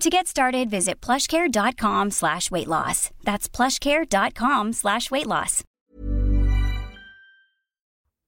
To 0.00 0.10
get 0.10 0.26
started, 0.26 0.68
visit 0.68 1.00
plushcare.com 1.00 2.10
slash 2.10 2.50
weight 2.50 2.68
loss. 2.68 3.10
That's 3.24 3.48
plushcare.com 3.48 4.74
slash 4.74 5.10
weight 5.10 5.26
loss. 5.26 5.64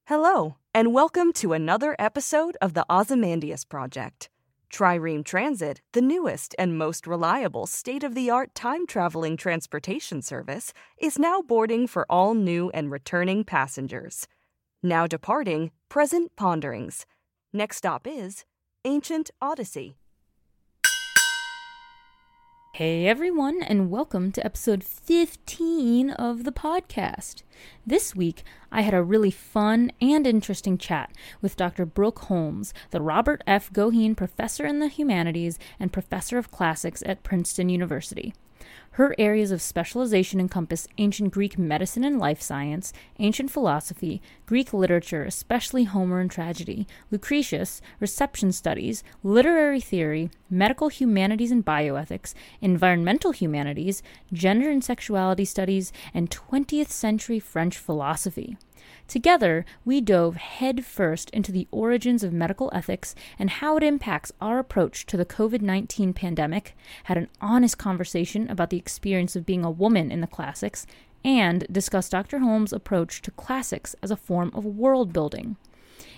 Hello, 0.07 0.57
and 0.73 0.95
welcome 0.95 1.35
to 1.35 1.53
another 1.53 1.95
episode 1.99 2.57
of 2.63 2.73
the 2.73 2.87
Ozymandias 2.89 3.67
Project. 3.67 4.31
Trireme 4.73 5.23
Transit, 5.23 5.83
the 5.93 6.01
newest 6.01 6.55
and 6.59 6.79
most 6.79 7.07
reliable 7.07 7.67
state 7.67 8.03
of 8.03 8.15
the 8.15 8.31
art 8.31 8.55
time 8.55 8.87
traveling 8.87 9.37
transportation 9.37 10.23
service, 10.23 10.73
is 10.99 11.19
now 11.19 11.43
boarding 11.43 11.87
for 11.87 12.07
all 12.09 12.33
new 12.33 12.71
and 12.71 12.91
returning 12.91 13.45
passengers. 13.45 14.27
Now 14.83 15.07
departing, 15.07 15.73
present 15.91 16.35
ponderings. 16.35 17.05
Next 17.53 17.77
stop 17.77 18.07
is 18.07 18.47
Ancient 18.87 19.31
Odyssey. 19.43 19.98
Hey 22.75 23.09
everyone, 23.09 23.63
and 23.63 23.91
welcome 23.91 24.31
to 24.31 24.45
episode 24.45 24.85
15 24.85 26.11
of 26.11 26.45
the 26.45 26.53
podcast. 26.53 27.43
This 27.85 28.15
week, 28.15 28.45
I 28.71 28.83
had 28.83 28.95
a 28.95 29.03
really 29.03 29.33
fun 29.33 29.91
and 30.01 30.27
interesting 30.27 30.79
chat 30.79 31.11
with 31.41 31.57
Dr. 31.57 31.87
Brooke 31.87 32.21
Holmes, 32.21 32.73
the 32.91 33.01
Robert 33.01 33.43
F. 33.47 33.73
Goheen 33.73 34.17
Professor 34.17 34.65
in 34.65 34.79
the 34.79 34.89
Humanities 34.89 35.59
and 35.81 35.93
Professor 35.93 36.39
of 36.39 36.53
Classics 36.53 37.03
at 37.07 37.25
Princeton 37.25 37.69
University. 37.69 38.33
Her 38.93 39.15
areas 39.17 39.53
of 39.53 39.63
specialization 39.63 40.41
encompass 40.41 40.89
ancient 40.99 41.33
Greek 41.33 41.57
medicine 41.57 42.03
and 42.03 42.19
life 42.19 42.43
science, 42.43 42.93
ancient 43.21 43.49
philosophy, 43.49 44.21
Greek 44.45 44.73
literature, 44.73 45.23
especially 45.23 45.85
Homer 45.85 46.19
and 46.19 46.29
tragedy, 46.29 46.85
Lucretius, 47.11 47.81
reception 48.01 48.51
studies, 48.51 49.05
literary 49.23 49.81
theory, 49.81 50.31
medical 50.51 50.89
humanities 50.89 51.53
and 51.53 51.65
bioethics, 51.65 52.35
environmental 52.61 53.31
humanities, 53.31 54.03
gender 54.33 54.69
and 54.69 54.83
sexuality 54.83 55.45
studies, 55.45 55.93
and 56.13 56.29
20th 56.31 56.89
century 56.89 57.39
French 57.39 57.79
philosophy. 57.79 58.57
Together, 59.09 59.65
we 59.87 60.03
dove 60.03 60.37
headfirst 60.37 61.31
into 61.31 61.51
the 61.51 61.67
origins 61.71 62.23
of 62.23 62.31
medical 62.31 62.71
ethics 62.75 63.15
and 63.39 63.49
how 63.49 63.79
it 63.79 63.83
impacts 63.83 64.31
our 64.39 64.59
approach 64.59 65.07
to 65.07 65.17
the 65.17 65.25
COVID 65.25 65.63
19 65.63 66.13
pandemic, 66.13 66.77
had 67.05 67.17
an 67.17 67.29
honest 67.41 67.79
conversation 67.79 68.49
about 68.51 68.69
the 68.69 68.77
experience 68.77 69.35
of 69.35 69.47
being 69.47 69.65
a 69.65 69.71
woman 69.71 70.13
in 70.13 70.21
the 70.21 70.27
classics, 70.27 70.87
and 71.25 71.67
discussed 71.73 72.13
Dr. 72.13 72.41
Holmes' 72.41 72.73
approach 72.73 73.23
to 73.23 73.31
classics 73.31 73.97
as 74.03 74.11
a 74.11 74.17
form 74.17 74.53
of 74.55 74.67
world 74.67 75.11
building. 75.11 75.57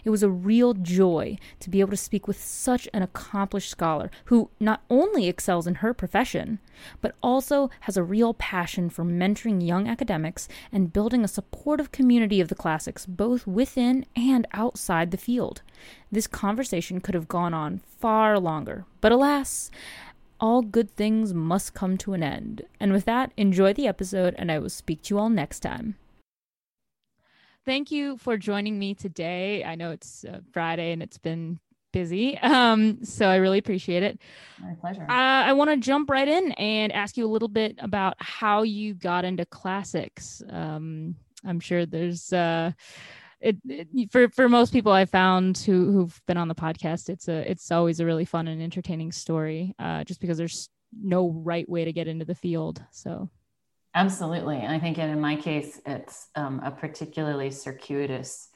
It 0.05 0.11
was 0.11 0.23
a 0.23 0.31
real 0.31 0.75
joy 0.75 1.39
to 1.61 1.71
be 1.71 1.81
able 1.81 1.91
to 1.91 1.97
speak 1.97 2.27
with 2.27 2.41
such 2.41 2.89
an 2.93 3.03
accomplished 3.03 3.71
scholar 3.71 4.11
who 4.27 4.51
not 4.59 4.83
only 4.89 5.29
excels 5.29 5.67
in 5.67 5.77
her 5.77 5.93
profession, 5.95 6.59
but 7.01 7.15
also 7.23 7.71
has 7.81 7.97
a 7.97 8.03
real 8.03 8.35
passion 8.35 8.91
for 8.91 9.05
mentoring 9.05 9.67
young 9.67 9.89
academics 9.89 10.49
and 10.73 10.93
building 10.93 11.25
a 11.25 11.29
supportive 11.29 11.93
community 11.93 12.41
of 12.41 12.49
the 12.49 12.55
classics 12.55 13.07
both 13.07 13.47
within 13.47 14.07
and 14.17 14.47
outside 14.53 15.11
the 15.11 15.17
field. 15.17 15.63
This 16.11 16.27
conversation 16.27 17.01
could 17.01 17.15
have 17.15 17.29
gone 17.29 17.55
on 17.55 17.81
far 17.99 18.39
longer, 18.39 18.85
but 19.01 19.13
alas, 19.13 19.71
all 20.41 20.63
good 20.63 20.91
things 20.91 21.35
must 21.35 21.75
come 21.75 21.99
to 21.99 22.15
an 22.15 22.23
end. 22.23 22.63
And 22.79 22.93
with 22.93 23.05
that, 23.05 23.33
enjoy 23.37 23.75
the 23.75 23.87
episode, 23.87 24.35
and 24.39 24.51
I 24.51 24.59
will 24.59 24.71
speak 24.71 25.03
to 25.03 25.15
you 25.15 25.19
all 25.19 25.29
next 25.29 25.61
time 25.61 25.97
thank 27.71 27.93
you 27.93 28.17
for 28.17 28.37
joining 28.37 28.77
me 28.81 28.95
today. 28.95 29.63
I 29.63 29.77
know 29.77 29.93
it's 29.93 30.25
uh, 30.25 30.41
Friday 30.53 30.91
and 30.91 31.01
it's 31.01 31.19
been 31.19 31.61
busy. 31.93 32.37
Um, 32.39 33.05
so 33.05 33.29
I 33.29 33.37
really 33.37 33.59
appreciate 33.59 34.03
it. 34.03 34.19
My 34.61 34.75
pleasure. 34.81 35.03
Uh, 35.03 35.47
I 35.47 35.53
want 35.53 35.71
to 35.71 35.77
jump 35.77 36.11
right 36.11 36.27
in 36.27 36.51
and 36.53 36.91
ask 36.91 37.17
you 37.17 37.25
a 37.25 37.31
little 37.31 37.47
bit 37.47 37.77
about 37.79 38.15
how 38.19 38.63
you 38.65 38.95
got 38.95 39.25
into 39.25 39.47
classics. 39.47 40.43
Um, 40.51 41.15
I'm 41.45 41.61
sure 41.61 41.87
there's 41.87 42.33
uh, 42.33 42.73
it, 43.41 43.57
it, 43.69 44.11
for 44.11 44.29
for 44.31 44.49
most 44.49 44.73
people 44.73 44.91
I 44.91 45.05
found 45.05 45.59
who 45.59 45.93
who've 45.93 46.21
been 46.27 46.37
on 46.37 46.49
the 46.49 46.57
podcast, 46.57 47.09
it's 47.09 47.29
a 47.29 47.49
it's 47.49 47.71
always 47.71 48.01
a 48.01 48.05
really 48.05 48.25
fun 48.25 48.49
and 48.49 48.61
entertaining 48.61 49.13
story. 49.13 49.77
Uh, 49.79 50.03
just 50.03 50.21
because 50.21 50.39
there's 50.39 50.69
no 51.01 51.31
right 51.31 51.69
way 51.69 51.85
to 51.85 51.93
get 51.93 52.09
into 52.09 52.25
the 52.25 52.35
field. 52.35 52.83
So 52.91 53.31
Absolutely. 53.95 54.59
And 54.59 54.73
I 54.73 54.79
think 54.79 54.99
in 54.99 55.21
my 55.21 55.37
case, 55.37 55.81
it's 55.85 56.29
um, 56.37 56.61
a 56.65 56.71
particularly 56.71 57.51
circuitous 57.51 58.49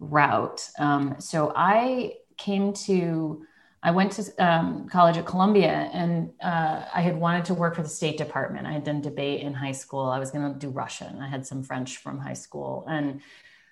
route. 0.00 0.68
Um, 0.78 1.16
so 1.18 1.52
I 1.54 2.14
came 2.36 2.72
to, 2.72 3.46
I 3.84 3.92
went 3.92 4.12
to 4.12 4.44
um, 4.44 4.88
college 4.88 5.16
at 5.16 5.26
Columbia 5.26 5.88
and 5.92 6.32
uh, 6.42 6.84
I 6.92 7.00
had 7.00 7.16
wanted 7.16 7.44
to 7.46 7.54
work 7.54 7.76
for 7.76 7.82
the 7.82 7.88
State 7.88 8.18
Department. 8.18 8.66
I 8.66 8.72
had 8.72 8.82
done 8.82 9.00
debate 9.00 9.42
in 9.42 9.54
high 9.54 9.72
school. 9.72 10.06
I 10.06 10.18
was 10.18 10.32
going 10.32 10.52
to 10.52 10.58
do 10.58 10.70
Russian. 10.70 11.20
I 11.20 11.28
had 11.28 11.46
some 11.46 11.62
French 11.62 11.98
from 11.98 12.18
high 12.18 12.32
school. 12.34 12.84
And 12.88 13.20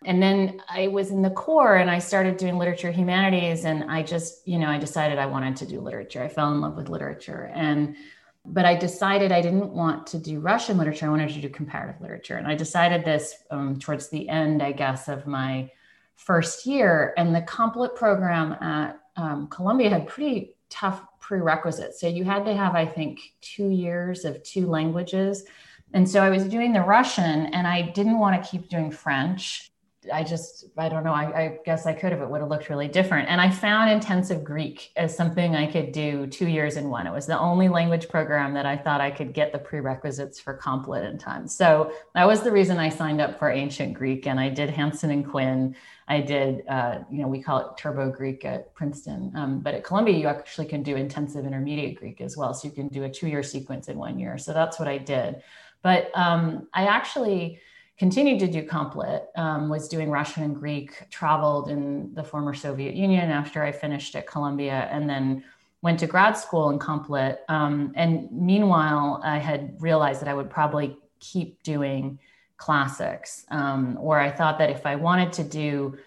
and 0.07 0.23
then 0.23 0.63
I 0.67 0.89
was 0.89 1.11
in 1.11 1.21
the 1.21 1.29
Core 1.31 1.77
and 1.77 1.91
I 1.91 1.99
started 1.99 2.39
doing 2.39 2.57
literature 2.57 2.91
humanities. 2.91 3.67
And 3.67 3.91
I 3.91 4.03
just, 4.03 4.49
you 4.49 4.59
know, 4.59 4.69
I 4.69 4.79
decided 4.79 5.19
I 5.19 5.27
wanted 5.27 5.57
to 5.57 5.67
do 5.67 5.79
literature. 5.81 6.23
I 6.23 6.29
fell 6.29 6.51
in 6.53 6.63
love 6.63 6.77
with 6.77 6.89
literature. 6.89 7.51
And 7.55 7.97
but 8.45 8.65
I 8.65 8.75
decided 8.75 9.33
I 9.33 9.43
didn't 9.43 9.71
want 9.71 10.07
to 10.09 10.19
do 10.19 10.41
Russian 10.41 10.79
literature. 10.79 11.07
I 11.07 11.11
wanted 11.11 11.31
to 11.31 11.41
do 11.41 11.49
comparative 11.49 12.01
literature. 12.01 12.37
And 12.37 12.47
I 12.47 12.55
decided 12.55 13.05
this 13.05 13.35
um, 13.51 13.79
towards 13.79 14.09
the 14.09 14.29
end, 14.29 14.63
I 14.63 14.73
guess, 14.73 15.09
of 15.09 15.27
my 15.27 15.71
first 16.17 16.67
year. 16.67 17.13
And 17.17 17.35
the 17.35 17.43
CompLit 17.43 17.95
program 17.97 18.53
at 18.61 19.01
um, 19.17 19.49
Columbia 19.49 19.91
had 19.91 20.09
pretty 20.09 20.55
tough 20.71 21.03
prerequisites. 21.21 22.01
So 22.01 22.09
you 22.09 22.25
had 22.25 22.45
to 22.47 22.55
have, 22.55 22.75
I 22.75 22.87
think, 22.87 23.21
two 23.41 23.69
years 23.69 24.25
of 24.25 24.43
two 24.43 24.67
languages. 24.67 25.45
And 25.93 26.09
so 26.09 26.23
I 26.23 26.31
was 26.31 26.45
doing 26.45 26.73
the 26.73 26.81
Russian 26.81 27.47
and 27.55 27.67
I 27.67 27.83
didn't 27.83 28.19
want 28.19 28.43
to 28.43 28.51
keep 28.51 28.69
doing 28.69 28.91
French. 28.91 29.70
I 30.11 30.25
just, 30.25 30.65
I 30.79 30.89
don't 30.89 31.05
know. 31.05 31.13
I, 31.13 31.25
I, 31.25 31.59
guess 31.67 31.85
I 31.85 31.93
could 31.93 32.13
have. 32.13 32.23
It 32.23 32.31
would 32.31 32.41
have 32.41 32.49
looked 32.49 32.71
really 32.71 32.89
different. 32.89 33.29
And 33.29 33.39
I 33.39 33.51
found 33.51 33.91
intensive 33.91 34.43
Greek 34.43 34.93
as 34.97 35.15
something 35.15 35.55
I 35.55 35.71
could 35.71 35.93
do 35.93 36.27
two 36.27 36.49
years 36.49 36.79
in 36.79 36.89
one. 36.89 37.07
It 37.07 37.13
was 37.13 37.27
the 37.27 37.39
only 37.39 37.69
language 37.69 38.09
program 38.09 38.55
that 38.55 38.65
I 38.65 38.79
thought 38.79 39.03
I 39.03 39.11
could 39.11 39.35
get 39.35 39.53
the 39.53 39.59
prerequisites 39.59 40.41
for 40.41 40.57
CompLit 40.57 41.11
in 41.11 41.19
time. 41.19 41.47
So 41.47 41.93
that 42.15 42.27
was 42.27 42.41
the 42.41 42.51
reason 42.51 42.79
I 42.79 42.89
signed 42.89 43.21
up 43.21 43.39
for 43.39 43.51
ancient 43.51 43.93
Greek. 43.93 44.27
And 44.27 44.41
I 44.41 44.49
did 44.49 44.71
Hansen 44.71 45.11
and 45.11 45.29
Quinn. 45.29 45.77
I 46.09 46.23
did, 46.23 46.67
uh, 46.67 47.01
you 47.11 47.21
know, 47.21 47.29
we 47.29 47.43
call 47.43 47.59
it 47.59 47.77
Turbo 47.77 48.11
Greek 48.11 48.47
at 48.47 48.75
Princeton. 48.75 49.33
Um, 49.37 49.61
but 49.61 49.75
at 49.75 49.85
Columbia, 49.85 50.17
you 50.17 50.29
actually 50.29 50.67
can 50.67 50.83
do 50.83 50.97
intensive 50.97 51.45
intermediate 51.45 51.99
Greek 51.99 52.23
as 52.23 52.39
well. 52.39 52.55
So 52.55 52.69
you 52.69 52.75
can 52.75 52.89
do 52.89 53.05
a 53.05 53.11
two 53.11 53.29
year 53.29 53.43
sequence 53.43 53.89
in 53.89 53.99
one 53.99 54.19
year. 54.19 54.39
So 54.39 54.55
that's 54.55 54.79
what 54.79 54.89
I 54.89 54.97
did. 54.97 55.43
But 55.83 56.11
um, 56.15 56.69
I 56.73 56.87
actually, 56.87 57.61
continued 58.01 58.41
to 58.41 58.49
do 58.49 58.67
CompLit, 58.67 59.27
um, 59.37 59.69
was 59.69 59.87
doing 59.87 60.09
Russian 60.09 60.43
and 60.43 60.57
Greek, 60.57 61.11
traveled 61.11 61.69
in 61.69 62.15
the 62.15 62.25
former 62.25 62.55
Soviet 62.55 62.95
Union 62.95 63.31
after 63.31 63.63
I 63.63 63.73
finished 63.73 64.17
at 64.17 64.27
Columbia, 64.27 64.89
and 64.91 65.07
then 65.07 65.45
went 65.83 66.01
to 66.01 66.07
grad 66.07 66.35
school 66.35 66.71
in 66.71 66.79
CompLit. 66.79 67.37
Um, 67.51 67.93
and 67.95 68.33
meanwhile, 68.33 69.21
I 69.23 69.37
had 69.37 69.77
realized 69.83 70.23
that 70.23 70.29
I 70.29 70.35
would 70.35 70.49
probably 70.49 70.97
keep 71.19 71.63
doing 71.63 72.19
classics, 72.57 73.45
um, 73.51 73.99
or 74.01 74.19
I 74.19 74.31
thought 74.31 74.57
that 74.61 74.71
if 74.71 74.87
I 74.87 74.97
wanted 74.97 75.35
to 75.35 75.45
do 75.45 75.99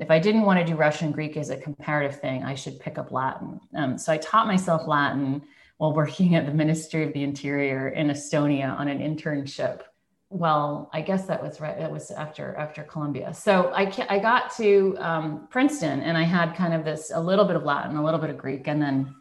if 0.00 0.10
I 0.10 0.18
didn't 0.18 0.42
want 0.42 0.58
to 0.58 0.66
do 0.66 0.74
Russian 0.74 1.06
and 1.06 1.14
Greek 1.14 1.38
as 1.38 1.48
a 1.48 1.56
comparative 1.56 2.20
thing, 2.20 2.42
I 2.42 2.54
should 2.54 2.78
pick 2.80 2.98
up 2.98 3.12
Latin. 3.12 3.60
Um, 3.74 3.96
so 3.96 4.12
I 4.12 4.18
taught 4.18 4.46
myself 4.46 4.86
Latin 4.86 5.42
while 5.78 5.94
working 5.94 6.34
at 6.34 6.44
the 6.44 6.52
Ministry 6.52 7.02
of 7.04 7.14
the 7.14 7.22
Interior 7.22 7.88
in 7.88 8.08
Estonia 8.08 8.78
on 8.78 8.88
an 8.88 8.98
internship 8.98 9.82
well, 10.28 10.90
I 10.92 11.02
guess 11.02 11.26
that 11.26 11.42
was 11.42 11.60
right. 11.60 11.78
That 11.78 11.90
was 11.90 12.10
after 12.10 12.54
after 12.56 12.82
Columbia. 12.82 13.32
So 13.32 13.70
I 13.74 13.92
I 14.08 14.18
got 14.18 14.54
to 14.56 14.96
um, 14.98 15.46
Princeton 15.50 16.00
and 16.00 16.18
I 16.18 16.24
had 16.24 16.54
kind 16.54 16.74
of 16.74 16.84
this 16.84 17.12
a 17.14 17.20
little 17.20 17.44
bit 17.44 17.56
of 17.56 17.62
Latin, 17.62 17.96
a 17.96 18.04
little 18.04 18.20
bit 18.20 18.30
of 18.30 18.36
Greek, 18.36 18.66
and 18.66 18.82
then 18.82 19.14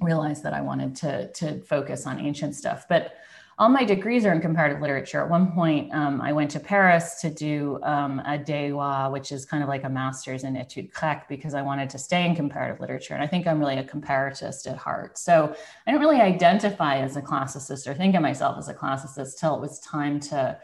realized 0.00 0.42
that 0.44 0.54
I 0.54 0.62
wanted 0.62 0.96
to 0.96 1.30
to 1.32 1.60
focus 1.60 2.06
on 2.06 2.20
ancient 2.20 2.54
stuff. 2.54 2.86
But 2.88 3.14
all 3.58 3.70
my 3.70 3.84
degrees 3.84 4.26
are 4.26 4.32
in 4.32 4.40
comparative 4.42 4.82
literature. 4.82 5.22
At 5.22 5.30
one 5.30 5.50
point, 5.52 5.92
um, 5.94 6.20
I 6.20 6.30
went 6.32 6.50
to 6.50 6.60
Paris 6.60 7.20
to 7.22 7.30
do 7.30 7.78
um, 7.82 8.20
a 8.20 8.38
DEUA, 8.38 9.10
which 9.10 9.32
is 9.32 9.46
kind 9.46 9.62
of 9.62 9.68
like 9.68 9.84
a 9.84 9.88
master's 9.88 10.44
in 10.44 10.54
études 10.54 10.92
grecques, 10.92 11.24
because 11.26 11.54
I 11.54 11.62
wanted 11.62 11.88
to 11.90 11.98
stay 11.98 12.26
in 12.26 12.36
comparative 12.36 12.80
literature. 12.80 13.14
And 13.14 13.22
I 13.22 13.26
think 13.26 13.46
I'm 13.46 13.58
really 13.58 13.78
a 13.78 13.84
comparatist 13.84 14.66
at 14.66 14.76
heart. 14.76 15.16
So 15.16 15.56
I 15.86 15.90
don't 15.90 16.00
really 16.00 16.20
identify 16.20 16.98
as 16.98 17.16
a 17.16 17.22
classicist 17.22 17.86
or 17.86 17.94
think 17.94 18.14
of 18.14 18.20
myself 18.20 18.58
as 18.58 18.68
a 18.68 18.74
classicist 18.74 19.38
till 19.38 19.54
it 19.54 19.60
was 19.62 19.80
time 19.80 20.20
to 20.20 20.58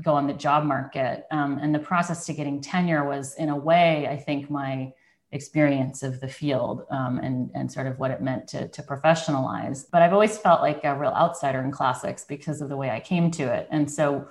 go 0.00 0.14
on 0.14 0.28
the 0.28 0.32
job 0.32 0.62
market. 0.64 1.26
Um, 1.32 1.58
and 1.58 1.74
the 1.74 1.80
process 1.80 2.26
to 2.26 2.32
getting 2.32 2.60
tenure 2.60 3.04
was, 3.04 3.34
in 3.34 3.48
a 3.48 3.56
way, 3.56 4.06
I 4.06 4.16
think 4.16 4.48
my 4.48 4.92
experience 5.32 6.02
of 6.02 6.20
the 6.20 6.28
field 6.28 6.86
um, 6.90 7.18
and, 7.18 7.50
and 7.54 7.70
sort 7.70 7.86
of 7.86 7.98
what 7.98 8.10
it 8.10 8.20
meant 8.20 8.48
to, 8.48 8.68
to 8.68 8.82
professionalize. 8.82 9.86
But 9.90 10.02
I've 10.02 10.12
always 10.12 10.36
felt 10.36 10.60
like 10.60 10.84
a 10.84 10.94
real 10.94 11.12
outsider 11.12 11.60
in 11.60 11.70
classics 11.70 12.24
because 12.24 12.60
of 12.60 12.68
the 12.68 12.76
way 12.76 12.90
I 12.90 13.00
came 13.00 13.30
to 13.32 13.44
it. 13.44 13.68
And 13.70 13.90
so 13.90 14.28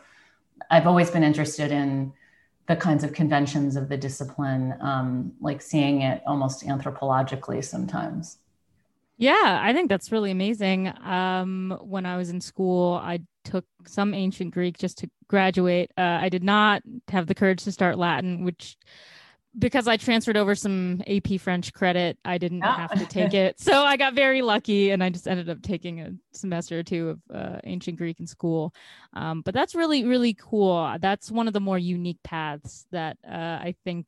I've 0.69 0.88
always 0.88 1.10
been 1.10 1.24
interested 1.24 1.72
in 1.72 2.13
the 2.68 2.75
kinds 2.75 3.04
of 3.04 3.13
conventions 3.13 3.75
of 3.75 3.90
the 3.90 3.98
discipline, 3.98 4.75
um, 4.81 5.31
like 5.40 5.62
seeing 5.62 6.01
it 6.01 6.22
almost 6.28 6.66
anthropologically 6.68 7.63
sometimes. 7.63 8.38
Yeah, 9.18 9.60
I 9.62 9.74
think 9.74 9.90
that's 9.90 10.12
really 10.12 10.31
amazing. 10.31 10.88
Um, 11.04 11.78
when 11.81 12.06
I 12.06 12.16
was 12.16 12.30
in 12.30 12.40
school, 12.40 13.01
I 13.04 13.22
took 13.44 13.66
some 13.86 14.13
ancient 14.13 14.54
Greek 14.54 14.78
just 14.78 15.00
to 15.00 15.10
graduate. 15.28 15.92
Uh, 15.98 16.19
I 16.22 16.30
did 16.30 16.44
not 16.44 16.84
have 17.10 17.28
the 17.28 17.36
courage 17.36 17.63
to 17.63 17.72
start 17.72 17.98
Latin, 17.98 18.46
which 18.46 18.78
because 19.57 19.88
I 19.88 19.98
transferred 19.98 20.38
over 20.38 20.54
some 20.54 21.01
AP 21.07 21.40
French 21.40 21.74
credit, 21.74 22.18
I 22.24 22.38
didn't 22.38 22.60
yeah. 22.60 22.88
have 22.88 23.00
to 23.00 23.06
take 23.06 23.34
it. 23.34 23.60
So 23.60 23.84
I 23.84 23.98
got 23.98 24.13
very 24.13 24.42
lucky 24.42 24.92
and 24.92 25.04
I 25.04 25.10
just 25.10 25.28
ended 25.28 25.50
up 25.50 25.62
taking 25.62 26.01
a 26.01 26.12
semester 26.34 26.80
or 26.80 26.84
two 26.84 27.10
of 27.10 27.19
uh, 27.34 27.60
ancient 27.63 27.98
Greek 27.98 28.19
in 28.19 28.28
school. 28.28 28.74
Um, 29.13 29.42
but 29.42 29.54
that's 29.54 29.74
really, 29.74 30.06
really 30.06 30.36
cool. 30.36 30.96
That's 31.01 31.31
one 31.31 31.48
of 31.48 31.54
the 31.54 31.60
more 31.60 31.78
unique 31.78 32.22
paths 32.24 32.86
that 32.92 33.18
uh, 33.28 33.36
I 33.62 33.75
think 33.84 34.06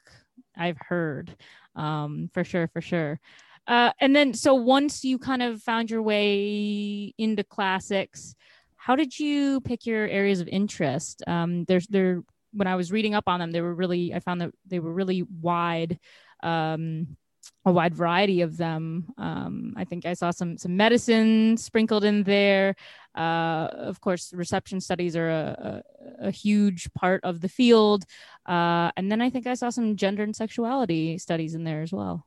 I've 0.55 0.77
heard 0.77 1.35
um, 1.75 2.29
for 2.33 2.43
sure, 2.43 2.67
for 2.67 2.81
sure. 2.81 3.19
Uh, 3.67 3.91
and 3.99 4.15
then, 4.15 4.33
so 4.33 4.53
once 4.53 5.03
you 5.03 5.17
kind 5.17 5.41
of 5.41 5.61
found 5.61 5.89
your 5.89 6.01
way 6.01 7.13
into 7.17 7.43
classics, 7.43 8.35
how 8.75 8.95
did 8.95 9.17
you 9.19 9.61
pick 9.61 9.85
your 9.85 10.07
areas 10.07 10.41
of 10.41 10.47
interest? 10.47 11.23
Um, 11.27 11.65
there's 11.65 11.87
there 11.87 12.23
when 12.53 12.67
I 12.67 12.75
was 12.75 12.91
reading 12.91 13.15
up 13.15 13.25
on 13.27 13.39
them, 13.39 13.51
they 13.51 13.61
were 13.61 13.73
really 13.73 14.13
I 14.13 14.19
found 14.19 14.41
that 14.41 14.51
they 14.65 14.79
were 14.79 14.93
really 14.93 15.23
wide, 15.23 15.99
um, 16.43 17.17
a 17.65 17.71
wide 17.71 17.95
variety 17.95 18.41
of 18.41 18.57
them. 18.57 19.13
Um, 19.17 19.73
I 19.77 19.85
think 19.85 20.05
I 20.05 20.13
saw 20.13 20.31
some 20.31 20.57
some 20.57 20.75
medicine 20.77 21.57
sprinkled 21.57 22.03
in 22.03 22.23
there. 22.23 22.75
Uh, 23.15 23.67
of 23.73 23.99
course, 24.01 24.33
reception 24.33 24.79
studies 24.79 25.15
are 25.15 25.29
a, 25.29 25.83
a, 26.21 26.27
a 26.27 26.31
huge 26.31 26.91
part 26.93 27.23
of 27.23 27.41
the 27.41 27.49
field, 27.49 28.05
uh, 28.47 28.91
and 28.95 29.11
then 29.11 29.21
I 29.21 29.29
think 29.29 29.47
I 29.47 29.53
saw 29.53 29.69
some 29.69 29.95
gender 29.95 30.23
and 30.23 30.35
sexuality 30.35 31.17
studies 31.17 31.55
in 31.55 31.63
there 31.63 31.81
as 31.81 31.91
well. 31.91 32.25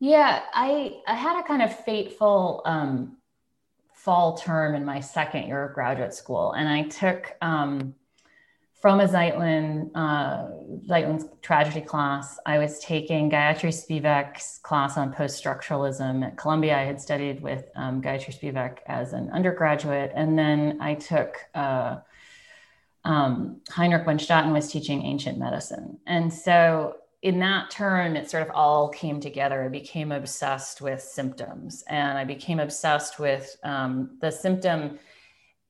Yeah, 0.00 0.42
I 0.52 1.00
I 1.06 1.14
had 1.14 1.38
a 1.38 1.46
kind 1.46 1.62
of 1.62 1.84
fateful. 1.84 2.62
Um, 2.64 3.18
fall 4.04 4.36
term 4.36 4.74
in 4.74 4.84
my 4.84 5.00
second 5.00 5.46
year 5.46 5.64
of 5.64 5.74
graduate 5.74 6.12
school 6.12 6.52
and 6.52 6.68
i 6.68 6.82
took 6.88 7.34
um, 7.40 7.94
Froma 8.84 9.08
Zeitlin, 9.08 9.90
uh, 9.94 10.50
Zeitlin's 10.86 11.24
tragedy 11.40 11.80
class, 11.80 12.38
I 12.44 12.58
was 12.58 12.78
taking 12.80 13.30
Gayatri 13.30 13.72
Spivak's 13.72 14.58
class 14.62 14.98
on 14.98 15.10
post-structuralism 15.10 16.22
at 16.22 16.36
Columbia. 16.36 16.76
I 16.76 16.82
had 16.82 17.00
studied 17.00 17.40
with 17.40 17.64
um, 17.76 18.02
Gayatri 18.02 18.38
Spivak 18.38 18.80
as 18.86 19.14
an 19.14 19.30
undergraduate, 19.30 20.12
and 20.14 20.38
then 20.38 20.76
I 20.82 20.96
took 20.96 21.38
uh, 21.54 22.00
um, 23.04 23.62
Heinrich 23.70 24.04
von 24.04 24.18
Staden 24.18 24.52
was 24.52 24.70
teaching 24.70 25.02
ancient 25.02 25.38
medicine, 25.38 25.98
and 26.06 26.30
so 26.30 26.96
in 27.22 27.38
that 27.38 27.70
term, 27.70 28.16
it 28.16 28.30
sort 28.30 28.42
of 28.42 28.50
all 28.54 28.90
came 28.90 29.18
together. 29.18 29.64
I 29.64 29.68
became 29.68 30.12
obsessed 30.12 30.82
with 30.82 31.00
symptoms, 31.00 31.84
and 31.88 32.18
I 32.18 32.24
became 32.24 32.60
obsessed 32.60 33.18
with 33.18 33.56
um, 33.62 34.18
the 34.20 34.30
symptom 34.30 34.98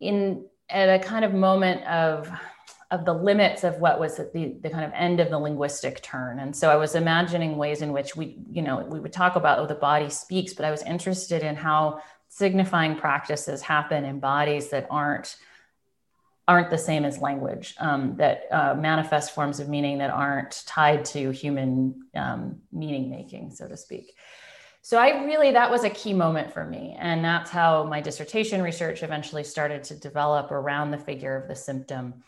in 0.00 0.46
at 0.68 0.88
a 0.88 0.98
kind 1.04 1.24
of 1.24 1.32
moment 1.32 1.84
of 1.84 2.28
of 2.94 3.04
the 3.04 3.12
limits 3.12 3.64
of 3.64 3.78
what 3.78 3.98
was 3.98 4.16
the, 4.18 4.56
the 4.60 4.70
kind 4.70 4.84
of 4.84 4.92
end 4.94 5.18
of 5.18 5.28
the 5.28 5.38
linguistic 5.38 6.00
turn. 6.00 6.38
And 6.38 6.54
so 6.54 6.70
I 6.70 6.76
was 6.76 6.94
imagining 6.94 7.56
ways 7.56 7.82
in 7.82 7.92
which 7.92 8.14
we, 8.14 8.38
you 8.48 8.62
know, 8.62 8.86
we 8.88 9.00
would 9.00 9.12
talk 9.12 9.34
about, 9.34 9.58
oh, 9.58 9.66
the 9.66 9.74
body 9.74 10.08
speaks, 10.08 10.54
but 10.54 10.64
I 10.64 10.70
was 10.70 10.82
interested 10.84 11.42
in 11.42 11.56
how 11.56 12.02
signifying 12.28 12.94
practices 12.94 13.62
happen 13.62 14.04
in 14.04 14.20
bodies 14.20 14.70
that 14.70 14.86
aren't 14.90 15.36
aren't 16.46 16.68
the 16.68 16.78
same 16.78 17.06
as 17.06 17.18
language 17.18 17.74
um, 17.78 18.16
that 18.16 18.42
uh, 18.52 18.74
manifest 18.74 19.34
forms 19.34 19.60
of 19.60 19.68
meaning 19.70 19.96
that 19.96 20.10
aren't 20.10 20.62
tied 20.66 21.02
to 21.02 21.30
human 21.30 22.04
um, 22.14 22.60
meaning 22.70 23.10
making 23.10 23.50
so 23.50 23.66
to 23.66 23.76
speak. 23.76 24.14
So 24.82 24.98
i 24.98 25.24
really 25.24 25.50
that 25.52 25.70
was 25.70 25.82
a 25.82 25.90
key 25.90 26.12
moment 26.12 26.52
for 26.52 26.64
me. 26.64 26.96
And 27.00 27.24
that's 27.24 27.50
how 27.50 27.84
my 27.84 28.00
dissertation 28.00 28.62
research 28.62 29.02
eventually 29.02 29.42
started 29.42 29.82
to 29.84 29.94
develop 29.96 30.52
around 30.52 30.92
the 30.92 30.98
figure 30.98 31.34
of 31.34 31.48
the 31.48 31.56
symptom 31.56 32.22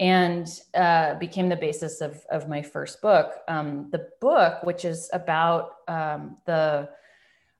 and 0.00 0.48
uh, 0.74 1.14
became 1.16 1.50
the 1.50 1.56
basis 1.56 2.00
of, 2.00 2.24
of 2.30 2.48
my 2.48 2.62
first 2.62 3.02
book. 3.02 3.34
Um, 3.46 3.90
the 3.92 4.08
book, 4.20 4.62
which 4.62 4.86
is 4.86 5.10
about 5.12 5.76
um, 5.88 6.38
the 6.46 6.88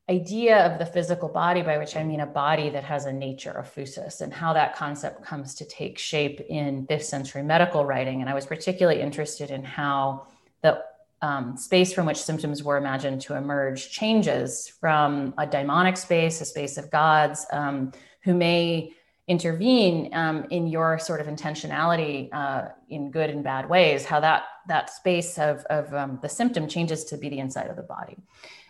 idea 0.09 0.67
of 0.67 0.79
the 0.79 0.87
physical 0.87 1.29
body, 1.29 1.61
by 1.61 1.77
which 1.77 1.97
I 1.97 2.03
mean 2.03 2.21
a 2.21 2.27
body 2.27 2.71
that 2.71 2.83
has 2.83 3.05
a 3.05 3.13
nature, 3.13 3.53
a 3.53 3.63
phusis, 3.63 4.23
and 4.23 4.33
how 4.33 4.55
that 4.55 4.75
concept 4.75 5.23
comes 5.23 5.55
to 5.57 5.67
take 5.67 5.99
shape 5.99 6.41
in 6.49 6.87
fifth 6.87 7.05
century 7.05 7.43
medical 7.43 7.85
writing. 7.85 8.23
And 8.23 8.31
I 8.31 8.35
was 8.35 8.47
particularly 8.47 9.03
interested 9.03 9.51
in 9.51 9.63
how 9.63 10.27
the 10.63 10.83
um, 11.23 11.59
space 11.59 11.93
from 11.93 12.07
which 12.07 12.17
symptoms 12.17 12.65
were 12.65 12.79
imagined 12.79 13.21
to 13.23 13.37
emerge 13.37 13.91
changes 13.91 14.67
from 14.81 15.35
a 15.37 15.47
daimonic 15.47 15.99
space, 15.99 16.41
a 16.41 16.47
space 16.47 16.79
of 16.79 16.91
gods 16.91 17.47
um, 17.53 17.93
who 18.23 18.35
may 18.35 18.95
intervene 19.31 20.13
um, 20.13 20.45
in 20.51 20.67
your 20.67 20.99
sort 20.99 21.21
of 21.21 21.29
intentionality 21.29 22.29
uh, 22.33 22.67
in 22.89 23.13
good 23.13 23.31
and 23.31 23.45
bad 23.45 23.69
ways, 23.69 24.05
how 24.05 24.19
that 24.19 24.43
that 24.67 24.91
space 24.91 25.39
of, 25.39 25.65
of 25.71 25.95
um, 25.95 26.19
the 26.21 26.29
symptom 26.29 26.67
changes 26.67 27.05
to 27.05 27.17
be 27.17 27.29
the 27.29 27.39
inside 27.39 27.69
of 27.69 27.77
the 27.77 27.83
body. 27.83 28.17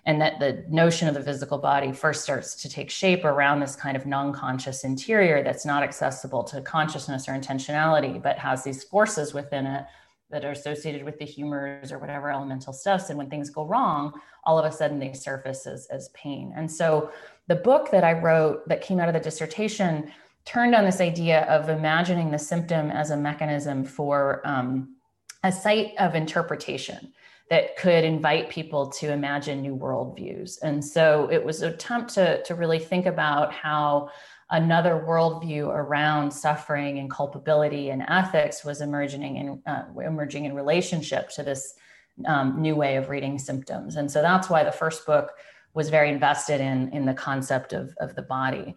And 0.05 0.21
that 0.21 0.39
the 0.39 0.65
notion 0.69 1.09
of 1.09 1.15
the 1.15 1.23
physical 1.23 1.57
body 1.57 1.93
first 1.93 2.23
starts 2.23 2.55
to 2.57 2.69
take 2.69 2.91
shape 2.91 3.25
around 3.25 3.61
this 3.61 3.75
kind 3.75 3.97
of 3.97 4.05
non 4.05 4.35
conscious 4.35 4.85
interior 4.85 5.43
that's 5.43 5.65
not 5.65 5.83
accessible 5.83 6.45
to 6.45 6.61
consciousness 6.61 7.27
or 7.27 7.33
intentionality, 7.33 8.23
but 8.23 8.39
has 8.39 8.63
these 8.63 8.85
forces 8.85 9.33
within 9.33 9.65
it 9.65 9.87
that 10.31 10.45
are 10.45 10.53
associated 10.53 11.05
with 11.05 11.19
the 11.19 11.25
humors 11.25 11.91
or 11.91 11.99
whatever 11.99 12.31
elemental 12.31 12.75
stuffs. 12.75 13.09
And 13.09 13.17
when 13.17 13.31
things 13.31 13.49
go 13.49 13.65
wrong, 13.65 14.13
all 14.45 14.59
of 14.59 14.67
a 14.67 14.73
sudden 14.73 14.99
they 14.99 15.15
surface 15.15 15.67
as, 15.67 15.87
as 15.87 16.11
pain. 16.11 16.53
And 16.55 16.71
so 16.71 17.11
the 17.49 17.57
book 17.57 17.91
that 17.91 18.05
I 18.05 18.13
wrote 18.13 18.69
that 18.69 18.83
came 18.83 19.01
out 19.01 19.09
of 19.09 19.15
the 19.15 19.21
dissertation 19.21 20.13
turned 20.45 20.75
on 20.75 20.85
this 20.85 21.01
idea 21.01 21.43
of 21.43 21.69
imagining 21.69 22.31
the 22.31 22.39
symptom 22.39 22.91
as 22.91 23.11
a 23.11 23.17
mechanism 23.17 23.85
for 23.85 24.41
um, 24.45 24.97
a 25.43 25.53
site 25.53 25.93
of 25.99 26.15
interpretation 26.15 27.13
that 27.51 27.77
could 27.77 28.05
invite 28.05 28.49
people 28.49 28.89
to 28.89 29.13
imagine 29.13 29.61
new 29.61 29.77
worldviews. 29.77 30.59
And 30.63 30.85
so 30.85 31.29
it 31.31 31.45
was 31.45 31.63
an 31.63 31.73
attempt 31.73 32.15
to, 32.15 32.43
to 32.45 32.55
really 32.55 32.79
think 32.79 33.07
about 33.07 33.53
how 33.53 34.11
another 34.51 35.05
worldview 35.07 35.67
around 35.67 36.31
suffering 36.31 36.99
and 36.99 37.11
culpability 37.11 37.91
and 37.91 38.03
ethics 38.09 38.65
was 38.65 38.81
emerging 38.81 39.37
in, 39.37 39.63
uh, 39.67 39.85
emerging 40.05 40.45
in 40.45 40.55
relationship 40.55 41.29
to 41.31 41.43
this 41.43 41.75
um, 42.27 42.61
new 42.61 42.77
way 42.77 42.97
of 42.97 43.09
reading 43.09 43.39
symptoms. 43.39 43.97
And 43.97 44.11
so 44.11 44.23
that's 44.23 44.49
why 44.49 44.63
the 44.65 44.73
first 44.73 45.05
book 45.07 45.33
was 45.75 45.89
very 45.89 46.11
invested 46.11 46.61
in, 46.61 46.89
in 46.93 47.05
the 47.05 47.15
concept 47.15 47.73
of, 47.73 47.95
of 48.01 48.15
the 48.15 48.23
body. 48.23 48.75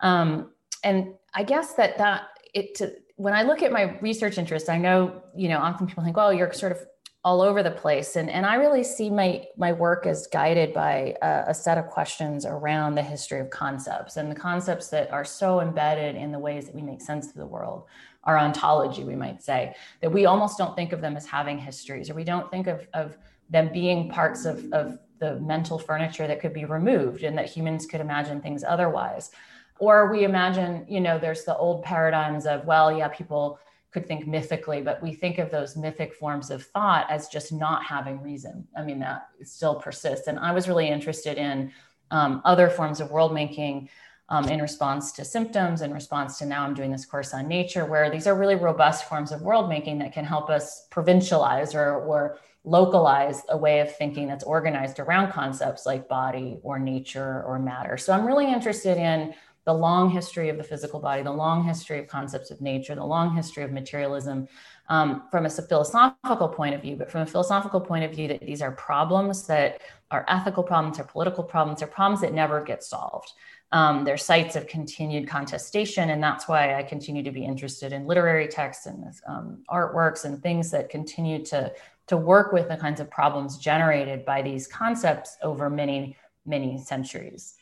Um, 0.00 0.52
and 0.86 1.14
I 1.34 1.42
guess 1.42 1.74
that 1.74 1.98
that 1.98 2.28
it 2.54 2.74
to, 2.76 2.92
when 3.16 3.34
I 3.34 3.42
look 3.42 3.62
at 3.62 3.72
my 3.72 3.98
research 4.00 4.38
interests, 4.38 4.68
I 4.68 4.78
know 4.78 5.22
you 5.34 5.48
know 5.48 5.58
often 5.58 5.86
people 5.86 6.04
think, 6.04 6.16
well, 6.16 6.32
you're 6.32 6.52
sort 6.52 6.72
of 6.72 6.78
all 7.24 7.42
over 7.42 7.62
the 7.62 7.72
place," 7.72 8.16
and 8.16 8.30
and 8.30 8.46
I 8.46 8.54
really 8.54 8.84
see 8.84 9.10
my 9.10 9.44
my 9.56 9.72
work 9.72 10.06
as 10.06 10.28
guided 10.28 10.72
by 10.72 11.16
a, 11.22 11.44
a 11.48 11.54
set 11.54 11.76
of 11.76 11.88
questions 11.88 12.46
around 12.46 12.94
the 12.94 13.02
history 13.02 13.40
of 13.40 13.50
concepts 13.50 14.16
and 14.16 14.30
the 14.30 14.36
concepts 14.36 14.88
that 14.88 15.10
are 15.10 15.24
so 15.24 15.60
embedded 15.60 16.14
in 16.14 16.30
the 16.30 16.38
ways 16.38 16.66
that 16.66 16.74
we 16.74 16.82
make 16.82 17.02
sense 17.02 17.26
of 17.26 17.34
the 17.34 17.46
world 17.46 17.84
our 18.26 18.38
ontology, 18.38 19.04
we 19.04 19.14
might 19.14 19.42
say, 19.42 19.74
that 20.00 20.10
we 20.10 20.26
almost 20.26 20.58
don't 20.58 20.74
think 20.74 20.92
of 20.92 21.00
them 21.00 21.16
as 21.16 21.24
having 21.26 21.58
histories, 21.58 22.10
or 22.10 22.14
we 22.14 22.24
don't 22.24 22.50
think 22.50 22.66
of, 22.66 22.86
of 22.92 23.16
them 23.48 23.70
being 23.72 24.10
parts 24.10 24.44
of, 24.44 24.64
of 24.72 24.98
the 25.20 25.38
mental 25.40 25.78
furniture 25.78 26.26
that 26.26 26.40
could 26.40 26.52
be 26.52 26.64
removed 26.64 27.22
and 27.22 27.38
that 27.38 27.48
humans 27.48 27.86
could 27.86 28.00
imagine 28.00 28.40
things 28.40 28.64
otherwise. 28.64 29.30
Or 29.78 30.10
we 30.10 30.24
imagine 30.24 30.84
you 30.88 31.00
know 31.00 31.18
there's 31.18 31.44
the 31.44 31.56
old 31.56 31.82
paradigms 31.84 32.46
of 32.46 32.64
well 32.64 32.96
yeah 32.96 33.08
people 33.08 33.58
could 33.92 34.06
think 34.06 34.26
mythically 34.26 34.82
but 34.82 35.02
we 35.02 35.12
think 35.12 35.38
of 35.38 35.50
those 35.50 35.76
mythic 35.76 36.14
forms 36.14 36.50
of 36.50 36.62
thought 36.64 37.06
as 37.10 37.28
just 37.28 37.52
not 37.52 37.82
having 37.84 38.20
reason. 38.20 38.66
I 38.76 38.82
mean 38.82 38.98
that 39.00 39.28
still 39.44 39.76
persists. 39.76 40.26
And 40.28 40.38
i 40.38 40.52
was 40.52 40.68
really 40.68 40.88
interested 40.88 41.38
in 41.38 41.72
um, 42.10 42.42
other 42.44 42.68
forms 42.68 43.00
of 43.00 43.10
world 43.10 43.34
making 43.34 43.88
um, 44.28 44.48
in 44.48 44.60
response 44.60 45.12
to 45.12 45.24
symptoms 45.24 45.82
in 45.82 45.92
response 45.92 46.38
to 46.38 46.46
now 46.46 46.64
i'm 46.64 46.74
doing 46.74 46.90
this 46.90 47.06
course 47.06 47.32
on 47.32 47.46
nature 47.48 47.84
where 47.84 48.10
these 48.10 48.26
are 48.26 48.34
really 48.34 48.56
robust 48.56 49.08
forms 49.08 49.32
of 49.32 49.42
world 49.42 49.68
making 49.68 49.98
that 49.98 50.12
can 50.12 50.24
help 50.24 50.50
us 50.50 50.88
provincialize 50.90 51.74
or, 51.74 51.94
or 51.94 52.38
localize 52.64 53.42
a 53.50 53.56
way 53.56 53.78
of 53.78 53.96
thinking 53.96 54.26
that's 54.26 54.42
organized 54.42 54.98
around 54.98 55.30
concepts 55.30 55.86
like 55.86 56.08
body 56.08 56.58
or 56.64 56.78
nature 56.80 57.44
or 57.44 57.58
matter. 57.58 57.96
So 57.96 58.12
i'm 58.12 58.26
really 58.26 58.52
interested 58.52 58.98
in 58.98 59.32
the 59.66 59.74
long 59.74 60.08
history 60.08 60.48
of 60.48 60.56
the 60.56 60.62
physical 60.62 61.00
body, 61.00 61.22
the 61.22 61.30
long 61.30 61.64
history 61.64 61.98
of 61.98 62.06
concepts 62.06 62.52
of 62.52 62.60
nature, 62.60 62.94
the 62.94 63.04
long 63.04 63.34
history 63.34 63.64
of 63.64 63.72
materialism 63.72 64.46
um, 64.88 65.24
from 65.32 65.44
a 65.44 65.50
philosophical 65.50 66.48
point 66.48 66.72
of 66.72 66.80
view, 66.80 66.94
but 66.94 67.10
from 67.10 67.22
a 67.22 67.26
philosophical 67.26 67.80
point 67.80 68.04
of 68.04 68.12
view, 68.12 68.28
that 68.28 68.40
these 68.40 68.62
are 68.62 68.70
problems 68.70 69.44
that 69.48 69.82
are 70.12 70.24
ethical 70.28 70.62
problems, 70.62 71.00
are 71.00 71.04
political 71.04 71.42
problems, 71.42 71.82
are 71.82 71.88
problems 71.88 72.20
that 72.20 72.32
never 72.32 72.62
get 72.62 72.84
solved. 72.84 73.32
Um, 73.72 74.04
they're 74.04 74.16
sites 74.16 74.54
of 74.54 74.68
continued 74.68 75.26
contestation, 75.26 76.10
and 76.10 76.22
that's 76.22 76.46
why 76.46 76.76
I 76.76 76.84
continue 76.84 77.24
to 77.24 77.32
be 77.32 77.44
interested 77.44 77.92
in 77.92 78.06
literary 78.06 78.46
texts 78.46 78.86
and 78.86 79.04
um, 79.26 79.64
artworks 79.68 80.24
and 80.24 80.40
things 80.40 80.70
that 80.70 80.88
continue 80.88 81.44
to 81.46 81.72
to 82.06 82.16
work 82.16 82.52
with 82.52 82.68
the 82.68 82.76
kinds 82.76 83.00
of 83.00 83.10
problems 83.10 83.58
generated 83.58 84.24
by 84.24 84.40
these 84.40 84.68
concepts 84.68 85.36
over 85.42 85.68
many 85.68 86.16
many 86.44 86.78
centuries 86.78 87.56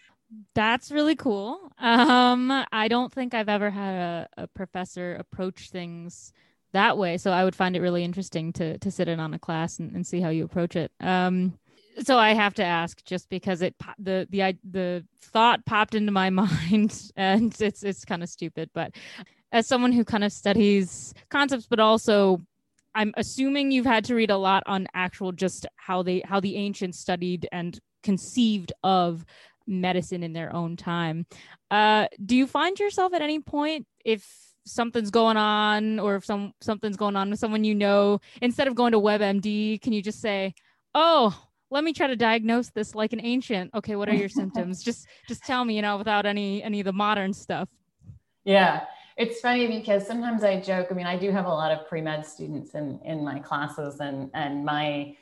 that's 0.55 0.91
really 0.91 1.17
cool. 1.17 1.59
Um, 1.79 2.65
I 2.73 2.89
don't 2.89 3.13
think 3.13 3.35
I've 3.35 3.49
ever 3.49 3.71
had 3.71 3.95
a, 3.95 4.29
a, 4.39 4.47
professor 4.49 5.15
approach 5.15 5.71
things 5.71 6.33
that 6.73 6.99
way, 6.99 7.19
so 7.19 7.31
I 7.31 7.45
would 7.45 7.55
find 7.55 7.77
it 7.77 7.81
really 7.81 8.05
interesting 8.05 8.53
to 8.55 8.79
to 8.79 8.91
sit 8.91 9.09
in 9.09 9.21
on 9.21 9.35
a 9.35 9.39
class 9.39 9.79
and, 9.79 9.95
and 9.95 10.07
see 10.07 10.21
how 10.21 10.31
you 10.31 10.45
approach 10.45 10.77
it. 10.77 10.91
Um, 11.01 11.59
so 12.03 12.19
I 12.19 12.35
have 12.35 12.55
to 12.55 12.65
ask, 12.65 13.05
just 13.05 13.29
because 13.29 13.63
it 13.63 13.75
the 13.99 14.27
the 14.31 14.57
the 14.69 15.05
thought 15.21 15.65
popped 15.67 15.95
into 15.95 16.13
my 16.13 16.31
mind, 16.31 17.13
and 17.17 17.55
it's 17.61 17.83
it's 17.83 18.05
kind 18.05 18.23
of 18.23 18.29
stupid, 18.29 18.71
but 18.75 18.95
as 19.53 19.67
someone 19.69 19.93
who 19.93 20.05
kind 20.05 20.25
of 20.25 20.33
studies 20.33 21.15
concepts, 21.31 21.67
but 21.67 21.79
also 21.79 22.41
I'm 22.95 23.13
assuming 23.17 23.71
you've 23.71 23.87
had 23.87 24.05
to 24.07 24.15
read 24.15 24.31
a 24.31 24.37
lot 24.37 24.63
on 24.67 24.87
actual 24.95 25.33
just 25.33 25.67
how 25.77 26.03
they 26.03 26.23
how 26.25 26.41
the 26.41 26.57
ancients 26.57 26.99
studied 26.99 27.49
and 27.53 27.79
conceived 28.03 28.73
of 28.83 29.25
medicine 29.67 30.23
in 30.23 30.33
their 30.33 30.55
own 30.55 30.77
time. 30.77 31.27
Uh, 31.71 32.07
do 32.25 32.37
you 32.37 32.47
find 32.47 32.79
yourself 32.79 33.15
at 33.15 33.23
any 33.23 33.41
point 33.41 33.87
if 34.05 34.27
something's 34.67 35.11
going 35.11 35.37
on 35.37 35.99
or 35.99 36.17
if 36.17 36.25
some 36.25 36.53
something's 36.61 36.97
going 36.97 37.17
on 37.17 37.31
with 37.31 37.39
someone 37.39 37.65
you 37.65 37.75
know, 37.75 38.21
instead 38.41 38.69
of 38.69 38.75
going 38.75 38.93
to 38.93 39.01
WebMD, 39.01 39.81
can 39.81 39.93
you 39.93 40.03
just 40.03 40.21
say, 40.21 40.55
"Oh, 40.95 41.39
let 41.71 41.85
me 41.85 41.93
try 41.93 42.07
to 42.07 42.17
diagnose 42.17 42.71
this 42.71 42.95
like 42.95 43.13
an 43.13 43.21
ancient. 43.23 43.71
Okay, 43.75 43.97
what 43.97 44.09
are 44.09 44.15
your 44.15 44.29
symptoms? 44.41 44.83
Just 44.83 45.07
just 45.29 45.45
tell 45.45 45.65
me, 45.65 45.77
you 45.77 45.83
know, 45.83 45.97
without 45.97 46.27
any 46.27 46.63
any 46.63 46.81
of 46.81 46.85
the 46.85 46.93
modern 46.93 47.33
stuff." 47.33 47.69
Yeah. 48.45 48.85
It's 49.17 49.41
funny 49.41 49.69
because 49.69 50.05
sometimes 50.05 50.43
I 50.43 50.61
joke. 50.61 50.89
I 50.91 50.95
mean, 50.95 51.07
I 51.07 51.17
do 51.17 51.31
have 51.31 51.47
a 51.47 51.51
lot 51.51 51.71
of 51.71 51.87
pre-med 51.89 52.27
students 52.27 52.75
in 52.75 52.99
in 53.05 53.25
my 53.25 53.39
classes 53.39 54.01
and 54.01 54.31
and 54.35 54.65
my 54.65 55.17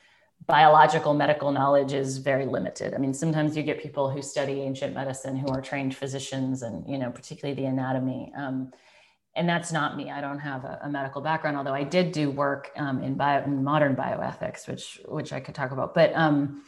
biological 0.46 1.14
medical 1.14 1.52
knowledge 1.52 1.92
is 1.92 2.18
very 2.18 2.46
limited. 2.46 2.94
I 2.94 2.98
mean, 2.98 3.14
sometimes 3.14 3.56
you 3.56 3.62
get 3.62 3.80
people 3.80 4.10
who 4.10 4.22
study 4.22 4.60
ancient 4.62 4.94
medicine 4.94 5.36
who 5.36 5.48
are 5.48 5.60
trained 5.60 5.94
physicians 5.96 6.62
and, 6.62 6.88
you 6.88 6.98
know, 6.98 7.10
particularly 7.10 7.60
the 7.60 7.66
anatomy. 7.68 8.32
Um, 8.36 8.72
and 9.34 9.48
that's 9.48 9.72
not 9.72 9.96
me. 9.96 10.10
I 10.10 10.20
don't 10.20 10.40
have 10.40 10.64
a, 10.64 10.80
a 10.82 10.88
medical 10.90 11.22
background, 11.22 11.56
although 11.56 11.74
I 11.74 11.84
did 11.84 12.12
do 12.12 12.30
work 12.30 12.70
um, 12.76 13.02
in, 13.02 13.14
bio, 13.14 13.42
in 13.44 13.64
modern 13.64 13.96
bioethics, 13.96 14.68
which 14.68 15.00
which 15.06 15.32
I 15.32 15.40
could 15.40 15.54
talk 15.54 15.70
about. 15.70 15.94
But 15.94 16.12
um, 16.14 16.62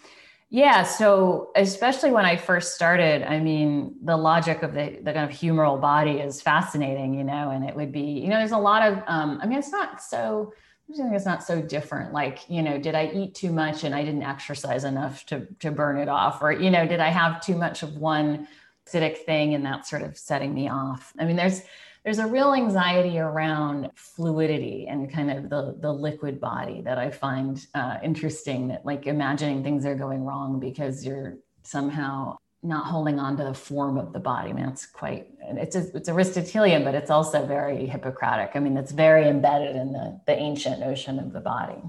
yeah, 0.51 0.83
so 0.83 1.51
especially 1.57 2.11
when 2.11 2.25
I 2.25 2.37
first 2.37 2.75
started, 2.75 3.23
I 3.23 3.41
mean, 3.41 3.97
the 4.03 4.17
logic 4.17 4.63
of 4.63 4.73
the, 4.73 4.99
the 5.03 5.13
kind 5.13 5.29
of 5.29 5.37
humoral 5.37 5.81
body 5.81 6.21
is 6.21 6.41
fascinating, 6.41 7.15
you 7.15 7.25
know, 7.25 7.51
and 7.51 7.69
it 7.69 7.75
would 7.75 7.93
be, 7.93 8.01
you 8.01 8.29
know, 8.29 8.39
there's 8.39 8.53
a 8.53 8.59
lot 8.59 8.87
of, 8.87 9.03
um, 9.09 9.41
I 9.43 9.47
mean, 9.47 9.59
it's 9.59 9.73
not 9.73 10.01
so 10.01 10.55
It's 10.89 11.25
not 11.25 11.43
so 11.43 11.63
different. 11.63 12.13
Like, 12.13 12.49
you 12.49 12.63
know, 12.63 12.79
did 12.79 12.95
I 12.95 13.07
eat 13.07 13.35
too 13.35 13.53
much 13.53 13.85
and 13.85 13.95
I 13.95 14.05
didn't 14.05 14.23
exercise 14.23 14.85
enough 14.85 15.25
to 15.27 15.47
to 15.61 15.71
burn 15.71 15.99
it 15.99 16.09
off? 16.09 16.43
Or, 16.43 16.53
you 16.53 16.71
know, 16.71 16.87
did 16.87 17.01
I 17.01 17.09
have 17.09 17.41
too 17.41 17.57
much 17.57 17.83
of 17.83 17.97
one 17.97 18.47
acidic 18.87 19.19
thing 19.19 19.55
and 19.55 19.65
that's 19.65 19.89
sort 19.89 20.03
of 20.03 20.17
setting 20.17 20.53
me 20.53 20.69
off? 20.69 21.13
I 21.19 21.25
mean, 21.25 21.37
there's 21.37 21.63
there's 22.05 22.19
a 22.19 22.27
real 22.27 22.53
anxiety 22.53 23.19
around 23.19 23.91
fluidity 23.95 24.87
and 24.89 25.11
kind 25.11 25.31
of 25.31 25.49
the 25.49 25.77
the 25.81 25.93
liquid 25.93 26.39
body 26.39 26.83
that 26.83 26.99
I 26.99 27.11
find 27.11 27.67
uh, 27.75 27.97
interesting. 28.03 28.69
That 28.69 28.85
like 28.85 29.07
imagining 29.07 29.63
things 29.65 29.87
are 29.87 29.95
going 29.95 30.23
wrong 30.23 30.61
because 30.61 31.05
you're 31.05 31.39
somehow 31.63 32.37
not 32.65 32.87
holding 32.87 33.21
on 33.21 33.37
to 33.37 33.45
the 33.45 33.55
form 33.55 33.99
of 33.99 34.13
the 34.13 34.19
body. 34.19 34.51
I 34.51 34.53
mean, 34.55 34.67
it's 34.67 34.87
quite 34.87 35.29
it's 35.41 35.77
a, 35.77 35.97
it's 35.97 36.09
Aristotelian, 36.09 36.83
but 36.83 36.95
it's 36.95 37.11
also 37.11 37.47
very 37.47 37.87
Hippocratic. 37.87 38.53
I 38.55 38.59
mean, 38.59 38.77
it's 38.77 38.93
very 38.93 39.29
embedded 39.29 39.77
in 39.77 39.93
the 39.93 40.21
the 40.27 40.35
ancient 40.35 40.81
notion 40.81 41.19
of 41.19 41.33
the 41.33 41.41
body. 41.41 41.81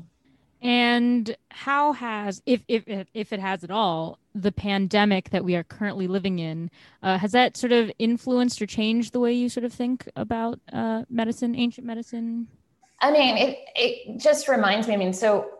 And 0.61 1.35
how 1.49 1.93
has, 1.93 2.41
if 2.45 2.63
if 2.67 3.07
if 3.13 3.31
it 3.31 3.39
has 3.39 3.63
at 3.63 3.71
all, 3.71 4.19
the 4.33 4.51
pandemic 4.51 5.29
that 5.29 5.43
we 5.43 5.55
are 5.55 5.63
currently 5.63 6.07
living 6.07 6.39
in, 6.39 6.69
uh, 7.03 7.17
has 7.17 7.31
that 7.31 7.55
sort 7.55 7.71
of 7.71 7.91
influenced 7.99 8.61
or 8.61 8.65
changed 8.65 9.13
the 9.13 9.19
way 9.19 9.31
you 9.31 9.47
sort 9.47 9.63
of 9.63 9.71
think 9.71 10.09
about 10.15 10.59
uh, 10.73 11.03
medicine, 11.09 11.55
ancient 11.55 11.87
medicine? 11.87 12.47
I 12.99 13.11
mean, 13.11 13.37
it 13.37 13.59
it 13.75 14.19
just 14.19 14.47
reminds 14.47 14.87
me. 14.87 14.95
I 14.95 14.97
mean, 14.97 15.13
so 15.13 15.51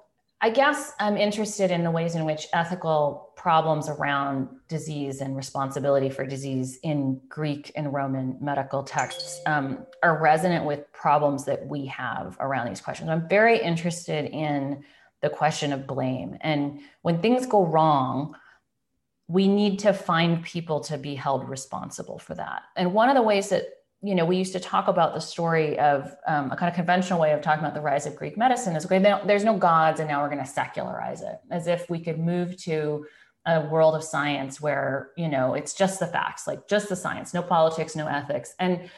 I 0.41 0.49
guess 0.49 0.93
I'm 0.99 1.17
interested 1.17 1.71
in 1.71 1.83
the 1.83 1.91
ways 1.91 2.15
in 2.15 2.25
which 2.25 2.47
ethical 2.53 3.29
problems 3.45 3.89
around 3.89 4.49
disease 4.67 5.21
and 5.21 5.37
responsibility 5.37 6.09
for 6.09 6.25
disease 6.25 6.79
in 6.81 7.21
Greek 7.29 7.71
and 7.75 7.93
Roman 7.93 8.35
medical 8.41 8.81
texts 8.81 9.39
um, 9.45 9.85
are 10.01 10.19
resonant 10.19 10.65
with 10.65 10.91
problems 10.93 11.45
that 11.45 11.63
we 11.67 11.85
have 11.85 12.37
around 12.39 12.67
these 12.67 12.81
questions. 12.81 13.07
I'm 13.07 13.29
very 13.29 13.61
interested 13.61 14.25
in 14.31 14.83
the 15.21 15.29
question 15.29 15.71
of 15.73 15.85
blame. 15.85 16.39
And 16.41 16.79
when 17.03 17.21
things 17.21 17.45
go 17.45 17.67
wrong, 17.67 18.33
we 19.27 19.47
need 19.47 19.77
to 19.77 19.93
find 19.93 20.43
people 20.43 20.79
to 20.79 20.97
be 20.97 21.13
held 21.13 21.47
responsible 21.47 22.17
for 22.17 22.33
that. 22.33 22.63
And 22.75 22.95
one 22.95 23.09
of 23.09 23.15
the 23.15 23.21
ways 23.21 23.49
that 23.49 23.65
you 24.01 24.13
know, 24.13 24.25
we 24.25 24.37
used 24.37 24.53
to 24.53 24.59
talk 24.59 24.87
about 24.87 25.15
the 25.15 25.19
story 25.19 25.79
of 25.79 26.15
um, 26.27 26.51
a 26.51 26.55
kind 26.55 26.69
of 26.69 26.75
conventional 26.75 27.19
way 27.19 27.31
of 27.31 27.41
talking 27.41 27.63
about 27.63 27.73
the 27.73 27.81
rise 27.81 28.05
of 28.05 28.15
Greek 28.15 28.37
medicine 28.37 28.75
is 28.75 28.85
okay, 28.85 28.99
there's 29.25 29.43
no 29.43 29.57
gods, 29.57 29.99
and 29.99 30.07
now 30.07 30.21
we're 30.21 30.29
going 30.29 30.43
to 30.43 30.49
secularize 30.49 31.21
it, 31.21 31.39
as 31.49 31.65
if 31.67 31.89
we 31.89 31.99
could 31.99 32.19
move 32.19 32.55
to 32.63 33.05
a 33.45 33.61
world 33.61 33.95
of 33.95 34.03
science 34.03 34.59
where 34.59 35.11
you 35.17 35.27
know 35.27 35.53
it's 35.53 35.73
just 35.73 35.99
the 35.99 36.07
facts, 36.07 36.47
like 36.47 36.67
just 36.67 36.89
the 36.89 36.95
science, 36.95 37.33
no 37.33 37.41
politics, 37.41 37.95
no 37.95 38.07
ethics, 38.07 38.53
and 38.59 38.89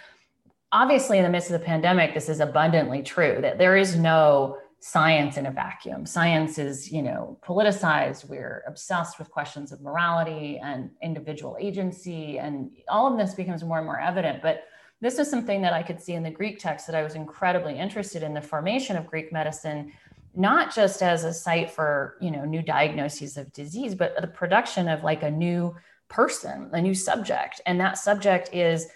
obviously 0.71 1.17
in 1.17 1.23
the 1.23 1.29
midst 1.29 1.49
of 1.49 1.59
the 1.59 1.65
pandemic, 1.65 2.13
this 2.13 2.29
is 2.29 2.39
abundantly 2.39 3.01
true 3.01 3.39
that 3.41 3.57
there 3.57 3.77
is 3.77 3.95
no 3.95 4.57
science 4.79 5.37
in 5.37 5.47
a 5.47 5.51
vacuum. 5.51 6.05
Science 6.05 6.59
is, 6.59 6.91
you 6.91 7.01
know, 7.01 7.37
politicized. 7.43 8.29
We're 8.29 8.63
obsessed 8.67 9.17
with 9.17 9.29
questions 9.31 9.71
of 9.71 9.81
morality 9.81 10.59
and 10.63 10.91
individual 11.01 11.57
agency, 11.59 12.37
and 12.37 12.71
all 12.87 13.11
of 13.11 13.17
this 13.17 13.33
becomes 13.33 13.63
more 13.63 13.77
and 13.77 13.85
more 13.85 13.99
evident. 13.99 14.41
But 14.41 14.65
this 15.01 15.19
is 15.19 15.29
something 15.29 15.61
that 15.61 15.73
I 15.73 15.83
could 15.83 16.01
see 16.01 16.13
in 16.13 16.23
the 16.23 16.31
Greek 16.31 16.59
text 16.59 16.87
that 16.87 16.95
I 16.95 17.03
was 17.03 17.15
incredibly 17.15 17.77
interested 17.77 18.23
in 18.23 18.33
the 18.33 18.41
formation 18.41 18.95
of 18.97 19.07
Greek 19.07 19.31
medicine, 19.31 19.91
not 20.37 20.73
just 20.73 21.01
as 21.01 21.23
a 21.23 21.33
site 21.33 21.71
for, 21.71 22.15
you 22.21 22.29
know, 22.29 22.45
new 22.45 22.61
diagnoses 22.61 23.37
of 23.37 23.51
disease, 23.53 23.95
but 23.95 24.15
the 24.21 24.27
production 24.27 24.87
of 24.87 25.03
like 25.03 25.23
a 25.23 25.31
new 25.31 25.75
person, 26.09 26.69
a 26.73 26.81
new 26.81 26.93
subject. 26.93 27.59
And 27.65 27.79
that 27.79 27.97
subject 27.97 28.53
is 28.53 28.87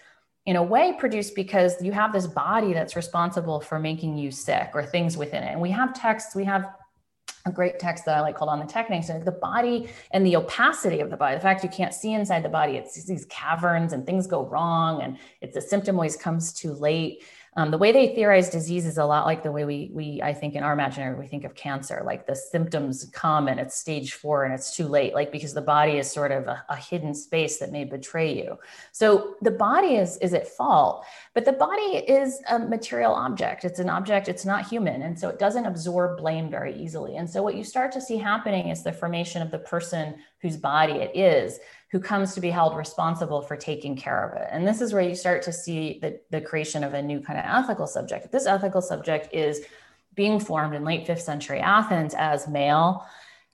in 0.46 0.56
a 0.56 0.64
way 0.64 0.94
produced 0.98 1.36
because 1.36 1.82
you 1.82 1.92
have 1.92 2.14
this 2.14 2.28
body 2.28 2.74
that's 2.74 2.96
responsible 2.96 3.60
for 3.60 3.80
making 3.80 4.18
you 4.18 4.30
sick 4.30 4.70
or 4.76 4.86
things 4.86 5.18
within 5.18 5.44
it. 5.44 5.52
And 5.52 5.62
we 5.62 5.72
have 5.72 5.94
texts, 5.94 6.36
we 6.36 6.46
have 6.46 6.66
a 7.46 7.52
great 7.52 7.80
text 7.80 8.06
that 8.06 8.16
I 8.16 8.22
like 8.22 8.36
called 8.36 8.52
on 8.52 8.60
the 8.60 8.66
techniques 8.66 9.10
and 9.10 9.26
the 9.26 9.32
body 9.32 9.90
and 10.12 10.26
the 10.26 10.36
opacity 10.36 11.00
of 11.00 11.10
the 11.10 11.18
body. 11.18 11.36
The 11.36 11.42
fact 11.42 11.64
you 11.64 11.70
can't 11.70 11.94
see 11.94 12.14
inside 12.14 12.44
the 12.44 12.50
body, 12.50 12.74
it's 12.74 13.04
these 13.06 13.26
caverns 13.26 13.94
and 13.94 14.06
things 14.06 14.28
go 14.28 14.46
wrong 14.46 15.02
and 15.02 15.18
it's 15.42 15.58
a 15.58 15.62
symptom 15.62 15.96
always 15.96 16.16
comes 16.16 16.54
too 16.54 16.74
late. 16.74 17.24
Um, 17.58 17.70
the 17.70 17.78
way 17.78 17.92
they 17.92 18.16
theorize 18.16 18.50
disease 18.50 18.86
is 18.86 18.98
a 18.98 19.04
lot 19.04 19.26
like 19.26 19.44
the 19.44 19.52
way 19.52 19.66
we, 19.66 19.92
we, 19.94 20.22
I 20.22 20.34
think 20.34 20.56
in 20.56 20.64
our 20.64 20.72
imaginary, 20.72 21.20
we 21.20 21.28
think 21.28 21.44
of 21.44 21.54
cancer, 21.54 22.02
like 22.06 22.26
the 22.26 22.36
symptoms 22.36 23.10
come 23.12 23.50
and 23.50 23.60
it's 23.60 23.76
stage 23.76 24.14
four 24.14 24.46
and 24.46 24.54
it's 24.54 24.74
too 24.74 24.88
late, 24.88 25.14
like 25.14 25.34
because 25.34 25.54
the 25.54 25.62
body 25.62 25.98
is 25.98 26.10
sort 26.10 26.32
of 26.32 26.48
a, 26.48 26.64
a 26.70 26.78
hidden 26.78 27.14
space 27.14 27.60
that 27.60 27.74
may 27.74 27.84
betray 27.84 28.34
you. 28.34 28.58
So 28.94 29.36
the 29.42 29.52
body 29.52 29.96
is, 29.96 30.18
is 30.20 30.34
at 30.34 30.48
fault, 30.48 31.06
but 31.34 31.44
the 31.44 31.52
body 31.52 31.98
is 32.08 32.42
a 32.50 32.58
material 32.58 33.14
object. 33.14 33.66
It's 33.66 33.80
an 33.80 33.90
object, 33.90 34.30
it's 34.30 34.46
not 34.46 34.70
human. 34.70 35.02
And 35.02 35.20
so 35.20 35.28
it 35.28 35.38
doesn't 35.38 35.66
absorb 35.66 36.20
blame 36.20 36.50
very 36.50 36.74
easily. 36.74 37.18
And 37.18 37.30
so 37.30 37.44
what 37.44 37.56
you 37.56 37.66
start 37.66 37.92
to 37.92 38.02
see 38.02 38.16
happening 38.16 38.70
is 38.70 38.82
the 38.82 38.94
formation 38.94 39.42
of 39.42 39.52
the 39.52 39.60
person 39.60 40.16
whose 40.42 40.56
body 40.56 40.94
it 40.94 41.12
is 41.18 41.60
who 41.92 42.00
comes 42.00 42.34
to 42.34 42.42
be 42.42 42.50
held 42.50 42.76
responsible 42.78 43.42
for 43.42 43.58
taking 43.58 43.96
care 43.96 44.30
of 44.30 44.42
it. 44.42 44.48
And 44.52 44.66
this 44.66 44.80
is 44.80 44.94
where 44.94 45.02
you 45.02 45.14
start 45.14 45.42
to 45.44 45.52
see 45.52 46.00
the, 46.02 46.20
the 46.30 46.40
creation 46.40 46.84
of 46.84 46.94
a 46.94 47.02
new 47.02 47.20
kind 47.20 47.38
of 47.38 47.46
ethical 47.46 47.88
subject. 47.88 48.32
This 48.32 48.46
ethical 48.46 48.82
subject 48.82 49.34
is 49.34 49.62
being 50.16 50.40
formed 50.40 50.74
in 50.74 50.84
late 50.84 51.06
fifth 51.06 51.22
century 51.22 51.60
Athens 51.60 52.14
as 52.18 52.48
male 52.48 53.06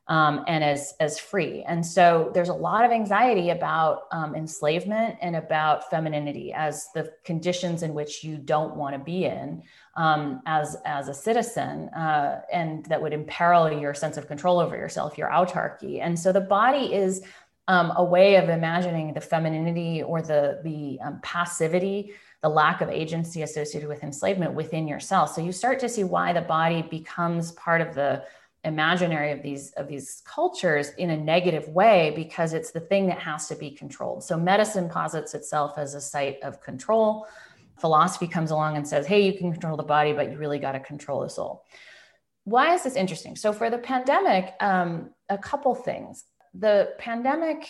um, 0.08 0.46
and 0.48 0.64
as 0.64 0.94
as 1.00 1.20
free. 1.20 1.64
And 1.68 1.86
so 1.86 2.32
there's 2.34 2.50
a 2.50 2.54
lot 2.54 2.86
of 2.86 2.92
anxiety 2.92 3.50
about 3.50 4.04
um, 4.12 4.36
enslavement 4.36 5.18
and 5.22 5.36
about 5.36 5.90
femininity 5.90 6.54
as 6.54 6.88
the 6.94 7.12
conditions 7.26 7.84
in 7.84 7.94
which 7.94 8.24
you 8.24 8.38
don't 8.38 8.76
want 8.76 8.94
to 8.94 9.00
be 9.00 9.26
in 9.26 9.64
um, 9.96 10.42
as 10.46 10.78
as 10.86 11.10
a 11.10 11.14
citizen, 11.14 11.90
uh, 11.90 12.42
and 12.52 12.86
that 12.86 13.02
would 13.02 13.14
imperil 13.14 13.72
your 13.72 13.94
sense 13.94 14.16
of 14.16 14.28
control 14.28 14.60
over 14.60 14.78
yourself, 14.78 15.18
your 15.18 15.30
autarky. 15.30 16.02
And 16.02 16.18
so 16.18 16.32
the 16.32 16.42
body 16.42 16.94
is 16.94 17.24
um, 17.68 17.94
a 17.96 18.04
way 18.04 18.36
of 18.36 18.50
imagining 18.50 19.14
the 19.14 19.22
femininity 19.22 20.04
or 20.04 20.22
the 20.22 20.62
the 20.64 21.00
um, 21.02 21.20
passivity 21.22 22.14
the 22.42 22.50
lack 22.50 22.82
of 22.82 22.90
agency 22.90 23.42
associated 23.42 23.90
with 23.90 24.04
enslavement 24.04 24.54
within 24.54 24.88
yourself. 24.88 25.34
So 25.34 25.42
you 25.42 25.52
start 25.52 25.80
to 25.80 25.90
see 25.90 26.04
why 26.04 26.34
the 26.34 26.42
body 26.42 26.84
becomes 26.84 27.52
part 27.54 27.82
of 27.82 27.96
the 27.96 28.24
imaginary 28.64 29.32
of 29.32 29.42
these 29.42 29.72
of 29.72 29.88
these 29.88 30.22
cultures 30.26 30.90
in 30.98 31.12
a 31.12 31.18
negative 31.18 31.68
way 31.70 32.12
because 32.16 32.54
it's 32.54 32.72
the 32.72 32.80
thing 32.80 33.08
that 33.08 33.20
has 33.20 33.48
to 33.48 33.56
be 33.56 33.72
controlled. 33.72 34.24
So 34.24 34.38
medicine 34.38 34.90
posits 34.90 35.34
itself 35.34 35.78
as 35.78 35.94
a 35.94 36.02
site 36.02 36.38
of 36.44 36.62
control. 36.62 37.28
Philosophy 37.80 38.28
comes 38.28 38.52
along 38.52 38.76
and 38.76 38.88
says 38.88 39.08
hey 39.08 39.22
you 39.22 39.38
can 39.38 39.52
control 39.52 39.78
the 39.78 39.84
body 39.84 40.14
but 40.14 40.32
you 40.32 40.38
really 40.38 40.60
got 40.60 40.74
to 40.74 40.80
control 40.80 41.22
the 41.22 41.30
soul. 41.30 41.64
Why 42.44 42.74
is 42.74 42.84
this 42.84 42.96
interesting? 42.96 43.36
So 43.36 43.54
for 43.54 43.70
the 43.70 43.78
pandemic 43.78 44.54
um, 44.60 45.12
a 45.30 45.38
couple 45.38 45.74
things 45.74 46.26
the 46.60 46.94
pandemic 46.98 47.70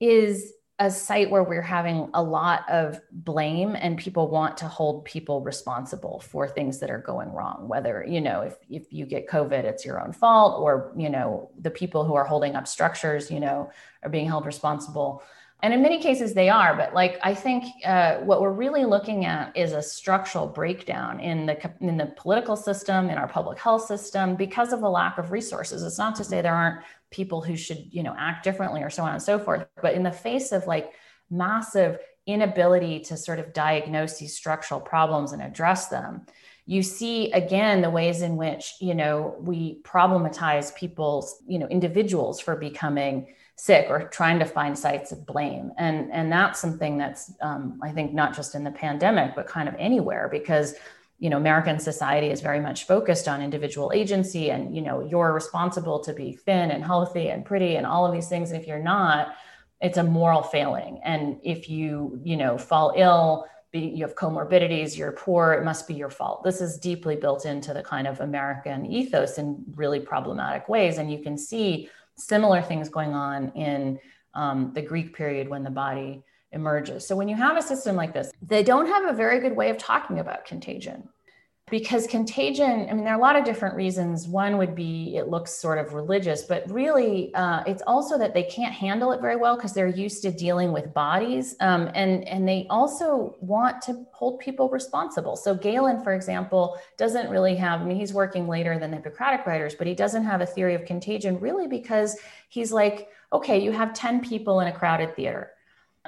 is 0.00 0.52
a 0.80 0.90
site 0.90 1.28
where 1.28 1.42
we're 1.42 1.60
having 1.60 2.08
a 2.14 2.22
lot 2.22 2.68
of 2.70 3.00
blame 3.10 3.74
and 3.74 3.98
people 3.98 4.28
want 4.28 4.56
to 4.56 4.68
hold 4.68 5.04
people 5.04 5.40
responsible 5.40 6.20
for 6.20 6.46
things 6.46 6.78
that 6.78 6.88
are 6.88 7.00
going 7.00 7.32
wrong 7.32 7.66
whether 7.66 8.04
you 8.08 8.20
know 8.20 8.42
if, 8.42 8.54
if 8.70 8.92
you 8.92 9.04
get 9.04 9.26
covid 9.26 9.64
it's 9.64 9.84
your 9.84 10.00
own 10.00 10.12
fault 10.12 10.60
or 10.62 10.92
you 10.96 11.10
know 11.10 11.50
the 11.60 11.70
people 11.70 12.04
who 12.04 12.14
are 12.14 12.24
holding 12.24 12.54
up 12.54 12.68
structures 12.68 13.30
you 13.30 13.40
know 13.40 13.70
are 14.02 14.10
being 14.10 14.26
held 14.26 14.46
responsible. 14.46 15.22
And 15.60 15.74
in 15.74 15.82
many 15.82 16.00
cases 16.00 16.34
they 16.34 16.48
are 16.48 16.76
but 16.76 16.94
like 16.94 17.18
i 17.24 17.34
think 17.34 17.64
uh, 17.84 18.18
what 18.18 18.40
we're 18.40 18.52
really 18.52 18.84
looking 18.84 19.24
at 19.24 19.56
is 19.56 19.72
a 19.72 19.82
structural 19.82 20.46
breakdown 20.46 21.18
in 21.18 21.46
the 21.46 21.58
in 21.80 21.96
the 21.96 22.06
political 22.16 22.54
system 22.54 23.10
in 23.10 23.18
our 23.18 23.26
public 23.26 23.58
health 23.58 23.84
system 23.86 24.36
because 24.36 24.72
of 24.72 24.80
the 24.80 24.88
lack 24.88 25.18
of 25.18 25.32
resources. 25.32 25.82
It's 25.82 25.98
not 25.98 26.14
to 26.14 26.22
say 26.22 26.40
there 26.42 26.54
aren't 26.54 26.84
people 27.10 27.40
who 27.42 27.56
should 27.56 27.88
you 27.90 28.02
know 28.02 28.14
act 28.18 28.44
differently 28.44 28.82
or 28.82 28.90
so 28.90 29.02
on 29.02 29.12
and 29.12 29.22
so 29.22 29.38
forth. 29.38 29.66
But 29.80 29.94
in 29.94 30.02
the 30.02 30.12
face 30.12 30.52
of 30.52 30.66
like 30.66 30.92
massive 31.30 31.98
inability 32.26 33.00
to 33.00 33.16
sort 33.16 33.38
of 33.38 33.52
diagnose 33.52 34.18
these 34.18 34.36
structural 34.36 34.80
problems 34.80 35.32
and 35.32 35.40
address 35.40 35.88
them 35.88 36.26
you 36.68 36.82
see 36.82 37.32
again 37.32 37.80
the 37.80 37.88
ways 37.88 38.20
in 38.20 38.36
which 38.36 38.74
you 38.78 38.94
know 38.94 39.34
we 39.40 39.80
problematize 39.82 40.74
people's 40.76 41.42
you 41.46 41.58
know 41.58 41.66
individuals 41.68 42.38
for 42.38 42.56
becoming 42.56 43.26
sick 43.56 43.86
or 43.88 44.06
trying 44.08 44.38
to 44.38 44.44
find 44.44 44.78
sites 44.78 45.10
of 45.10 45.26
blame. 45.26 45.72
And 45.78 46.12
and 46.12 46.30
that's 46.30 46.60
something 46.60 46.98
that's 46.98 47.32
um, 47.40 47.80
i 47.82 47.90
think 47.90 48.12
not 48.12 48.36
just 48.36 48.54
in 48.54 48.64
the 48.64 48.70
pandemic 48.70 49.34
but 49.34 49.48
kind 49.48 49.68
of 49.68 49.74
anywhere 49.78 50.28
because 50.30 50.74
you 51.18 51.28
know 51.28 51.36
american 51.36 51.78
society 51.78 52.28
is 52.28 52.40
very 52.40 52.60
much 52.60 52.86
focused 52.86 53.28
on 53.28 53.42
individual 53.42 53.92
agency 53.94 54.50
and 54.50 54.74
you 54.74 54.82
know 54.82 55.00
you're 55.00 55.32
responsible 55.32 55.98
to 56.00 56.12
be 56.12 56.32
thin 56.32 56.70
and 56.70 56.84
healthy 56.84 57.28
and 57.28 57.44
pretty 57.44 57.76
and 57.76 57.86
all 57.86 58.06
of 58.06 58.12
these 58.12 58.28
things. 58.28 58.50
And 58.50 58.60
if 58.60 58.66
you're 58.66 58.78
not 58.78 59.34
it's 59.80 59.98
a 59.98 60.02
moral 60.02 60.42
failing. 60.42 61.00
And 61.04 61.38
if 61.42 61.68
you 61.68 62.20
you 62.24 62.36
know 62.36 62.58
fall 62.58 62.92
ill 62.96 63.46
be, 63.70 63.80
you 63.80 64.04
have 64.06 64.14
comorbidities 64.14 64.96
you're 64.96 65.12
poor 65.12 65.52
it 65.52 65.64
must 65.64 65.86
be 65.86 65.94
your 65.94 66.10
fault. 66.10 66.42
This 66.44 66.60
is 66.60 66.78
deeply 66.78 67.16
built 67.16 67.46
into 67.46 67.74
the 67.74 67.82
kind 67.82 68.06
of 68.06 68.20
american 68.20 68.86
ethos 68.86 69.38
in 69.38 69.62
really 69.74 70.00
problematic 70.00 70.68
ways. 70.68 70.98
And 70.98 71.12
you 71.12 71.20
can 71.22 71.36
see 71.36 71.88
similar 72.16 72.62
things 72.62 72.88
going 72.88 73.14
on 73.14 73.50
in 73.50 73.98
um, 74.34 74.72
the 74.74 74.82
Greek 74.82 75.14
period 75.14 75.48
when 75.48 75.64
the 75.64 75.70
body 75.70 76.22
emerges. 76.52 77.06
So 77.06 77.16
when 77.16 77.28
you 77.28 77.36
have 77.36 77.56
a 77.56 77.62
system 77.62 77.96
like 77.96 78.12
this, 78.12 78.30
they 78.42 78.62
don't 78.62 78.86
have 78.86 79.04
a 79.06 79.12
very 79.12 79.40
good 79.40 79.56
way 79.56 79.70
of 79.70 79.78
talking 79.78 80.18
about 80.18 80.44
contagion. 80.44 81.08
Because 81.70 82.06
contagion 82.06 82.88
i 82.88 82.94
mean 82.94 83.04
there 83.04 83.12
are 83.12 83.18
a 83.18 83.20
lot 83.20 83.36
of 83.36 83.44
different 83.44 83.74
reasons. 83.74 84.26
One 84.26 84.56
would 84.56 84.74
be 84.74 85.16
it 85.16 85.28
looks 85.28 85.52
sort 85.52 85.76
of 85.76 85.92
religious 85.92 86.40
but 86.44 86.64
really 86.70 87.34
uh, 87.34 87.62
it's 87.66 87.82
also 87.86 88.16
that 88.16 88.32
they 88.32 88.44
can't 88.44 88.72
handle 88.72 89.12
it 89.12 89.20
very 89.20 89.36
well 89.36 89.54
because 89.54 89.74
they're 89.74 89.86
used 89.86 90.22
to 90.22 90.32
dealing 90.32 90.72
with 90.72 90.94
bodies 90.94 91.56
um, 91.60 91.90
and 91.94 92.26
and 92.26 92.48
they 92.48 92.66
also 92.70 93.36
want 93.40 93.82
to 93.82 94.06
hold 94.12 94.40
people 94.40 94.70
responsible. 94.70 95.36
So 95.36 95.54
galen 95.54 96.02
for 96.02 96.14
example 96.14 96.78
doesn't 96.96 97.28
really 97.28 97.56
have 97.56 97.82
i 97.82 97.84
mean 97.84 97.98
he's 97.98 98.14
working 98.14 98.48
later 98.48 98.78
than 98.78 98.90
the 98.90 98.96
hippocratic 98.96 99.44
writers 99.46 99.74
but 99.74 99.86
he 99.86 99.94
doesn't 99.94 100.24
have 100.24 100.40
a 100.40 100.46
theory 100.46 100.74
of 100.74 100.86
contagion 100.86 101.38
really 101.38 101.66
because 101.66 102.18
he's 102.48 102.72
like 102.72 103.08
okay 103.30 103.58
you 103.62 103.72
have 103.72 103.92
10 103.92 104.22
people 104.22 104.60
in 104.60 104.68
a 104.68 104.72
crowded 104.72 105.14
theater 105.14 105.50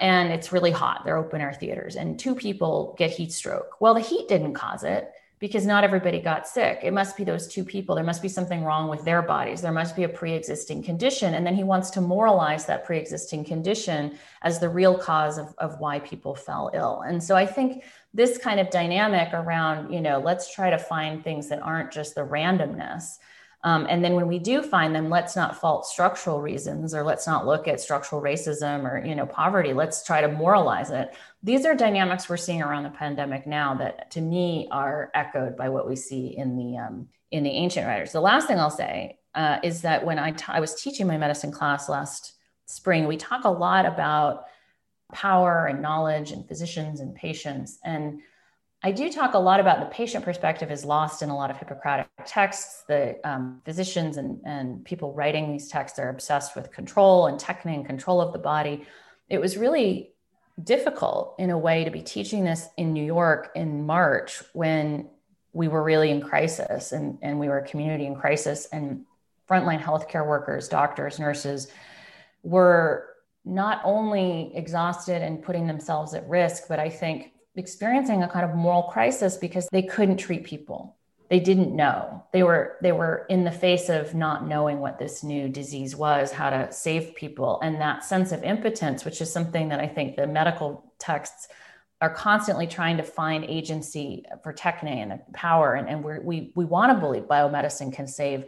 and 0.00 0.32
it's 0.32 0.52
really 0.52 0.70
hot 0.70 1.02
they're 1.04 1.16
open 1.16 1.40
air 1.40 1.52
theaters 1.52 1.96
and 1.96 2.18
two 2.18 2.34
people 2.34 2.94
get 2.98 3.10
heat 3.10 3.32
stroke 3.32 3.80
well 3.80 3.94
the 3.94 4.00
heat 4.00 4.28
didn't 4.28 4.54
cause 4.54 4.82
it 4.82 5.12
because 5.40 5.64
not 5.64 5.84
everybody 5.84 6.20
got 6.20 6.46
sick. 6.46 6.80
It 6.82 6.92
must 6.92 7.16
be 7.16 7.24
those 7.24 7.48
two 7.48 7.64
people. 7.64 7.94
There 7.94 8.04
must 8.04 8.20
be 8.20 8.28
something 8.28 8.62
wrong 8.62 8.88
with 8.88 9.04
their 9.04 9.22
bodies. 9.22 9.62
There 9.62 9.72
must 9.72 9.96
be 9.96 10.04
a 10.04 10.08
pre 10.08 10.34
existing 10.34 10.82
condition. 10.82 11.32
And 11.34 11.46
then 11.46 11.54
he 11.54 11.64
wants 11.64 11.88
to 11.90 12.02
moralize 12.02 12.66
that 12.66 12.84
pre 12.84 12.98
existing 12.98 13.46
condition 13.46 14.18
as 14.42 14.60
the 14.60 14.68
real 14.68 14.96
cause 14.96 15.38
of, 15.38 15.54
of 15.56 15.80
why 15.80 15.98
people 16.00 16.34
fell 16.34 16.70
ill. 16.74 17.00
And 17.06 17.22
so 17.22 17.36
I 17.36 17.46
think 17.46 17.84
this 18.12 18.36
kind 18.36 18.60
of 18.60 18.68
dynamic 18.68 19.32
around, 19.32 19.92
you 19.92 20.02
know, 20.02 20.18
let's 20.18 20.54
try 20.54 20.68
to 20.68 20.78
find 20.78 21.24
things 21.24 21.48
that 21.48 21.62
aren't 21.62 21.90
just 21.90 22.14
the 22.14 22.20
randomness 22.20 23.16
um, 23.62 23.86
and 23.90 24.02
then 24.02 24.14
when 24.14 24.26
we 24.26 24.38
do 24.38 24.62
find 24.62 24.94
them, 24.94 25.10
let's 25.10 25.36
not 25.36 25.60
fault 25.60 25.84
structural 25.84 26.40
reasons 26.40 26.94
or 26.94 27.02
let's 27.02 27.26
not 27.26 27.46
look 27.46 27.68
at 27.68 27.80
structural 27.80 28.22
racism 28.22 28.84
or 28.84 29.04
you 29.04 29.14
know 29.14 29.26
poverty. 29.26 29.74
Let's 29.74 30.02
try 30.02 30.22
to 30.22 30.28
moralize 30.28 30.90
it. 30.90 31.14
These 31.42 31.66
are 31.66 31.74
dynamics 31.74 32.28
we're 32.28 32.38
seeing 32.38 32.62
around 32.62 32.84
the 32.84 32.90
pandemic 32.90 33.46
now 33.46 33.74
that 33.74 34.10
to 34.12 34.20
me 34.22 34.68
are 34.70 35.10
echoed 35.14 35.56
by 35.56 35.68
what 35.68 35.88
we 35.88 35.94
see 35.94 36.36
in 36.36 36.56
the 36.56 36.78
um, 36.78 37.08
in 37.30 37.42
the 37.42 37.50
ancient 37.50 37.86
writers. 37.86 38.12
The 38.12 38.20
last 38.20 38.46
thing 38.46 38.58
I'll 38.58 38.70
say 38.70 39.18
uh, 39.34 39.58
is 39.62 39.82
that 39.82 40.04
when 40.04 40.18
I, 40.18 40.32
t- 40.32 40.44
I 40.48 40.60
was 40.60 40.80
teaching 40.80 41.06
my 41.06 41.18
medicine 41.18 41.52
class 41.52 41.88
last 41.88 42.34
spring, 42.66 43.06
we 43.06 43.16
talk 43.16 43.44
a 43.44 43.50
lot 43.50 43.86
about 43.86 44.44
power 45.12 45.66
and 45.66 45.82
knowledge 45.82 46.32
and 46.32 46.46
physicians 46.46 47.00
and 47.00 47.14
patients 47.14 47.78
and 47.84 48.20
I 48.82 48.92
do 48.92 49.12
talk 49.12 49.34
a 49.34 49.38
lot 49.38 49.60
about 49.60 49.80
the 49.80 49.94
patient 49.94 50.24
perspective 50.24 50.70
is 50.70 50.86
lost 50.86 51.20
in 51.20 51.28
a 51.28 51.36
lot 51.36 51.50
of 51.50 51.58
Hippocratic 51.58 52.08
texts. 52.24 52.84
The 52.88 53.20
um, 53.28 53.60
physicians 53.64 54.16
and, 54.16 54.40
and 54.46 54.82
people 54.86 55.12
writing 55.12 55.52
these 55.52 55.68
texts 55.68 55.98
are 55.98 56.08
obsessed 56.08 56.56
with 56.56 56.72
control 56.72 57.26
and 57.26 57.38
technique 57.38 57.76
and 57.76 57.86
control 57.86 58.22
of 58.22 58.32
the 58.32 58.38
body. 58.38 58.86
It 59.28 59.38
was 59.38 59.58
really 59.58 60.14
difficult 60.64 61.34
in 61.38 61.50
a 61.50 61.58
way 61.58 61.84
to 61.84 61.90
be 61.90 62.00
teaching 62.00 62.42
this 62.42 62.68
in 62.78 62.94
New 62.94 63.04
York 63.04 63.50
in 63.54 63.84
March 63.84 64.42
when 64.54 65.10
we 65.52 65.68
were 65.68 65.82
really 65.82 66.10
in 66.10 66.22
crisis 66.22 66.92
and, 66.92 67.18
and 67.20 67.38
we 67.38 67.48
were 67.48 67.58
a 67.58 67.68
community 67.68 68.06
in 68.06 68.14
crisis 68.14 68.66
and 68.72 69.04
frontline 69.48 69.80
healthcare 69.80 70.26
workers, 70.26 70.68
doctors, 70.68 71.18
nurses 71.18 71.68
were 72.42 73.08
not 73.44 73.82
only 73.84 74.52
exhausted 74.54 75.20
and 75.22 75.42
putting 75.42 75.66
themselves 75.66 76.14
at 76.14 76.26
risk, 76.28 76.64
but 76.68 76.78
I 76.78 76.88
think 76.88 77.32
experiencing 77.56 78.22
a 78.22 78.28
kind 78.28 78.48
of 78.48 78.54
moral 78.54 78.84
crisis 78.84 79.36
because 79.36 79.68
they 79.70 79.82
couldn't 79.82 80.18
treat 80.18 80.44
people. 80.44 80.96
They 81.28 81.40
didn't 81.40 81.74
know. 81.74 82.24
They 82.32 82.42
were 82.42 82.76
they 82.82 82.92
were 82.92 83.26
in 83.28 83.44
the 83.44 83.52
face 83.52 83.88
of 83.88 84.14
not 84.14 84.46
knowing 84.46 84.80
what 84.80 84.98
this 84.98 85.22
new 85.22 85.48
disease 85.48 85.94
was 85.94 86.32
how 86.32 86.50
to 86.50 86.72
save 86.72 87.14
people. 87.14 87.60
And 87.62 87.80
that 87.80 88.04
sense 88.04 88.32
of 88.32 88.42
impotence 88.42 89.04
which 89.04 89.20
is 89.20 89.32
something 89.32 89.68
that 89.68 89.80
i 89.80 89.86
think 89.86 90.16
the 90.16 90.26
medical 90.26 90.92
texts 90.98 91.48
are 92.00 92.10
constantly 92.10 92.66
trying 92.66 92.96
to 92.96 93.02
find 93.02 93.44
agency 93.44 94.24
for 94.42 94.52
techne 94.54 95.02
and 95.02 95.20
power. 95.34 95.74
And, 95.74 95.88
and 95.88 96.02
we 96.02 96.52
we 96.54 96.64
want 96.64 96.92
to 96.92 96.98
believe 96.98 97.24
biomedicine 97.24 97.92
can 97.92 98.06
save 98.06 98.44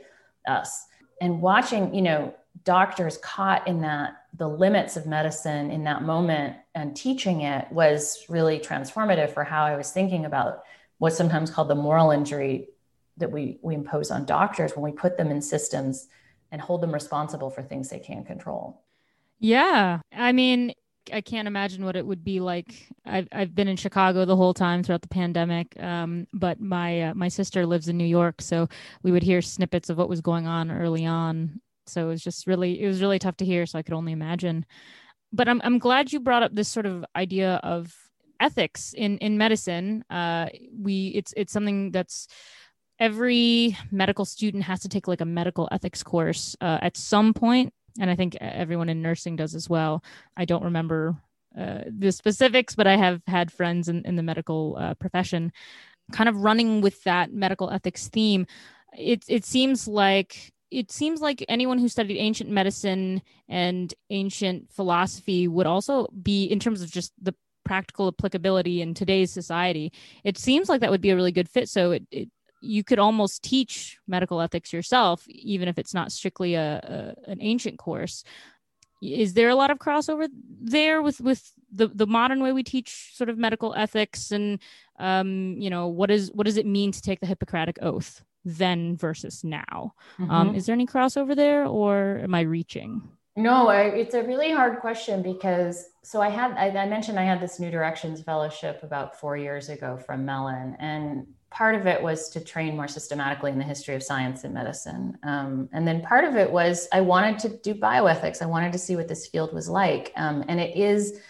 us. 0.47 0.87
And 1.21 1.41
watching 1.41 1.95
you 1.95 2.03
know 2.03 2.35
doctors 2.65 3.19
caught 3.19 3.67
in 3.67 3.81
that 3.81 4.17
the 4.35 4.49
limits 4.49 4.97
of 4.97 5.07
medicine 5.07 5.71
in 5.71 5.85
that 5.85 6.03
moment 6.03 6.57
and 6.75 6.97
teaching 6.97 7.43
it 7.43 7.71
was 7.71 8.25
really 8.29 8.59
transformative 8.59 9.33
for 9.33 9.45
how 9.45 9.65
I 9.65 9.77
was 9.77 9.91
thinking 9.91 10.25
about 10.25 10.63
what's 10.99 11.17
sometimes 11.17 11.51
called 11.51 11.69
the 11.69 11.75
moral 11.75 12.11
injury 12.11 12.69
that 13.19 13.31
we, 13.31 13.59
we 13.63 13.75
impose 13.75 14.11
on 14.11 14.25
doctors 14.25 14.75
when 14.75 14.85
we 14.85 14.93
put 14.93 15.17
them 15.17 15.31
in 15.31 15.43
systems 15.43 16.09
and 16.51 16.61
hold 16.61 16.81
them 16.81 16.93
responsible 16.93 17.51
for 17.51 17.63
things 17.63 17.89
they 17.89 17.99
can't 17.99 18.27
control. 18.27 18.83
Yeah. 19.39 20.01
I 20.15 20.33
mean, 20.33 20.73
I 21.13 21.21
can't 21.21 21.49
imagine 21.49 21.85
what 21.85 21.97
it 21.97 22.07
would 22.07 22.23
be 22.23 22.39
like. 22.39 22.89
I've 23.05 23.27
I've 23.33 23.55
been 23.55 23.67
in 23.67 23.77
Chicago 23.77 24.25
the 24.25 24.37
whole 24.37 24.55
time 24.55 24.83
throughout 24.83 25.03
the 25.03 25.09
pandemic, 25.09 25.75
um, 25.83 26.29
but 26.33 26.61
my 26.61 27.03
uh, 27.03 27.15
my 27.15 27.27
sister 27.27 27.67
lives 27.67 27.89
in 27.89 27.99
New 27.99 28.05
York, 28.05 28.41
so 28.41 28.69
we 29.03 29.11
would 29.11 29.25
hear 29.25 29.43
snippets 29.43 29.91
of 29.91 29.99
what 29.99 30.09
was 30.09 30.21
going 30.21 30.47
on 30.47 30.71
early 30.71 31.05
on 31.05 31.61
so 31.87 32.07
it 32.07 32.09
was 32.09 32.23
just 32.23 32.47
really 32.47 32.81
it 32.83 32.87
was 32.87 33.01
really 33.01 33.19
tough 33.19 33.37
to 33.37 33.45
hear 33.45 33.67
so 33.67 33.79
i 33.79 33.83
could 33.83 33.95
only 33.95 34.13
imagine. 34.13 34.65
But 35.33 35.49
I'm 35.49 35.61
I'm 35.65 35.79
glad 35.79 36.13
you 36.13 36.21
brought 36.21 36.43
up 36.43 36.55
this 36.55 36.69
sort 36.69 36.87
of 36.87 37.05
idea 37.17 37.61
of 37.63 37.95
ethics 38.41 38.93
in 38.93 39.19
in 39.19 39.39
medicine. 39.39 40.05
Uh, 40.11 40.49
we 40.79 41.09
it's 41.15 41.33
it's 41.37 41.53
something 41.53 41.91
that's 41.91 42.29
every 42.99 43.77
medical 43.91 44.25
student 44.25 44.65
has 44.65 44.81
to 44.81 44.89
take 44.89 45.09
like 45.09 45.21
a 45.21 45.25
medical 45.25 45.69
ethics 45.73 46.03
course 46.03 46.55
uh, 46.61 46.79
at 46.83 46.97
some 46.97 47.33
point 47.35 47.73
and 47.99 48.11
i 48.11 48.15
think 48.15 48.37
everyone 48.41 48.89
in 48.89 49.03
nursing 49.03 49.37
does 49.37 49.55
as 49.55 49.69
well. 49.69 50.05
I 50.37 50.45
don't 50.45 50.65
remember 50.65 51.17
uh, 51.59 51.83
the 51.87 52.13
specifics 52.13 52.75
but 52.75 52.87
i 52.87 52.97
have 52.97 53.21
had 53.27 53.53
friends 53.53 53.89
in, 53.89 54.05
in 54.05 54.17
the 54.17 54.23
medical 54.23 54.77
uh, 54.79 54.95
profession 54.95 55.53
kind 56.13 56.29
of 56.29 56.37
running 56.37 56.81
with 56.81 57.03
that 57.05 57.33
medical 57.33 57.71
ethics 57.71 58.09
theme. 58.09 58.47
It, 58.97 59.25
it 59.29 59.45
seems 59.45 59.89
like 59.89 60.53
it 60.73 60.91
seems 60.91 61.21
like 61.21 61.45
anyone 61.49 61.79
who 61.79 61.89
studied 61.89 62.19
ancient 62.19 62.51
medicine 62.51 63.23
and 63.49 63.95
ancient 64.11 64.73
philosophy 64.73 65.47
would 65.47 65.67
also 65.67 66.07
be 66.23 66.45
in 66.45 66.59
terms 66.59 66.83
of 66.83 66.91
just 66.91 67.13
the 67.21 67.35
practical 67.65 68.09
applicability 68.09 68.83
in 68.83 68.93
today's 68.93 69.31
society 69.31 69.93
it 70.25 70.37
seems 70.37 70.69
like 70.69 70.81
that 70.81 70.91
would 70.91 71.01
be 71.01 71.11
a 71.11 71.17
really 71.17 71.33
good 71.33 71.49
fit. 71.49 71.69
So 71.69 71.93
it, 71.93 72.07
it 72.11 72.29
you 72.61 72.85
could 72.85 72.99
almost 72.99 73.43
teach 73.43 73.99
medical 74.07 74.41
ethics 74.41 74.73
yourself 74.73 75.27
even 75.29 75.69
if 75.69 75.79
it's 75.79 75.93
not 75.93 76.13
strictly 76.13 76.55
a, 76.55 77.15
a, 77.27 77.31
an 77.31 77.39
ancient 77.41 77.79
course. 77.79 78.23
Is 79.03 79.35
there 79.35 79.49
a 79.49 79.57
lot 79.57 79.73
of 79.73 79.79
crossover 79.79 80.29
there 80.61 81.03
with 81.03 81.21
with 81.21 81.53
the 81.73 81.89
the 81.89 82.07
modern 82.07 82.43
way 82.43 82.53
we 82.53 82.63
teach 82.63 83.11
sort 83.15 83.31
of 83.31 83.37
medical 83.37 83.75
ethics 83.75 84.31
and 84.31 84.61
um 84.99 85.57
you 85.59 85.71
know 85.71 85.89
what 85.89 86.11
is 86.11 86.31
what 86.33 86.47
does 86.47 86.57
it 86.57 86.67
mean 86.67 86.93
to 86.93 87.03
take 87.03 87.21
the 87.21 87.27
hippocratic 87.27 87.79
oath 87.83 88.23
then 88.45 88.97
versus 88.97 89.45
now 89.45 89.95
um, 90.19 90.25
mm-hmm. 90.25 90.31
um 90.31 90.55
is 90.55 90.67
there 90.67 90.75
any 90.75 90.87
crossover 90.87 91.35
there 91.35 91.67
or 91.67 92.21
am 92.23 92.35
i 92.35 92.41
reaching 92.41 93.03
no 93.37 93.69
I, 93.69 93.83
it's 93.85 94.15
a 94.15 94.23
really 94.23 94.51
hard 94.51 94.81
question 94.81 95.23
because 95.23 95.91
so 96.03 96.21
i 96.21 96.29
had 96.29 96.53
I, 96.53 96.69
I 96.71 96.87
mentioned 96.87 97.19
i 97.19 97.25
had 97.25 97.41
this 97.41 97.59
new 97.61 97.71
directions 97.71 98.21
fellowship 98.21 98.81
about 98.83 99.19
four 99.19 99.37
years 99.37 99.69
ago 99.69 99.97
from 99.97 100.25
mellon 100.25 100.77
and 100.79 101.27
part 101.53 101.75
of 101.75 101.87
it 101.87 102.03
was 102.03 102.31
to 102.31 102.41
train 102.41 102.75
more 102.75 102.89
systematically 102.89 103.51
in 103.51 103.59
the 103.59 103.65
history 103.65 103.95
of 103.95 104.03
science 104.03 104.45
and 104.45 104.55
medicine. 104.55 105.19
Um, 105.23 105.69
and 105.73 105.87
then 105.87 106.01
part 106.01 106.25
of 106.25 106.37
it 106.37 106.51
was 106.51 106.89
I 106.93 107.03
wanted 107.03 107.39
to 107.41 107.49
do 107.51 107.75
bioethics. 107.75 108.41
I 108.41 108.47
wanted 108.47 108.73
to 108.73 108.79
see 108.79 108.97
what 108.97 109.07
this 109.07 109.27
field 109.27 109.53
was 109.53 109.69
like. 109.69 110.13
Um, 110.17 110.45
and 110.49 110.59
it 110.59 110.77
is 110.77 111.21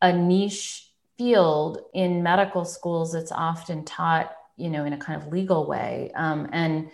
a 0.00 0.12
niche 0.12 0.90
field 1.18 1.78
in 1.92 2.22
medical 2.22 2.64
schools 2.64 3.12
that's 3.12 3.32
often 3.32 3.84
taught, 3.84 4.34
you 4.56 4.70
know, 4.70 4.84
in 4.84 4.92
a 4.92 4.98
kind 4.98 5.20
of 5.20 5.28
legal 5.28 5.66
way. 5.66 6.10
Um, 6.14 6.48
and 6.52 6.90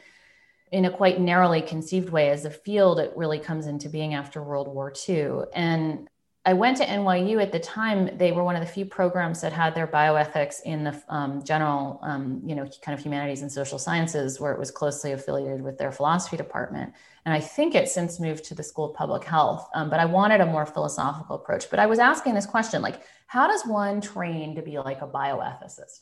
in 0.72 0.84
a 0.84 0.90
quite 0.90 1.20
narrowly 1.20 1.62
conceived 1.62 2.10
way 2.10 2.30
as 2.30 2.44
a 2.44 2.50
field, 2.50 3.00
it 3.00 3.12
really 3.16 3.38
comes 3.38 3.66
into 3.66 3.88
being 3.88 4.14
after 4.14 4.42
World 4.42 4.68
War 4.68 4.92
II. 5.08 5.42
And 5.52 6.08
I 6.46 6.54
went 6.54 6.78
to 6.78 6.86
NYU 6.86 7.42
at 7.42 7.52
the 7.52 7.58
time. 7.58 8.16
They 8.16 8.32
were 8.32 8.42
one 8.42 8.56
of 8.56 8.62
the 8.62 8.72
few 8.72 8.86
programs 8.86 9.42
that 9.42 9.52
had 9.52 9.74
their 9.74 9.86
bioethics 9.86 10.62
in 10.64 10.84
the 10.84 11.02
um, 11.08 11.42
general, 11.44 12.00
um, 12.02 12.40
you 12.46 12.54
know, 12.54 12.66
kind 12.80 12.96
of 12.98 13.04
humanities 13.04 13.42
and 13.42 13.52
social 13.52 13.78
sciences, 13.78 14.40
where 14.40 14.52
it 14.52 14.58
was 14.58 14.70
closely 14.70 15.12
affiliated 15.12 15.60
with 15.60 15.76
their 15.76 15.92
philosophy 15.92 16.38
department. 16.38 16.94
And 17.26 17.34
I 17.34 17.40
think 17.40 17.74
it 17.74 17.90
since 17.90 18.18
moved 18.18 18.44
to 18.44 18.54
the 18.54 18.62
School 18.62 18.90
of 18.90 18.96
Public 18.96 19.24
Health. 19.24 19.68
Um, 19.74 19.90
but 19.90 20.00
I 20.00 20.06
wanted 20.06 20.40
a 20.40 20.46
more 20.46 20.64
philosophical 20.64 21.36
approach. 21.36 21.68
But 21.68 21.78
I 21.78 21.84
was 21.84 21.98
asking 21.98 22.34
this 22.34 22.46
question, 22.46 22.80
like, 22.80 23.02
how 23.26 23.46
does 23.46 23.66
one 23.66 24.00
train 24.00 24.54
to 24.54 24.62
be 24.62 24.78
like 24.78 25.02
a 25.02 25.06
bioethicist? 25.06 26.00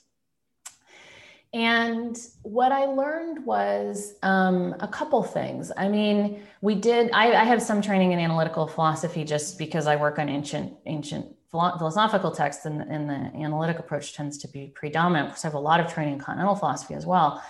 And 1.54 2.18
what 2.42 2.72
I 2.72 2.84
learned 2.84 3.44
was 3.46 4.16
um, 4.22 4.74
a 4.80 4.88
couple 4.88 5.22
things. 5.22 5.72
I 5.76 5.88
mean, 5.88 6.42
we 6.60 6.74
did. 6.74 7.10
I, 7.12 7.32
I, 7.32 7.44
have 7.44 7.62
some 7.62 7.80
training 7.80 8.12
in 8.12 8.18
analytical 8.18 8.66
philosophy 8.66 9.24
just 9.24 9.56
because 9.56 9.86
I 9.86 9.96
work 9.96 10.18
on 10.18 10.28
ancient 10.28 10.74
ancient 10.84 11.34
philosophical 11.50 12.30
texts, 12.30 12.66
and, 12.66 12.82
and 12.82 13.08
the 13.08 13.38
analytic 13.42 13.78
approach 13.78 14.14
tends 14.14 14.36
to 14.38 14.48
be 14.48 14.72
predominant. 14.74 15.38
So 15.38 15.48
I 15.48 15.50
have 15.50 15.54
a 15.54 15.58
lot 15.58 15.80
of 15.80 15.90
training 15.90 16.14
in 16.14 16.20
continental 16.20 16.54
philosophy 16.54 16.92
as 16.92 17.06
well. 17.06 17.42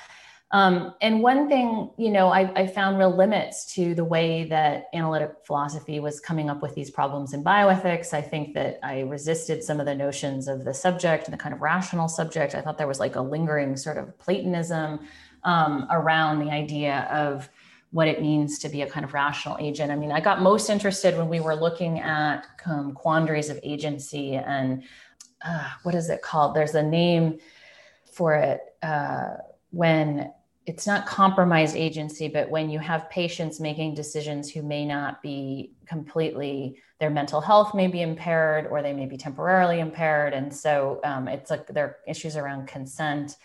Um, 0.51 0.95
and 1.03 1.23
one 1.23 1.47
thing, 1.47 1.91
you 1.99 2.11
know, 2.11 2.29
I, 2.29 2.51
I, 2.59 2.67
found 2.69 2.99
real 2.99 3.15
limits 3.15 3.75
to 3.75 3.95
the 3.95 4.05
way 4.05 4.45
that 4.45 4.87
analytic 4.95 5.33
philosophy 5.45 6.01
was 6.01 6.21
coming 6.21 6.49
up 6.49 6.63
with 6.63 6.75
these 6.75 6.91
problems 6.91 7.35
in 7.35 7.45
bioethics. 7.45 8.15
I 8.15 8.23
think 8.23 8.55
that 8.55 8.79
I 8.83 9.01
resisted 9.01 9.63
some 9.63 9.79
of 9.79 9.85
the 9.85 9.95
notions 9.95 10.49
of 10.49 10.65
the 10.65 10.73
subject 10.73 11.27
and 11.27 11.35
the 11.35 11.39
kind 11.39 11.55
of 11.55 11.61
rational 11.61 12.09
subject. 12.09 12.55
I 12.55 12.63
thought 12.63 12.79
there 12.79 12.87
was 12.87 12.99
like 12.99 13.17
a 13.17 13.21
lingering 13.21 13.77
sort 13.77 13.99
of 13.99 14.19
Platonism 14.19 15.01
um, 15.45 15.87
around 15.91 16.39
the 16.39 16.51
idea 16.51 17.07
of 17.13 17.51
what 17.91 18.09
it 18.09 18.23
means 18.23 18.59
to 18.61 18.71
be 18.71 18.81
a 18.81 18.89
kind 18.89 19.05
of 19.05 19.13
rational 19.13 19.59
agent. 19.61 19.93
I 19.93 19.97
mean, 19.97 20.13
I 20.13 20.21
got 20.21 20.41
most 20.41 20.71
interested 20.71 21.15
when 21.19 21.29
we 21.29 21.41
were 21.41 21.57
looking 21.57 22.01
at 22.01 22.47
um, 22.65 22.93
quandaries 22.93 23.51
of 23.51 23.61
agency 23.63 24.37
and 24.37 24.83
uh, 25.45 25.69
what 25.83 25.95
is 25.95 26.09
it 26.09 26.23
called? 26.23 26.55
There's 26.55 26.75
a 26.75 26.83
name 26.83 27.39
for 28.11 28.35
it. 28.35 28.61
Uh, 28.83 29.37
when 29.71 30.33
it's 30.69 30.87
not 30.87 31.07
compromised 31.07 31.77
agency, 31.77 32.29
but 32.29 32.51
when 32.51 32.71
you 32.71 32.79
have 32.79 33.11
patients 33.11 33.61
making 33.61 33.95
decisions 33.95 34.51
who 34.51 34.63
may 34.63 34.85
not 34.85 35.23
be 35.23 35.73
completely, 35.87 36.81
their 37.01 37.11
mental 37.11 37.41
health 37.41 37.75
may 37.75 37.87
be 37.87 38.03
impaired 38.03 38.67
or 38.67 38.83
they 38.83 38.93
may 38.93 39.07
be 39.07 39.17
temporarily 39.17 39.81
impaired. 39.81 40.35
And 40.35 40.55
so 40.55 41.01
um, 41.05 41.29
it's 41.29 41.51
like 41.51 41.67
there 41.69 41.85
are 41.85 41.97
issues 42.07 42.37
around 42.37 42.69
consent. 42.69 43.37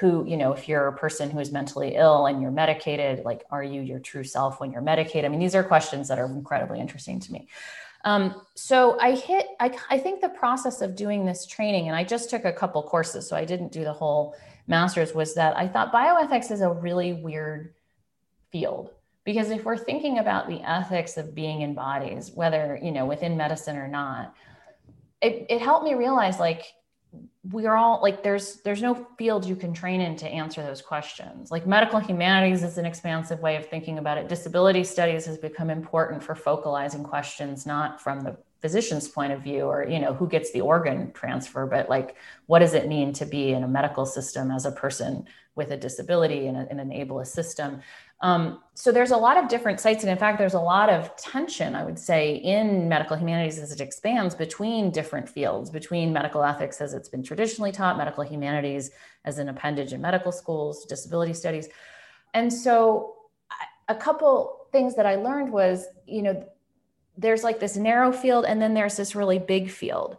Who, 0.00 0.24
you 0.26 0.38
know, 0.38 0.52
if 0.54 0.66
you're 0.66 0.88
a 0.88 0.96
person 0.96 1.30
who 1.30 1.38
is 1.40 1.52
mentally 1.52 1.96
ill 1.96 2.24
and 2.24 2.40
you're 2.40 2.50
medicated, 2.50 3.22
like, 3.26 3.44
are 3.50 3.62
you 3.62 3.82
your 3.82 3.98
true 3.98 4.24
self 4.24 4.58
when 4.58 4.72
you're 4.72 4.80
medicated? 4.80 5.26
I 5.26 5.28
mean, 5.28 5.40
these 5.40 5.54
are 5.54 5.62
questions 5.62 6.08
that 6.08 6.18
are 6.18 6.24
incredibly 6.24 6.80
interesting 6.80 7.20
to 7.20 7.32
me. 7.32 7.48
Um, 8.06 8.42
so 8.54 8.98
I 8.98 9.12
hit, 9.12 9.46
I, 9.60 9.76
I 9.90 9.98
think 9.98 10.22
the 10.22 10.30
process 10.30 10.80
of 10.80 10.96
doing 10.96 11.26
this 11.26 11.44
training, 11.44 11.88
and 11.88 11.96
I 11.96 12.02
just 12.02 12.30
took 12.30 12.46
a 12.46 12.52
couple 12.52 12.82
courses, 12.82 13.28
so 13.28 13.36
I 13.36 13.44
didn't 13.44 13.72
do 13.72 13.84
the 13.84 13.92
whole 13.92 14.34
master's 14.66 15.14
was 15.14 15.34
that 15.34 15.56
I 15.56 15.68
thought 15.68 15.92
bioethics 15.92 16.50
is 16.50 16.60
a 16.60 16.70
really 16.70 17.12
weird 17.12 17.74
field. 18.50 18.90
Because 19.24 19.50
if 19.50 19.64
we're 19.64 19.78
thinking 19.78 20.18
about 20.18 20.48
the 20.48 20.60
ethics 20.60 21.16
of 21.16 21.34
being 21.34 21.62
in 21.62 21.74
bodies, 21.74 22.30
whether, 22.34 22.78
you 22.82 22.92
know, 22.92 23.06
within 23.06 23.38
medicine 23.38 23.76
or 23.76 23.88
not, 23.88 24.34
it, 25.22 25.46
it 25.48 25.62
helped 25.62 25.84
me 25.84 25.94
realize 25.94 26.38
like 26.38 26.66
we're 27.50 27.74
all 27.74 28.00
like 28.02 28.22
there's 28.22 28.56
there's 28.62 28.82
no 28.82 29.06
field 29.18 29.44
you 29.44 29.56
can 29.56 29.72
train 29.72 30.00
in 30.00 30.16
to 30.16 30.28
answer 30.28 30.62
those 30.62 30.82
questions. 30.82 31.50
Like 31.50 31.66
medical 31.66 31.98
humanities 31.98 32.62
is 32.62 32.78
an 32.78 32.84
expansive 32.84 33.40
way 33.40 33.56
of 33.56 33.66
thinking 33.66 33.98
about 33.98 34.18
it. 34.18 34.28
Disability 34.28 34.84
studies 34.84 35.24
has 35.26 35.38
become 35.38 35.70
important 35.70 36.22
for 36.22 36.34
focalizing 36.34 37.02
questions 37.02 37.66
not 37.66 38.00
from 38.00 38.22
the 38.22 38.36
physician's 38.64 39.06
point 39.08 39.30
of 39.30 39.42
view 39.42 39.64
or 39.64 39.86
you 39.86 39.98
know 39.98 40.14
who 40.14 40.26
gets 40.26 40.50
the 40.52 40.62
organ 40.62 41.12
transfer 41.12 41.66
but 41.66 41.86
like 41.90 42.16
what 42.46 42.60
does 42.60 42.72
it 42.72 42.88
mean 42.88 43.12
to 43.12 43.26
be 43.26 43.52
in 43.52 43.62
a 43.62 43.68
medical 43.68 44.06
system 44.06 44.50
as 44.50 44.64
a 44.64 44.72
person 44.72 45.26
with 45.54 45.70
a 45.70 45.76
disability 45.76 46.46
in, 46.46 46.56
a, 46.56 46.66
in 46.70 46.80
an 46.80 46.88
ableist 46.88 47.26
system? 47.26 47.82
Um, 48.22 48.62
so 48.72 48.90
there's 48.90 49.10
a 49.10 49.18
lot 49.18 49.36
of 49.36 49.48
different 49.48 49.80
sites 49.80 50.02
and 50.02 50.10
in 50.10 50.16
fact 50.16 50.38
there's 50.38 50.54
a 50.54 50.66
lot 50.74 50.88
of 50.88 51.14
tension 51.16 51.74
i 51.74 51.84
would 51.84 51.98
say 51.98 52.36
in 52.36 52.88
medical 52.88 53.18
humanities 53.18 53.58
as 53.58 53.70
it 53.70 53.82
expands 53.82 54.34
between 54.34 54.90
different 54.90 55.28
fields 55.28 55.68
between 55.68 56.10
medical 56.10 56.42
ethics 56.42 56.80
as 56.80 56.94
it's 56.94 57.10
been 57.10 57.22
traditionally 57.22 57.70
taught 57.70 57.98
medical 57.98 58.24
humanities 58.24 58.92
as 59.26 59.38
an 59.38 59.50
appendage 59.50 59.92
in 59.92 60.00
medical 60.00 60.32
schools 60.32 60.86
disability 60.86 61.34
studies. 61.34 61.68
And 62.32 62.50
so 62.50 63.14
a 63.88 63.94
couple 63.94 64.68
things 64.72 64.96
that 64.96 65.04
i 65.04 65.16
learned 65.16 65.52
was 65.52 65.86
you 66.06 66.22
know 66.22 66.34
there's 67.16 67.44
like 67.44 67.60
this 67.60 67.76
narrow 67.76 68.12
field 68.12 68.44
and 68.44 68.60
then 68.60 68.74
there's 68.74 68.96
this 68.96 69.14
really 69.14 69.38
big 69.38 69.70
field. 69.70 70.16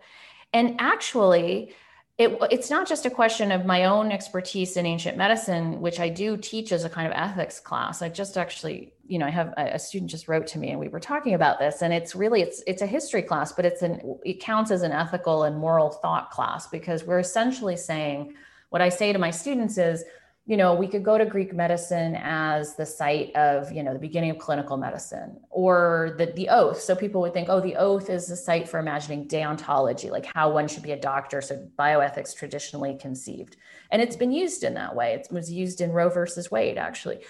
And 0.53 0.79
actually, 0.79 1.73
it, 2.17 2.37
it's 2.49 2.69
not 2.69 2.87
just 2.87 3.05
a 3.05 3.09
question 3.09 3.51
of 3.51 3.65
my 3.65 3.83
own 3.83 4.09
expertise 4.09 4.77
in 4.77 4.85
ancient 4.85 5.17
medicine, 5.17 5.81
which 5.81 5.99
I 5.99 6.07
do 6.07 6.37
teach 6.37 6.71
as 6.71 6.85
a 6.85 6.89
kind 6.89 7.07
of 7.07 7.13
ethics 7.13 7.59
class. 7.59 8.01
I 8.01 8.07
just 8.07 8.37
actually, 8.37 8.93
you 9.05 9.19
know, 9.19 9.25
I 9.25 9.31
have 9.31 9.53
a, 9.57 9.73
a 9.73 9.79
student 9.79 10.09
just 10.09 10.29
wrote 10.29 10.47
to 10.47 10.59
me 10.59 10.69
and 10.69 10.79
we 10.79 10.87
were 10.87 11.01
talking 11.01 11.33
about 11.33 11.59
this, 11.59 11.81
and 11.81 11.93
it's 11.93 12.15
really 12.15 12.41
it's 12.41 12.63
it's 12.67 12.81
a 12.81 12.85
history 12.85 13.21
class, 13.21 13.51
but 13.51 13.65
it's 13.65 13.81
an 13.81 14.17
it 14.23 14.39
counts 14.39 14.71
as 14.71 14.81
an 14.81 14.93
ethical 14.93 15.43
and 15.43 15.57
moral 15.57 15.89
thought 15.89 16.31
class 16.31 16.67
because 16.67 17.03
we're 17.03 17.19
essentially 17.19 17.75
saying 17.75 18.33
what 18.69 18.81
I 18.81 18.87
say 18.87 19.11
to 19.11 19.19
my 19.19 19.31
students 19.31 19.77
is 19.77 20.05
you 20.47 20.57
know, 20.57 20.75
we 20.75 20.87
could 20.87 21.03
go 21.03 21.17
to 21.17 21.25
Greek 21.25 21.55
medicine 21.55 22.15
as 22.21 22.75
the 22.75 22.85
site 22.85 23.35
of, 23.35 23.71
you 23.71 23.81
know, 23.81 23.93
the 23.93 23.99
beginning 23.99 24.29
of 24.29 24.37
clinical 24.37 24.77
medicine 24.77 25.39
or 25.49 26.13
the, 26.19 26.27
the 26.27 26.49
oath. 26.49 26.79
So 26.79 26.95
people 26.95 27.19
would 27.21 27.33
think, 27.33 27.49
oh, 27.49 27.59
the 27.59 27.75
oath 27.75 28.11
is 28.11 28.27
the 28.27 28.35
site 28.35 28.69
for 28.69 28.79
imagining 28.79 29.27
deontology, 29.27 30.11
like 30.11 30.27
how 30.35 30.51
one 30.51 30.67
should 30.67 30.83
be 30.83 30.91
a 30.91 30.99
doctor. 30.99 31.41
So 31.41 31.67
bioethics 31.79 32.35
traditionally 32.35 32.95
conceived. 32.95 33.57
And 33.89 34.03
it's 34.03 34.15
been 34.15 34.31
used 34.31 34.63
in 34.63 34.75
that 34.75 34.95
way. 34.95 35.13
It 35.13 35.27
was 35.31 35.51
used 35.51 35.81
in 35.81 35.91
Roe 35.91 36.09
versus 36.09 36.51
Wade, 36.51 36.77
actually. 36.77 37.21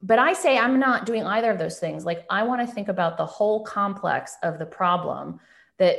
But 0.00 0.20
I 0.20 0.32
say 0.32 0.56
I'm 0.56 0.78
not 0.78 1.04
doing 1.04 1.24
either 1.24 1.50
of 1.50 1.58
those 1.58 1.80
things. 1.80 2.04
Like 2.04 2.24
I 2.30 2.44
want 2.44 2.60
to 2.66 2.72
think 2.72 2.86
about 2.86 3.16
the 3.16 3.26
whole 3.26 3.64
complex 3.64 4.36
of 4.44 4.60
the 4.60 4.66
problem 4.66 5.40
that 5.78 5.98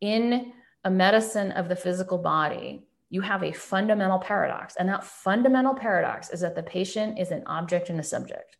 in 0.00 0.54
a 0.84 0.90
medicine 0.90 1.52
of 1.52 1.68
the 1.68 1.76
physical 1.76 2.16
body, 2.16 2.87
you 3.10 3.22
have 3.22 3.42
a 3.42 3.52
fundamental 3.52 4.18
paradox. 4.18 4.76
And 4.76 4.88
that 4.88 5.04
fundamental 5.04 5.74
paradox 5.74 6.30
is 6.30 6.40
that 6.40 6.54
the 6.54 6.62
patient 6.62 7.18
is 7.18 7.30
an 7.30 7.42
object 7.46 7.88
and 7.88 7.98
a 7.98 8.02
subject. 8.02 8.56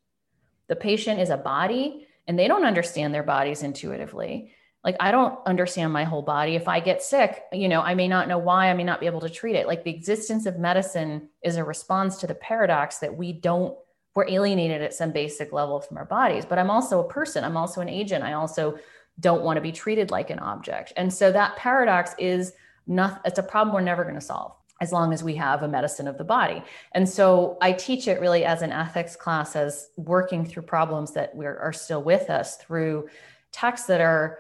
The 0.68 0.76
patient 0.76 1.20
is 1.20 1.30
a 1.30 1.36
body, 1.36 2.06
and 2.26 2.38
they 2.38 2.48
don't 2.48 2.64
understand 2.64 3.14
their 3.14 3.22
bodies 3.22 3.62
intuitively. 3.62 4.52
like 4.84 4.96
i 5.00 5.10
don't 5.10 5.38
understand 5.44 5.92
my 5.92 6.04
whole 6.04 6.22
body. 6.22 6.54
If 6.54 6.68
i 6.68 6.78
get 6.80 7.02
sick 7.02 7.42
you 7.52 7.68
know 7.68 7.80
i 7.80 7.94
may 7.94 8.08
not 8.08 8.28
know 8.28 8.38
why. 8.38 8.70
I 8.70 8.74
may 8.74 8.84
not 8.84 9.00
be 9.00 9.06
able 9.06 9.20
to 9.22 9.28
treat 9.28 9.56
it. 9.56 9.66
Like 9.66 9.82
the 9.82 9.90
existence 9.90 10.46
of 10.46 10.58
medicine 10.58 11.28
is 11.42 11.56
a 11.56 11.64
response 11.64 12.18
to 12.18 12.26
the 12.26 12.34
paradox 12.34 12.98
that 12.98 13.16
we 13.16 13.32
don't 13.32 13.76
we're 14.14 14.28
alienated 14.28 14.82
at 14.82 14.94
some 14.94 15.12
basic 15.12 15.52
level 15.52 15.80
from 15.80 15.96
our 15.96 16.04
bodies. 16.04 16.44
But 16.44 16.58
i'm 16.58 16.70
also 16.70 17.00
a 17.00 17.08
person. 17.08 17.44
I'm 17.44 17.56
also 17.56 17.80
an 17.80 17.88
agent. 17.88 18.24
I 18.24 18.34
also 18.34 18.78
don't 19.20 19.42
want 19.42 19.56
to 19.56 19.60
be 19.60 19.72
treated 19.72 20.10
like 20.10 20.30
an 20.30 20.38
object. 20.38 20.92
And 20.96 21.12
so 21.12 21.32
that 21.32 21.56
paradox 21.56 22.14
is 22.18 22.52
not 22.88 23.20
it's 23.24 23.38
a 23.38 23.42
problem 23.42 23.74
we're 23.74 23.80
never 23.80 24.02
going 24.02 24.14
to 24.14 24.20
solve 24.20 24.52
as 24.80 24.92
long 24.92 25.12
as 25.12 25.22
we 25.22 25.34
have 25.34 25.62
a 25.62 25.68
medicine 25.68 26.06
of 26.06 26.18
the 26.18 26.24
body. 26.24 26.62
And 26.92 27.08
so 27.08 27.58
I 27.60 27.72
teach 27.72 28.06
it 28.06 28.20
really 28.20 28.44
as 28.44 28.62
an 28.62 28.70
ethics 28.70 29.16
class, 29.16 29.56
as 29.56 29.90
working 29.96 30.44
through 30.44 30.62
problems 30.62 31.12
that 31.14 31.32
are 31.36 31.72
still 31.72 32.02
with 32.02 32.30
us 32.30 32.56
through 32.56 33.08
texts 33.50 33.88
that 33.88 34.00
are 34.00 34.38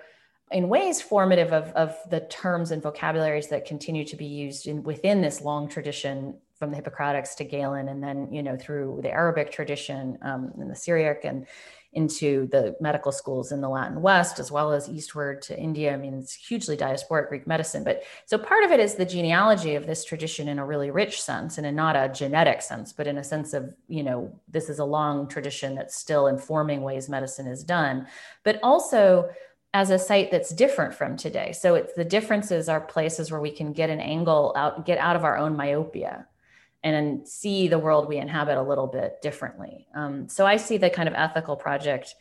in 0.50 0.68
ways 0.68 1.02
formative 1.02 1.52
of, 1.52 1.72
of 1.72 1.96
the 2.08 2.20
terms 2.20 2.70
and 2.70 2.82
vocabularies 2.82 3.48
that 3.48 3.66
continue 3.66 4.04
to 4.04 4.16
be 4.16 4.24
used 4.26 4.66
in, 4.66 4.82
within 4.82 5.20
this 5.20 5.42
long 5.42 5.68
tradition 5.68 6.34
from 6.58 6.70
the 6.70 6.76
Hippocratics 6.76 7.36
to 7.36 7.44
Galen, 7.44 7.88
and 7.88 8.02
then 8.02 8.32
you 8.32 8.42
know 8.42 8.56
through 8.56 9.00
the 9.02 9.10
Arabic 9.10 9.52
tradition 9.52 10.18
um, 10.22 10.52
and 10.58 10.70
the 10.70 10.74
Syriac 10.74 11.24
and 11.24 11.46
into 11.94 12.46
the 12.48 12.76
medical 12.80 13.10
schools 13.10 13.50
in 13.50 13.60
the 13.60 13.68
Latin 13.68 14.02
West, 14.02 14.38
as 14.38 14.52
well 14.52 14.72
as 14.72 14.88
eastward 14.88 15.40
to 15.42 15.58
India. 15.58 15.92
I 15.92 15.96
mean, 15.96 16.14
it's 16.14 16.34
hugely 16.34 16.76
diasporic 16.76 17.28
Greek 17.28 17.46
medicine. 17.46 17.82
But 17.82 18.02
so 18.26 18.36
part 18.36 18.64
of 18.64 18.70
it 18.70 18.78
is 18.78 18.94
the 18.94 19.06
genealogy 19.06 19.74
of 19.74 19.86
this 19.86 20.04
tradition 20.04 20.48
in 20.48 20.58
a 20.58 20.66
really 20.66 20.90
rich 20.90 21.22
sense 21.22 21.56
and 21.56 21.66
in 21.66 21.74
not 21.74 21.96
a 21.96 22.12
genetic 22.12 22.60
sense, 22.60 22.92
but 22.92 23.06
in 23.06 23.18
a 23.18 23.24
sense 23.24 23.54
of, 23.54 23.74
you 23.88 24.02
know, 24.02 24.32
this 24.48 24.68
is 24.68 24.78
a 24.78 24.84
long 24.84 25.28
tradition 25.28 25.74
that's 25.74 25.96
still 25.96 26.26
informing 26.26 26.82
ways 26.82 27.08
medicine 27.08 27.46
is 27.46 27.64
done. 27.64 28.06
But 28.44 28.60
also, 28.62 29.30
as 29.74 29.90
a 29.90 29.98
site 29.98 30.30
that's 30.30 30.50
different 30.50 30.94
from 30.94 31.16
today. 31.16 31.52
So 31.52 31.74
it's 31.74 31.92
the 31.92 32.04
differences 32.04 32.68
are 32.68 32.80
places 32.80 33.30
where 33.30 33.40
we 33.40 33.50
can 33.50 33.72
get 33.72 33.90
an 33.90 34.00
angle 34.00 34.54
out, 34.56 34.86
get 34.86 34.98
out 34.98 35.14
of 35.14 35.24
our 35.24 35.36
own 35.36 35.56
myopia 35.56 36.26
and 36.82 37.26
see 37.26 37.68
the 37.68 37.78
world 37.78 38.08
we 38.08 38.18
inhabit 38.18 38.56
a 38.56 38.62
little 38.62 38.86
bit 38.86 39.20
differently. 39.20 39.86
Um, 39.94 40.28
so 40.28 40.46
I 40.46 40.56
see 40.56 40.76
the 40.76 40.90
kind 40.90 41.08
of 41.08 41.14
ethical 41.14 41.56
project 41.56 42.14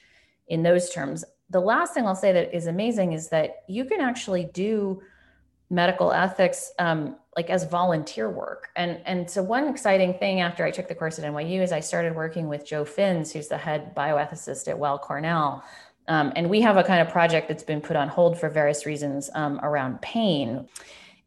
in 0.48 0.64
those 0.64 0.90
terms. 0.90 1.24
The 1.50 1.60
last 1.60 1.94
thing 1.94 2.08
I'll 2.08 2.16
say 2.16 2.32
that 2.32 2.56
is 2.56 2.68
amazing 2.68 3.14
is 3.14 3.30
that 3.30 3.64
you 3.68 3.86
can 3.86 4.02
actually 4.02 4.46
do 4.46 5.02
medical 5.70 6.12
ethics 6.12 6.72
um, 6.80 7.18
like 7.36 7.50
as 7.50 7.66
volunteer 7.66 8.30
work. 8.30 8.70
And, 8.76 9.00
and 9.06 9.30
so 9.30 9.44
one 9.44 9.68
exciting 9.68 10.14
thing 10.16 10.42
after 10.42 10.66
I 10.66 10.72
took 10.72 10.88
the 10.88 10.96
course 10.96 11.20
at 11.20 11.26
NYU 11.26 11.62
is 11.62 11.72
I 11.72 11.82
started 11.82 12.16
working 12.16 12.48
with 12.48 12.66
Joe 12.66 12.86
Fins, 12.86 13.32
who's 13.32 13.48
the 13.48 13.58
head 13.58 13.94
bioethicist 13.96 14.68
at 14.68 14.80
Weill 14.80 14.98
Cornell. 14.98 15.64
Um, 16.08 16.32
and 16.36 16.50
we 16.50 16.62
have 16.62 16.78
a 16.78 16.84
kind 16.84 17.02
of 17.02 17.10
project 17.10 17.50
that's 17.50 17.64
been 17.64 17.82
put 17.82 17.98
on 17.98 18.08
hold 18.08 18.40
for 18.40 18.50
various 18.50 18.86
reasons 18.86 19.30
um, 19.36 19.60
around 19.62 20.02
pain. 20.02 20.68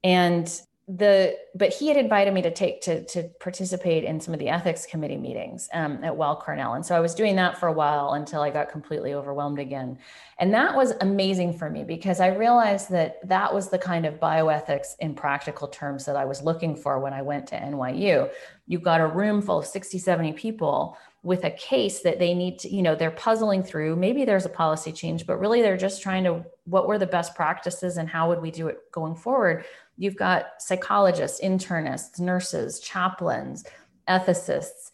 And 0.03 0.51
the 0.97 1.37
but 1.55 1.73
he 1.73 1.87
had 1.87 1.97
invited 1.97 2.35
me 2.35 2.43
to 2.43 2.51
take 2.51 2.81
to 2.81 3.05
to 3.05 3.23
participate 3.39 4.03
in 4.03 4.19
some 4.19 4.35
of 4.35 4.41
the 4.41 4.49
ethics 4.49 4.87
committee 4.87 5.17
meetings 5.17 5.69
um, 5.73 6.03
at 6.03 6.17
Weill 6.17 6.37
Cornell, 6.37 6.75
and 6.75 6.85
so 6.85 6.97
I 6.97 7.01
was 7.01 7.15
doing 7.15 7.37
that 7.37 7.59
for 7.59 7.69
a 7.69 7.73
while 7.73 8.15
until 8.15 8.43
I 8.43 8.51
got 8.51 8.71
completely 8.71 9.15
overwhelmed 9.15 9.61
again, 9.61 9.99
and 10.39 10.53
that 10.53 10.75
was 10.75 10.93
amazing 11.01 11.57
for 11.57 11.71
me 11.71 11.85
because 11.85 12.19
I 12.19 12.29
realized 12.29 12.91
that 12.91 13.27
that 13.29 13.55
was 13.55 13.69
the 13.69 13.79
kind 13.79 14.05
of 14.05 14.19
bioethics 14.19 14.97
in 14.99 15.15
practical 15.15 15.69
terms 15.69 16.07
that 16.07 16.17
I 16.17 16.25
was 16.25 16.43
looking 16.43 16.75
for 16.75 16.99
when 16.99 17.13
I 17.13 17.23
went 17.23 17.47
to 17.49 17.57
NYU. 17.57 18.29
You've 18.67 18.83
got 18.83 19.01
a 19.01 19.07
room 19.07 19.43
full 19.43 19.59
of 19.59 19.67
60, 19.67 19.99
70 19.99 20.33
people 20.33 20.97
with 21.23 21.45
a 21.45 21.51
case 21.51 22.01
that 22.01 22.19
they 22.19 22.33
need 22.33 22.59
to, 22.59 22.75
you 22.75 22.81
know, 22.81 22.95
they're 22.95 23.11
puzzling 23.11 23.63
through. 23.63 23.95
Maybe 23.95 24.25
there's 24.25 24.47
a 24.47 24.51
policy 24.51 24.91
change, 24.91 25.27
but 25.27 25.39
really 25.39 25.61
they're 25.61 25.77
just 25.77 26.03
trying 26.03 26.25
to 26.25 26.45
what 26.65 26.89
were 26.89 26.99
the 26.99 27.07
best 27.07 27.35
practices 27.35 27.99
and 27.99 28.09
how 28.09 28.29
would 28.29 28.41
we 28.41 28.51
do 28.51 28.69
it 28.69 28.79
going 28.91 29.15
forward 29.15 29.65
You've 30.01 30.17
got 30.17 30.63
psychologists, 30.63 31.43
internists, 31.43 32.19
nurses, 32.19 32.81
chaplains, 32.81 33.67
ethicists, 34.09 34.93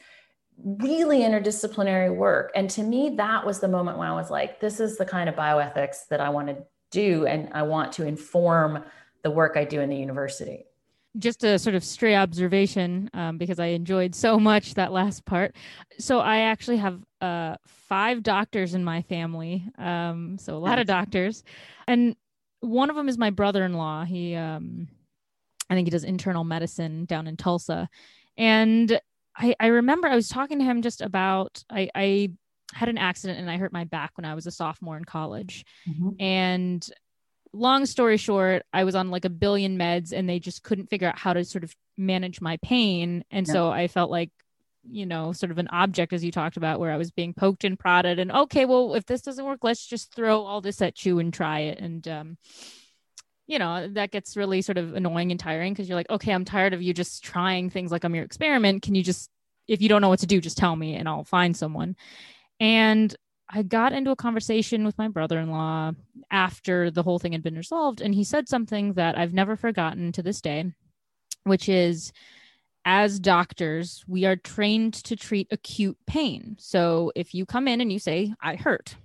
really 0.58 1.20
interdisciplinary 1.20 2.12
work. 2.12 2.50
And 2.56 2.68
to 2.70 2.82
me, 2.82 3.10
that 3.10 3.46
was 3.46 3.60
the 3.60 3.68
moment 3.68 3.98
when 3.98 4.08
I 4.08 4.14
was 4.14 4.32
like, 4.32 4.58
this 4.58 4.80
is 4.80 4.98
the 4.98 5.06
kind 5.06 5.28
of 5.28 5.36
bioethics 5.36 6.08
that 6.10 6.20
I 6.20 6.30
want 6.30 6.48
to 6.48 6.56
do. 6.90 7.24
And 7.24 7.50
I 7.52 7.62
want 7.62 7.92
to 7.92 8.04
inform 8.04 8.82
the 9.22 9.30
work 9.30 9.56
I 9.56 9.64
do 9.64 9.80
in 9.80 9.90
the 9.90 9.96
university. 9.96 10.64
Just 11.18 11.44
a 11.44 11.58
sort 11.58 11.74
of 11.74 11.82
stray 11.82 12.14
observation, 12.14 13.08
um, 13.14 13.38
because 13.38 13.58
I 13.58 13.66
enjoyed 13.66 14.14
so 14.14 14.38
much 14.38 14.74
that 14.74 14.92
last 14.92 15.24
part. 15.24 15.56
So 15.98 16.20
I 16.20 16.40
actually 16.40 16.76
have 16.76 17.00
uh, 17.20 17.56
five 17.66 18.22
doctors 18.22 18.74
in 18.74 18.84
my 18.84 19.02
family, 19.02 19.66
um, 19.78 20.36
so 20.38 20.56
a 20.56 20.58
lot 20.58 20.78
of 20.78 20.86
doctors, 20.86 21.42
and 21.86 22.16
one 22.60 22.90
of 22.90 22.96
them 22.96 23.08
is 23.08 23.16
my 23.16 23.30
brother-in-law. 23.30 24.04
He 24.04 24.34
um, 24.34 24.88
I 25.70 25.74
think 25.74 25.86
he 25.86 25.90
does 25.90 26.04
internal 26.04 26.44
medicine 26.44 27.04
down 27.06 27.26
in 27.26 27.36
Tulsa. 27.36 27.88
And 28.36 29.00
I, 29.36 29.54
I 29.58 29.66
remember 29.66 30.08
I 30.08 30.16
was 30.16 30.28
talking 30.28 30.58
to 30.58 30.64
him 30.64 30.82
just 30.82 31.00
about 31.00 31.62
I, 31.70 31.90
I 31.94 32.30
had 32.72 32.88
an 32.88 32.98
accident 32.98 33.38
and 33.38 33.50
I 33.50 33.56
hurt 33.56 33.72
my 33.72 33.84
back 33.84 34.12
when 34.16 34.24
I 34.24 34.34
was 34.34 34.46
a 34.46 34.50
sophomore 34.50 34.96
in 34.96 35.04
college. 35.04 35.64
Mm-hmm. 35.88 36.20
And 36.20 36.90
long 37.52 37.86
story 37.86 38.16
short, 38.16 38.64
I 38.72 38.84
was 38.84 38.94
on 38.94 39.10
like 39.10 39.24
a 39.24 39.30
billion 39.30 39.78
meds 39.78 40.12
and 40.12 40.28
they 40.28 40.38
just 40.38 40.62
couldn't 40.62 40.90
figure 40.90 41.08
out 41.08 41.18
how 41.18 41.32
to 41.32 41.44
sort 41.44 41.64
of 41.64 41.74
manage 41.96 42.40
my 42.40 42.58
pain. 42.58 43.24
And 43.30 43.46
yeah. 43.46 43.52
so 43.52 43.70
I 43.70 43.88
felt 43.88 44.10
like, 44.10 44.30
you 44.88 45.06
know, 45.06 45.32
sort 45.32 45.50
of 45.50 45.58
an 45.58 45.68
object, 45.68 46.12
as 46.12 46.24
you 46.24 46.30
talked 46.30 46.56
about, 46.56 46.78
where 46.78 46.92
I 46.92 46.96
was 46.96 47.10
being 47.10 47.34
poked 47.34 47.64
and 47.64 47.78
prodded. 47.78 48.18
And 48.18 48.30
okay, 48.30 48.64
well, 48.64 48.94
if 48.94 49.06
this 49.06 49.22
doesn't 49.22 49.44
work, 49.44 49.60
let's 49.62 49.86
just 49.86 50.14
throw 50.14 50.42
all 50.42 50.60
this 50.60 50.80
at 50.80 51.04
you 51.04 51.18
and 51.18 51.32
try 51.32 51.60
it. 51.60 51.80
And, 51.80 52.06
um, 52.06 52.38
you 53.46 53.58
know 53.58 53.86
that 53.88 54.10
gets 54.10 54.36
really 54.36 54.60
sort 54.60 54.78
of 54.78 54.94
annoying 54.94 55.30
and 55.30 55.38
tiring 55.38 55.72
because 55.72 55.88
you're 55.88 55.96
like 55.96 56.10
okay 56.10 56.32
i'm 56.32 56.44
tired 56.44 56.74
of 56.74 56.82
you 56.82 56.92
just 56.92 57.22
trying 57.22 57.70
things 57.70 57.92
like 57.92 58.04
i'm 58.04 58.14
your 58.14 58.24
experiment 58.24 58.82
can 58.82 58.94
you 58.94 59.02
just 59.02 59.30
if 59.68 59.80
you 59.80 59.88
don't 59.88 60.02
know 60.02 60.08
what 60.08 60.18
to 60.18 60.26
do 60.26 60.40
just 60.40 60.58
tell 60.58 60.74
me 60.74 60.94
and 60.96 61.08
i'll 61.08 61.24
find 61.24 61.56
someone 61.56 61.96
and 62.58 63.14
i 63.48 63.62
got 63.62 63.92
into 63.92 64.10
a 64.10 64.16
conversation 64.16 64.84
with 64.84 64.96
my 64.98 65.08
brother-in-law 65.08 65.92
after 66.30 66.90
the 66.90 67.02
whole 67.02 67.18
thing 67.18 67.32
had 67.32 67.42
been 67.42 67.56
resolved 67.56 68.00
and 68.00 68.14
he 68.14 68.24
said 68.24 68.48
something 68.48 68.94
that 68.94 69.18
i've 69.18 69.34
never 69.34 69.56
forgotten 69.56 70.12
to 70.12 70.22
this 70.22 70.40
day 70.40 70.64
which 71.44 71.68
is 71.68 72.12
as 72.84 73.18
doctors 73.18 74.04
we 74.06 74.24
are 74.24 74.36
trained 74.36 74.94
to 74.94 75.16
treat 75.16 75.48
acute 75.50 75.96
pain 76.06 76.56
so 76.58 77.12
if 77.14 77.34
you 77.34 77.44
come 77.44 77.68
in 77.68 77.80
and 77.80 77.92
you 77.92 77.98
say 77.98 78.32
i 78.40 78.54
hurt 78.54 78.96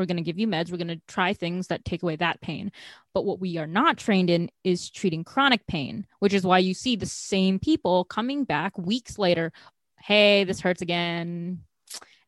we're 0.00 0.06
going 0.06 0.16
to 0.16 0.22
give 0.22 0.38
you 0.38 0.48
meds. 0.48 0.70
We're 0.70 0.78
going 0.78 0.88
to 0.88 1.00
try 1.06 1.34
things 1.34 1.66
that 1.66 1.84
take 1.84 2.02
away 2.02 2.16
that 2.16 2.40
pain. 2.40 2.72
But 3.12 3.26
what 3.26 3.38
we 3.38 3.58
are 3.58 3.66
not 3.66 3.98
trained 3.98 4.30
in 4.30 4.50
is 4.64 4.90
treating 4.90 5.24
chronic 5.24 5.66
pain, 5.66 6.06
which 6.20 6.32
is 6.32 6.44
why 6.44 6.58
you 6.58 6.72
see 6.72 6.96
the 6.96 7.04
same 7.04 7.58
people 7.58 8.04
coming 8.06 8.44
back 8.44 8.76
weeks 8.78 9.18
later. 9.18 9.52
Hey, 10.00 10.44
this 10.44 10.60
hurts 10.60 10.80
again. 10.80 11.60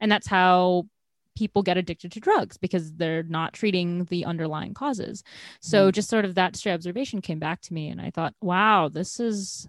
And 0.01 0.13
that's 0.13 0.27
how 0.27 0.87
people 1.37 1.63
get 1.63 1.77
addicted 1.77 2.13
to 2.13 2.21
drugs 2.21 2.57
because 2.57 2.93
they're 2.95 3.23
not 3.23 3.53
treating 3.53 4.05
the 4.07 4.25
underlying 4.25 4.75
causes. 4.75 5.23
So 5.61 5.89
mm. 5.89 5.93
just 5.93 6.09
sort 6.09 6.25
of 6.25 6.35
that 6.35 6.65
observation 6.67 7.21
came 7.21 7.39
back 7.39 7.61
to 7.63 7.75
me 7.75 7.89
and 7.89 8.01
I 8.01 8.11
thought, 8.11 8.35
wow, 8.41 8.89
this 8.89 9.21
is 9.21 9.69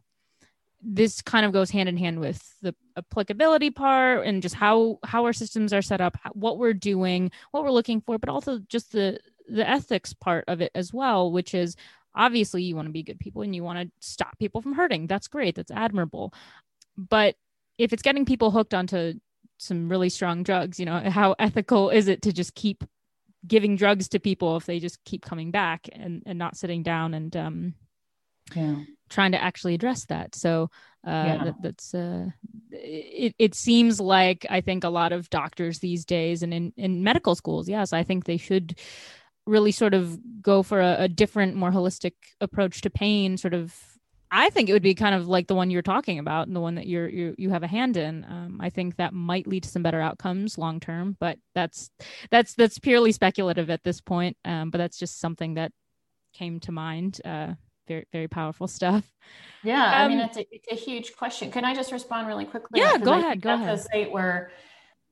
this 0.85 1.21
kind 1.21 1.45
of 1.45 1.53
goes 1.53 1.71
hand 1.71 1.87
in 1.87 1.95
hand 1.95 2.19
with 2.19 2.53
the 2.61 2.75
applicability 2.97 3.71
part 3.71 4.25
and 4.25 4.41
just 4.41 4.55
how 4.55 4.99
how 5.03 5.23
our 5.23 5.33
systems 5.33 5.71
are 5.71 5.81
set 5.81 6.01
up 6.01 6.17
what 6.33 6.57
we're 6.57 6.73
doing 6.73 7.31
what 7.51 7.63
we're 7.63 7.71
looking 7.71 8.01
for 8.01 8.19
but 8.19 8.27
also 8.27 8.59
just 8.67 8.91
the 8.91 9.17
the 9.47 9.67
ethics 9.67 10.13
part 10.13 10.43
of 10.47 10.61
it 10.61 10.71
as 10.75 10.93
well 10.93 11.31
which 11.31 11.53
is 11.53 11.75
obviously 12.15 12.61
you 12.63 12.75
want 12.75 12.85
to 12.85 12.91
be 12.91 13.01
good 13.01 13.19
people 13.19 13.41
and 13.41 13.55
you 13.55 13.63
want 13.63 13.79
to 13.79 13.89
stop 14.05 14.37
people 14.37 14.61
from 14.61 14.73
hurting 14.73 15.07
that's 15.07 15.27
great 15.27 15.55
that's 15.55 15.71
admirable 15.71 16.33
but 16.97 17.35
if 17.77 17.93
it's 17.93 18.03
getting 18.03 18.25
people 18.25 18.51
hooked 18.51 18.73
onto 18.73 19.13
some 19.63 19.89
really 19.89 20.09
strong 20.09 20.43
drugs 20.43 20.79
you 20.79 20.85
know 20.85 20.99
how 21.09 21.35
ethical 21.39 21.89
is 21.89 22.07
it 22.07 22.21
to 22.21 22.31
just 22.31 22.55
keep 22.55 22.83
giving 23.45 23.75
drugs 23.75 24.07
to 24.07 24.19
people 24.19 24.55
if 24.55 24.65
they 24.65 24.79
just 24.79 25.03
keep 25.03 25.23
coming 25.23 25.51
back 25.51 25.89
and, 25.91 26.23
and 26.25 26.39
not 26.39 26.55
sitting 26.55 26.83
down 26.83 27.13
and 27.13 27.35
um 27.35 27.73
yeah 28.55 28.75
trying 29.13 29.31
to 29.31 29.41
actually 29.41 29.75
address 29.75 30.05
that. 30.05 30.35
So 30.35 30.69
uh, 31.05 31.09
yeah. 31.11 31.43
that, 31.45 31.55
that's 31.61 31.93
uh, 31.93 32.27
it. 32.71 33.35
It 33.37 33.55
seems 33.55 34.01
like 34.01 34.45
I 34.49 34.61
think 34.61 34.83
a 34.83 34.89
lot 34.89 35.11
of 35.11 35.29
doctors 35.29 35.79
these 35.79 36.03
days 36.03 36.43
and 36.43 36.53
in 36.53 36.73
in 36.75 37.03
medical 37.03 37.35
schools, 37.35 37.69
yes, 37.69 37.93
I 37.93 38.03
think 38.03 38.25
they 38.25 38.37
should 38.37 38.77
really 39.45 39.71
sort 39.71 39.93
of 39.93 40.17
go 40.41 40.63
for 40.63 40.81
a, 40.81 41.03
a 41.03 41.07
different, 41.07 41.55
more 41.55 41.71
holistic 41.71 42.13
approach 42.41 42.81
to 42.81 42.89
pain. 42.89 43.37
Sort 43.37 43.53
of, 43.53 43.75
I 44.35 44.49
think 44.49 44.67
it 44.67 44.73
would 44.73 44.81
be 44.81 44.95
kind 44.95 45.13
of 45.13 45.27
like 45.27 45.47
the 45.47 45.55
one 45.55 45.69
you're 45.69 45.83
talking 45.83 46.17
about 46.17 46.47
and 46.47 46.55
the 46.55 46.59
one 46.59 46.75
that 46.75 46.87
you're 46.87 47.07
you 47.07 47.35
you 47.37 47.51
have 47.51 47.63
a 47.63 47.67
hand 47.67 47.97
in. 47.97 48.25
Um, 48.25 48.57
I 48.59 48.69
think 48.69 48.95
that 48.95 49.13
might 49.13 49.47
lead 49.47 49.63
to 49.63 49.69
some 49.69 49.83
better 49.83 50.01
outcomes 50.01 50.57
long 50.57 50.79
term, 50.79 51.15
but 51.19 51.37
that's 51.53 51.91
that's 52.31 52.55
that's 52.55 52.79
purely 52.79 53.11
speculative 53.11 53.69
at 53.69 53.83
this 53.83 54.01
point. 54.01 54.35
Um, 54.43 54.71
but 54.71 54.79
that's 54.79 54.97
just 54.97 55.19
something 55.19 55.53
that 55.53 55.71
came 56.33 56.59
to 56.61 56.71
mind 56.71 57.21
uh, 57.23 57.53
very 57.87 58.05
very 58.11 58.27
powerful 58.27 58.67
stuff 58.67 59.03
yeah 59.63 59.85
um, 59.85 59.93
i 59.93 60.07
mean 60.07 60.19
um, 60.19 60.27
it's 60.27 60.37
a, 60.37 60.47
it's 60.51 60.67
a 60.71 60.75
huge 60.75 61.15
question 61.15 61.51
can 61.51 61.65
i 61.65 61.73
just 61.73 61.91
respond 61.91 62.27
really 62.27 62.45
quickly 62.45 62.79
yeah 62.79 62.97
go 62.97 63.13
I 63.13 63.19
ahead 63.19 63.41
go 63.41 63.53
ahead 63.53 63.73
a 63.73 63.77
site 63.77 64.11
where 64.11 64.51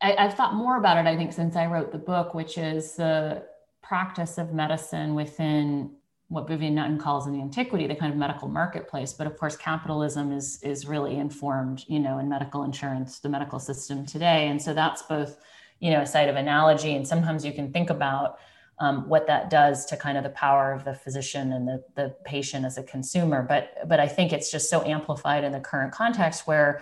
I, 0.02 0.16
i've 0.16 0.36
thought 0.36 0.56
more 0.56 0.78
about 0.78 0.98
it 0.98 1.08
i 1.08 1.16
think 1.16 1.34
since 1.34 1.56
i 1.56 1.66
wrote 1.66 1.92
the 1.92 1.98
book 1.98 2.34
which 2.34 2.58
is 2.58 2.96
the 2.96 3.44
practice 3.84 4.38
of 4.38 4.54
medicine 4.54 5.16
within 5.16 5.92
what 6.32 6.48
Vivian 6.48 6.74
Nutton 6.74 6.98
calls 6.98 7.28
in 7.28 7.34
the 7.34 7.42
antiquity, 7.42 7.88
the 7.88 7.96
kind 7.96 8.14
of 8.14 8.18
medical 8.18 8.48
marketplace. 8.48 9.12
But 9.12 9.28
of 9.28 9.38
course, 9.38 9.58
capitalism 9.58 10.32
is 10.32 10.64
is 10.64 10.88
really 10.88 11.18
informed, 11.18 11.84
you 11.88 12.00
know, 12.00 12.20
in 12.20 12.30
medical 12.30 12.64
insurance, 12.64 13.20
the 13.20 13.28
medical 13.28 13.60
system 13.60 14.06
today. 14.06 14.48
And 14.48 14.62
so 14.62 14.74
that's 14.74 15.02
both, 15.02 15.38
you 15.82 15.92
know, 15.92 16.02
a 16.02 16.06
site 16.06 16.30
of 16.30 16.38
analogy. 16.38 16.96
And 16.96 17.06
sometimes 17.06 17.46
you 17.46 17.52
can 17.52 17.74
think 17.74 17.90
about 17.90 18.40
um, 18.80 19.10
what 19.10 19.28
that 19.28 19.50
does 19.50 19.86
to 19.88 19.98
kind 19.98 20.18
of 20.18 20.24
the 20.24 20.30
power 20.30 20.72
of 20.72 20.86
the 20.86 20.94
physician 20.94 21.52
and 21.52 21.68
the, 21.68 21.84
the 21.96 22.16
patient 22.24 22.66
as 22.66 22.78
a 22.78 22.84
consumer. 22.84 23.44
But 23.44 23.90
but 23.90 24.00
I 24.00 24.08
think 24.08 24.32
it's 24.32 24.50
just 24.50 24.70
so 24.70 24.86
amplified 24.86 25.44
in 25.44 25.52
the 25.52 25.60
current 25.60 25.92
context 25.92 26.48
where 26.48 26.82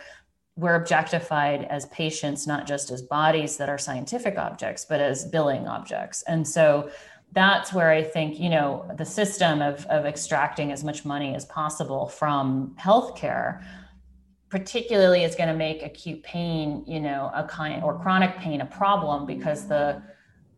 we're 0.59 0.75
objectified 0.75 1.63
as 1.71 1.85
patients, 1.87 2.45
not 2.45 2.67
just 2.67 2.91
as 2.91 3.01
bodies 3.01 3.57
that 3.57 3.69
are 3.69 3.79
scientific 3.79 4.37
objects, 4.37 4.85
but 4.85 4.99
as 4.99 5.25
billing 5.25 5.67
objects. 5.67 6.21
And 6.27 6.47
so 6.47 6.91
that's 7.31 7.71
where 7.73 7.89
I 7.89 8.03
think, 8.03 8.39
you 8.39 8.49
know, 8.49 8.89
the 8.97 9.05
system 9.05 9.61
of, 9.61 9.85
of 9.85 10.05
extracting 10.05 10.71
as 10.71 10.83
much 10.83 11.05
money 11.05 11.35
as 11.35 11.45
possible 11.45 12.07
from 12.07 12.75
healthcare, 12.79 13.63
particularly 14.49 15.23
is 15.23 15.35
going 15.35 15.49
to 15.49 15.55
make 15.55 15.83
acute 15.83 16.23
pain, 16.23 16.83
you 16.87 16.99
know, 16.99 17.31
a 17.35 17.43
kind 17.43 17.83
or 17.83 17.99
chronic 17.99 18.37
pain 18.39 18.61
a 18.61 18.65
problem 18.65 19.27
because 19.27 19.67
the 19.67 20.01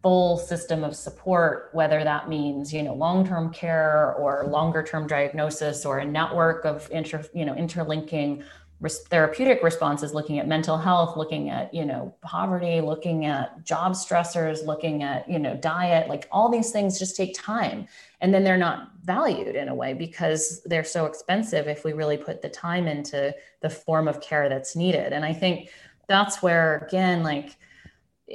full 0.02 0.38
system 0.38 0.84
of 0.84 0.96
support, 0.96 1.70
whether 1.74 2.04
that 2.04 2.30
means, 2.30 2.74
you 2.74 2.82
know, 2.84 2.94
long-term 2.94 3.54
care 3.54 4.16
or 4.16 4.46
longer-term 4.48 5.08
diagnosis 5.08 5.86
or 5.86 6.00
a 6.00 6.06
network 6.06 6.66
of 6.66 6.90
inter, 6.92 7.24
you 7.34 7.46
know, 7.46 7.54
interlinking 7.56 8.44
therapeutic 8.89 9.62
responses 9.62 10.13
looking 10.13 10.39
at 10.39 10.48
mental 10.48 10.78
health 10.78 11.15
looking 11.15 11.50
at 11.50 11.72
you 11.74 11.86
know 11.86 12.13
poverty 12.22 12.82
looking 12.82 13.26
at 13.26 13.63
job 13.63 13.94
stressors 13.94 14.65
looking 14.65 15.04
at 15.04 15.30
you 15.30 15.38
know 15.38 15.56
diet 15.56 16.10
like 16.10 16.28
all 16.32 16.50
these 16.50 16.72
things 16.72 16.98
just 16.98 17.15
take 17.15 17.34
time. 17.36 17.88
And 18.22 18.34
then 18.34 18.44
they're 18.44 18.58
not 18.58 18.91
valued 19.04 19.56
in 19.56 19.67
a 19.67 19.76
way 19.76 19.94
because 19.94 20.62
they're 20.65 20.84
so 20.84 21.06
expensive 21.06 21.67
if 21.67 21.84
we 21.84 21.94
really 21.94 22.17
put 22.17 22.41
the 22.41 22.50
time 22.50 22.88
into 22.88 23.34
the 23.62 23.70
form 23.70 24.08
of 24.08 24.22
care 24.22 24.50
that's 24.50 24.76
needed. 24.76 25.13
And 25.13 25.24
i 25.24 25.34
think 25.34 25.70
that's 26.08 26.41
where 26.41 26.88
again 26.88 27.24
like 27.24 27.58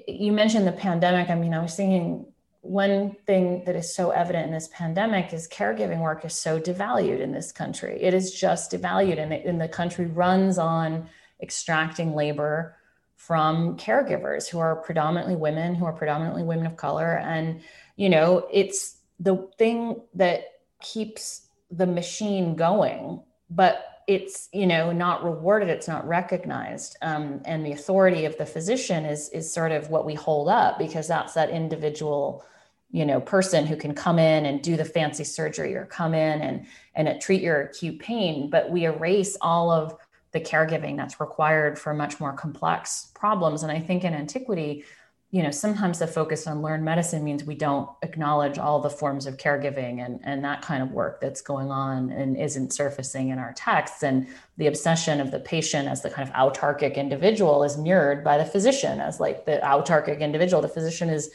you 0.06 0.30
mentioned 0.30 0.66
the 0.66 0.72
pandemic. 0.72 1.28
I 1.28 1.35
mean 1.35 1.54
i 1.54 1.62
was 1.62 1.74
thinking 1.74 2.26
one 2.68 3.16
thing 3.26 3.62
that 3.64 3.76
is 3.76 3.94
so 3.94 4.11
evident 4.11 4.46
in 4.46 4.52
this 4.52 4.68
pandemic 4.72 5.33
is 5.33 5.48
caregiving 5.48 6.00
work 6.00 6.24
is 6.24 6.35
so 6.35 6.59
devalued 6.61 7.20
in 7.20 7.33
this 7.33 7.52
country. 7.52 8.02
It 8.02 8.14
is 8.14 8.33
just 8.33 8.72
devalued, 8.72 9.18
and, 9.18 9.33
and 9.33 9.61
the 9.61 9.68
country 9.68 10.07
runs 10.07 10.59
on 10.59 11.09
extracting 11.40 12.14
labor 12.14 12.76
from 13.14 13.76
caregivers 13.76 14.48
who 14.48 14.59
are 14.59 14.76
predominantly 14.76 15.37
women, 15.37 15.74
who 15.74 15.85
are 15.85 15.92
predominantly 15.92 16.42
women 16.42 16.66
of 16.66 16.76
color. 16.76 17.18
And, 17.18 17.61
you 17.96 18.09
know, 18.09 18.46
it's 18.52 18.96
the 19.18 19.48
thing 19.59 20.02
that 20.14 20.44
keeps 20.81 21.48
the 21.70 21.87
machine 21.87 22.55
going, 22.55 23.22
but 23.50 23.96
it's 24.07 24.48
you 24.52 24.66
know 24.66 24.92
not 24.92 25.24
rewarded 25.24 25.68
it's 25.68 25.88
not 25.88 26.07
recognized 26.07 26.96
um, 27.02 27.40
and 27.44 27.66
the 27.66 27.72
authority 27.72 28.24
of 28.24 28.38
the 28.38 28.46
physician 28.46 29.05
is 29.05 29.29
is 29.31 29.52
sort 29.52 29.72
of 29.72 29.90
what 29.90 30.07
we 30.07 30.14
hold 30.14 30.48
up 30.48 30.79
because 30.79 31.09
that's 31.09 31.35
that 31.35 31.50
individual 31.50 32.44
you 32.90 33.05
know 33.05 33.20
person 33.20 33.66
who 33.66 33.77
can 33.77 33.94
come 33.94 34.18
in 34.18 34.46
and 34.46 34.62
do 34.62 34.77
the 34.77 34.85
fancy 34.85 35.25
surgery 35.25 35.75
or 35.75 35.87
come 35.87 36.14
in 36.14 36.40
and 36.40 36.66
and 36.94 37.20
treat 37.20 37.42
your 37.42 37.62
acute 37.62 37.99
pain 37.99 38.49
but 38.49 38.70
we 38.70 38.85
erase 38.85 39.37
all 39.40 39.70
of 39.70 39.96
the 40.33 40.40
caregiving 40.40 40.96
that's 40.96 41.20
required 41.20 41.79
for 41.79 41.94
much 41.94 42.20
more 42.20 42.33
complex 42.33 43.11
problems. 43.14 43.62
And 43.62 43.72
i 43.72 43.81
think 43.81 44.05
in 44.05 44.14
antiquity 44.14 44.85
you 45.31 45.42
know 45.42 45.51
sometimes 45.51 45.99
the 45.99 46.07
focus 46.07 46.46
on 46.46 46.62
learned 46.62 46.85
medicine 46.85 47.25
means 47.25 47.44
we 47.44 47.57
don't 47.57 47.90
acknowledge 48.03 48.59
all 48.59 48.81
the 48.81 48.88
forms 48.88 49.27
of 49.27 49.37
caregiving 49.37 50.05
and 50.05 50.20
and 50.22 50.44
that 50.44 50.62
kind 50.62 50.83
of 50.83 50.92
work 50.92 51.20
that's 51.20 51.42
going 51.42 51.70
on 51.70 52.11
and 52.11 52.37
isn't 52.37 52.72
surfacing 52.72 53.31
in 53.31 53.38
our 53.38 53.53
texts. 53.55 54.03
And 54.03 54.29
the 54.57 54.68
obsession 54.68 55.20
of 55.20 55.33
the 55.33 55.40
patient 55.40 55.88
as 55.88 56.03
the 56.03 56.11
kind 56.11 56.29
of 56.29 56.35
autarkic 56.35 56.94
individual 56.94 57.64
is 57.64 57.77
mirrored 57.77 58.22
by 58.22 58.38
the 58.38 58.44
physician 58.44 59.01
as 59.01 59.18
like 59.18 59.44
the 59.44 59.61
autarkic 59.62 60.20
individual. 60.20 60.62
The 60.62 60.68
physician 60.68 61.11
is 61.11 61.31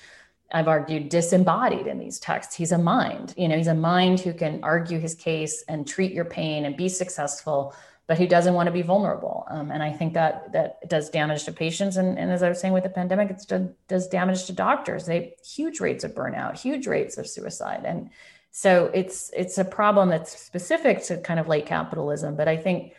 I've 0.53 0.67
argued 0.67 1.09
disembodied 1.09 1.87
in 1.87 1.97
these 1.97 2.19
texts. 2.19 2.55
He's 2.55 2.71
a 2.71 2.77
mind, 2.77 3.33
you 3.37 3.47
know, 3.47 3.57
he's 3.57 3.67
a 3.67 3.73
mind 3.73 4.19
who 4.19 4.33
can 4.33 4.59
argue 4.63 4.99
his 4.99 5.15
case 5.15 5.63
and 5.67 5.87
treat 5.87 6.11
your 6.11 6.25
pain 6.25 6.65
and 6.65 6.75
be 6.75 6.89
successful, 6.89 7.73
but 8.07 8.17
who 8.17 8.27
doesn't 8.27 8.53
want 8.53 8.67
to 8.67 8.71
be 8.71 8.81
vulnerable. 8.81 9.45
Um, 9.49 9.71
and 9.71 9.81
I 9.81 9.91
think 9.91 10.13
that 10.15 10.51
that 10.51 10.89
does 10.89 11.09
damage 11.09 11.45
to 11.45 11.53
patients. 11.53 11.95
And, 11.95 12.19
and 12.19 12.31
as 12.31 12.43
I 12.43 12.49
was 12.49 12.59
saying 12.59 12.73
with 12.73 12.83
the 12.83 12.89
pandemic, 12.89 13.29
it 13.29 13.77
does 13.87 14.07
damage 14.07 14.45
to 14.45 14.53
doctors. 14.53 15.05
They 15.05 15.35
huge 15.45 15.79
rates 15.79 16.03
of 16.03 16.13
burnout, 16.13 16.59
huge 16.59 16.87
rates 16.87 17.17
of 17.17 17.27
suicide. 17.27 17.83
And 17.85 18.09
so 18.51 18.91
it's 18.93 19.31
it's 19.33 19.57
a 19.57 19.63
problem 19.63 20.09
that's 20.09 20.37
specific 20.37 21.03
to 21.03 21.17
kind 21.21 21.39
of 21.39 21.47
late 21.47 21.65
capitalism. 21.65 22.35
But 22.35 22.49
I 22.49 22.57
think 22.57 22.93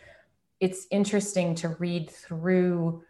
it's 0.60 0.86
interesting 0.90 1.54
to 1.56 1.68
read 1.68 2.08
through 2.08 3.04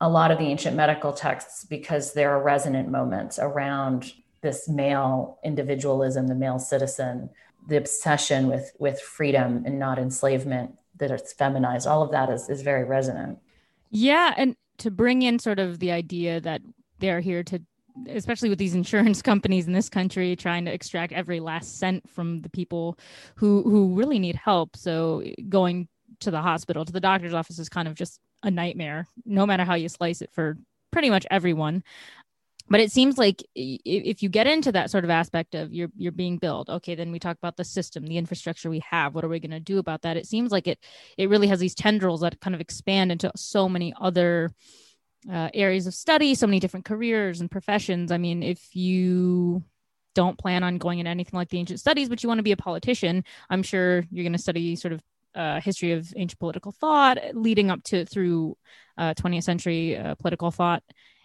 a 0.00 0.08
lot 0.08 0.30
of 0.30 0.38
the 0.38 0.46
ancient 0.46 0.76
medical 0.76 1.12
texts 1.12 1.64
because 1.64 2.14
there 2.14 2.30
are 2.30 2.42
resonant 2.42 2.88
moments 2.88 3.38
around 3.38 4.12
this 4.40 4.68
male 4.68 5.38
individualism, 5.44 6.26
the 6.26 6.34
male 6.34 6.58
citizen, 6.58 7.30
the 7.68 7.76
obsession 7.76 8.48
with 8.48 8.72
with 8.78 9.00
freedom 9.00 9.62
and 9.64 9.78
not 9.78 9.98
enslavement, 9.98 10.76
that 10.98 11.10
it's 11.10 11.32
feminized. 11.32 11.86
All 11.86 12.02
of 12.02 12.10
that 12.10 12.30
is 12.30 12.48
is 12.48 12.62
very 12.62 12.84
resonant. 12.84 13.38
Yeah, 13.90 14.34
and 14.36 14.56
to 14.78 14.90
bring 14.90 15.22
in 15.22 15.38
sort 15.38 15.58
of 15.58 15.78
the 15.78 15.92
idea 15.92 16.40
that 16.40 16.60
they're 16.98 17.20
here 17.20 17.42
to 17.44 17.60
especially 18.08 18.48
with 18.48 18.58
these 18.58 18.74
insurance 18.74 19.22
companies 19.30 19.66
in 19.66 19.72
this 19.72 19.88
country 19.88 20.34
trying 20.34 20.64
to 20.64 20.72
extract 20.72 21.12
every 21.12 21.40
last 21.40 21.78
cent 21.78 22.08
from 22.10 22.40
the 22.42 22.50
people 22.50 22.98
who 23.36 23.62
who 23.62 23.94
really 23.94 24.18
need 24.18 24.34
help 24.34 24.76
so 24.76 25.22
going 25.48 25.88
to 26.20 26.30
the 26.30 26.40
hospital 26.40 26.84
to 26.84 26.92
the 26.92 27.00
doctor's 27.00 27.34
office 27.34 27.58
is 27.58 27.68
kind 27.68 27.86
of 27.86 27.94
just 27.94 28.20
a 28.44 28.50
nightmare, 28.50 29.08
no 29.24 29.46
matter 29.46 29.64
how 29.64 29.74
you 29.74 29.88
slice 29.88 30.22
it 30.22 30.30
for 30.32 30.56
pretty 30.92 31.10
much 31.10 31.26
everyone. 31.30 31.82
But 32.68 32.80
it 32.80 32.92
seems 32.92 33.18
like 33.18 33.42
if 33.54 34.22
you 34.22 34.28
get 34.30 34.46
into 34.46 34.72
that 34.72 34.90
sort 34.90 35.04
of 35.04 35.10
aspect 35.10 35.54
of 35.54 35.74
you're 35.74 35.90
you're 35.96 36.12
being 36.12 36.38
billed, 36.38 36.70
okay, 36.70 36.94
then 36.94 37.12
we 37.12 37.18
talk 37.18 37.36
about 37.36 37.56
the 37.56 37.64
system, 37.64 38.06
the 38.06 38.16
infrastructure 38.16 38.70
we 38.70 38.82
have. 38.90 39.14
What 39.14 39.24
are 39.24 39.28
we 39.28 39.40
going 39.40 39.50
to 39.50 39.60
do 39.60 39.78
about 39.78 40.02
that? 40.02 40.16
It 40.16 40.26
seems 40.26 40.50
like 40.50 40.66
it 40.66 40.78
it 41.18 41.28
really 41.28 41.48
has 41.48 41.60
these 41.60 41.74
tendrils 41.74 42.22
that 42.22 42.40
kind 42.40 42.54
of 42.54 42.62
expand 42.62 43.12
into 43.12 43.30
so 43.36 43.68
many 43.68 43.92
other 44.00 44.50
uh, 45.30 45.50
areas 45.52 45.86
of 45.86 45.94
study, 45.94 46.34
so 46.34 46.46
many 46.46 46.58
different 46.60 46.86
careers 46.86 47.40
and 47.40 47.50
professions. 47.50 48.10
I 48.10 48.18
mean, 48.18 48.42
if 48.42 48.74
you 48.74 49.62
don't 50.14 50.38
plan 50.38 50.62
on 50.62 50.78
going 50.78 51.00
into 51.00 51.10
anything 51.10 51.36
like 51.36 51.50
the 51.50 51.58
ancient 51.58 51.80
studies, 51.80 52.08
but 52.08 52.22
you 52.22 52.28
want 52.28 52.38
to 52.38 52.44
be 52.44 52.52
a 52.52 52.56
politician, 52.56 53.24
I'm 53.50 53.62
sure 53.62 54.04
you're 54.10 54.24
going 54.24 54.32
to 54.32 54.38
study 54.38 54.76
sort 54.76 54.92
of 54.92 55.02
uh, 55.34 55.60
history 55.60 55.92
of 55.92 56.12
ancient 56.16 56.38
political 56.38 56.72
thought 56.72 57.18
leading 57.34 57.70
up 57.70 57.82
to 57.84 58.04
through 58.04 58.56
uh, 58.98 59.14
20th 59.14 59.44
century 59.44 59.96
uh, 59.96 60.14
political 60.14 60.50
thought. 60.50 60.82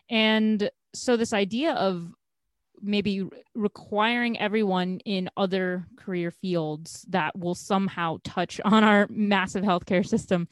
And 0.10 0.70
so 0.94 1.18
this 1.18 1.34
idea 1.34 1.74
of 1.74 2.12
maybe 2.82 3.24
requiring 3.56 4.40
everyone 4.40 5.00
in 5.06 5.30
other 5.36 5.86
career 5.98 6.32
fields 6.32 7.06
that 7.10 7.38
will 7.38 7.56
somehow 7.56 8.18
touch 8.24 8.60
on 8.66 8.84
our 8.84 9.08
massive 9.10 9.64
healthcare 9.64 10.06
system 10.06 10.48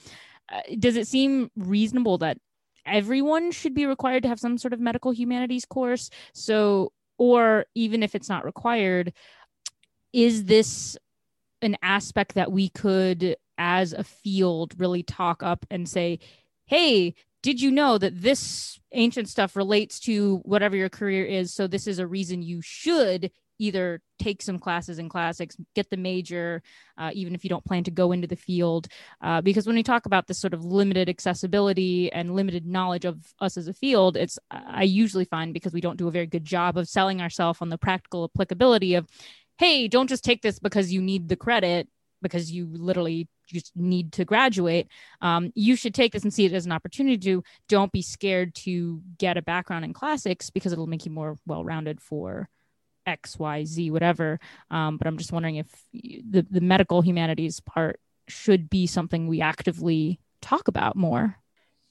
uh, 0.50 0.62
does 0.80 0.96
it 0.96 1.08
seem 1.08 1.52
reasonable 1.56 2.18
that 2.20 2.38
everyone 2.86 3.52
should 3.52 3.74
be 3.74 3.86
required 3.86 4.24
to 4.24 4.30
have 4.30 4.40
some 4.40 4.58
sort 4.58 4.74
of 4.74 4.80
medical 4.80 5.12
humanities 5.12 5.66
course? 5.66 6.10
So 6.34 6.94
or 7.18 7.66
even 7.76 8.04
if 8.04 8.16
it's 8.16 8.30
not 8.30 8.46
required 8.46 9.14
is 10.14 10.46
this 10.46 10.98
an 11.62 11.76
aspect 11.82 12.36
that 12.36 12.52
we 12.52 12.70
could 12.70 13.36
as 13.58 13.94
a 13.94 14.04
field 14.04 14.74
really 14.78 15.04
talk 15.04 15.44
up 15.44 15.66
and 15.70 15.88
say, 15.88 16.20
hey, 16.66 17.16
did 17.44 17.62
you 17.62 17.72
know 17.72 17.98
that 17.98 18.22
this 18.22 18.80
ancient 18.92 19.30
stuff 19.30 19.56
relates 19.56 20.00
to 20.02 20.38
whatever 20.44 20.76
your 20.76 20.90
career 20.90 21.26
is? 21.26 21.54
So 21.54 21.68
this 21.68 21.88
is 21.88 22.00
a 22.00 22.08
reason 22.08 22.42
you 22.42 22.62
should 22.62 23.32
either 23.60 24.02
take 24.20 24.42
some 24.42 24.60
classes 24.60 25.00
in 25.00 25.10
classics, 25.10 25.58
get 25.76 25.90
the 25.90 25.98
major, 25.98 26.62
uh, 26.98 27.10
even 27.14 27.34
if 27.34 27.44
you 27.44 27.50
don't 27.50 27.66
plan 27.66 27.84
to 27.84 27.92
go 27.92 28.12
into 28.12 28.28
the 28.28 28.36
field. 28.36 28.88
Uh, 29.22 29.42
because 29.42 29.66
when 29.66 29.76
we 29.76 29.84
talk 29.84 30.06
about 30.06 30.28
this 30.28 30.38
sort 30.38 30.54
of 30.54 30.64
limited 30.64 31.10
accessibility 31.10 32.12
and 32.12 32.36
limited 32.36 32.66
knowledge 32.66 33.06
of 33.06 33.34
us 33.40 33.58
as 33.58 33.68
a 33.68 33.74
field, 33.74 34.18
it's 34.18 34.38
I 34.52 34.84
usually 34.84 35.26
find 35.26 35.54
because 35.54 35.74
we 35.74 35.82
don't 35.82 35.98
do 35.98 36.08
a 36.08 36.12
very 36.12 36.28
good 36.28 36.46
job 36.46 36.78
of 36.78 36.88
selling 36.88 37.22
ourselves 37.22 37.62
on 37.62 37.70
the 37.70 37.78
practical 37.78 38.26
applicability 38.26 38.96
of, 38.96 39.08
hey, 39.58 39.88
don't 39.88 40.10
just 40.10 40.24
take 40.24 40.42
this 40.42 40.60
because 40.60 40.92
you 40.92 41.02
need 41.02 41.30
the 41.30 41.36
credit 41.36 41.88
because 42.22 42.52
you 42.52 42.68
literally 42.72 43.28
just 43.48 43.72
need 43.76 44.12
to 44.12 44.26
graduate 44.26 44.88
um, 45.22 45.52
you 45.56 45.76
should 45.76 45.94
take 45.94 46.12
this 46.12 46.24
and 46.24 46.34
see 46.34 46.46
it 46.46 46.54
as 46.54 46.66
an 46.66 46.72
opportunity 46.72 47.18
to 47.18 47.44
don't 47.70 47.92
be 47.92 48.02
scared 48.02 48.54
to 48.54 49.02
get 49.18 49.38
a 49.38 49.42
background 49.42 49.86
in 49.86 49.94
classics 49.94 50.50
because 50.50 50.72
it'll 50.72 50.88
make 50.88 51.06
you 51.06 51.12
more 51.12 51.38
well-rounded 51.46 52.02
for 52.02 52.50
x 53.06 53.40
y 53.40 53.64
z 53.64 53.90
whatever. 53.90 54.40
Um, 54.70 54.98
but 54.98 55.08
i'm 55.08 55.18
just 55.18 55.32
wondering 55.32 55.56
if 55.56 55.68
the, 55.94 56.46
the 56.50 56.62
medical 56.62 57.02
humanities 57.02 57.62
part 57.62 58.02
should 58.28 58.70
be 58.70 58.88
something 58.88 59.28
we 59.28 59.42
actively 59.42 60.20
talk 60.42 60.68
about 60.68 60.96
more. 60.96 61.38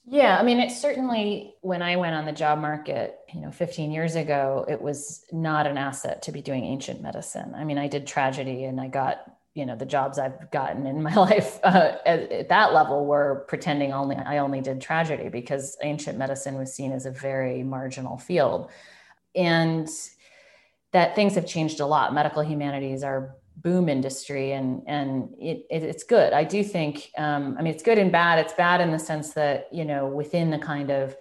Yeah, 0.08 0.38
I 0.38 0.44
mean, 0.44 0.60
it 0.60 0.70
certainly 0.70 1.54
when 1.62 1.82
I 1.82 1.96
went 1.96 2.14
on 2.14 2.26
the 2.26 2.32
job 2.32 2.60
market, 2.60 3.16
you 3.34 3.40
know, 3.40 3.50
15 3.50 3.90
years 3.90 4.14
ago, 4.14 4.64
it 4.68 4.80
was 4.80 5.24
not 5.32 5.66
an 5.66 5.76
asset 5.76 6.22
to 6.22 6.32
be 6.32 6.42
doing 6.42 6.64
ancient 6.64 7.02
medicine. 7.02 7.54
I 7.56 7.64
mean, 7.64 7.76
I 7.76 7.88
did 7.88 8.06
tragedy 8.06 8.64
and 8.64 8.80
I 8.80 8.86
got, 8.86 9.18
you 9.56 9.64
know, 9.64 9.74
the 9.74 9.86
jobs 9.86 10.18
I've 10.18 10.50
gotten 10.50 10.86
in 10.86 11.02
my 11.02 11.14
life 11.30 11.58
uh, 11.64 11.92
at, 12.04 12.30
at, 12.30 12.48
that 12.50 12.74
level 12.74 13.06
were 13.06 13.46
pretending 13.48 13.92
only 13.92 14.16
I 14.16 14.38
only 14.38 14.60
did 14.60 14.80
tragedy 14.80 15.30
because 15.30 15.76
ancient 15.82 16.18
medicine 16.18 16.56
was 16.56 16.74
seen 16.74 16.92
as 16.92 17.06
a 17.06 17.10
very 17.10 17.62
marginal 17.62 18.18
field. 18.18 18.70
And 19.34 19.88
that 20.92 21.16
things 21.16 21.34
have 21.34 21.46
changed 21.46 21.80
a 21.80 21.86
lot. 21.86 22.14
Medical 22.14 22.42
humanities 22.42 23.02
are 23.02 23.36
boom 23.56 23.88
industry 23.88 24.52
and 24.52 24.82
and 24.86 25.30
it, 25.38 25.64
it, 25.70 25.82
it's 25.82 26.04
good 26.04 26.34
i 26.34 26.44
do 26.44 26.62
think 26.62 27.10
um, 27.16 27.56
i 27.58 27.62
mean 27.62 27.72
it's 27.72 27.82
good 27.82 27.96
and 27.96 28.12
bad 28.12 28.38
it's 28.38 28.52
bad 28.52 28.82
in 28.82 28.90
the 28.90 28.98
sense 28.98 29.32
that 29.32 29.66
you 29.72 29.82
know 29.82 30.06
within 30.06 30.50
the 30.50 30.58
kind 30.58 30.90
of 30.90 31.16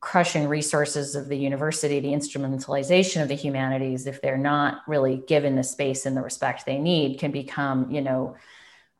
crushing 0.00 0.48
resources 0.48 1.14
of 1.14 1.28
the 1.28 1.36
university 1.36 2.00
the 2.00 2.12
instrumentalization 2.12 3.20
of 3.20 3.28
the 3.28 3.34
humanities 3.34 4.06
if 4.06 4.22
they're 4.22 4.38
not 4.38 4.80
really 4.86 5.18
given 5.28 5.56
the 5.56 5.62
space 5.62 6.06
and 6.06 6.16
the 6.16 6.22
respect 6.22 6.64
they 6.64 6.78
need 6.78 7.18
can 7.18 7.30
become 7.30 7.90
you 7.90 8.00
know 8.00 8.34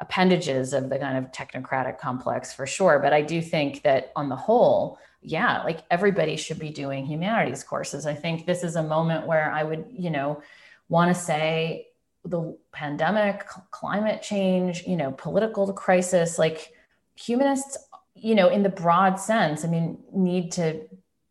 appendages 0.00 0.72
of 0.72 0.88
the 0.88 0.98
kind 0.98 1.18
of 1.18 1.30
technocratic 1.30 1.98
complex 1.98 2.52
for 2.52 2.66
sure. 2.66 2.98
But 2.98 3.12
i 3.12 3.22
do 3.22 3.40
think 3.40 3.82
that 3.82 4.12
on 4.16 4.28
the 4.28 4.36
whole 4.36 4.98
yeah 5.22 5.62
like 5.62 5.80
everybody 5.90 6.36
should 6.36 6.58
be 6.58 6.70
doing 6.70 7.06
humanities 7.06 7.62
courses. 7.64 8.06
I 8.06 8.14
think 8.14 8.46
this 8.46 8.62
is 8.62 8.76
a 8.76 8.82
moment 8.82 9.26
where 9.26 9.50
i 9.50 9.62
would 9.62 9.86
you 9.90 10.10
know 10.10 10.42
want 10.88 11.14
to 11.14 11.20
say 11.20 11.86
the 12.24 12.56
pandemic, 12.72 13.46
climate 13.70 14.22
change, 14.22 14.84
you 14.86 14.96
know, 14.96 15.12
political 15.12 15.72
crisis, 15.72 16.38
like 16.38 16.72
humanists, 17.16 17.78
you 18.20 18.34
know, 18.34 18.48
in 18.48 18.62
the 18.62 18.68
broad 18.68 19.18
sense, 19.18 19.64
I 19.64 19.68
mean, 19.68 19.98
need 20.12 20.52
to 20.52 20.82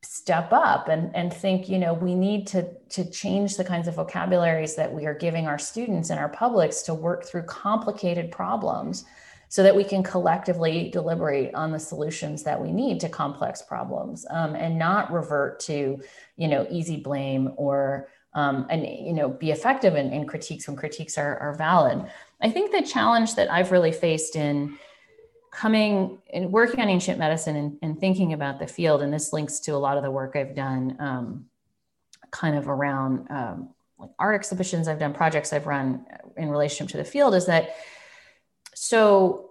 step 0.02 0.52
up 0.52 0.88
and, 0.88 1.16
and 1.16 1.32
think, 1.32 1.70
you 1.70 1.78
know, 1.78 1.94
we 1.94 2.16
need 2.16 2.48
to, 2.48 2.68
to 2.90 3.10
change 3.10 3.58
the 3.58 3.64
kinds 3.64 3.88
of 3.88 3.96
vocabularies 3.96 4.76
that 4.76 4.92
we 4.92 5.06
are 5.06 5.14
giving 5.14 5.46
our 5.46 5.60
students 5.60 6.10
and 6.10 6.20
our 6.20 6.30
publics 6.30 6.82
to 6.84 6.94
work 6.94 7.26
through 7.26 7.44
complicated 7.44 8.32
problems 8.32 9.06
so 9.50 9.64
that 9.64 9.76
we 9.76 9.84
can 9.84 10.04
collectively 10.04 10.90
deliberate 10.92 11.54
on 11.54 11.72
the 11.72 11.80
solutions 11.80 12.44
that 12.44 12.62
we 12.62 12.72
need 12.72 13.00
to 13.00 13.10
complex 13.10 13.62
problems 13.62 14.26
um, 14.30 14.56
and 14.56 14.78
not 14.78 15.12
revert 15.12 15.60
to, 15.60 16.02
you 16.38 16.48
know, 16.48 16.66
easy 16.70 16.98
blame 16.98 17.52
or 17.56 18.10
um, 18.36 18.68
and 18.70 18.86
you 18.86 19.14
know 19.14 19.30
be 19.30 19.50
effective 19.50 19.96
in, 19.96 20.14
in 20.14 20.28
critiques 20.28 20.68
when 20.68 20.78
critiques 20.78 21.18
are, 21.18 21.38
are 21.40 21.56
valid. 21.56 22.06
I 22.42 22.52
think 22.52 22.72
the 22.72 22.84
challenge 22.84 23.34
that 23.36 23.52
i've 23.52 23.72
really 23.72 23.92
faced 23.92 24.36
in 24.36 24.78
coming 25.52 26.20
and 26.32 26.52
working 26.52 26.80
on 26.80 26.89
ancient 26.89 27.18
medicine 27.18 27.56
and, 27.56 27.78
and, 27.82 28.00
thinking 28.00 28.34
about 28.34 28.60
the 28.60 28.68
field 28.68 29.02
and 29.02 29.12
this 29.12 29.34
links 29.34 29.60
to 29.60 29.72
a 29.72 29.78
lot 29.78 29.97
of 29.97 30.04
the 30.04 30.12
work 30.12 30.36
i've 30.36 30.56
done 30.56 30.95
um, 31.00 31.45
kind 32.32 32.56
of 32.56 32.68
around 32.68 33.28
um, 33.32 33.70
like 33.97 34.12
art 34.20 34.36
exhibitions 34.36 34.88
i've 34.88 35.00
done 35.00 35.14
projects 35.14 35.52
i've 35.52 35.66
run 35.66 36.06
in 36.38 36.50
relationship 36.50 36.91
to 36.91 36.97
the 36.97 37.04
field 37.04 37.34
is 37.34 37.45
that 37.45 37.76
so 38.74 39.45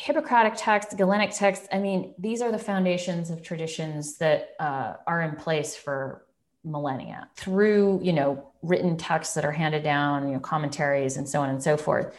Hippocratic 0.00 0.54
texts, 0.56 0.94
Galenic 0.94 1.36
texts, 1.36 1.66
I 1.72 1.78
mean, 1.78 2.14
these 2.18 2.40
are 2.40 2.52
the 2.52 2.58
foundations 2.58 3.30
of 3.30 3.42
traditions 3.42 4.16
that 4.18 4.50
uh, 4.60 4.94
are 5.08 5.22
in 5.22 5.34
place 5.34 5.74
for 5.74 6.24
millennia 6.64 7.28
through 7.36 8.00
you 8.02 8.12
know 8.12 8.52
written 8.62 8.96
texts 8.96 9.34
that 9.34 9.44
are 9.44 9.52
handed 9.52 9.82
down 9.82 10.26
you 10.26 10.34
know 10.34 10.40
commentaries 10.40 11.16
and 11.16 11.28
so 11.28 11.40
on 11.40 11.50
and 11.50 11.62
so 11.62 11.76
forth. 11.76 12.14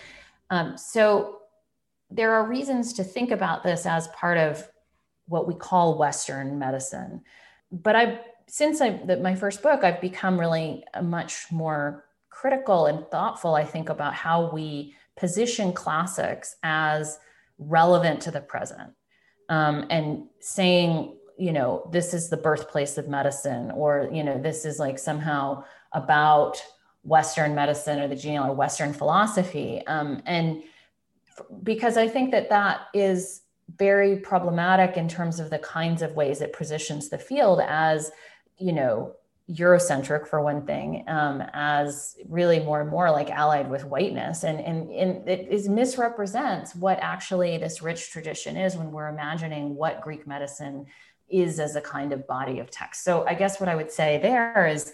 Um, 0.49 0.77
so 0.77 1.38
there 2.09 2.33
are 2.33 2.47
reasons 2.47 2.93
to 2.93 3.03
think 3.03 3.31
about 3.31 3.63
this 3.63 3.85
as 3.85 4.07
part 4.09 4.37
of 4.37 4.67
what 5.27 5.47
we 5.47 5.53
call 5.53 5.97
western 5.97 6.57
medicine. 6.57 7.21
But 7.71 7.95
i've 7.95 8.19
since 8.47 8.81
i 8.81 8.89
the, 8.89 9.17
my 9.17 9.35
first 9.35 9.61
book 9.61 9.83
i've 9.83 10.01
become 10.01 10.39
really 10.39 10.83
much 11.03 11.51
more 11.51 12.05
critical 12.31 12.87
and 12.87 13.05
thoughtful 13.11 13.53
i 13.53 13.63
think 13.63 13.89
about 13.89 14.15
how 14.15 14.49
we 14.51 14.95
position 15.15 15.71
classics 15.71 16.55
as 16.63 17.19
relevant 17.59 18.21
to 18.21 18.31
the 18.31 18.41
present. 18.41 18.93
Um, 19.49 19.85
and 19.89 20.25
saying 20.39 21.15
you 21.37 21.53
know 21.53 21.89
this 21.91 22.13
is 22.13 22.29
the 22.29 22.37
birthplace 22.37 22.97
of 22.97 23.07
medicine 23.07 23.71
or 23.71 24.09
you 24.11 24.23
know 24.23 24.37
this 24.41 24.65
is 24.65 24.77
like 24.77 24.99
somehow 24.99 25.63
about 25.93 26.61
western 27.03 27.55
medicine 27.55 27.99
or 27.99 28.07
the 28.07 28.15
genial 28.15 28.45
or 28.45 28.53
western 28.53 28.93
philosophy. 28.93 29.85
Um, 29.87 30.21
and 30.25 30.63
because 31.63 31.97
i 31.97 32.07
think 32.07 32.31
that 32.31 32.49
that 32.49 32.81
is 32.93 33.41
very 33.77 34.17
problematic 34.17 34.97
in 34.97 35.07
terms 35.07 35.39
of 35.39 35.49
the 35.49 35.59
kinds 35.59 36.01
of 36.01 36.13
ways 36.13 36.41
it 36.41 36.53
positions 36.53 37.09
the 37.09 37.17
field 37.17 37.61
as 37.67 38.11
you 38.57 38.73
know 38.73 39.13
eurocentric 39.49 40.27
for 40.27 40.41
one 40.41 40.63
thing 40.63 41.03
um, 41.07 41.43
as 41.53 42.15
really 42.27 42.59
more 42.59 42.81
and 42.81 42.89
more 42.89 43.09
like 43.09 43.31
allied 43.31 43.67
with 43.67 43.83
whiteness 43.83 44.43
and, 44.43 44.59
and, 44.59 44.91
and 44.91 45.27
it 45.27 45.47
is 45.49 45.67
misrepresents 45.67 46.75
what 46.75 46.99
actually 47.01 47.57
this 47.57 47.81
rich 47.81 48.11
tradition 48.11 48.55
is 48.55 48.77
when 48.77 48.91
we're 48.91 49.07
imagining 49.07 49.75
what 49.75 50.01
greek 50.01 50.27
medicine 50.27 50.85
is 51.29 51.59
as 51.59 51.75
a 51.75 51.81
kind 51.81 52.11
of 52.11 52.27
body 52.27 52.59
of 52.59 52.69
text. 52.71 53.03
So 53.03 53.25
I 53.25 53.33
guess 53.33 53.59
what 53.59 53.69
I 53.69 53.75
would 53.75 53.91
say 53.91 54.19
there 54.21 54.67
is 54.67 54.93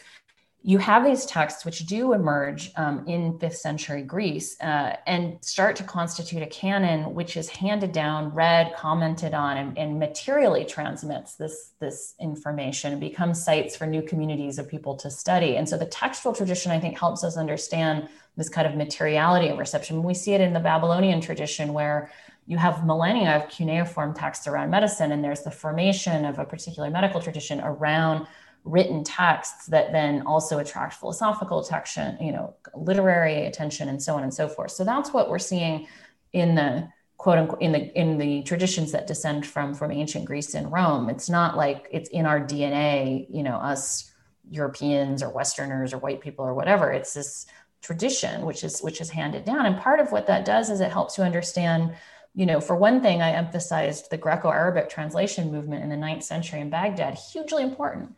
you 0.67 0.79
have 0.79 1.05
these 1.05 1.27
texts 1.27 1.63
which 1.63 1.85
do 1.85 2.13
emerge 2.13 2.71
um, 2.75 3.05
in 3.05 3.37
fifth 3.37 3.57
century 3.57 4.01
Greece 4.01 4.59
uh, 4.61 4.95
and 5.05 5.37
start 5.45 5.75
to 5.75 5.83
constitute 5.83 6.41
a 6.41 6.47
canon 6.47 7.13
which 7.13 7.37
is 7.37 7.47
handed 7.47 7.91
down, 7.91 8.33
read, 8.33 8.73
commented 8.75 9.35
on, 9.35 9.57
and, 9.57 9.77
and, 9.77 9.99
materially 9.99 10.65
transmits 10.65 11.35
this, 11.35 11.73
this 11.79 12.15
information 12.19 12.93
and 12.93 12.99
becomes 12.99 13.43
sites 13.43 13.75
for 13.75 13.85
new 13.85 14.01
communities 14.01 14.57
of 14.57 14.67
people 14.67 14.95
to 14.95 15.11
study. 15.11 15.57
And 15.57 15.69
so 15.69 15.77
the 15.77 15.85
textual 15.85 16.33
tradition, 16.33 16.71
I 16.71 16.79
think, 16.79 16.97
helps 16.97 17.23
us 17.23 17.37
understand 17.37 18.09
this 18.35 18.49
kind 18.49 18.65
of 18.65 18.73
materiality 18.73 19.49
of 19.49 19.59
reception. 19.59 20.01
We 20.01 20.15
see 20.15 20.33
it 20.33 20.41
in 20.41 20.51
the 20.51 20.59
Babylonian 20.59 21.21
tradition 21.21 21.73
where 21.73 22.09
you 22.47 22.57
have 22.57 22.87
millennia 22.87 23.35
of 23.35 23.49
cuneiform 23.49 24.15
texts 24.15 24.47
around 24.47 24.71
medicine, 24.71 25.11
and 25.11 25.23
there's 25.23 25.43
the 25.43 25.51
formation 25.51 26.25
of 26.25 26.39
a 26.39 26.45
particular 26.45 26.89
medical 26.89 27.21
tradition 27.21 27.61
around 27.61 28.25
written 28.65 29.03
texts 29.03 29.67
that 29.67 29.91
then 29.91 30.23
also 30.25 30.57
attract 30.57 30.95
philosophical 30.95 31.59
attention, 31.59 32.17
you 32.19 32.31
know, 32.31 32.55
literary 32.73 33.45
attention, 33.45 33.87
and 33.87 34.01
so 34.01 34.15
on 34.15 34.23
and 34.23 34.33
so 34.33 34.49
forth. 34.49 34.71
So 34.71 34.83
that's 34.83 35.13
what 35.13 35.29
we're 35.29 35.39
seeing 35.39 35.87
in 36.33 36.55
the 36.55 36.89
quote 37.17 37.37
unquote 37.37 37.61
in 37.61 37.71
the 37.71 37.97
in 37.97 38.17
the 38.17 38.41
traditions 38.43 38.91
that 38.91 39.07
descend 39.07 39.45
from 39.45 39.73
from 39.73 39.91
ancient 39.91 40.25
Greece 40.25 40.55
and 40.55 40.71
Rome. 40.71 41.09
It's 41.09 41.29
not 41.29 41.55
like 41.55 41.87
it's 41.91 42.09
in 42.09 42.25
our 42.25 42.41
DNA, 42.41 43.27
you 43.29 43.43
know, 43.43 43.55
us 43.55 44.11
Europeans 44.49 45.23
or 45.23 45.29
Westerners 45.29 45.93
or 45.93 45.99
white 45.99 46.19
people 46.19 46.43
or 46.43 46.53
whatever. 46.53 46.91
It's 46.91 47.13
this 47.13 47.45
tradition 47.81 48.47
which 48.47 48.63
is 48.63 48.81
which 48.81 48.99
is 48.99 49.11
handed 49.11 49.45
down. 49.45 49.67
And 49.67 49.77
part 49.77 49.99
of 49.99 50.11
what 50.11 50.25
that 50.27 50.43
does 50.43 50.71
is 50.71 50.81
it 50.81 50.91
helps 50.91 51.17
you 51.17 51.23
understand 51.23 51.95
you 52.37 52.45
know, 52.45 52.59
for 52.59 52.75
one 52.75 53.01
thing, 53.01 53.21
I 53.21 53.31
emphasized 53.31 54.11
the 54.11 54.17
Greco 54.17 54.49
Arabic 54.49 54.89
translation 54.89 55.53
movement 55.53 55.83
in 55.83 55.89
the 55.89 55.95
ninth 55.95 56.23
century 56.23 56.59
in 56.59 56.69
Baghdad, 56.69 57.13
hugely 57.13 57.63
important. 57.63 58.13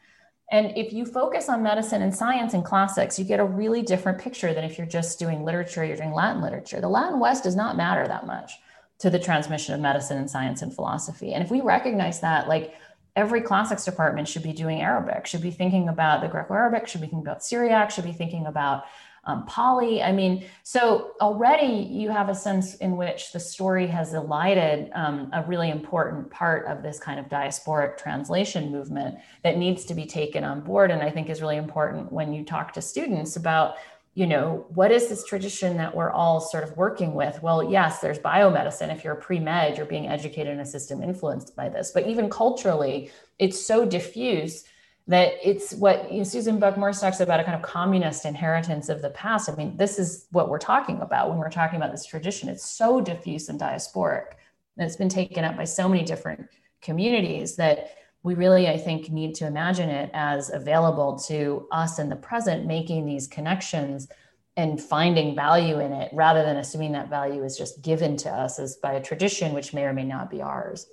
And 0.49 0.77
if 0.77 0.93
you 0.93 1.05
focus 1.05 1.49
on 1.49 1.61
medicine 1.61 2.01
and 2.01 2.15
science 2.15 2.53
and 2.53 2.63
classics, 2.63 3.19
you 3.19 3.25
get 3.25 3.39
a 3.39 3.43
really 3.43 3.81
different 3.81 4.19
picture 4.19 4.53
than 4.53 4.63
if 4.63 4.77
you're 4.77 4.87
just 4.87 5.19
doing 5.19 5.43
literature, 5.43 5.83
you're 5.83 5.97
doing 5.97 6.13
Latin 6.13 6.41
literature. 6.41 6.79
The 6.79 6.87
Latin 6.87 7.19
West 7.19 7.43
does 7.43 7.55
not 7.55 7.75
matter 7.75 8.07
that 8.07 8.25
much 8.25 8.53
to 8.99 9.09
the 9.09 9.19
transmission 9.19 9.75
of 9.75 9.81
medicine 9.81 10.17
and 10.17 10.29
science 10.29 10.61
and 10.61 10.73
philosophy. 10.73 11.33
And 11.33 11.43
if 11.43 11.51
we 11.51 11.61
recognize 11.61 12.21
that, 12.21 12.47
like 12.47 12.73
every 13.15 13.41
classics 13.41 13.83
department 13.83 14.27
should 14.27 14.43
be 14.43 14.53
doing 14.53 14.81
Arabic, 14.81 15.25
should 15.25 15.41
be 15.41 15.51
thinking 15.51 15.89
about 15.89 16.21
the 16.21 16.27
Greco 16.27 16.53
Arabic, 16.53 16.87
should 16.87 17.01
be 17.01 17.07
thinking 17.07 17.27
about 17.27 17.43
Syriac, 17.43 17.91
should 17.91 18.05
be 18.05 18.13
thinking 18.13 18.45
about 18.45 18.85
um, 19.27 19.45
Pali. 19.45 20.01
I 20.01 20.11
mean, 20.11 20.45
so 20.63 21.11
already 21.21 21.73
you 21.91 22.09
have 22.09 22.29
a 22.29 22.35
sense 22.35 22.75
in 22.75 22.97
which 22.97 23.33
the 23.33 23.39
story 23.39 23.85
has 23.87 24.13
elided 24.13 24.89
um, 24.95 25.29
a 25.33 25.43
really 25.43 25.69
important 25.69 26.31
part 26.31 26.65
of 26.65 26.81
this 26.81 26.97
kind 26.97 27.19
of 27.19 27.27
diasporic 27.27 27.97
translation 27.97 28.71
movement 28.71 29.17
that 29.43 29.57
needs 29.57 29.85
to 29.85 29.93
be 29.93 30.05
taken 30.05 30.43
on 30.43 30.61
board. 30.61 30.91
And 30.91 31.03
I 31.03 31.11
think 31.11 31.29
is 31.29 31.41
really 31.41 31.57
important 31.57 32.11
when 32.11 32.33
you 32.33 32.43
talk 32.43 32.73
to 32.73 32.81
students 32.81 33.35
about 33.35 33.75
you 34.13 34.25
know, 34.25 34.65
what 34.69 34.91
is 34.91 35.09
this 35.09 35.23
tradition 35.23 35.77
that 35.77 35.95
we're 35.95 36.09
all 36.09 36.39
sort 36.39 36.63
of 36.63 36.75
working 36.75 37.13
with? 37.13 37.39
Well, 37.43 37.69
yes, 37.69 37.99
there's 37.99 38.17
biomedicine. 38.17 38.91
If 38.91 39.03
you're 39.03 39.13
a 39.13 39.21
pre 39.21 39.39
med, 39.39 39.77
you're 39.77 39.85
being 39.85 40.07
educated 40.07 40.53
in 40.53 40.59
a 40.59 40.65
system 40.65 41.03
influenced 41.03 41.55
by 41.55 41.69
this. 41.69 41.91
But 41.91 42.07
even 42.07 42.27
culturally, 42.27 43.11
it's 43.37 43.63
so 43.63 43.85
diffuse 43.85 44.63
that 45.07 45.33
it's 45.41 45.73
what 45.73 46.11
you 46.11 46.17
know, 46.17 46.23
Susan 46.23 46.59
Buck-Morss 46.59 46.99
talks 46.99 47.21
about 47.21 47.39
a 47.39 47.43
kind 47.43 47.55
of 47.55 47.61
communist 47.61 48.25
inheritance 48.25 48.89
of 48.89 49.01
the 49.01 49.09
past. 49.11 49.49
I 49.49 49.55
mean, 49.55 49.77
this 49.77 49.99
is 49.99 50.27
what 50.31 50.49
we're 50.49 50.57
talking 50.57 51.01
about 51.01 51.29
when 51.29 51.37
we're 51.37 51.49
talking 51.49 51.77
about 51.77 51.91
this 51.91 52.05
tradition. 52.05 52.49
It's 52.49 52.65
so 52.65 52.99
diffuse 52.99 53.47
and 53.47 53.59
diasporic, 53.59 54.33
and 54.77 54.85
it's 54.85 54.97
been 54.97 55.09
taken 55.09 55.45
up 55.45 55.55
by 55.55 55.63
so 55.63 55.87
many 55.87 56.03
different 56.03 56.47
communities 56.81 57.55
that 57.55 57.91
we 58.23 58.33
really, 58.33 58.67
I 58.67 58.77
think, 58.77 59.09
need 59.09 59.35
to 59.35 59.47
imagine 59.47 59.89
it 59.89 60.09
as 60.13 60.51
available 60.51 61.17
to 61.27 61.67
us 61.71 61.99
in 61.99 62.09
the 62.09 62.15
present, 62.15 62.65
making 62.65 63.05
these 63.05 63.27
connections 63.27 64.09
and 64.57 64.81
finding 64.81 65.35
value 65.35 65.79
in 65.79 65.93
it 65.93 66.09
rather 66.13 66.43
than 66.43 66.57
assuming 66.57 66.91
that 66.91 67.09
value 67.09 67.43
is 67.43 67.57
just 67.57 67.81
given 67.81 68.17
to 68.17 68.29
us 68.29 68.59
as 68.59 68.75
by 68.77 68.93
a 68.93 69.01
tradition 69.01 69.53
which 69.53 69.73
may 69.73 69.83
or 69.83 69.93
may 69.93 70.03
not 70.03 70.29
be 70.29 70.41
ours. 70.41 70.87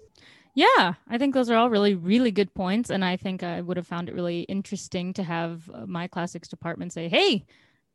Yeah, 0.55 0.95
I 1.09 1.19
think 1.19 1.35
those 1.35 1.51
are 1.51 1.57
all 1.57 1.69
really, 1.69 1.95
really 1.95 2.31
good 2.31 2.55
points. 2.55 2.91
And 2.91 3.05
I 3.05 3.17
think 3.17 3.43
I 3.43 3.61
would 3.61 3.77
have 3.77 3.87
found 3.87 4.09
it 4.09 4.15
really 4.15 4.43
interesting 4.43 5.13
to 5.15 5.23
have 5.25 5.69
uh, 5.73 5.85
my 5.87 6.07
classics 6.07 6.47
department 6.49 6.93
say, 6.93 7.09
hey, 7.09 7.45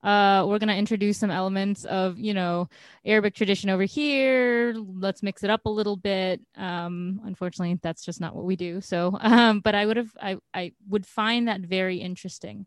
uh, 0.04 0.46
we're 0.48 0.60
going 0.60 0.70
to 0.70 0.76
introduce 0.76 1.18
some 1.18 1.32
elements 1.32 1.86
of, 1.86 2.18
you 2.18 2.34
know, 2.34 2.68
Arabic 3.06 3.34
tradition 3.34 3.70
over 3.70 3.84
here. 3.84 4.74
Let's 4.76 5.24
mix 5.24 5.44
it 5.44 5.50
up 5.50 5.66
a 5.66 5.70
little 5.70 5.96
bit. 5.96 6.42
Um, 6.56 7.22
unfortunately, 7.26 7.80
that's 7.82 8.04
just 8.04 8.20
not 8.20 8.36
what 8.36 8.46
we 8.46 8.56
do. 8.56 8.82
So, 8.82 9.18
um, 9.22 9.62
but 9.62 9.76
I 9.76 9.86
would 9.86 9.98
have, 9.98 10.12
I, 10.22 10.38
I 10.54 10.74
would 10.90 11.06
find 11.06 11.48
that 11.48 11.62
very 11.62 11.98
interesting. 11.98 12.66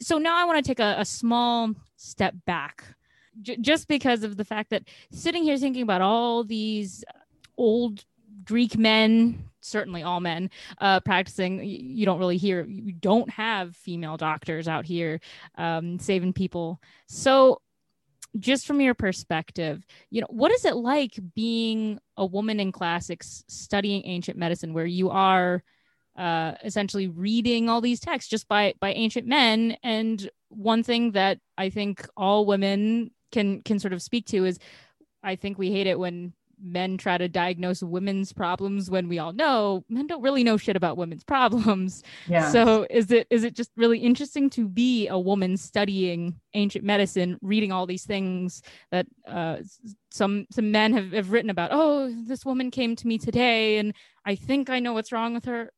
So 0.00 0.18
now 0.18 0.36
I 0.36 0.44
want 0.44 0.64
to 0.64 0.68
take 0.68 0.80
a, 0.80 0.96
a 0.98 1.04
small 1.04 1.72
step 1.96 2.34
back 2.44 2.84
j- 3.40 3.56
just 3.60 3.88
because 3.88 4.24
of 4.24 4.36
the 4.36 4.44
fact 4.44 4.70
that 4.70 4.84
sitting 5.10 5.42
here 5.44 5.58
thinking 5.58 5.82
about 5.82 6.02
all 6.02 6.44
these 6.44 7.04
old 7.56 8.04
Greek 8.46 8.78
men, 8.78 9.50
certainly 9.60 10.02
all 10.02 10.20
men, 10.20 10.50
uh, 10.78 11.00
practicing. 11.00 11.62
You 11.64 12.06
don't 12.06 12.18
really 12.18 12.36
hear, 12.36 12.64
you 12.64 12.92
don't 12.92 13.28
have 13.30 13.76
female 13.76 14.16
doctors 14.16 14.68
out 14.68 14.86
here 14.86 15.20
um, 15.58 15.98
saving 15.98 16.32
people. 16.32 16.80
So, 17.08 17.60
just 18.38 18.66
from 18.66 18.80
your 18.82 18.94
perspective, 18.94 19.84
you 20.10 20.20
know, 20.20 20.26
what 20.28 20.52
is 20.52 20.66
it 20.66 20.76
like 20.76 21.18
being 21.34 21.98
a 22.18 22.26
woman 22.26 22.60
in 22.60 22.70
classics 22.70 23.42
studying 23.48 24.04
ancient 24.04 24.36
medicine, 24.36 24.74
where 24.74 24.84
you 24.84 25.08
are 25.08 25.62
uh, 26.16 26.52
essentially 26.62 27.08
reading 27.08 27.70
all 27.70 27.80
these 27.80 28.00
texts 28.00 28.30
just 28.30 28.46
by 28.46 28.74
by 28.78 28.92
ancient 28.92 29.26
men? 29.26 29.76
And 29.82 30.28
one 30.48 30.82
thing 30.82 31.12
that 31.12 31.38
I 31.56 31.70
think 31.70 32.06
all 32.14 32.44
women 32.44 33.10
can 33.32 33.62
can 33.62 33.78
sort 33.78 33.94
of 33.94 34.02
speak 34.02 34.26
to 34.26 34.44
is, 34.44 34.58
I 35.22 35.36
think 35.36 35.56
we 35.58 35.70
hate 35.70 35.86
it 35.86 35.98
when 35.98 36.34
men 36.62 36.96
try 36.96 37.18
to 37.18 37.28
diagnose 37.28 37.82
women's 37.82 38.32
problems 38.32 38.90
when 38.90 39.08
we 39.08 39.18
all 39.18 39.32
know 39.32 39.84
men 39.88 40.06
don't 40.06 40.22
really 40.22 40.42
know 40.42 40.56
shit 40.56 40.76
about 40.76 40.96
women's 40.96 41.24
problems. 41.24 42.02
Yeah. 42.26 42.50
So 42.50 42.86
is 42.90 43.10
it 43.10 43.26
is 43.30 43.44
it 43.44 43.54
just 43.54 43.70
really 43.76 43.98
interesting 43.98 44.48
to 44.50 44.68
be 44.68 45.08
a 45.08 45.18
woman 45.18 45.56
studying 45.56 46.40
ancient 46.54 46.84
medicine, 46.84 47.38
reading 47.42 47.72
all 47.72 47.86
these 47.86 48.04
things 48.04 48.62
that 48.90 49.06
uh, 49.26 49.58
some 50.10 50.46
some 50.50 50.70
men 50.70 50.92
have, 50.92 51.12
have 51.12 51.32
written 51.32 51.50
about? 51.50 51.70
Oh, 51.72 52.14
this 52.26 52.44
woman 52.44 52.70
came 52.70 52.96
to 52.96 53.06
me 53.06 53.18
today, 53.18 53.78
and 53.78 53.94
I 54.24 54.34
think 54.34 54.70
I 54.70 54.80
know 54.80 54.92
what's 54.92 55.12
wrong 55.12 55.34
with 55.34 55.44
her. 55.44 55.70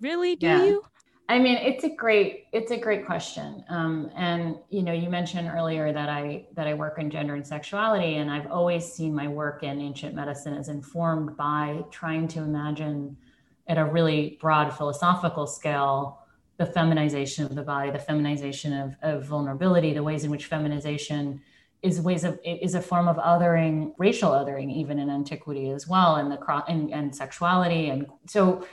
Really? 0.00 0.36
Do 0.36 0.46
yeah. 0.46 0.64
you? 0.64 0.84
I 1.28 1.40
mean, 1.40 1.56
it's 1.56 1.82
a 1.82 1.88
great 1.88 2.46
it's 2.52 2.70
a 2.70 2.76
great 2.76 3.04
question. 3.04 3.64
Um, 3.68 4.10
and 4.16 4.56
you 4.70 4.82
know, 4.82 4.92
you 4.92 5.10
mentioned 5.10 5.48
earlier 5.48 5.92
that 5.92 6.08
I 6.08 6.46
that 6.54 6.66
I 6.68 6.74
work 6.74 6.98
in 6.98 7.10
gender 7.10 7.34
and 7.34 7.46
sexuality, 7.46 8.16
and 8.16 8.30
I've 8.30 8.50
always 8.50 8.84
seen 8.84 9.14
my 9.14 9.26
work 9.26 9.62
in 9.64 9.80
ancient 9.80 10.14
medicine 10.14 10.54
as 10.54 10.68
informed 10.68 11.36
by 11.36 11.82
trying 11.90 12.28
to 12.28 12.40
imagine 12.40 13.16
at 13.66 13.76
a 13.76 13.84
really 13.84 14.38
broad 14.40 14.70
philosophical 14.72 15.46
scale 15.46 16.20
the 16.58 16.66
feminization 16.66 17.44
of 17.44 17.54
the 17.54 17.62
body, 17.62 17.90
the 17.90 17.98
feminization 17.98 18.72
of, 18.72 18.96
of 19.02 19.24
vulnerability, 19.24 19.92
the 19.92 20.02
ways 20.02 20.24
in 20.24 20.30
which 20.30 20.46
feminization 20.46 21.42
is 21.82 22.00
ways 22.00 22.24
of 22.24 22.38
is 22.44 22.74
a 22.74 22.80
form 22.80 23.08
of 23.08 23.16
othering, 23.16 23.92
racial 23.98 24.30
othering, 24.30 24.72
even 24.72 24.98
in 24.98 25.10
antiquity 25.10 25.70
as 25.70 25.88
well, 25.88 26.16
and 26.16 26.30
the 26.30 26.64
and, 26.68 26.92
and 26.92 27.14
sexuality, 27.14 27.88
and 27.88 28.06
so 28.26 28.64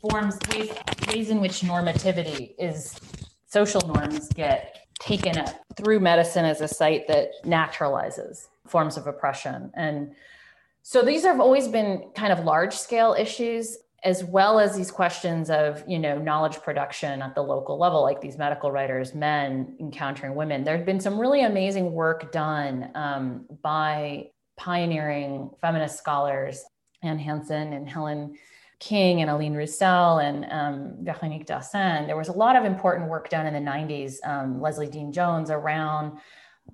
forms 0.00 0.38
ways, 0.50 0.70
ways 1.08 1.30
in 1.30 1.40
which 1.40 1.60
normativity 1.62 2.54
is 2.58 2.98
social 3.46 3.80
norms 3.82 4.28
get 4.28 4.86
taken 5.00 5.38
up 5.38 5.48
through 5.76 6.00
medicine 6.00 6.44
as 6.44 6.60
a 6.60 6.68
site 6.68 7.06
that 7.08 7.30
naturalizes 7.44 8.48
forms 8.66 8.96
of 8.96 9.06
oppression. 9.06 9.70
And 9.74 10.14
so 10.82 11.02
these 11.02 11.24
have 11.24 11.40
always 11.40 11.68
been 11.68 12.10
kind 12.14 12.32
of 12.32 12.44
large 12.44 12.74
scale 12.74 13.14
issues 13.18 13.78
as 14.04 14.22
well 14.22 14.60
as 14.60 14.76
these 14.76 14.90
questions 14.90 15.50
of 15.50 15.82
you 15.88 15.98
know 15.98 16.16
knowledge 16.18 16.58
production 16.58 17.22
at 17.22 17.34
the 17.34 17.42
local 17.42 17.78
level 17.78 18.02
like 18.02 18.20
these 18.20 18.38
medical 18.38 18.70
writers 18.70 19.14
men 19.14 19.74
encountering 19.80 20.34
women. 20.34 20.62
There 20.64 20.76
had 20.76 20.86
been 20.86 21.00
some 21.00 21.18
really 21.18 21.42
amazing 21.42 21.92
work 21.92 22.30
done 22.30 22.90
um, 22.94 23.46
by 23.62 24.28
pioneering 24.56 25.50
feminist 25.60 25.98
scholars 25.98 26.64
anne 27.02 27.18
hansen 27.18 27.72
and 27.72 27.88
helen 27.88 28.36
King 28.86 29.20
and 29.20 29.28
Aline 29.28 29.54
Rousselle 29.54 30.18
and 30.18 30.46
um, 30.48 30.94
Veronique. 31.02 31.46
There 31.46 32.16
was 32.16 32.28
a 32.28 32.32
lot 32.32 32.54
of 32.54 32.64
important 32.64 33.10
work 33.10 33.28
done 33.28 33.44
in 33.44 33.52
the 33.52 33.70
90s, 33.70 34.24
um, 34.24 34.60
Lesley 34.60 34.86
Dean-Jones, 34.86 35.50
around 35.50 36.18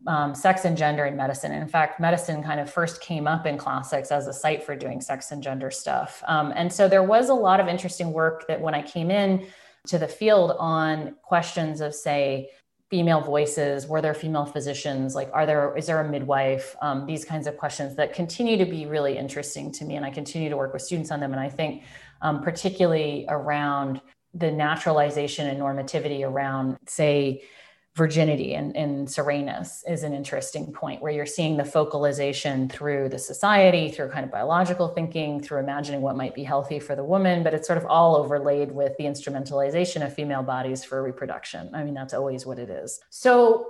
um, 0.06 0.34
sex 0.34 0.66
and 0.66 0.76
gender 0.76 1.06
in 1.06 1.16
medicine. 1.16 1.52
And 1.52 1.62
in 1.62 1.68
fact, 1.68 2.00
medicine 2.00 2.42
kind 2.42 2.60
of 2.60 2.70
first 2.70 3.00
came 3.00 3.26
up 3.26 3.46
in 3.46 3.56
classics 3.56 4.10
as 4.10 4.26
a 4.26 4.32
site 4.32 4.62
for 4.62 4.76
doing 4.76 5.00
sex 5.00 5.30
and 5.32 5.42
gender 5.42 5.70
stuff. 5.70 6.22
Um, 6.26 6.52
and 6.54 6.70
so 6.70 6.86
there 6.86 7.02
was 7.02 7.30
a 7.30 7.34
lot 7.34 7.60
of 7.60 7.68
interesting 7.68 8.12
work 8.12 8.46
that 8.46 8.60
when 8.60 8.74
I 8.74 8.82
came 8.82 9.10
in 9.10 9.46
to 9.86 9.98
the 9.98 10.08
field 10.08 10.52
on 10.58 11.16
questions 11.22 11.80
of, 11.80 11.94
say, 11.94 12.50
female 12.92 13.22
voices 13.22 13.86
were 13.86 14.02
there 14.02 14.12
female 14.12 14.44
physicians 14.44 15.14
like 15.14 15.30
are 15.32 15.46
there 15.46 15.74
is 15.78 15.86
there 15.86 15.98
a 16.02 16.06
midwife 16.06 16.76
um, 16.82 17.06
these 17.06 17.24
kinds 17.24 17.46
of 17.46 17.56
questions 17.56 17.96
that 17.96 18.12
continue 18.12 18.58
to 18.58 18.66
be 18.66 18.84
really 18.84 19.16
interesting 19.16 19.72
to 19.72 19.86
me 19.86 19.96
and 19.96 20.04
i 20.04 20.10
continue 20.10 20.50
to 20.50 20.58
work 20.58 20.74
with 20.74 20.82
students 20.82 21.10
on 21.10 21.18
them 21.18 21.32
and 21.32 21.40
i 21.40 21.48
think 21.48 21.84
um, 22.22 22.42
particularly 22.42 23.26
around 23.28 24.00
the 24.34 24.50
naturalization 24.50 25.46
and 25.46 25.60
normativity 25.60 26.26
around 26.26 26.78
say 26.86 27.42
virginity 27.94 28.54
and, 28.54 28.74
and 28.74 29.06
sereneness 29.06 29.84
is 29.86 30.02
an 30.02 30.14
interesting 30.14 30.72
point 30.72 31.02
where 31.02 31.12
you're 31.12 31.26
seeing 31.26 31.58
the 31.58 31.64
focalization 31.64 32.66
through 32.70 33.10
the 33.10 33.18
society, 33.18 33.90
through 33.90 34.08
kind 34.08 34.24
of 34.24 34.30
biological 34.30 34.88
thinking, 34.88 35.42
through 35.42 35.60
imagining 35.60 36.00
what 36.00 36.16
might 36.16 36.34
be 36.34 36.42
healthy 36.42 36.78
for 36.78 36.96
the 36.96 37.04
woman, 37.04 37.42
but 37.42 37.52
it's 37.52 37.66
sort 37.66 37.76
of 37.76 37.84
all 37.84 38.16
overlaid 38.16 38.72
with 38.72 38.96
the 38.96 39.04
instrumentalization 39.04 40.04
of 40.04 40.14
female 40.14 40.42
bodies 40.42 40.82
for 40.82 41.02
reproduction. 41.02 41.70
I 41.74 41.84
mean, 41.84 41.92
that's 41.92 42.14
always 42.14 42.46
what 42.46 42.58
it 42.58 42.70
is. 42.70 42.98
So 43.10 43.66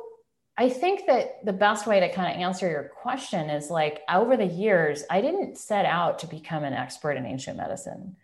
I 0.57 0.69
think 0.69 1.07
that 1.07 1.45
the 1.45 1.53
best 1.53 1.89
way 1.89 1.99
to 1.99 2.13
kind 2.13 2.33
of 2.33 2.41
answer 2.41 2.71
your 2.71 2.93
question 3.03 3.51
is 3.51 3.71
like 3.71 4.03
over 4.09 4.37
the 4.37 4.47
years, 4.47 5.03
I 5.11 5.21
didn't 5.21 5.59
set 5.59 5.85
out 5.85 6.21
to 6.21 6.29
become 6.29 6.63
an 6.63 6.75
expert 6.75 7.17
in 7.17 7.27
ancient 7.27 7.57
medicine. 7.57 8.15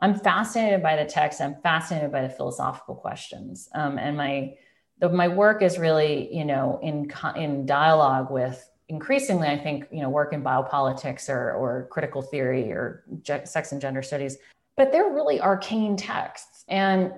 I'm 0.00 0.18
fascinated 0.18 0.82
by 0.82 0.96
the 0.96 1.04
text. 1.04 1.40
I'm 1.40 1.56
fascinated 1.62 2.12
by 2.12 2.22
the 2.22 2.28
philosophical 2.28 2.94
questions. 2.94 3.68
Um, 3.74 3.98
and 3.98 4.16
my 4.16 4.54
the, 5.00 5.08
my 5.08 5.28
work 5.28 5.62
is 5.62 5.78
really, 5.78 6.34
you 6.34 6.44
know, 6.44 6.78
in 6.82 7.10
in 7.36 7.66
dialogue 7.66 8.30
with 8.30 8.68
increasingly, 8.88 9.48
I 9.48 9.58
think, 9.58 9.86
you 9.92 10.02
know, 10.02 10.08
work 10.08 10.32
in 10.32 10.42
biopolitics 10.42 11.28
or 11.28 11.52
or 11.52 11.88
critical 11.90 12.22
theory 12.22 12.72
or 12.72 13.04
ge- 13.22 13.44
sex 13.44 13.72
and 13.72 13.80
gender 13.80 14.02
studies, 14.02 14.38
but 14.76 14.92
they're 14.92 15.10
really 15.10 15.40
arcane 15.40 15.96
texts. 15.96 16.64
And 16.68 17.12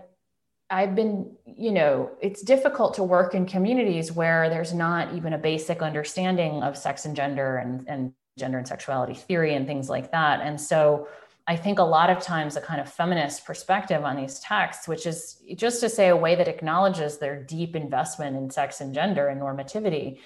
I've 0.71 0.95
been, 0.95 1.37
you 1.45 1.73
know, 1.73 2.11
it's 2.21 2.43
difficult 2.43 2.95
to 2.95 3.03
work 3.03 3.35
in 3.35 3.45
communities 3.45 4.13
where 4.13 4.49
there's 4.49 4.73
not 4.73 5.15
even 5.15 5.33
a 5.33 5.39
basic 5.39 5.83
understanding 5.83 6.63
of 6.63 6.77
sex 6.77 7.07
and 7.07 7.17
gender 7.17 7.57
and, 7.57 7.85
and 7.89 8.13
gender 8.39 8.59
and 8.59 8.69
sexuality 8.69 9.15
theory 9.15 9.55
and 9.55 9.67
things 9.67 9.89
like 9.89 10.13
that. 10.13 10.41
And 10.41 10.61
so 10.61 11.09
I 11.51 11.57
think 11.57 11.81
a 11.81 11.83
lot 11.83 12.11
of 12.11 12.21
times 12.21 12.55
a 12.55 12.61
kind 12.61 12.81
of 12.81 12.89
feminist 12.89 13.45
perspective 13.45 14.05
on 14.05 14.15
these 14.15 14.39
texts, 14.39 14.87
which 14.87 15.05
is 15.05 15.43
just 15.57 15.81
to 15.81 15.89
say 15.89 16.07
a 16.11 16.17
way 16.17 16.37
that 16.37 16.47
acknowledges 16.47 17.19
their 17.19 17.43
deep 17.43 17.75
investment 17.75 18.37
in 18.37 18.49
sex 18.51 18.81
and 18.81 18.95
gender 18.95 19.27
and 19.27 19.41
normativity. 19.41 20.21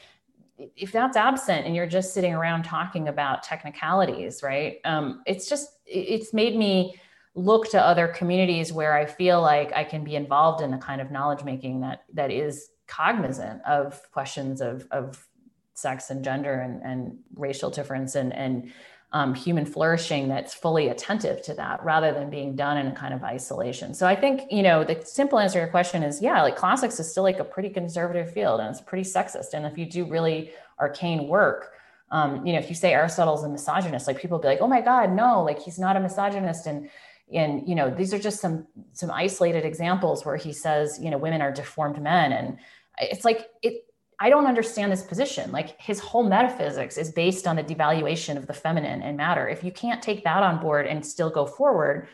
If 0.59 0.93
that's 0.93 1.17
absent 1.17 1.65
and 1.65 1.75
you're 1.75 1.87
just 1.87 2.13
sitting 2.13 2.35
around 2.35 2.65
talking 2.65 3.09
about 3.09 3.43
technicalities, 3.43 4.43
right? 4.43 4.81
Um, 4.85 5.23
it's 5.27 5.49
just, 5.49 5.71
it's 5.87 6.35
made 6.35 6.57
me 6.57 7.01
look 7.35 7.71
to 7.71 7.83
other 7.83 8.07
communities 8.07 8.71
where 8.71 8.95
I 8.95 9.07
feel 9.07 9.41
like 9.41 9.73
I 9.73 9.83
can 9.83 10.05
be 10.05 10.17
involved 10.17 10.63
in 10.63 10.71
the 10.71 10.77
kind 10.77 11.01
of 11.01 11.11
knowledge 11.11 11.43
making 11.43 11.81
that 11.81 12.05
that 12.13 12.31
is 12.31 12.69
cognizant 12.87 13.63
of 13.65 13.99
questions 14.13 14.61
of, 14.61 14.87
of 14.91 15.27
sex 15.73 16.11
and 16.11 16.23
gender 16.23 16.61
and, 16.61 16.83
and 16.83 17.19
racial 17.35 17.71
difference 17.71 18.15
and, 18.15 18.31
and 18.35 18.71
um, 19.15 19.33
human 19.33 19.65
flourishing 19.65 20.29
that's 20.29 20.53
fully 20.53 20.89
attentive 20.89 21.41
to 21.41 21.55
that 21.55 21.83
rather 21.85 22.13
than 22.13 22.29
being 22.31 22.57
done 22.57 22.77
in 22.77 22.89
a 22.89 22.93
kind 22.93 23.15
of 23.15 23.23
isolation. 23.23 23.95
So 23.95 24.09
I 24.09 24.17
think, 24.17 24.43
you 24.51 24.61
know, 24.61 24.83
the 24.83 25.01
simple 25.05 25.39
answer 25.39 25.55
to 25.55 25.59
your 25.61 25.69
question 25.69 26.03
is 26.03 26.21
yeah, 26.21 26.43
like 26.43 26.57
classics 26.57 26.99
is 26.99 27.09
still 27.09 27.23
like 27.23 27.39
a 27.39 27.45
pretty 27.45 27.71
conservative 27.71 28.33
field 28.33 28.59
and 28.59 28.69
it's 28.69 28.81
pretty 28.81 29.09
sexist. 29.09 29.55
And 29.55 29.67
if 29.67 29.79
you 29.79 29.87
do 29.87 30.05
really 30.05 30.51
arcane 30.81 31.29
work, 31.29 31.75
um, 32.11 32.45
you 32.45 32.53
know, 32.53 32.59
if 32.59 32.69
you 32.69 32.75
say 32.75 32.93
Aristotle's 32.93 33.45
a 33.45 33.49
misogynist, 33.49 34.09
like 34.09 34.19
people 34.19 34.41
be 34.41 34.49
like, 34.49 34.61
oh 34.61 34.67
my 34.67 34.81
God, 34.81 35.13
no, 35.13 35.45
like 35.45 35.61
he's 35.61 35.79
not 35.79 35.97
a 35.97 36.01
misogynist. 36.01 36.67
And 36.67 36.91
and 37.33 37.69
you 37.69 37.77
know, 37.77 37.91
these 37.91 38.13
are 38.13 38.19
just 38.19 38.41
some 38.41 38.67
some 38.95 39.13
isolated 39.13 39.65
examples 39.65 40.27
where 40.27 40.37
he 40.37 40.53
says, 40.53 40.99
you 41.01 41.09
know, 41.09 41.19
women 41.19 41.41
are 41.41 41.53
deformed 41.53 42.03
men. 42.03 42.33
And 42.33 42.59
it's 42.99 43.25
like 43.25 43.49
it 43.63 43.84
I 44.21 44.31
don't 44.31 44.47
understand 44.47 44.93
this 44.93 45.03
position. 45.03 45.53
Like 45.53 45.81
his 45.81 45.99
whole 45.99 46.25
metaphysics 46.25 46.97
is 46.97 47.11
based 47.11 47.47
on 47.47 47.57
the 47.57 47.65
devaluation 47.65 48.37
of 48.37 48.47
the 48.47 48.53
feminine 48.53 49.03
and 49.03 49.17
matter. 49.17 49.49
If 49.49 49.65
you 49.65 49.73
can't 49.73 50.03
take 50.03 50.25
that 50.25 50.43
on 50.43 50.61
board 50.61 50.87
and 50.87 51.05
still 51.05 51.31
go 51.31 51.47
forward, 51.47 52.09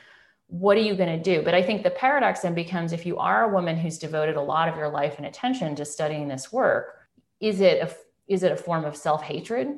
what 0.47 0.77
are 0.77 0.83
you 0.83 0.97
going 0.97 1.17
to 1.17 1.23
do? 1.23 1.43
But 1.43 1.55
I 1.55 1.63
think 1.63 1.83
the 1.83 1.91
paradox 1.91 2.41
then 2.41 2.55
becomes 2.55 2.93
if 2.93 3.07
you 3.07 3.19
are 3.19 3.45
a 3.45 3.53
woman 3.53 3.77
who's 3.77 3.99
devoted 3.99 4.37
a 4.37 4.43
lot 4.43 4.69
of 4.69 4.77
your 4.77 4.89
life 4.89 5.15
and 5.19 5.27
attention 5.27 5.77
to 5.77 5.85
studying 5.85 6.27
this 6.27 6.53
work, 6.53 6.97
is 7.41 7.61
it 7.61 7.81
a, 7.83 7.95
is 8.27 8.43
it 8.43 8.53
a 8.53 8.57
form 8.57 8.85
of 8.85 8.97
self 8.97 9.23
hatred? 9.23 9.69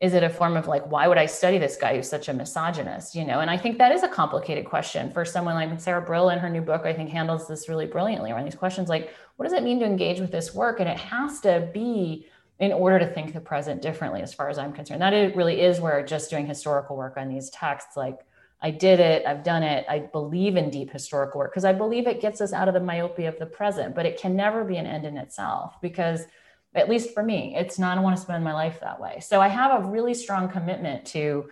Is 0.00 0.14
it 0.14 0.22
a 0.22 0.30
form 0.30 0.56
of 0.56 0.66
like 0.66 0.90
why 0.90 1.06
would 1.08 1.18
i 1.18 1.26
study 1.26 1.58
this 1.58 1.76
guy 1.76 1.94
who's 1.94 2.08
such 2.08 2.28
a 2.28 2.32
misogynist 2.32 3.14
you 3.14 3.24
know? 3.24 3.40
And 3.40 3.50
i 3.50 3.56
think 3.56 3.78
that 3.78 3.92
is 3.92 4.02
a 4.02 4.08
complicated 4.08 4.64
question 4.64 5.12
for 5.12 5.24
someone 5.24 5.54
like 5.54 5.80
sara 5.80 6.00
brill 6.00 6.30
in 6.30 6.38
her 6.38 6.48
new 6.48 6.62
book 6.62 6.82
i 6.86 6.92
think 6.92 7.10
handles 7.10 7.46
this 7.46 7.68
really 7.68 7.86
brilliantly 7.86 8.32
around 8.32 8.44
these 8.44 8.54
questions 8.54 8.88
like 8.88 9.12
what 9.40 9.48
does 9.48 9.54
it 9.54 9.62
mean 9.62 9.78
to 9.78 9.86
engage 9.86 10.20
with 10.20 10.30
this 10.30 10.54
work? 10.54 10.80
And 10.80 10.88
it 10.88 10.98
has 10.98 11.40
to 11.40 11.70
be 11.72 12.26
in 12.58 12.74
order 12.74 12.98
to 12.98 13.06
think 13.06 13.32
the 13.32 13.40
present 13.40 13.80
differently 13.80 14.20
as 14.20 14.34
far 14.34 14.50
as 14.50 14.58
i'm 14.58 14.70
concerned. 14.70 15.00
That 15.00 15.14
it 15.14 15.34
really 15.34 15.62
is 15.62 15.80
where 15.80 16.04
just 16.04 16.28
doing 16.28 16.46
historical 16.46 16.94
work 16.94 17.16
on 17.16 17.30
these 17.30 17.48
texts 17.48 17.96
like 17.96 18.18
i 18.60 18.70
did 18.70 19.00
it 19.00 19.24
i've 19.24 19.42
done 19.42 19.62
it 19.62 19.86
i 19.88 20.00
believe 20.00 20.56
in 20.56 20.68
deep 20.68 20.90
historical 20.90 21.38
work 21.38 21.52
because 21.52 21.64
i 21.64 21.72
believe 21.72 22.06
it 22.06 22.20
gets 22.20 22.42
us 22.42 22.52
out 22.52 22.68
of 22.68 22.74
the 22.74 22.80
myopia 22.80 23.30
of 23.30 23.38
the 23.38 23.46
present 23.46 23.94
but 23.94 24.04
it 24.04 24.20
can 24.20 24.36
never 24.36 24.62
be 24.62 24.76
an 24.76 24.84
end 24.84 25.06
in 25.06 25.16
itself 25.16 25.80
because 25.80 26.26
at 26.74 26.88
least 26.88 27.12
for 27.12 27.22
me 27.22 27.54
it's 27.56 27.78
not 27.78 27.98
i 27.98 28.00
want 28.00 28.16
to 28.16 28.22
spend 28.22 28.44
my 28.44 28.52
life 28.52 28.80
that 28.80 29.00
way. 29.00 29.20
So 29.20 29.40
i 29.40 29.48
have 29.48 29.82
a 29.82 29.88
really 29.88 30.14
strong 30.14 30.48
commitment 30.48 31.04
to 31.06 31.50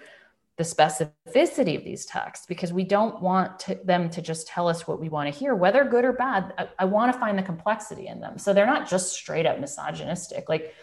the 0.59 0.64
specificity 0.64 1.77
of 1.77 1.85
these 1.85 2.05
texts 2.05 2.45
because 2.47 2.73
we 2.73 2.83
don't 2.83 3.23
want 3.23 3.61
to, 3.61 3.79
them 3.85 4.11
to 4.11 4.21
just 4.21 4.49
tell 4.49 4.66
us 4.66 4.89
what 4.89 5.01
we 5.01 5.09
want 5.09 5.33
to 5.33 5.39
hear 5.39 5.55
whether 5.55 5.85
good 5.85 6.05
or 6.05 6.12
bad 6.12 6.53
I, 6.59 6.69
I 6.81 6.85
want 6.85 7.12
to 7.12 7.19
find 7.19 7.39
the 7.39 7.45
complexity 7.45 8.09
in 8.09 8.21
them. 8.21 8.39
So 8.39 8.53
they're 8.53 8.66
not 8.66 8.89
just 8.89 9.12
straight 9.12 9.47
up 9.47 9.61
misogynistic. 9.61 10.49
Like 10.49 10.75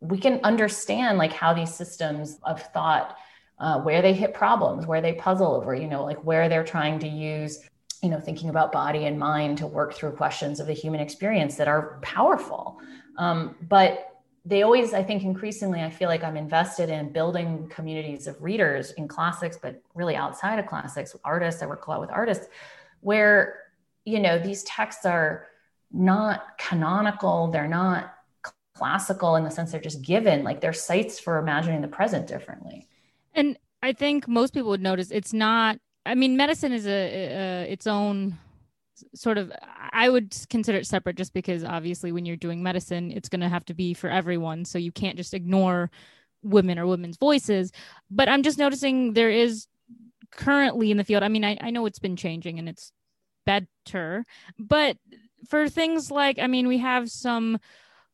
we 0.00 0.18
can 0.18 0.40
understand 0.44 1.16
like 1.16 1.32
how 1.32 1.54
these 1.54 1.72
systems 1.72 2.38
of 2.42 2.60
thought 2.74 3.16
uh, 3.58 3.80
where 3.80 4.02
they 4.02 4.12
hit 4.12 4.34
problems 4.34 4.86
where 4.86 5.00
they 5.00 5.12
puzzle 5.12 5.54
over 5.54 5.74
you 5.74 5.86
know 5.86 6.04
like 6.04 6.22
where 6.24 6.48
they're 6.48 6.64
trying 6.64 6.98
to 6.98 7.08
use 7.08 7.60
you 8.02 8.10
know 8.10 8.20
thinking 8.20 8.48
about 8.50 8.72
body 8.72 9.04
and 9.04 9.18
mind 9.18 9.58
to 9.58 9.66
work 9.66 9.94
through 9.94 10.12
questions 10.12 10.60
of 10.60 10.66
the 10.66 10.72
human 10.72 11.00
experience 11.00 11.56
that 11.56 11.68
are 11.68 11.98
powerful. 12.02 12.80
Um, 13.16 13.56
but 13.68 14.08
they 14.44 14.62
always 14.62 14.92
i 14.92 15.02
think 15.02 15.22
increasingly 15.22 15.80
i 15.80 15.88
feel 15.88 16.08
like 16.08 16.24
i'm 16.24 16.36
invested 16.36 16.88
in 16.88 17.12
building 17.12 17.68
communities 17.68 18.26
of 18.26 18.42
readers 18.42 18.90
in 18.92 19.06
classics 19.06 19.56
but 19.60 19.80
really 19.94 20.16
outside 20.16 20.58
of 20.58 20.66
classics 20.66 21.14
artists. 21.24 21.62
I 21.62 21.66
work 21.66 21.86
a 21.86 21.90
lot 21.90 22.00
with 22.00 22.10
artists 22.10 22.46
where 23.00 23.60
you 24.04 24.18
know 24.18 24.38
these 24.38 24.64
texts 24.64 25.06
are 25.06 25.46
not 25.92 26.58
canonical. 26.58 27.50
They're 27.50 27.68
not 27.68 28.14
classical 28.74 29.36
in 29.36 29.44
the 29.44 29.50
sense 29.50 29.70
they're 29.70 29.80
just 29.80 30.02
given 30.02 30.42
like 30.42 30.60
they're 30.60 30.72
sites 30.72 31.20
for 31.20 31.38
imagining 31.38 31.82
the 31.82 31.88
present 31.88 32.26
differently. 32.26 32.88
And 33.34 33.58
i 33.82 33.92
think 33.92 34.26
most 34.26 34.54
people 34.54 34.70
would 34.70 34.80
notice 34.80 35.10
it's 35.10 35.32
not 35.32 35.78
i 36.06 36.14
mean 36.14 36.36
medicine 36.36 36.72
is 36.72 36.86
a, 36.86 36.90
a 36.90 37.72
its 37.72 37.86
own 37.86 38.38
sort 39.14 39.38
of 39.38 39.52
i 39.92 40.08
would 40.08 40.34
consider 40.48 40.78
it 40.78 40.86
separate 40.86 41.16
just 41.16 41.32
because 41.32 41.64
obviously 41.64 42.12
when 42.12 42.24
you're 42.24 42.36
doing 42.36 42.62
medicine 42.62 43.10
it's 43.10 43.28
going 43.28 43.40
to 43.40 43.48
have 43.48 43.64
to 43.64 43.74
be 43.74 43.94
for 43.94 44.08
everyone. 44.08 44.64
So 44.64 44.78
you 44.78 44.92
can't 44.92 45.16
just 45.16 45.34
ignore 45.34 45.90
women 46.42 46.78
or 46.78 46.86
women's 46.86 47.16
voices. 47.16 47.72
But 48.10 48.28
i'm 48.28 48.42
just 48.42 48.58
noticing 48.58 49.12
there 49.12 49.30
is 49.30 49.66
currently 50.30 50.90
in 50.90 50.96
the 50.96 51.04
field 51.04 51.22
i 51.22 51.28
mean 51.28 51.44
i, 51.44 51.58
I 51.60 51.70
know 51.70 51.86
it's 51.86 51.98
been 51.98 52.16
changing 52.16 52.58
and 52.58 52.68
it's 52.68 52.92
better 53.44 54.24
but 54.58 54.96
for 55.48 55.68
things 55.68 56.10
like 56.10 56.38
i 56.38 56.46
mean 56.46 56.68
we 56.68 56.78
have 56.78 57.10
some 57.10 57.58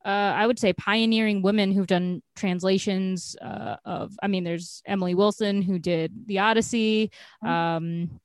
uh, 0.04 0.08
I 0.08 0.46
would 0.46 0.58
say 0.58 0.72
pioneering 0.72 1.42
women 1.42 1.72
who've 1.72 1.86
done 1.86 2.22
translations 2.36 3.36
uh, 3.42 3.76
of. 3.84 4.16
I 4.22 4.28
mean, 4.28 4.44
there's 4.44 4.82
Emily 4.86 5.14
Wilson 5.14 5.62
who 5.62 5.78
did 5.78 6.26
the 6.26 6.38
Odyssey. 6.38 7.10
Mm-hmm. 7.44 7.48
Um, 7.48 8.20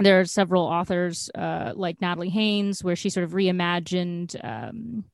there 0.00 0.20
are 0.20 0.24
several 0.24 0.64
authors 0.64 1.30
uh, 1.34 1.72
like 1.74 2.00
Natalie 2.00 2.28
Haynes, 2.28 2.82
where 2.82 2.96
she 2.96 3.10
sort 3.10 3.24
of 3.24 3.30
reimagined 3.30 4.36
um, 4.44 5.04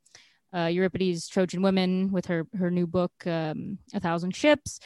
uh, 0.54 0.66
Euripides' 0.66 1.28
Trojan 1.28 1.62
Women 1.62 2.10
with 2.10 2.26
her 2.26 2.46
her 2.58 2.70
new 2.70 2.86
book, 2.86 3.12
um, 3.26 3.78
A 3.94 4.00
Thousand 4.00 4.34
Ships. 4.34 4.80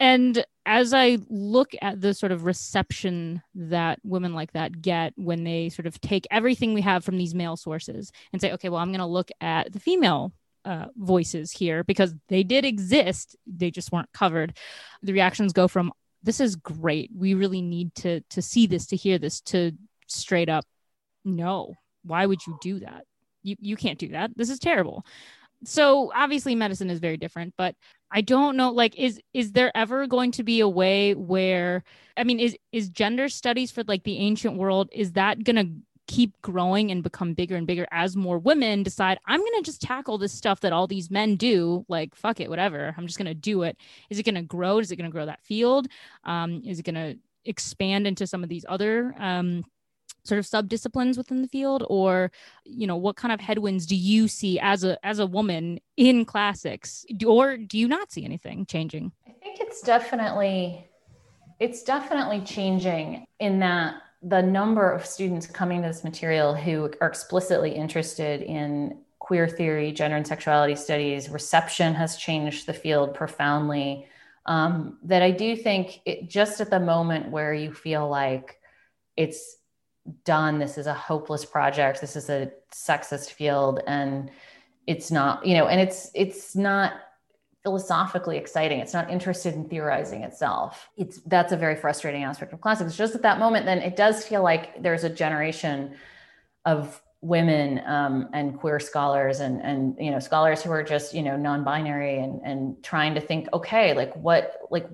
And 0.00 0.44
as 0.64 0.94
I 0.94 1.18
look 1.28 1.72
at 1.82 2.00
the 2.00 2.14
sort 2.14 2.30
of 2.30 2.44
reception 2.44 3.42
that 3.54 3.98
women 4.04 4.32
like 4.32 4.52
that 4.52 4.80
get 4.80 5.12
when 5.16 5.42
they 5.42 5.70
sort 5.70 5.86
of 5.86 6.00
take 6.00 6.26
everything 6.30 6.72
we 6.72 6.82
have 6.82 7.04
from 7.04 7.18
these 7.18 7.34
male 7.34 7.56
sources 7.56 8.12
and 8.32 8.40
say, 8.40 8.52
okay, 8.52 8.68
well, 8.68 8.80
I'm 8.80 8.90
going 8.90 9.00
to 9.00 9.06
look 9.06 9.30
at 9.40 9.72
the 9.72 9.80
female 9.80 10.32
uh, 10.68 10.86
voices 10.96 11.50
here 11.50 11.82
because 11.82 12.14
they 12.28 12.42
did 12.42 12.66
exist, 12.66 13.34
they 13.46 13.70
just 13.70 13.90
weren't 13.90 14.12
covered. 14.12 14.56
The 15.02 15.14
reactions 15.14 15.54
go 15.54 15.66
from 15.66 15.92
this 16.22 16.40
is 16.40 16.56
great. 16.56 17.10
We 17.16 17.32
really 17.32 17.62
need 17.62 17.94
to 17.96 18.20
to 18.30 18.42
see 18.42 18.66
this, 18.66 18.86
to 18.88 18.96
hear 18.96 19.18
this, 19.18 19.40
to 19.52 19.72
straight 20.08 20.50
up, 20.50 20.64
no. 21.24 21.74
Why 22.04 22.26
would 22.26 22.46
you 22.46 22.58
do 22.60 22.80
that? 22.80 23.04
You 23.42 23.56
you 23.60 23.76
can't 23.76 23.98
do 23.98 24.08
that. 24.08 24.32
This 24.36 24.50
is 24.50 24.58
terrible. 24.58 25.06
So 25.64 26.12
obviously 26.14 26.54
medicine 26.54 26.90
is 26.90 27.00
very 27.00 27.16
different, 27.16 27.54
but 27.56 27.74
I 28.10 28.20
don't 28.20 28.56
know 28.56 28.70
like 28.70 28.94
is 28.96 29.20
is 29.32 29.52
there 29.52 29.72
ever 29.74 30.06
going 30.06 30.32
to 30.32 30.42
be 30.42 30.60
a 30.60 30.68
way 30.68 31.14
where 31.14 31.82
I 32.16 32.24
mean 32.24 32.40
is 32.40 32.56
is 32.72 32.90
gender 32.90 33.30
studies 33.30 33.70
for 33.70 33.84
like 33.84 34.04
the 34.04 34.18
ancient 34.18 34.58
world 34.58 34.90
is 34.92 35.12
that 35.12 35.42
going 35.44 35.56
to 35.56 35.72
keep 36.08 36.32
growing 36.42 36.90
and 36.90 37.04
become 37.04 37.34
bigger 37.34 37.54
and 37.54 37.66
bigger 37.66 37.86
as 37.92 38.16
more 38.16 38.38
women 38.38 38.82
decide 38.82 39.18
i'm 39.26 39.40
going 39.40 39.52
to 39.56 39.62
just 39.62 39.80
tackle 39.80 40.18
this 40.18 40.32
stuff 40.32 40.60
that 40.60 40.72
all 40.72 40.86
these 40.86 41.10
men 41.10 41.36
do 41.36 41.84
like 41.88 42.14
fuck 42.16 42.40
it 42.40 42.50
whatever 42.50 42.94
i'm 42.96 43.06
just 43.06 43.18
going 43.18 43.26
to 43.26 43.34
do 43.34 43.62
it. 43.62 43.76
Is 44.10 44.18
it 44.18 44.24
going 44.24 44.34
to 44.34 44.42
grow? 44.42 44.78
Is 44.78 44.90
it 44.90 44.96
going 44.96 45.10
to 45.10 45.12
grow 45.12 45.26
that 45.26 45.42
field? 45.42 45.88
Um, 46.24 46.62
is 46.64 46.78
it 46.78 46.84
going 46.84 46.94
to 46.94 47.18
expand 47.44 48.06
into 48.06 48.26
some 48.26 48.42
of 48.42 48.48
these 48.48 48.64
other 48.68 49.14
um, 49.18 49.64
sort 50.24 50.38
of 50.38 50.46
sub 50.46 50.68
disciplines 50.68 51.16
within 51.16 51.42
the 51.42 51.48
field? 51.48 51.84
Or 51.88 52.30
you 52.64 52.86
know 52.86 52.96
what 52.96 53.16
kind 53.16 53.32
of 53.32 53.40
headwinds 53.40 53.86
do 53.86 53.96
you 53.96 54.28
see 54.28 54.58
as 54.58 54.84
a 54.84 55.04
as 55.06 55.18
a 55.18 55.26
woman 55.26 55.80
in 55.96 56.24
classics? 56.24 57.04
Or 57.26 57.56
do 57.56 57.78
you 57.78 57.88
not 57.88 58.10
see 58.10 58.24
anything 58.24 58.66
changing? 58.66 59.12
I 59.26 59.32
think 59.32 59.60
it's 59.60 59.82
definitely 59.82 60.86
it's 61.60 61.82
definitely 61.82 62.40
changing 62.42 63.26
in 63.40 63.58
that 63.60 63.94
the 64.22 64.42
number 64.42 64.90
of 64.90 65.06
students 65.06 65.46
coming 65.46 65.82
to 65.82 65.88
this 65.88 66.04
material 66.04 66.54
who 66.54 66.90
are 67.00 67.08
explicitly 67.08 67.70
interested 67.70 68.42
in 68.42 68.98
queer 69.18 69.46
theory, 69.46 69.92
gender 69.92 70.16
and 70.16 70.26
sexuality 70.26 70.74
studies, 70.74 71.28
reception 71.28 71.94
has 71.94 72.16
changed 72.16 72.66
the 72.66 72.72
field 72.72 73.14
profoundly. 73.14 74.06
Um, 74.46 74.98
that 75.02 75.22
I 75.22 75.30
do 75.30 75.54
think 75.54 76.00
it, 76.06 76.28
just 76.28 76.60
at 76.60 76.70
the 76.70 76.80
moment 76.80 77.30
where 77.30 77.52
you 77.52 77.72
feel 77.72 78.08
like 78.08 78.58
it's 79.16 79.56
done, 80.24 80.58
this 80.58 80.78
is 80.78 80.86
a 80.86 80.94
hopeless 80.94 81.44
project, 81.44 82.00
this 82.00 82.16
is 82.16 82.30
a 82.30 82.50
sexist 82.72 83.30
field, 83.32 83.80
and 83.86 84.30
it's 84.86 85.10
not, 85.10 85.44
you 85.46 85.54
know, 85.54 85.66
and 85.68 85.80
it's 85.80 86.10
it's 86.14 86.56
not 86.56 86.94
philosophically 87.68 88.38
exciting. 88.38 88.80
It's 88.80 88.94
not 88.94 89.10
interested 89.10 89.52
in 89.52 89.68
theorizing 89.68 90.22
itself. 90.22 90.88
It's 90.96 91.18
that's 91.26 91.52
a 91.52 91.56
very 91.56 91.76
frustrating 91.76 92.24
aspect 92.24 92.54
of 92.54 92.62
classics. 92.62 92.96
Just 92.96 93.14
at 93.14 93.20
that 93.22 93.38
moment, 93.38 93.66
then 93.66 93.80
it 93.80 93.94
does 93.94 94.24
feel 94.24 94.42
like 94.42 94.82
there's 94.82 95.04
a 95.04 95.10
generation 95.10 95.94
of 96.64 97.02
women 97.20 97.82
um, 97.84 98.30
and 98.32 98.58
queer 98.58 98.80
scholars 98.80 99.40
and 99.40 99.60
and 99.60 99.96
you 100.00 100.10
know 100.10 100.18
scholars 100.18 100.62
who 100.62 100.70
are 100.70 100.82
just 100.82 101.12
you 101.12 101.20
know 101.20 101.36
non-binary 101.36 102.16
and 102.16 102.40
and 102.42 102.82
trying 102.82 103.14
to 103.14 103.20
think 103.20 103.48
okay 103.52 103.92
like 103.92 104.14
what 104.16 104.60
like 104.70 104.88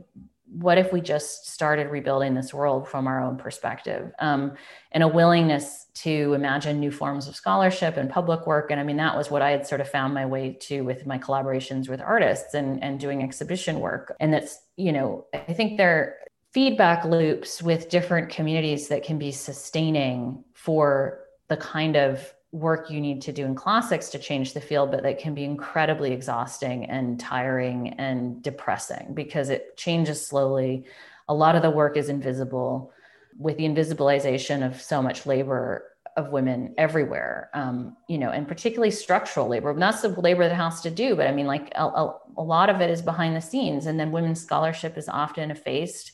what 0.60 0.78
if 0.78 0.92
we 0.92 1.00
just 1.00 1.50
started 1.50 1.88
rebuilding 1.88 2.34
this 2.34 2.54
world 2.54 2.88
from 2.88 3.06
our 3.06 3.20
own 3.20 3.36
perspective? 3.36 4.12
Um, 4.20 4.54
and 4.92 5.02
a 5.02 5.08
willingness 5.08 5.86
to 5.94 6.34
imagine 6.34 6.78
new 6.78 6.90
forms 6.90 7.26
of 7.28 7.34
scholarship 7.34 7.96
and 7.96 8.08
public 8.08 8.46
work. 8.46 8.70
And 8.70 8.80
i 8.80 8.84
mean 8.84 8.96
that 8.96 9.16
was 9.16 9.30
what 9.30 9.42
i 9.42 9.50
had 9.50 9.66
sort 9.66 9.80
of 9.80 9.88
found 9.88 10.14
my 10.14 10.26
way 10.26 10.56
to 10.62 10.82
with 10.82 11.06
my 11.06 11.18
collaborations 11.18 11.88
with 11.88 12.00
artists 12.00 12.54
and, 12.54 12.82
and 12.82 13.00
doing 13.00 13.22
exhibition 13.22 13.80
work. 13.80 14.14
And 14.20 14.32
that's 14.32 14.58
you 14.76 14.92
know 14.92 15.26
i 15.32 15.52
think 15.52 15.76
there 15.76 15.96
are 15.96 16.14
feedback 16.52 17.04
loops 17.04 17.62
with 17.62 17.88
different 17.88 18.28
communities 18.28 18.88
that 18.88 19.02
can 19.02 19.18
be 19.18 19.32
sustaining 19.32 20.44
for 20.54 21.20
the 21.48 21.56
kind 21.56 21.96
of 21.96 22.32
work 22.54 22.88
you 22.88 23.00
need 23.00 23.20
to 23.20 23.32
do 23.32 23.44
in 23.44 23.54
classics 23.56 24.10
to 24.10 24.18
change 24.18 24.54
the 24.54 24.60
field, 24.60 24.92
but 24.92 25.02
that 25.02 25.18
can 25.18 25.34
be 25.34 25.42
incredibly 25.42 26.12
exhausting 26.12 26.84
and 26.84 27.18
tiring 27.18 27.88
and 27.94 28.40
depressing 28.44 29.12
because 29.12 29.48
it 29.50 29.76
changes 29.76 30.24
slowly. 30.24 30.84
A 31.28 31.34
lot 31.34 31.56
of 31.56 31.62
the 31.62 31.70
work 31.70 31.96
is 31.96 32.08
invisible 32.08 32.92
with 33.36 33.56
the 33.56 33.64
invisibilization 33.64 34.64
of 34.64 34.80
so 34.80 35.02
much 35.02 35.26
labor 35.26 35.90
of 36.16 36.30
women 36.30 36.72
everywhere, 36.78 37.50
um, 37.54 37.96
you 38.08 38.18
know, 38.18 38.30
and 38.30 38.46
particularly 38.46 38.92
structural 38.92 39.48
labor. 39.48 39.74
Not 39.74 40.00
the 40.00 40.08
labor 40.10 40.48
that 40.48 40.54
has 40.54 40.80
to 40.82 40.90
do, 40.90 41.16
but 41.16 41.26
I 41.26 41.32
mean, 41.32 41.46
like 41.46 41.72
a, 41.74 41.82
a, 41.82 42.20
a 42.36 42.42
lot 42.42 42.70
of 42.70 42.80
it 42.80 42.88
is 42.88 43.02
behind 43.02 43.34
the 43.34 43.40
scenes. 43.40 43.86
And 43.86 43.98
then 43.98 44.12
women's 44.12 44.40
scholarship 44.40 44.96
is 44.96 45.08
often 45.08 45.50
effaced 45.50 46.12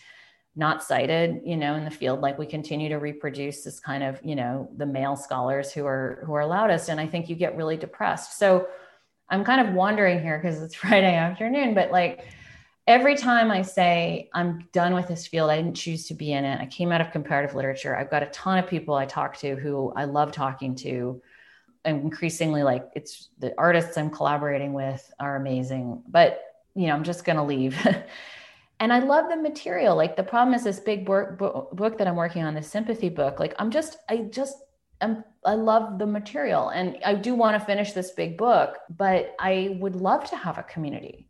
not 0.61 0.82
cited 0.82 1.40
you 1.42 1.56
know 1.56 1.74
in 1.74 1.86
the 1.86 1.90
field 1.90 2.20
like 2.20 2.38
we 2.38 2.44
continue 2.44 2.90
to 2.90 2.98
reproduce 2.98 3.64
this 3.64 3.80
kind 3.80 4.02
of 4.04 4.20
you 4.22 4.36
know 4.36 4.68
the 4.76 4.84
male 4.84 5.16
scholars 5.16 5.72
who 5.72 5.86
are 5.86 6.22
who 6.26 6.34
are 6.34 6.44
loudest 6.46 6.90
and 6.90 7.00
i 7.00 7.06
think 7.06 7.28
you 7.28 7.34
get 7.34 7.56
really 7.56 7.78
depressed. 7.78 8.38
So 8.38 8.68
i'm 9.30 9.42
kind 9.42 9.66
of 9.66 9.74
wondering 9.74 10.20
here 10.20 10.38
because 10.38 10.62
it's 10.62 10.74
friday 10.84 11.16
afternoon 11.16 11.72
but 11.74 11.90
like 11.90 12.26
every 12.86 13.16
time 13.16 13.50
i 13.50 13.62
say 13.62 14.28
i'm 14.34 14.68
done 14.72 14.92
with 14.94 15.08
this 15.08 15.26
field 15.26 15.48
i 15.50 15.56
didn't 15.56 15.74
choose 15.74 16.06
to 16.08 16.14
be 16.14 16.32
in 16.32 16.44
it 16.44 16.61
i 16.61 16.66
came 16.66 16.92
out 16.92 17.00
of 17.00 17.11
comparative 17.11 17.56
literature 17.56 17.96
i've 17.96 18.11
got 18.11 18.22
a 18.22 18.26
ton 18.26 18.58
of 18.58 18.68
people 18.68 18.94
i 18.94 19.06
talk 19.06 19.38
to 19.38 19.56
who 19.56 19.90
i 19.96 20.04
love 20.04 20.30
talking 20.30 20.74
to 20.74 21.22
and 21.86 22.02
increasingly 22.02 22.62
like 22.62 22.86
it's 22.94 23.30
the 23.38 23.54
artists 23.56 23.96
i'm 23.96 24.11
collaborating 24.11 24.74
with 24.74 25.11
are 25.18 25.36
amazing 25.36 26.02
but 26.06 26.42
you 26.74 26.86
know 26.86 26.94
i'm 26.94 27.04
just 27.04 27.24
going 27.24 27.36
to 27.36 27.42
leave 27.42 27.78
and 28.81 28.93
I 28.93 28.99
love 29.01 29.28
the 29.28 29.37
material. 29.37 29.95
Like 29.95 30.16
the 30.16 30.22
problem 30.22 30.55
is 30.55 30.64
this 30.64 30.81
big 30.81 31.05
book, 31.05 31.39
book 31.39 31.99
that 31.99 32.09
I'm 32.09 32.16
working 32.16 32.43
on, 32.43 32.55
the 32.55 32.62
sympathy 32.62 33.11
book. 33.11 33.39
Like 33.39 33.55
I'm 33.59 33.70
just, 33.70 33.99
I 34.09 34.28
just, 34.31 34.57
I'm, 35.03 35.22
I 35.45 35.55
love 35.55 35.99
the 35.99 36.07
material 36.07 36.70
and 36.70 36.99
I 37.05 37.14
do 37.14 37.35
want 37.35 37.59
to 37.59 37.64
finish 37.64 37.93
this 37.93 38.11
big 38.12 38.39
book, 38.39 38.78
but 38.89 39.35
I 39.39 39.76
would 39.81 39.97
love 39.97 40.28
to 40.31 40.37
have 40.37 40.57
a 40.57 40.62
community 40.62 41.28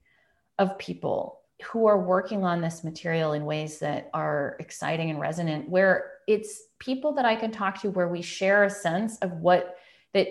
of 0.59 0.79
people 0.79 1.41
who 1.65 1.87
are 1.87 2.01
working 2.01 2.45
on 2.45 2.61
this 2.61 2.85
material 2.85 3.33
in 3.33 3.45
ways 3.45 3.81
that 3.81 4.11
are 4.15 4.57
exciting 4.61 5.11
and 5.11 5.21
resonant, 5.21 5.69
where 5.69 6.13
it's 6.27 6.63
people 6.79 7.15
that 7.15 7.25
I 7.25 7.37
can 7.37 7.51
talk 7.51 7.81
to, 7.83 7.91
where 7.91 8.09
we 8.09 8.23
share 8.23 8.65
a 8.65 8.71
sense 8.71 9.19
of 9.19 9.33
what 9.33 9.77
that 10.15 10.29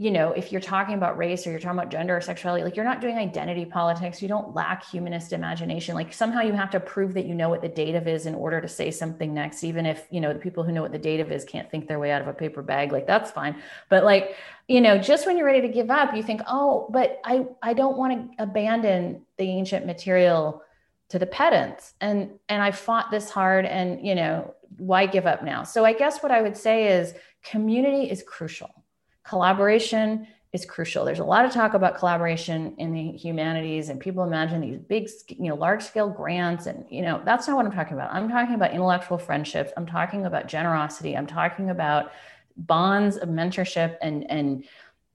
you 0.00 0.10
know, 0.10 0.32
if 0.32 0.50
you're 0.50 0.62
talking 0.62 0.94
about 0.94 1.18
race 1.18 1.46
or 1.46 1.50
you're 1.50 1.60
talking 1.60 1.78
about 1.78 1.90
gender 1.90 2.16
or 2.16 2.22
sexuality, 2.22 2.64
like 2.64 2.74
you're 2.74 2.86
not 2.86 3.02
doing 3.02 3.18
identity 3.18 3.66
politics, 3.66 4.22
you 4.22 4.28
don't 4.28 4.54
lack 4.54 4.82
humanist 4.82 5.34
imagination. 5.34 5.94
Like 5.94 6.14
somehow 6.14 6.40
you 6.40 6.54
have 6.54 6.70
to 6.70 6.80
prove 6.80 7.12
that 7.12 7.26
you 7.26 7.34
know 7.34 7.50
what 7.50 7.60
the 7.60 7.68
dative 7.68 8.08
is 8.08 8.24
in 8.24 8.34
order 8.34 8.62
to 8.62 8.66
say 8.66 8.90
something 8.90 9.34
next, 9.34 9.62
even 9.62 9.84
if, 9.84 10.06
you 10.08 10.22
know, 10.22 10.32
the 10.32 10.38
people 10.38 10.64
who 10.64 10.72
know 10.72 10.80
what 10.80 10.92
the 10.92 10.98
dative 10.98 11.30
is 11.30 11.44
can't 11.44 11.70
think 11.70 11.86
their 11.86 11.98
way 11.98 12.12
out 12.12 12.22
of 12.22 12.28
a 12.28 12.32
paper 12.32 12.62
bag, 12.62 12.92
like 12.92 13.06
that's 13.06 13.30
fine. 13.30 13.56
But 13.90 14.02
like, 14.02 14.36
you 14.68 14.80
know, 14.80 14.96
just 14.96 15.26
when 15.26 15.36
you're 15.36 15.44
ready 15.44 15.60
to 15.60 15.68
give 15.68 15.90
up, 15.90 16.16
you 16.16 16.22
think, 16.22 16.40
oh, 16.48 16.88
but 16.88 17.20
I, 17.22 17.44
I 17.62 17.74
don't 17.74 17.98
want 17.98 18.38
to 18.38 18.42
abandon 18.42 19.26
the 19.36 19.44
ancient 19.44 19.84
material 19.84 20.62
to 21.10 21.18
the 21.18 21.26
pedants. 21.26 21.92
And, 22.00 22.30
and 22.48 22.62
I 22.62 22.70
fought 22.70 23.10
this 23.10 23.28
hard 23.28 23.66
and, 23.66 24.06
you 24.06 24.14
know, 24.14 24.54
why 24.78 25.04
give 25.04 25.26
up 25.26 25.44
now? 25.44 25.62
So 25.64 25.84
I 25.84 25.92
guess 25.92 26.22
what 26.22 26.32
I 26.32 26.40
would 26.40 26.56
say 26.56 26.88
is 26.88 27.12
community 27.42 28.10
is 28.10 28.22
crucial 28.22 28.79
collaboration 29.24 30.26
is 30.52 30.64
crucial. 30.64 31.04
There's 31.04 31.20
a 31.20 31.24
lot 31.24 31.44
of 31.44 31.52
talk 31.52 31.74
about 31.74 31.96
collaboration 31.96 32.74
in 32.78 32.92
the 32.92 33.12
humanities, 33.12 33.88
and 33.88 34.00
people 34.00 34.24
imagine 34.24 34.60
these 34.60 34.78
big, 34.78 35.08
you 35.28 35.48
know, 35.48 35.54
large 35.54 35.82
scale 35.82 36.10
grants. 36.10 36.66
And, 36.66 36.84
you 36.90 37.02
know, 37.02 37.22
that's 37.24 37.46
not 37.46 37.56
what 37.56 37.66
I'm 37.66 37.72
talking 37.72 37.94
about. 37.94 38.12
I'm 38.12 38.28
talking 38.28 38.56
about 38.56 38.72
intellectual 38.72 39.16
friendships. 39.16 39.72
I'm 39.76 39.86
talking 39.86 40.26
about 40.26 40.48
generosity. 40.48 41.16
I'm 41.16 41.26
talking 41.26 41.70
about 41.70 42.10
bonds 42.56 43.16
of 43.16 43.28
mentorship 43.28 43.96
and, 44.02 44.28
and, 44.30 44.64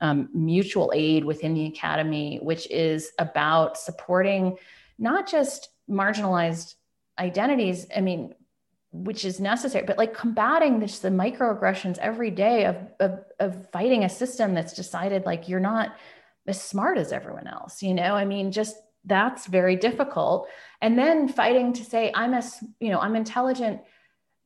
um, 0.02 0.30
mutual 0.34 0.92
aid 0.96 1.26
within 1.26 1.54
the 1.54 1.66
academy, 1.66 2.40
which 2.42 2.70
is 2.70 3.12
about 3.20 3.78
supporting 3.78 4.58
not 4.98 5.30
just 5.30 5.70
marginalized 5.90 6.76
identities. 7.20 7.88
I 7.96 8.02
mean, 8.02 8.34
which 9.04 9.26
is 9.26 9.40
necessary 9.40 9.86
but 9.86 9.98
like 9.98 10.14
combating 10.14 10.80
this 10.80 11.00
the 11.00 11.10
microaggressions 11.10 11.98
every 11.98 12.32
day 12.32 12.66
of, 12.66 12.78
of 13.00 13.20
of 13.40 13.70
fighting 13.72 14.04
a 14.04 14.10
system 14.10 14.54
that's 14.54 14.74
decided 14.74 15.26
like 15.26 15.50
you're 15.50 15.60
not 15.60 15.96
as 16.48 16.62
smart 16.62 16.98
as 16.98 17.12
everyone 17.12 17.48
else 17.48 17.84
you 17.84 17.94
know? 17.94 18.16
I 18.16 18.26
mean 18.26 18.52
just 18.52 18.76
that's 19.08 19.46
very 19.46 19.76
difficult. 19.76 20.48
And 20.82 20.98
then 20.98 21.28
fighting 21.28 21.74
to 21.74 21.84
say 21.84 22.12
i'm 22.16 22.34
as 22.34 22.64
you 22.80 22.90
know 22.90 23.00
i'm 23.00 23.16
intelligent 23.16 23.82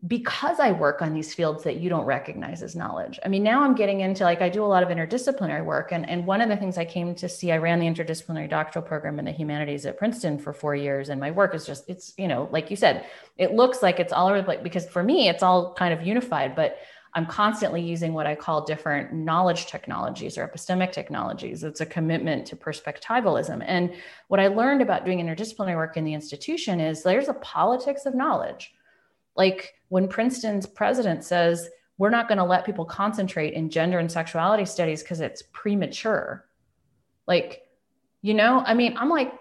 because 0.08 0.62
I 0.62 0.72
work 0.72 1.02
on 1.02 1.14
these 1.14 1.34
fields 1.34 1.64
that 1.66 1.78
you 1.78 1.89
don't 1.89 2.06
recognize 2.06 2.64
as 2.64 2.74
knowledge. 2.74 3.20
I 3.26 3.28
mean, 3.28 3.43
now 3.43 3.64
I'm 3.64 3.76
getting 3.76 4.00
into 4.00 4.24
like 4.24 4.41
I 4.41 4.47
do 4.47 4.64
a 4.64 4.66
lot 4.66 4.82
of 4.82 4.88
interdisciplinary 4.88 5.64
work. 5.66 5.91
And, 5.91 6.10
and 6.10 6.26
one 6.26 6.39
of 6.39 6.47
the 6.47 6.56
things 6.56 6.78
I 6.78 6.86
came 6.86 7.14
to 7.16 7.28
see, 7.28 7.52
I 7.52 7.58
ran 7.58 7.80
the 7.80 7.86
interdisciplinary 7.86 8.50
doctoral 8.50 8.86
program 8.86 9.20
in 9.20 9.26
the 9.26 9.32
humanities 9.32 9.86
at 9.86 9.97
Princeton 9.97 10.39
for 10.39 10.54
four 10.54 10.74
years. 10.74 11.10
And 11.10 11.20
my 11.20 11.32
work 11.32 11.54
is 11.54 11.66
just, 11.66 11.89
it's, 11.89 12.14
you 12.18 12.30
know, 12.30 12.47
like 12.50 12.70
you 12.70 12.78
said, 12.78 13.08
it 13.38 13.56
looks 13.56 13.84
like 13.84 14.00
it's 14.00 14.14
all 14.14 14.28
over 14.28 14.38
the 14.38 14.43
place 14.43 14.62
because 14.64 14.88
for 14.88 15.04
me, 15.04 15.28
it's 15.28 15.43
all 15.43 15.74
kind 15.74 15.93
of 15.93 16.08
unified, 16.08 16.56
but 16.56 16.78
I'm 17.14 17.26
constantly 17.26 17.82
using 17.82 18.14
what 18.14 18.26
I 18.26 18.36
call 18.36 18.64
different 18.64 19.12
knowledge 19.12 19.66
technologies 19.66 20.38
or 20.38 20.47
epistemic 20.47 20.93
technologies. 20.93 21.66
It's 21.66 21.82
a 21.82 21.86
commitment 21.86 22.45
to 22.47 22.56
perspectivalism. 22.56 23.66
And 23.68 23.93
what 24.30 24.39
I 24.39 24.47
learned 24.47 24.82
about 24.82 25.04
doing 25.04 25.20
interdisciplinary 25.20 25.76
work 25.76 25.97
in 25.97 26.06
the 26.06 26.14
institution 26.14 26.80
is 26.80 27.04
there's 27.04 27.28
a 27.28 27.34
politics 27.34 28.06
of 28.06 28.16
knowledge 28.16 28.74
like 29.36 29.73
when 29.89 30.07
Princeton's 30.07 30.65
president 30.65 31.23
says, 31.23 31.69
we're 31.97 32.09
not 32.09 32.27
going 32.27 32.38
to 32.38 32.45
let 32.45 32.65
people 32.65 32.86
concentrate 32.86 33.53
in 33.53 33.69
gender 33.69 33.99
and 33.99 34.11
sexuality 34.11 34.65
studies 34.65 35.03
because 35.03 35.19
it's 35.19 35.43
premature. 35.51 36.45
Like, 37.27 37.63
you 38.21 38.34
know, 38.34 38.63
I 38.65 38.73
mean, 38.73 38.97
I'm 38.97 39.09
like, 39.09 39.34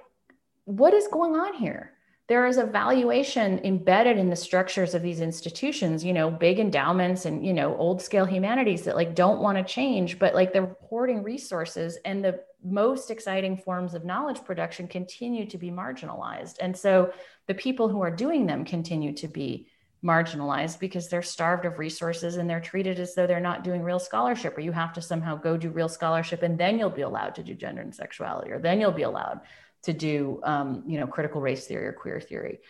what 0.64 0.92
is 0.92 1.08
going 1.08 1.36
on 1.36 1.54
here? 1.54 1.92
There 2.26 2.46
is 2.46 2.58
a 2.58 2.66
valuation 2.66 3.60
embedded 3.64 4.18
in 4.18 4.28
the 4.28 4.36
structures 4.36 4.94
of 4.94 5.02
these 5.02 5.20
institutions, 5.20 6.04
you 6.04 6.12
know, 6.12 6.30
big 6.30 6.58
endowments 6.58 7.24
and, 7.24 7.46
you 7.46 7.54
know, 7.54 7.74
old 7.76 8.02
scale 8.02 8.26
humanities 8.26 8.82
that 8.82 8.96
like 8.96 9.14
don't 9.14 9.40
want 9.40 9.56
to 9.56 9.64
change, 9.64 10.18
but 10.18 10.34
like 10.34 10.52
they're 10.52 10.76
hoarding 10.82 11.22
resources 11.22 11.96
and 12.04 12.22
the 12.22 12.40
most 12.62 13.10
exciting 13.10 13.56
forms 13.56 13.94
of 13.94 14.04
knowledge 14.04 14.44
production 14.44 14.88
continue 14.88 15.46
to 15.46 15.56
be 15.56 15.70
marginalized. 15.70 16.56
And 16.60 16.76
so 16.76 17.12
the 17.46 17.54
people 17.54 17.88
who 17.88 18.02
are 18.02 18.10
doing 18.10 18.46
them 18.46 18.64
continue 18.64 19.14
to 19.14 19.28
be 19.28 19.68
marginalized 20.04 20.78
because 20.78 21.08
they're 21.08 21.22
starved 21.22 21.64
of 21.64 21.78
resources 21.78 22.36
and 22.36 22.48
they're 22.48 22.60
treated 22.60 23.00
as 23.00 23.14
though 23.14 23.26
they're 23.26 23.40
not 23.40 23.64
doing 23.64 23.82
real 23.82 23.98
scholarship 23.98 24.56
or 24.56 24.60
you 24.60 24.70
have 24.70 24.92
to 24.92 25.02
somehow 25.02 25.36
go 25.36 25.56
do 25.56 25.70
real 25.70 25.88
scholarship 25.88 26.42
and 26.42 26.58
then 26.58 26.78
you'll 26.78 26.90
be 26.90 27.02
allowed 27.02 27.34
to 27.34 27.42
do 27.42 27.54
gender 27.54 27.82
and 27.82 27.94
sexuality 27.94 28.52
or 28.52 28.60
then 28.60 28.80
you'll 28.80 28.92
be 28.92 29.02
allowed 29.02 29.40
to 29.82 29.92
do 29.92 30.40
um, 30.44 30.84
you 30.86 31.00
know 31.00 31.06
critical 31.06 31.40
race 31.40 31.66
theory 31.66 31.86
or 31.86 31.92
queer 31.92 32.20
theory. 32.20 32.60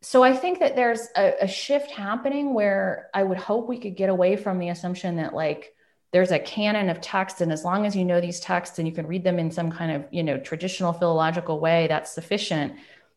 So 0.00 0.22
i 0.22 0.32
think 0.32 0.60
that 0.60 0.76
there's 0.76 1.08
a, 1.16 1.34
a 1.42 1.48
shift 1.48 1.90
happening 1.90 2.54
where 2.54 3.10
i 3.12 3.22
would 3.22 3.38
hope 3.38 3.68
we 3.68 3.78
could 3.78 3.96
get 3.96 4.08
away 4.08 4.36
from 4.36 4.58
the 4.58 4.68
assumption 4.68 5.16
that 5.16 5.34
like 5.34 5.74
there's 6.12 6.30
a 6.30 6.38
canon 6.38 6.88
of 6.88 7.00
texts 7.00 7.40
and 7.40 7.52
as 7.52 7.64
long 7.64 7.84
as 7.84 7.96
you 7.96 8.04
know 8.04 8.20
these 8.20 8.40
texts 8.40 8.78
and 8.78 8.86
you 8.86 8.94
can 8.94 9.06
read 9.06 9.24
them 9.24 9.38
in 9.38 9.50
some 9.50 9.70
kind 9.70 9.92
of 9.92 10.06
you 10.10 10.22
know 10.22 10.38
traditional 10.38 10.92
philological 10.92 11.60
way 11.60 11.86
that's 11.88 12.14
sufficient 12.14 12.74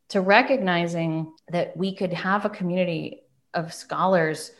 to 0.10 0.22
recognizing 0.22 1.32
that 1.50 1.78
we 1.78 1.96
could 1.96 2.12
have 2.12 2.46
a 2.46 2.50
community 2.50 3.22
of 3.54 3.74
scholars 3.74 4.52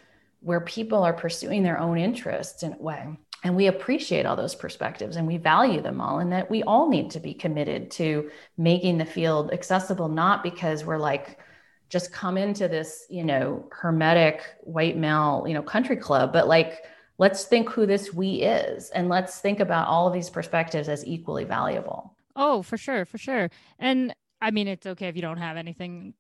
where 0.42 0.62
people 0.62 1.04
are 1.04 1.14
pursuing 1.14 1.64
their 1.64 1.80
own 1.80 1.98
interests 1.98 2.64
in 2.64 2.74
a 2.74 2.78
way. 2.78 3.08
And 3.44 3.56
we 3.56 3.68
appreciate 3.68 4.26
all 4.26 4.36
those 4.36 4.56
perspectives 4.56 5.16
and 5.16 5.26
we 5.26 5.38
value 5.38 5.82
them 5.82 6.02
all 6.02 6.20
and 6.20 6.32
that 6.34 6.50
we 6.50 6.64
all 6.64 6.90
need 6.90 7.12
to 7.12 7.20
be 7.20 7.34
committed 7.34 7.90
to 7.92 8.30
making 8.58 8.98
the 8.98 9.06
field 9.06 9.54
accessible 9.54 10.10
not 10.10 10.44
because 10.44 10.84
we're 10.84 10.98
like 10.98 11.40
just 11.88 12.12
come 12.12 12.38
into 12.38 12.68
this 12.68 13.06
you 13.10 13.24
know 13.24 13.68
hermetic 13.72 14.42
white 14.62 14.98
male 14.98 15.46
you 15.48 15.54
know 15.54 15.62
country 15.62 15.96
club 15.96 16.34
but 16.34 16.48
like 16.48 16.84
let's 17.18 17.46
think 17.46 17.70
who 17.70 17.86
this 17.86 18.14
we 18.14 18.42
is 18.42 18.90
and 18.90 19.08
let's 19.08 19.40
think 19.40 19.62
about 19.62 19.88
all 19.88 20.06
of 20.06 20.14
these 20.14 20.30
perspectives 20.30 20.90
as 20.90 21.06
equally 21.06 21.46
valuable. 21.46 22.16
Oh 22.36 22.62
for 22.62 22.78
sure 22.78 23.06
for 23.06 23.18
sure. 23.18 23.50
And 23.80 24.14
i 24.42 24.52
mean 24.52 24.68
it's 24.68 24.86
okay 24.86 25.08
if 25.08 25.16
you 25.16 25.22
don't 25.22 25.38
have 25.38 25.56
anything 25.56 26.14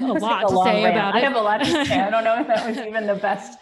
a 0.00 0.04
lot 0.04 0.48
to 0.48 0.56
say 0.64 0.84
rant. 0.84 0.96
about 0.96 1.14
it. 1.14 1.18
I 1.18 1.20
have 1.20 1.36
a 1.36 1.40
lot 1.40 1.58
to 1.58 1.66
say. 1.66 2.00
I 2.00 2.10
don't 2.10 2.24
know 2.24 2.40
if 2.40 2.46
that 2.46 2.66
was 2.66 2.78
even 2.86 3.06
the 3.06 3.14
best. 3.14 3.58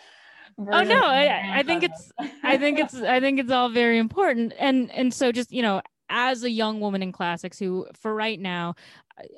oh 0.59 0.83
no, 0.83 1.05
I, 1.05 1.59
I 1.59 1.63
think 1.63 1.83
it's 1.83 2.13
I 2.43 2.57
think 2.57 2.79
it's 2.79 2.95
I 2.95 3.21
think 3.21 3.41
it's 3.41 3.51
all 3.51 3.69
very 3.69 3.99
important. 3.99 4.53
And 4.59 4.91
and 4.93 5.13
so 5.13 5.33
just, 5.33 5.53
you 5.53 5.63
know, 5.63 5.83
as 6.09 6.45
a 6.45 6.51
young 6.51 6.81
woman 6.81 7.03
in 7.03 7.13
classics 7.13 7.59
who 7.59 7.87
for 7.95 8.15
right 8.15 8.39
now 8.39 8.75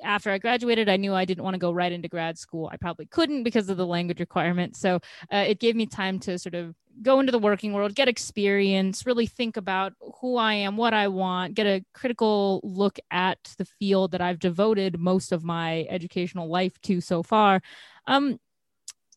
after 0.03 0.31
I 0.31 0.37
graduated, 0.37 0.89
I 0.89 0.97
knew 0.97 1.13
I 1.13 1.25
didn't 1.25 1.43
want 1.43 1.53
to 1.53 1.59
go 1.59 1.71
right 1.71 1.91
into 1.91 2.07
grad 2.07 2.37
school. 2.37 2.69
I 2.71 2.77
probably 2.77 3.05
couldn't 3.05 3.43
because 3.43 3.69
of 3.69 3.77
the 3.77 3.85
language 3.85 4.19
requirement. 4.19 4.75
So 4.75 4.95
uh, 5.31 5.45
it 5.47 5.59
gave 5.59 5.75
me 5.75 5.85
time 5.85 6.19
to 6.21 6.37
sort 6.37 6.55
of 6.55 6.75
go 7.01 7.19
into 7.19 7.31
the 7.31 7.39
working 7.39 7.73
world, 7.73 7.95
get 7.95 8.09
experience, 8.09 9.05
really 9.05 9.25
think 9.25 9.57
about 9.57 9.93
who 10.21 10.35
I 10.35 10.53
am, 10.53 10.75
what 10.75 10.93
I 10.93 11.07
want, 11.07 11.53
get 11.53 11.65
a 11.65 11.83
critical 11.93 12.59
look 12.63 12.99
at 13.09 13.37
the 13.57 13.65
field 13.65 14.11
that 14.11 14.21
I've 14.21 14.39
devoted 14.39 14.99
most 14.99 15.31
of 15.31 15.43
my 15.43 15.85
educational 15.89 16.49
life 16.49 16.79
to 16.81 16.99
so 16.99 17.23
far. 17.23 17.61
Um, 18.07 18.39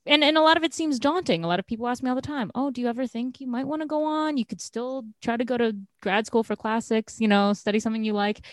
and 0.04 0.24
and 0.24 0.36
a 0.36 0.40
lot 0.42 0.56
of 0.56 0.64
it 0.64 0.74
seems 0.74 0.98
daunting. 0.98 1.44
A 1.44 1.46
lot 1.46 1.60
of 1.60 1.66
people 1.66 1.86
ask 1.86 2.02
me 2.02 2.10
all 2.10 2.16
the 2.16 2.22
time, 2.22 2.50
"Oh, 2.54 2.70
do 2.70 2.80
you 2.80 2.88
ever 2.88 3.06
think 3.06 3.40
you 3.40 3.46
might 3.46 3.66
want 3.66 3.82
to 3.82 3.86
go 3.86 4.04
on? 4.04 4.36
You 4.36 4.44
could 4.44 4.60
still 4.60 5.04
try 5.20 5.36
to 5.36 5.44
go 5.44 5.56
to 5.56 5.76
grad 6.00 6.26
school 6.26 6.42
for 6.42 6.56
classics, 6.56 7.20
you 7.20 7.28
know, 7.28 7.52
study 7.52 7.78
something 7.78 8.04
you 8.04 8.12
like." 8.12 8.44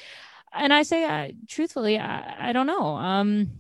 And 0.54 0.74
I 0.74 0.84
say, 0.84 1.04
uh, 1.04 1.32
truthfully, 1.48 2.00
I, 2.00 2.50
I 2.50 2.54
don't 2.54 2.68
know. 2.68 2.96
Um, 2.96 3.52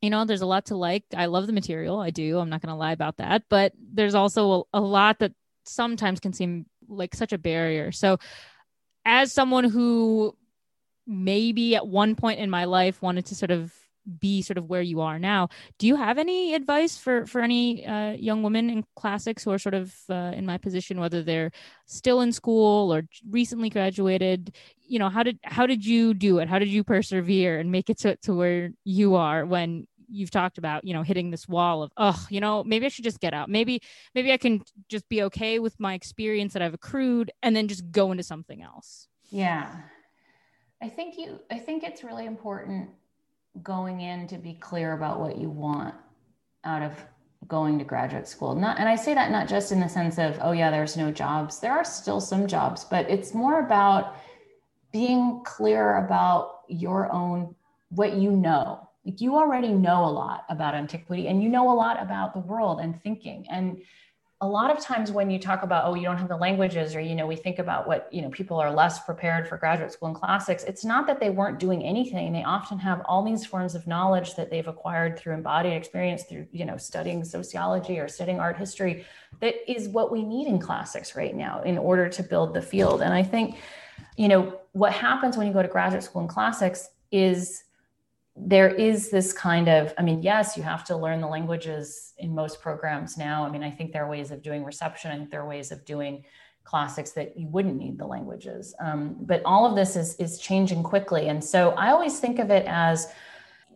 you 0.00 0.10
know, 0.10 0.24
there's 0.24 0.40
a 0.40 0.46
lot 0.46 0.66
to 0.66 0.76
like. 0.76 1.04
I 1.14 1.26
love 1.26 1.46
the 1.46 1.52
material. 1.52 2.00
I 2.00 2.10
do. 2.10 2.38
I'm 2.38 2.48
not 2.48 2.62
going 2.62 2.72
to 2.72 2.78
lie 2.78 2.92
about 2.92 3.18
that. 3.18 3.42
But 3.48 3.72
there's 3.76 4.14
also 4.14 4.66
a, 4.72 4.78
a 4.78 4.80
lot 4.80 5.18
that 5.18 5.32
sometimes 5.64 6.20
can 6.20 6.32
seem 6.32 6.66
like 6.88 7.14
such 7.14 7.32
a 7.32 7.38
barrier. 7.38 7.92
So, 7.92 8.18
as 9.04 9.32
someone 9.32 9.64
who 9.64 10.36
maybe 11.06 11.74
at 11.74 11.86
one 11.86 12.14
point 12.14 12.38
in 12.38 12.50
my 12.50 12.64
life 12.64 13.02
wanted 13.02 13.26
to 13.26 13.34
sort 13.34 13.50
of 13.50 13.74
be 14.18 14.42
sort 14.42 14.58
of 14.58 14.66
where 14.66 14.82
you 14.82 15.00
are 15.00 15.18
now. 15.18 15.48
Do 15.78 15.86
you 15.86 15.96
have 15.96 16.18
any 16.18 16.54
advice 16.54 16.96
for 16.96 17.26
for 17.26 17.40
any 17.40 17.86
uh, 17.86 18.12
young 18.12 18.42
women 18.42 18.70
in 18.70 18.84
classics 18.96 19.44
who 19.44 19.50
are 19.50 19.58
sort 19.58 19.74
of 19.74 19.94
uh, 20.08 20.32
in 20.34 20.46
my 20.46 20.58
position 20.58 21.00
whether 21.00 21.22
they're 21.22 21.50
still 21.86 22.20
in 22.20 22.32
school 22.32 22.92
or 22.92 23.02
recently 23.28 23.70
graduated? 23.70 24.54
You 24.80 24.98
know 24.98 25.08
how 25.08 25.22
did 25.22 25.38
how 25.44 25.66
did 25.66 25.84
you 25.84 26.14
do 26.14 26.38
it? 26.38 26.48
How 26.48 26.58
did 26.58 26.68
you 26.68 26.84
persevere 26.84 27.58
and 27.58 27.70
make 27.70 27.90
it 27.90 27.98
to, 28.00 28.16
to 28.22 28.34
where 28.34 28.70
you 28.84 29.14
are 29.14 29.44
when 29.44 29.86
you've 30.12 30.30
talked 30.30 30.58
about 30.58 30.84
you 30.84 30.92
know 30.92 31.02
hitting 31.02 31.30
this 31.30 31.46
wall 31.46 31.84
of 31.84 31.92
oh 31.96 32.26
you 32.30 32.40
know 32.40 32.64
maybe 32.64 32.84
i 32.84 32.88
should 32.88 33.04
just 33.04 33.20
get 33.20 33.34
out. 33.34 33.48
Maybe 33.48 33.82
maybe 34.14 34.32
i 34.32 34.36
can 34.36 34.62
just 34.88 35.08
be 35.08 35.22
okay 35.24 35.58
with 35.58 35.78
my 35.78 35.94
experience 35.94 36.52
that 36.54 36.62
i've 36.62 36.74
accrued 36.74 37.30
and 37.42 37.54
then 37.54 37.68
just 37.68 37.90
go 37.90 38.10
into 38.10 38.24
something 38.24 38.62
else. 38.62 39.08
Yeah. 39.30 39.72
I 40.82 40.88
think 40.88 41.18
you 41.18 41.40
i 41.50 41.58
think 41.58 41.84
it's 41.84 42.02
really 42.02 42.26
important 42.26 42.90
going 43.62 44.00
in 44.00 44.26
to 44.28 44.38
be 44.38 44.54
clear 44.54 44.92
about 44.92 45.20
what 45.20 45.38
you 45.38 45.50
want 45.50 45.94
out 46.64 46.82
of 46.82 46.92
going 47.48 47.78
to 47.78 47.84
graduate 47.84 48.28
school. 48.28 48.54
Not, 48.54 48.78
and 48.78 48.88
I 48.88 48.96
say 48.96 49.14
that 49.14 49.30
not 49.30 49.48
just 49.48 49.72
in 49.72 49.80
the 49.80 49.88
sense 49.88 50.18
of, 50.18 50.38
oh, 50.40 50.52
yeah, 50.52 50.70
there's 50.70 50.96
no 50.96 51.10
jobs. 51.10 51.58
There 51.58 51.72
are 51.72 51.84
still 51.84 52.20
some 52.20 52.46
jobs, 52.46 52.84
but 52.84 53.08
it's 53.10 53.34
more 53.34 53.64
about 53.64 54.16
being 54.92 55.42
clear 55.44 56.04
about 56.04 56.60
your 56.68 57.10
own, 57.12 57.54
what 57.90 58.14
you 58.14 58.30
know. 58.30 58.88
Like 59.04 59.20
you 59.20 59.36
already 59.36 59.72
know 59.72 60.04
a 60.04 60.10
lot 60.10 60.44
about 60.48 60.74
antiquity 60.74 61.28
and 61.28 61.42
you 61.42 61.48
know 61.48 61.72
a 61.72 61.74
lot 61.74 62.02
about 62.02 62.34
the 62.34 62.40
world 62.40 62.80
and 62.80 63.00
thinking. 63.02 63.46
And 63.50 63.80
a 64.42 64.48
lot 64.48 64.70
of 64.70 64.82
times 64.82 65.12
when 65.12 65.30
you 65.30 65.38
talk 65.38 65.62
about 65.62 65.84
oh 65.84 65.94
you 65.94 66.04
don't 66.04 66.16
have 66.16 66.28
the 66.28 66.36
languages 66.36 66.96
or 66.96 67.00
you 67.00 67.14
know 67.14 67.26
we 67.26 67.36
think 67.36 67.58
about 67.58 67.86
what 67.86 68.08
you 68.10 68.22
know 68.22 68.30
people 68.30 68.58
are 68.58 68.72
less 68.72 68.98
prepared 69.04 69.46
for 69.46 69.58
graduate 69.58 69.92
school 69.92 70.08
and 70.08 70.16
classics 70.16 70.64
it's 70.64 70.84
not 70.84 71.06
that 71.06 71.20
they 71.20 71.28
weren't 71.28 71.58
doing 71.58 71.82
anything. 71.82 72.32
They 72.32 72.42
often 72.42 72.78
have 72.78 73.02
all 73.04 73.22
these 73.22 73.44
forms 73.44 73.74
of 73.74 73.86
knowledge 73.86 74.36
that 74.36 74.50
they've 74.50 74.66
acquired 74.66 75.18
through 75.18 75.34
embodied 75.34 75.74
experience 75.74 76.22
through 76.24 76.46
you 76.52 76.64
know 76.64 76.78
studying 76.78 77.22
sociology 77.24 77.98
or 77.98 78.08
studying 78.08 78.40
art 78.40 78.56
history 78.56 79.04
that 79.40 79.54
is 79.70 79.88
what 79.88 80.10
we 80.10 80.24
need 80.24 80.46
in 80.46 80.58
classics 80.58 81.14
right 81.14 81.36
now 81.36 81.60
in 81.62 81.76
order 81.76 82.08
to 82.08 82.22
build 82.22 82.54
the 82.54 82.62
field. 82.62 83.02
And 83.02 83.12
i 83.12 83.22
think 83.22 83.56
you 84.16 84.28
know 84.28 84.58
what 84.72 84.92
happens 84.92 85.36
when 85.36 85.46
you 85.46 85.52
go 85.52 85.62
to 85.62 85.68
graduate 85.68 86.02
school 86.02 86.22
in 86.22 86.28
classics 86.28 86.88
is 87.10 87.64
there 88.46 88.68
is 88.68 89.10
this 89.10 89.32
kind 89.32 89.68
of 89.68 89.92
i 89.98 90.02
mean 90.02 90.22
yes 90.22 90.56
you 90.56 90.62
have 90.62 90.84
to 90.84 90.96
learn 90.96 91.20
the 91.20 91.26
languages 91.26 92.14
in 92.18 92.34
most 92.34 92.60
programs 92.60 93.16
now. 93.16 93.44
I 93.44 93.50
mean 93.50 93.62
i 93.62 93.70
think 93.70 93.92
there 93.92 94.04
are 94.04 94.10
ways 94.10 94.30
of 94.30 94.42
doing 94.42 94.64
reception. 94.64 95.10
I 95.10 95.16
think 95.16 95.30
there 95.30 95.42
are 95.42 95.48
ways 95.48 95.72
of 95.72 95.84
doing 95.84 96.24
classics 96.64 97.12
that 97.12 97.36
you 97.38 97.48
wouldn't 97.48 97.76
need 97.76 97.98
the 97.98 98.06
languages. 98.06 98.74
Um, 98.80 99.16
but 99.20 99.42
all 99.44 99.66
of 99.66 99.74
this 99.74 99.96
is 99.96 100.16
is 100.16 100.38
changing 100.38 100.82
quickly. 100.82 101.28
And 101.28 101.42
so 101.42 101.70
i 101.70 101.90
always 101.90 102.20
think 102.20 102.38
of 102.38 102.50
it 102.50 102.64
as 102.66 103.08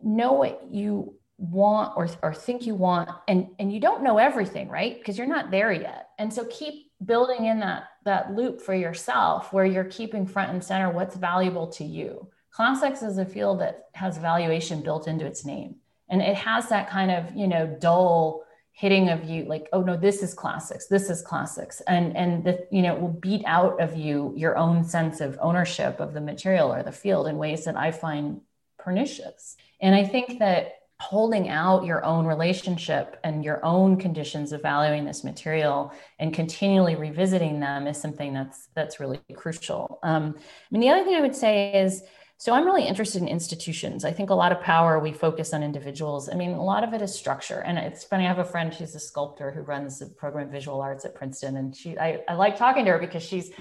know 0.02 0.32
what 0.32 0.62
you 0.70 1.14
want 1.38 1.94
or, 1.96 2.08
or 2.22 2.32
think 2.32 2.66
you 2.66 2.74
want 2.74 3.08
and 3.26 3.48
and 3.58 3.72
you 3.72 3.80
don't 3.80 4.02
know 4.02 4.18
everything 4.18 4.68
right? 4.68 4.98
Because 4.98 5.18
you're 5.18 5.26
not 5.26 5.50
there 5.50 5.72
yet. 5.72 6.10
And 6.18 6.32
so 6.32 6.46
keep 6.50 6.92
building 7.04 7.46
in 7.46 7.60
that 7.60 7.84
that 8.04 8.34
loop 8.34 8.60
for 8.60 8.74
yourself 8.74 9.52
where 9.52 9.64
you're 9.64 9.84
keeping 9.84 10.26
front 10.26 10.50
and 10.52 10.62
center 10.62 10.90
what's 10.90 11.16
valuable 11.16 11.66
to 11.66 11.84
you 11.84 12.28
Classics 12.54 13.02
is 13.02 13.18
a 13.18 13.26
field 13.26 13.60
that 13.60 13.88
has 13.94 14.16
valuation 14.16 14.80
built 14.80 15.08
into 15.08 15.26
its 15.26 15.44
name. 15.44 15.74
And 16.08 16.22
it 16.22 16.36
has 16.36 16.68
that 16.68 16.88
kind 16.88 17.10
of, 17.10 17.34
you 17.34 17.48
know, 17.48 17.66
dull 17.80 18.44
hitting 18.70 19.08
of 19.08 19.24
you 19.24 19.44
like, 19.44 19.68
oh 19.72 19.82
no, 19.82 19.96
this 19.96 20.22
is 20.22 20.34
classics, 20.34 20.86
this 20.86 21.10
is 21.10 21.20
classics. 21.20 21.80
And 21.88 22.16
and 22.16 22.44
the, 22.44 22.66
you 22.70 22.82
know, 22.82 22.94
it 22.94 23.00
will 23.00 23.08
beat 23.08 23.42
out 23.44 23.80
of 23.80 23.96
you 23.96 24.32
your 24.36 24.56
own 24.56 24.84
sense 24.84 25.20
of 25.20 25.36
ownership 25.40 25.98
of 25.98 26.14
the 26.14 26.20
material 26.20 26.72
or 26.72 26.84
the 26.84 26.92
field 26.92 27.26
in 27.26 27.38
ways 27.38 27.64
that 27.64 27.76
I 27.76 27.90
find 27.90 28.40
pernicious. 28.78 29.56
And 29.80 29.94
I 29.94 30.04
think 30.04 30.38
that 30.38 30.74
holding 31.00 31.48
out 31.48 31.84
your 31.84 32.04
own 32.04 32.24
relationship 32.24 33.18
and 33.24 33.44
your 33.44 33.64
own 33.64 33.96
conditions 33.96 34.52
of 34.52 34.62
valuing 34.62 35.04
this 35.04 35.24
material 35.24 35.92
and 36.20 36.32
continually 36.32 36.94
revisiting 36.94 37.58
them 37.58 37.88
is 37.88 38.00
something 38.00 38.32
that's 38.32 38.68
that's 38.74 39.00
really 39.00 39.20
crucial. 39.34 39.98
Um, 40.04 40.36
I 40.38 40.42
mean, 40.70 40.80
the 40.80 40.90
other 40.90 41.04
thing 41.04 41.16
I 41.16 41.20
would 41.20 41.34
say 41.34 41.82
is 41.82 42.04
so 42.36 42.52
I'm 42.52 42.64
really 42.64 42.86
interested 42.86 43.22
in 43.22 43.28
institutions. 43.28 44.04
I 44.04 44.12
think 44.12 44.30
a 44.30 44.34
lot 44.34 44.52
of 44.52 44.60
power 44.60 44.98
we 44.98 45.12
focus 45.12 45.54
on 45.54 45.62
individuals. 45.62 46.28
I 46.28 46.34
mean, 46.34 46.50
a 46.50 46.62
lot 46.62 46.84
of 46.84 46.92
it 46.92 47.00
is 47.00 47.14
structure. 47.14 47.60
And 47.60 47.78
it's 47.78 48.04
funny, 48.04 48.24
I 48.24 48.28
have 48.28 48.38
a 48.38 48.44
friend, 48.44 48.74
she's 48.74 48.94
a 48.94 49.00
sculptor 49.00 49.50
who 49.52 49.60
runs 49.62 50.00
the 50.00 50.06
program 50.06 50.46
of 50.46 50.52
visual 50.52 50.80
arts 50.80 51.04
at 51.04 51.14
Princeton. 51.14 51.56
And 51.56 51.74
she 51.74 51.98
I, 51.98 52.20
I 52.28 52.34
like 52.34 52.56
talking 52.56 52.84
to 52.86 52.92
her 52.92 52.98
because 52.98 53.22
she's 53.22 53.52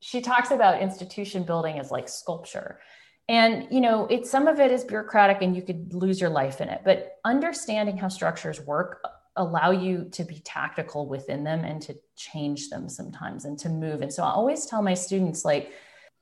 she 0.00 0.20
talks 0.20 0.50
about 0.50 0.80
institution 0.80 1.42
building 1.44 1.78
as 1.78 1.90
like 1.90 2.08
sculpture. 2.08 2.80
And 3.28 3.66
you 3.70 3.80
know, 3.80 4.06
it's 4.06 4.30
some 4.30 4.46
of 4.46 4.60
it 4.60 4.70
is 4.70 4.84
bureaucratic 4.84 5.42
and 5.42 5.54
you 5.54 5.62
could 5.62 5.92
lose 5.92 6.20
your 6.20 6.30
life 6.30 6.60
in 6.60 6.68
it. 6.68 6.82
But 6.84 7.16
understanding 7.24 7.96
how 7.96 8.08
structures 8.08 8.60
work 8.60 9.04
allow 9.36 9.70
you 9.70 10.08
to 10.12 10.24
be 10.24 10.40
tactical 10.40 11.08
within 11.08 11.42
them 11.42 11.64
and 11.64 11.80
to 11.82 11.96
change 12.16 12.68
them 12.68 12.88
sometimes 12.88 13.44
and 13.44 13.58
to 13.58 13.68
move. 13.68 14.02
And 14.02 14.12
so 14.12 14.22
I 14.22 14.30
always 14.30 14.66
tell 14.66 14.82
my 14.82 14.94
students 14.94 15.44
like, 15.44 15.72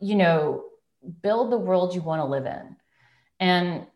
you 0.01 0.15
know, 0.15 0.65
build 1.23 1.51
the 1.51 1.59
world 1.59 1.95
you 1.95 2.03
want 2.03 2.21
to 2.21 2.27
live 2.27 2.47
in. 2.47 2.77
And 3.39 3.87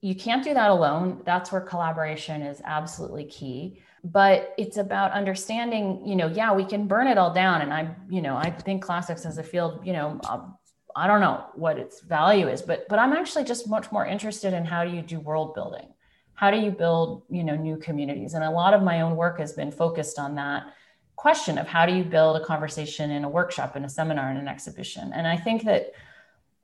you 0.00 0.14
can't 0.14 0.44
do 0.44 0.54
that 0.54 0.70
alone. 0.70 1.22
That's 1.24 1.50
where 1.50 1.60
collaboration 1.60 2.42
is 2.42 2.60
absolutely 2.64 3.24
key. 3.24 3.80
But 4.04 4.54
it's 4.58 4.76
about 4.76 5.12
understanding, 5.12 6.06
you 6.06 6.14
know, 6.14 6.26
yeah, 6.26 6.52
we 6.52 6.64
can 6.64 6.86
burn 6.86 7.06
it 7.06 7.16
all 7.16 7.32
down. 7.32 7.62
And 7.62 7.72
I, 7.72 7.94
you 8.10 8.20
know, 8.20 8.36
I 8.36 8.50
think 8.50 8.82
classics 8.82 9.24
as 9.24 9.38
a 9.38 9.42
field, 9.42 9.80
you 9.86 9.94
know, 9.94 10.20
um, 10.28 10.58
I 10.94 11.06
don't 11.06 11.20
know 11.20 11.46
what 11.54 11.78
its 11.78 12.00
value 12.02 12.48
is, 12.48 12.62
but 12.62 12.86
but 12.88 12.98
I'm 12.98 13.14
actually 13.14 13.44
just 13.44 13.68
much 13.68 13.90
more 13.90 14.06
interested 14.06 14.52
in 14.52 14.64
how 14.64 14.84
do 14.84 14.90
you 14.90 15.02
do 15.02 15.20
world 15.20 15.54
building? 15.54 15.88
How 16.34 16.50
do 16.50 16.58
you 16.58 16.70
build, 16.70 17.22
you 17.30 17.42
know, 17.42 17.56
new 17.56 17.76
communities? 17.78 18.34
And 18.34 18.44
a 18.44 18.50
lot 18.50 18.74
of 18.74 18.82
my 18.82 19.00
own 19.00 19.16
work 19.16 19.38
has 19.38 19.54
been 19.54 19.72
focused 19.72 20.18
on 20.18 20.34
that 20.34 20.64
question 21.16 21.58
of 21.58 21.66
how 21.66 21.86
do 21.86 21.94
you 21.94 22.04
build 22.04 22.36
a 22.36 22.44
conversation 22.44 23.10
in 23.10 23.24
a 23.24 23.28
workshop, 23.28 23.76
in 23.76 23.84
a 23.84 23.88
seminar, 23.88 24.30
in 24.30 24.36
an 24.36 24.48
exhibition. 24.48 25.12
And 25.14 25.26
I 25.26 25.36
think 25.36 25.64
that 25.64 25.92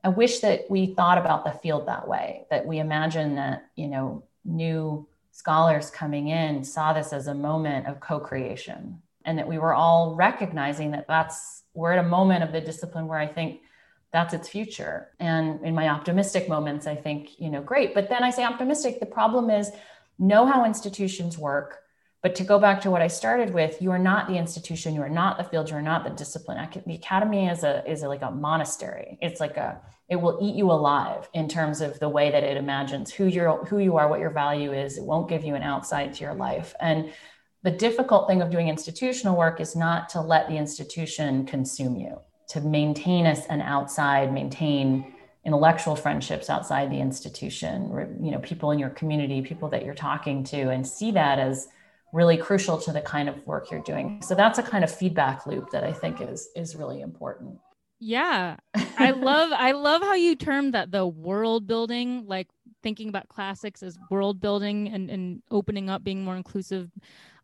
I 0.03 0.09
wish 0.09 0.39
that 0.39 0.65
we 0.69 0.87
thought 0.87 1.17
about 1.17 1.45
the 1.45 1.51
field 1.51 1.87
that 1.87 2.07
way, 2.07 2.45
that 2.49 2.65
we 2.65 2.79
imagine 2.79 3.35
that, 3.35 3.65
you 3.75 3.87
know, 3.87 4.23
new 4.43 5.07
scholars 5.31 5.89
coming 5.89 6.27
in 6.27 6.63
saw 6.63 6.93
this 6.93 7.13
as 7.13 7.27
a 7.27 7.33
moment 7.33 7.87
of 7.87 7.99
co-creation 7.99 9.01
and 9.25 9.37
that 9.37 9.47
we 9.47 9.59
were 9.59 9.73
all 9.73 10.15
recognizing 10.15 10.91
that 10.91 11.07
that's 11.07 11.63
we're 11.73 11.93
at 11.93 12.03
a 12.03 12.07
moment 12.07 12.43
of 12.43 12.51
the 12.51 12.59
discipline 12.59 13.07
where 13.07 13.19
I 13.19 13.27
think 13.27 13.61
that's 14.11 14.33
its 14.33 14.49
future. 14.49 15.07
And 15.19 15.63
in 15.63 15.73
my 15.73 15.87
optimistic 15.87 16.49
moments, 16.49 16.85
I 16.85 16.95
think, 16.95 17.39
you 17.39 17.49
know, 17.49 17.61
great. 17.61 17.93
But 17.93 18.09
then 18.09 18.23
I 18.23 18.29
say 18.29 18.43
optimistic. 18.43 18.99
The 18.99 19.05
problem 19.05 19.49
is 19.49 19.71
know 20.19 20.45
how 20.45 20.65
institutions 20.65 21.37
work, 21.37 21.80
but 22.23 22.35
to 22.35 22.43
go 22.43 22.59
back 22.59 22.81
to 22.81 22.91
what 22.91 23.01
I 23.01 23.07
started 23.07 23.51
with, 23.51 23.81
you 23.81 23.89
are 23.91 23.99
not 23.99 24.27
the 24.27 24.37
institution, 24.37 24.93
you 24.93 25.01
are 25.01 25.09
not 25.09 25.37
the 25.37 25.43
field, 25.43 25.69
you 25.69 25.75
are 25.75 25.81
not 25.81 26.03
the 26.03 26.11
discipline. 26.11 26.69
The 26.85 26.95
academy 26.95 27.47
is 27.47 27.63
a 27.63 27.83
is 27.89 28.03
a, 28.03 28.07
like 28.07 28.21
a 28.21 28.29
monastery. 28.29 29.17
It's 29.21 29.39
like 29.39 29.57
a 29.57 29.81
it 30.07 30.17
will 30.17 30.37
eat 30.41 30.55
you 30.55 30.69
alive 30.69 31.29
in 31.33 31.47
terms 31.47 31.81
of 31.81 31.99
the 31.99 32.09
way 32.09 32.29
that 32.29 32.43
it 32.43 32.57
imagines 32.57 33.11
who 33.11 33.25
you're 33.25 33.65
who 33.65 33.79
you 33.79 33.97
are, 33.97 34.07
what 34.07 34.19
your 34.19 34.29
value 34.29 34.71
is. 34.71 34.97
It 34.97 35.03
won't 35.03 35.29
give 35.29 35.43
you 35.43 35.55
an 35.55 35.63
outside 35.63 36.13
to 36.13 36.23
your 36.23 36.35
life. 36.35 36.75
And 36.79 37.11
the 37.63 37.71
difficult 37.71 38.27
thing 38.27 38.41
of 38.41 38.51
doing 38.51 38.67
institutional 38.67 39.35
work 39.35 39.59
is 39.59 39.75
not 39.75 40.09
to 40.09 40.21
let 40.21 40.47
the 40.47 40.57
institution 40.57 41.45
consume 41.45 41.95
you, 41.95 42.19
to 42.49 42.61
maintain 42.61 43.25
us 43.25 43.45
an 43.47 43.61
outside, 43.61 44.31
maintain 44.31 45.13
intellectual 45.43 45.95
friendships 45.95 46.51
outside 46.51 46.91
the 46.91 46.99
institution, 46.99 48.19
you 48.21 48.31
know, 48.31 48.39
people 48.39 48.69
in 48.71 48.77
your 48.77 48.91
community, 48.91 49.41
people 49.41 49.69
that 49.69 49.83
you're 49.83 49.95
talking 49.95 50.43
to, 50.43 50.69
and 50.69 50.85
see 50.85 51.11
that 51.11 51.39
as 51.39 51.67
really 52.13 52.37
crucial 52.37 52.77
to 52.77 52.91
the 52.91 53.01
kind 53.01 53.29
of 53.29 53.45
work 53.45 53.71
you're 53.71 53.81
doing. 53.81 54.21
So 54.21 54.35
that's 54.35 54.59
a 54.59 54.63
kind 54.63 54.83
of 54.83 54.91
feedback 54.91 55.45
loop 55.45 55.69
that 55.71 55.83
I 55.83 55.93
think 55.93 56.21
is 56.21 56.49
is 56.55 56.75
really 56.75 57.01
important. 57.01 57.57
Yeah. 57.99 58.57
I 58.97 59.11
love 59.11 59.51
I 59.53 59.71
love 59.71 60.01
how 60.01 60.15
you 60.15 60.35
termed 60.35 60.73
that 60.73 60.91
the 60.91 61.05
world 61.05 61.67
building, 61.67 62.25
like 62.27 62.47
thinking 62.83 63.09
about 63.09 63.29
classics 63.29 63.83
as 63.83 63.97
world 64.09 64.41
building 64.41 64.89
and, 64.89 65.09
and 65.09 65.41
opening 65.51 65.89
up, 65.89 66.03
being 66.03 66.23
more 66.23 66.35
inclusive, 66.35 66.89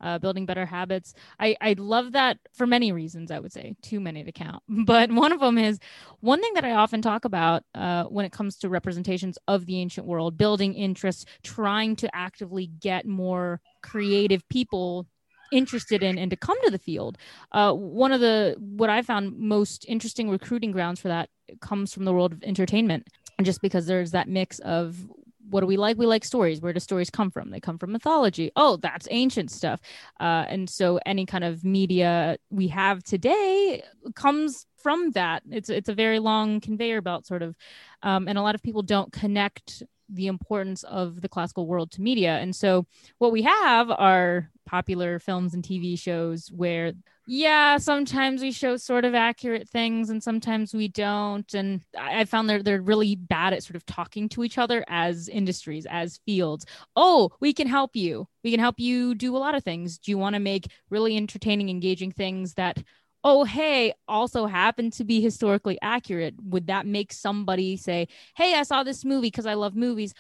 uh, 0.02 0.18
building 0.20 0.46
better 0.46 0.66
habits. 0.66 1.14
I, 1.40 1.56
I 1.62 1.76
love 1.78 2.12
that 2.14 2.38
for 2.54 2.68
many 2.68 2.92
reasons, 2.92 3.32
I 3.32 3.40
would 3.40 3.54
say, 3.54 3.76
too 3.82 4.00
many 4.00 4.24
to 4.24 4.32
count. 4.32 4.64
But 4.88 5.12
one 5.12 5.34
of 5.34 5.42
them 5.42 5.58
is 5.58 5.80
one 6.22 6.40
thing 6.42 6.54
that 6.54 6.64
I 6.64 6.72
often 6.72 7.02
talk 7.02 7.26
about 7.26 7.64
uh, 7.76 8.06
when 8.06 8.26
it 8.26 8.32
comes 8.32 8.58
to 8.58 8.70
representations 8.70 9.38
of 9.48 9.66
the 9.66 9.80
ancient 9.80 10.08
world, 10.08 10.38
building 10.38 10.74
interest, 10.74 11.28
trying 11.44 11.96
to 11.98 12.16
actively 12.16 12.68
get 12.68 13.06
more 13.06 13.60
creative 13.82 14.48
people 14.50 15.08
interested 15.52 16.04
in 16.04 16.18
and 16.18 16.30
to 16.32 16.38
come 16.38 16.58
to 16.64 16.72
the 16.72 16.78
field. 16.78 17.18
Uh, 17.52 17.74
one 17.74 18.12
of 18.12 18.20
the 18.20 18.56
what 18.60 18.90
I 18.90 19.02
found 19.02 19.38
most 19.38 19.86
interesting 19.88 20.30
recruiting 20.30 20.72
grounds 20.72 21.00
for 21.00 21.08
that 21.08 21.30
comes 21.62 21.94
from 21.94 22.06
the 22.06 22.14
world 22.14 22.34
of 22.34 22.44
entertainment, 22.44 23.08
and 23.38 23.46
just 23.46 23.62
because 23.62 23.86
there's 23.88 24.12
that 24.12 24.28
mix 24.28 24.60
of 24.60 25.10
what 25.50 25.62
do 25.62 25.68
we 25.68 25.78
like? 25.78 25.98
We 25.98 26.06
like 26.06 26.26
stories. 26.26 26.62
Where 26.62 26.74
do 26.74 26.80
stories 26.80 27.10
come 27.10 27.32
from? 27.32 27.52
They 27.52 27.60
come 27.60 27.78
from 27.78 27.92
mythology. 27.92 28.52
Oh, 28.56 28.78
that's 28.78 29.08
ancient 29.12 29.52
stuff. 29.52 29.80
Uh, 30.20 30.46
and 30.48 30.70
so 30.70 31.00
any 31.06 31.26
kind 31.26 31.44
of 31.44 31.64
media 31.64 32.38
we 32.50 32.68
have 32.70 33.04
today 33.04 33.84
comes 34.16 34.66
from 34.78 35.12
that. 35.12 35.44
It's 35.50 35.70
it's 35.70 35.90
a 35.90 35.94
very 35.94 36.20
long 36.20 36.60
conveyor 36.60 37.02
belt, 37.02 37.26
sort 37.26 37.42
of, 37.42 37.56
um, 38.04 38.28
and 38.28 38.38
a 38.38 38.42
lot 38.42 38.56
of 38.56 38.64
people 38.64 38.82
don't 38.84 39.12
connect 39.12 39.84
the 40.10 40.28
importance 40.28 40.84
of 40.84 41.22
the 41.22 41.30
classical 41.30 41.68
world 41.68 41.92
to 41.92 42.02
media. 42.02 42.38
And 42.38 42.56
so 42.56 42.86
what 43.18 43.32
we 43.32 43.42
have 43.44 43.90
are 43.92 44.50
popular 44.66 45.20
films 45.20 45.54
and 45.54 45.64
TV 45.64 45.98
shows 45.98 46.52
where 46.52 46.94
yeah, 47.30 47.78
sometimes 47.78 48.42
we 48.42 48.54
show 48.54 48.78
sort 48.78 49.04
of 49.04 49.14
accurate 49.14 49.68
things 49.68 50.10
and 50.10 50.24
sometimes 50.24 50.74
we 50.74 50.88
don't. 50.88 51.54
And 51.54 51.82
I 52.00 52.24
found 52.24 52.50
they're 52.50 52.64
they're 52.64 52.82
really 52.82 53.16
bad 53.16 53.52
at 53.52 53.64
sort 53.64 53.76
of 53.76 53.86
talking 53.86 54.30
to 54.30 54.46
each 54.46 54.58
other 54.58 54.86
as 54.88 55.28
industries, 55.28 55.86
as 55.90 56.22
fields. 56.26 56.66
Oh, 56.96 57.32
we 57.42 57.54
can 57.54 57.68
help 57.68 57.98
you. 57.98 58.30
We 58.46 58.52
can 58.52 58.62
help 58.62 58.80
you 58.80 59.14
do 59.14 59.36
a 59.36 59.40
lot 59.40 59.56
of 59.56 59.64
things. 59.64 59.98
Do 59.98 60.10
you 60.10 60.18
want 60.18 60.36
to 60.36 60.40
make 60.40 60.72
really 60.90 61.18
entertaining, 61.18 61.70
engaging 61.70 62.14
things 62.14 62.54
that 62.54 62.82
oh, 63.24 63.44
hey, 63.44 63.94
also 64.08 64.46
happen 64.46 64.92
to 64.92 65.04
be 65.04 65.22
historically 65.22 65.78
accurate, 65.82 66.36
would 66.44 66.68
that 66.68 66.86
make 66.86 67.12
somebody 67.12 67.76
say, 67.78 68.08
hey, 68.36 68.56
I 68.56 68.64
saw 68.64 68.84
this 68.84 69.04
movie 69.04 69.28
because 69.28 69.46
I 69.46 69.56
love 69.56 69.76
movies? 69.76 70.14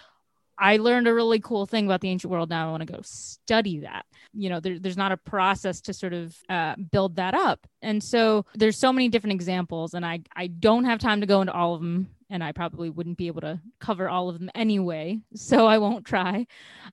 I 0.60 0.78
learned 0.78 1.08
a 1.08 1.14
really 1.14 1.39
cool 1.39 1.68
thing 1.68 1.86
about 1.86 2.02
the 2.02 2.10
ancient 2.10 2.32
world. 2.32 2.50
Now 2.50 2.68
I 2.68 2.72
want 2.72 2.82
to 2.82 2.91
go 2.91 3.00
study 3.04 3.82
that. 3.82 4.06
You 4.34 4.50
know, 4.50 4.60
there, 4.60 4.80
there's 4.80 4.98
not 4.98 5.12
a 5.12 5.18
process 5.18 5.82
to 5.82 5.93
sort 5.93 6.14
of 6.14 6.36
uh, 6.50 6.76
build 6.91 7.18
that 7.18 7.36
up. 7.36 7.68
And 7.82 8.04
so 8.04 8.45
there's 8.56 8.78
so 8.78 8.91
many 8.91 9.08
different 9.08 9.36
examples, 9.36 9.93
and 9.93 10.06
I, 10.06 10.22
I 10.36 10.48
don't 10.48 10.86
have 10.86 11.00
time 11.00 11.22
to 11.22 11.28
go 11.28 11.41
into 11.41 11.54
all 11.54 11.76
of 11.76 11.82
them. 11.82 12.10
And 12.30 12.43
I 12.43 12.52
probably 12.52 12.89
wouldn't 12.89 13.18
be 13.18 13.28
able 13.28 13.39
to 13.41 13.62
cover 13.80 14.10
all 14.10 14.28
of 14.28 14.38
them 14.38 14.50
anyway. 14.54 15.22
So 15.36 15.66
I 15.66 15.78
won't 15.78 16.06
try. 16.06 16.45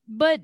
But 0.06 0.40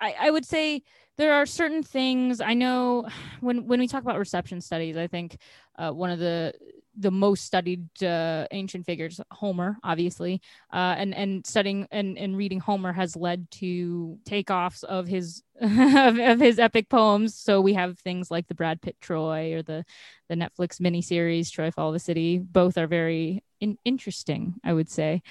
I, 0.00 0.14
I 0.20 0.30
would 0.30 0.44
say 0.44 0.82
there 1.22 1.34
are 1.34 1.46
certain 1.46 1.84
things 1.84 2.40
I 2.40 2.54
know 2.54 3.06
when 3.40 3.66
when 3.68 3.78
we 3.78 3.86
talk 3.86 4.02
about 4.02 4.18
reception 4.18 4.60
studies, 4.60 4.96
I 4.96 5.06
think 5.06 5.38
uh, 5.78 5.92
one 5.92 6.10
of 6.10 6.18
the 6.18 6.52
the 6.98 7.12
most 7.12 7.44
studied 7.44 7.86
uh, 8.02 8.46
ancient 8.50 8.84
figures, 8.84 9.20
Homer, 9.30 9.78
obviously, 9.84 10.42
uh, 10.72 10.96
and 10.98 11.14
and 11.14 11.46
studying 11.46 11.86
and, 11.92 12.18
and 12.18 12.36
reading 12.36 12.58
Homer 12.58 12.92
has 12.92 13.14
led 13.14 13.48
to 13.52 14.18
takeoffs 14.24 14.82
of 14.82 15.06
his 15.06 15.44
of, 15.60 16.18
of, 16.18 16.40
his 16.40 16.58
epic 16.58 16.88
poems. 16.88 17.36
So 17.36 17.60
we 17.60 17.74
have 17.74 18.00
things 18.00 18.28
like 18.28 18.48
the 18.48 18.54
Brad 18.56 18.82
Pitt 18.82 18.96
Troy 19.00 19.54
or 19.54 19.62
the 19.62 19.84
the 20.28 20.34
Netflix 20.34 20.80
miniseries 20.80 21.52
Troy 21.52 21.70
Fall 21.70 21.90
of 21.90 21.94
a 21.94 22.00
City. 22.00 22.38
Both 22.38 22.76
are 22.76 22.88
very 22.88 23.44
in- 23.60 23.78
interesting, 23.84 24.56
I 24.64 24.72
would 24.72 24.90
say. 24.90 25.22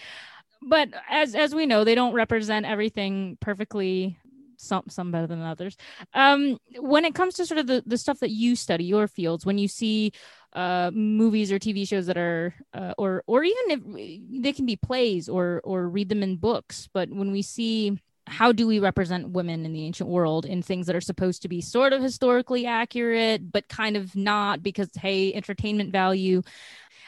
But 0.62 0.90
as 1.10 1.36
as 1.36 1.54
we 1.54 1.66
know, 1.66 1.84
they 1.84 1.96
don't 1.96 2.14
represent 2.14 2.66
everything 2.66 3.38
perfectly 3.42 4.18
some 4.62 4.84
some 4.90 5.12
better 5.12 5.28
than 5.28 5.42
others. 5.42 5.76
Um, 6.14 6.58
when 6.78 7.06
it 7.06 7.16
comes 7.16 7.36
to 7.36 7.46
sort 7.46 7.60
of 7.60 7.68
the, 7.68 7.84
the 7.86 7.98
stuff 7.98 8.20
that 8.20 8.32
you 8.32 8.56
study, 8.56 8.86
your 8.86 9.08
fields, 9.08 9.46
when 9.46 9.58
you 9.58 9.68
see 9.68 10.12
uh, 10.54 10.92
movies 10.94 11.52
or 11.52 11.60
TV 11.60 11.88
shows 11.88 12.08
that 12.08 12.18
are, 12.18 12.54
uh, 12.74 12.94
or 12.98 13.24
or 13.28 13.44
even 13.44 13.64
if 13.70 14.42
they 14.44 14.54
can 14.54 14.66
be 14.66 14.76
plays 14.76 15.30
or 15.30 15.62
or 15.64 15.88
read 15.88 16.10
them 16.10 16.24
in 16.24 16.38
books, 16.38 16.90
but 16.94 17.10
when 17.10 17.32
we 17.32 17.42
see 17.42 18.00
how 18.28 18.52
do 18.52 18.68
we 18.68 18.80
represent 18.80 19.30
women 19.30 19.66
in 19.66 19.74
the 19.74 19.84
ancient 19.84 20.10
world 20.10 20.46
in 20.46 20.62
things 20.62 20.86
that 20.88 20.96
are 20.96 21.02
supposed 21.02 21.42
to 21.42 21.50
be 21.50 21.60
sort 21.60 21.92
of 21.92 22.02
historically 22.04 22.68
accurate 22.68 23.52
but 23.52 23.68
kind 23.68 23.98
of 23.98 24.16
not 24.16 24.62
because 24.62 24.88
hey 24.96 25.34
entertainment 25.34 25.92
value 25.92 26.42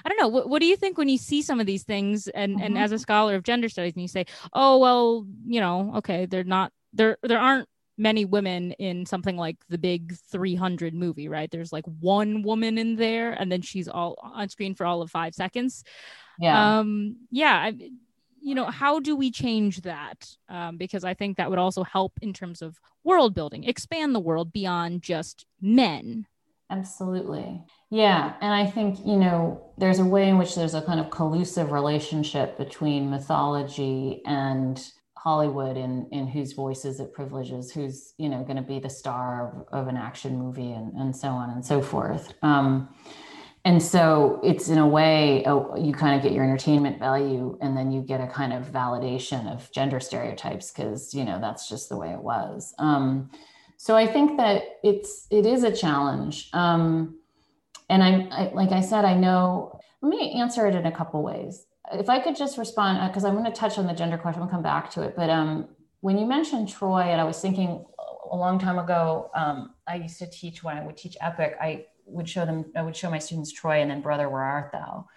I 0.06 0.10
don't 0.10 0.20
know. 0.20 0.28
What, 0.28 0.50
what 0.50 0.60
do 0.60 0.66
you 0.66 0.76
think 0.76 0.98
when 0.98 1.10
you 1.10 1.18
see 1.18 1.42
some 1.42 1.60
of 1.60 1.66
these 1.66 1.84
things 1.84 2.28
and, 2.28 2.56
mm-hmm. 2.56 2.64
and 2.64 2.78
as 2.78 2.92
a 2.92 3.00
scholar 3.00 3.36
of 3.36 3.44
gender 3.44 3.70
studies 3.70 3.94
and 3.94 4.02
you 4.02 4.08
say, 4.08 4.26
oh, 4.52 4.78
well, 4.78 5.26
you 5.46 5.60
know, 5.60 5.94
okay, 5.98 6.26
they're 6.26 6.44
not 6.44 6.72
there 6.94 7.18
there 7.24 7.40
aren't 7.40 7.68
many 7.98 8.26
women 8.26 8.72
in 8.74 9.06
something 9.06 9.38
like 9.38 9.58
the 9.70 9.78
big 9.78 10.16
300 10.32 10.94
movie 10.94 11.28
right? 11.28 11.50
There's 11.52 11.72
like 11.72 11.86
one 12.00 12.42
woman 12.42 12.78
in 12.78 12.96
there 12.96 13.32
and 13.34 13.52
then 13.52 13.62
she's 13.62 13.88
all 13.88 14.18
on 14.22 14.50
screen 14.50 14.76
for 14.76 14.86
all 14.86 15.02
of 15.02 15.12
five 15.12 15.36
seconds. 15.36 15.84
Yeah. 16.40 16.80
Um 16.80 17.18
yeah 17.32 17.54
I, 17.54 17.74
you 18.42 18.56
know 18.56 18.66
how 18.66 19.00
do 19.00 19.16
we 19.16 19.32
change 19.32 19.82
that? 19.82 20.28
Um, 20.50 20.78
because 20.78 21.04
i 21.04 21.14
think 21.14 21.38
that 21.38 21.50
would 21.50 21.60
also 21.60 21.84
help 21.84 22.14
in 22.22 22.34
terms 22.34 22.62
of 22.62 22.80
world 23.04 23.34
building 23.34 23.64
expand 23.64 24.16
the 24.16 24.20
world 24.20 24.52
beyond 24.52 25.02
just 25.02 25.46
men. 25.62 26.26
Absolutely. 26.70 27.64
Yeah 27.92 28.34
and 28.42 28.54
i 28.54 28.66
think 28.66 29.06
you 29.06 29.18
know 29.18 29.72
there's 29.78 30.00
a 30.00 30.06
way 30.06 30.30
in 30.30 30.40
which 30.40 30.56
there's 30.56 30.74
a 30.74 30.82
kind 30.82 31.00
of 31.00 31.12
collusive 31.12 31.72
relationship 31.72 32.58
between 32.58 33.12
mythology 33.12 34.24
and 34.26 34.84
Hollywood 35.24 35.78
and 35.78 36.06
in 36.12 36.28
whose 36.28 36.52
voices 36.52 37.00
it 37.00 37.14
privileges, 37.14 37.72
who's 37.72 38.14
you 38.18 38.28
know 38.28 38.44
going 38.44 38.58
to 38.58 38.62
be 38.62 38.80
the 38.80 38.90
star 38.90 39.66
of, 39.72 39.82
of, 39.84 39.88
an 39.88 39.96
action 39.96 40.38
movie, 40.38 40.74
and 40.74 40.92
and 40.98 41.16
so 41.16 41.30
on 41.30 41.50
and 41.50 41.66
so 41.66 41.82
forth. 41.82 42.34
Um, 42.42 42.94
and 43.64 43.82
so 43.82 44.42
it's 44.44 44.68
in 44.68 44.80
a 44.80 44.88
way 44.88 45.46
oh, 45.46 45.78
you 45.78 45.94
kind 45.94 46.18
of 46.18 46.24
get 46.24 46.34
your 46.34 46.44
entertainment 46.44 47.00
value, 47.00 47.58
and 47.62 47.78
then 47.78 47.90
you 47.90 48.02
get 48.02 48.20
a 48.20 48.28
kind 48.28 48.52
of 48.52 48.66
validation 48.66 49.50
of 49.50 49.72
gender 49.72 50.02
stereotypes 50.02 50.72
because 50.72 51.14
you 51.14 51.24
know 51.24 51.40
that's 51.40 51.70
just 51.70 51.88
the 51.88 51.96
way 51.96 52.10
it 52.10 52.22
was. 52.22 52.74
Um, 52.78 53.32
so 53.78 53.96
I 53.96 54.06
think 54.06 54.36
that 54.36 54.64
it's 54.84 55.28
it 55.32 55.46
is 55.46 55.64
a 55.64 55.74
challenge. 55.74 56.50
Um, 56.52 57.18
and 57.90 58.04
I, 58.04 58.28
I 58.30 58.52
like 58.54 58.74
I 58.74 58.82
said, 58.82 59.06
I 59.06 59.16
know. 59.16 59.80
Let 60.02 60.10
me 60.10 60.34
answer 60.34 60.68
it 60.68 60.76
in 60.76 60.86
a 60.86 60.92
couple 60.92 61.24
ways 61.24 61.66
if 61.92 62.10
I 62.10 62.20
could 62.20 62.36
just 62.36 62.58
respond, 62.58 63.10
because 63.10 63.26
uh, 63.26 63.28
I'm 63.28 63.34
going 63.34 63.46
to 63.46 63.52
touch 63.52 63.78
on 63.78 63.88
the 63.88 63.94
gender 63.94 64.18
question, 64.18 64.42
we'll 64.42 64.50
come 64.50 64.64
back 64.64 64.90
to 64.92 65.02
it. 65.02 65.16
But 65.16 65.30
um, 65.30 65.68
when 66.00 66.18
you 66.18 66.26
mentioned 66.26 66.70
Troy, 66.70 67.02
and 67.02 67.20
I 67.20 67.24
was 67.24 67.40
thinking 67.40 67.86
a 68.32 68.38
long 68.38 68.58
time 68.58 68.80
ago, 68.80 69.30
um, 69.36 69.74
I 69.88 69.96
used 69.96 70.18
to 70.20 70.30
teach 70.30 70.64
when 70.64 70.78
I 70.78 70.86
would 70.86 70.98
teach 70.98 71.18
Epic, 71.22 71.56
I 71.62 71.86
would 72.06 72.28
show 72.28 72.46
them, 72.46 72.66
I 72.76 72.82
would 72.82 72.96
show 72.96 73.10
my 73.10 73.20
students 73.20 73.52
Troy 73.52 73.82
and 73.82 73.92
then 73.92 74.02
Brother, 74.02 74.30
Where 74.30 74.42
Art 74.42 74.72
Thou? 74.72 75.08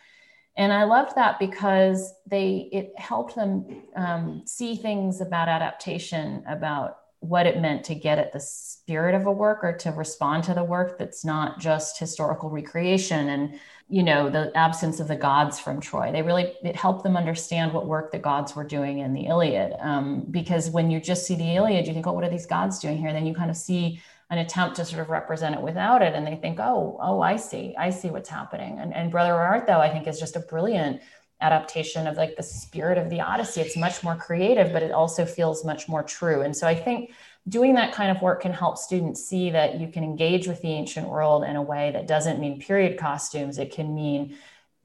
And 0.57 0.73
I 0.73 0.85
loved 0.85 1.17
that 1.17 1.39
because 1.39 2.15
they, 2.27 2.69
it 2.73 2.93
helped 2.97 3.35
them 3.35 3.83
um, 3.95 4.43
see 4.47 4.75
things 4.77 5.21
about 5.21 5.49
adaptation, 5.49 6.43
about 6.49 6.99
what 7.21 7.47
it 7.47 7.61
meant 7.61 7.85
to 7.85 7.95
get 7.95 8.19
at 8.19 8.33
the 8.33 8.41
spirit 8.41 9.15
of 9.15 9.27
a 9.27 9.33
work 9.33 9.65
or 9.65 9.73
to 9.73 9.91
respond 9.91 10.45
to 10.45 10.55
the 10.55 10.63
work 10.63 10.99
that's 10.99 11.25
not 11.25 11.59
just 11.59 11.99
historical 11.99 12.51
recreation 12.51 13.29
and 13.31 13.59
you 13.89 14.03
know 14.03 14.29
the 14.29 14.51
absence 14.57 15.01
of 15.01 15.09
the 15.09 15.17
gods 15.17 15.59
from 15.59 15.81
troy. 15.81 16.11
They 16.13 16.23
really 16.23 16.55
it 16.63 16.77
helped 16.77 17.05
them 17.05 17.17
understand 17.17 17.73
what 17.73 17.87
work 17.87 18.11
the 18.11 18.19
gods 18.19 18.55
were 18.55 18.65
doing 18.65 18.99
in 18.99 19.13
the 19.13 19.27
iliad 19.27 19.75
um, 19.81 20.27
because 20.31 20.71
when 20.71 20.91
you 20.91 21.01
just 21.01 21.27
see 21.27 21.37
the 21.37 21.55
iliad 21.55 21.87
you 21.87 21.95
think 21.95 22.07
oh 22.07 22.13
what 22.13 22.25
are 22.25 22.31
these 22.31 22.47
gods 22.47 22.79
doing 22.79 22.99
here? 22.99 23.09
And 23.09 23.17
then 23.17 23.27
you 23.27 23.35
kind 23.35 23.51
of 23.51 23.57
see 23.57 24.01
an 24.31 24.39
attempt 24.39 24.75
to 24.77 24.85
sort 24.85 25.01
of 25.01 25.09
represent 25.09 25.55
it 25.55 25.63
without 25.63 26.03
it 26.03 26.15
and 26.15 26.27
they 26.27 26.35
think 26.35 26.59
oh 26.59 26.99
oh 27.01 27.21
i 27.21 27.37
see 27.37 27.75
i 27.79 27.91
see 27.91 28.11
what's 28.11 28.29
happening. 28.29 28.79
And, 28.79 28.93
and 28.93 29.11
brother 29.11 29.35
art 29.35 29.67
thou 29.67 29.81
i 29.81 29.89
think 29.89 30.07
is 30.07 30.19
just 30.19 30.37
a 30.37 30.41
brilliant 30.41 31.01
adaptation 31.41 32.07
of 32.07 32.17
like 32.17 32.37
the 32.37 32.43
spirit 32.43 32.97
of 32.97 33.11
the 33.11 33.21
odyssey 33.21 33.61
it's 33.61 33.77
much 33.77 34.03
more 34.03 34.17
creative 34.17 34.73
but 34.73 34.83
it 34.83 34.91
also 34.91 35.27
feels 35.27 35.65
much 35.65 35.89
more 35.89 36.03
true 36.03 36.41
and 36.41 36.57
so 36.57 36.67
i 36.67 36.75
think 36.75 37.11
doing 37.49 37.75
that 37.75 37.93
kind 37.93 38.15
of 38.15 38.23
work 38.23 38.43
can 38.43 38.53
help 38.53 38.77
students 38.77 39.25
see 39.25 39.51
that 39.51 39.81
you 39.81 39.89
can 39.89 40.03
engage 40.03 40.49
with 40.49 40.61
the 40.63 40.69
ancient 40.69 41.09
world 41.09 41.45
in 41.45 41.57
a 41.57 41.63
way 41.63 41.91
that 41.93 42.07
doesn't 42.07 42.41
mean 42.41 42.61
period 42.61 42.99
costumes. 42.99 43.59
It 43.59 43.73
can 43.73 43.95
mean 43.95 44.37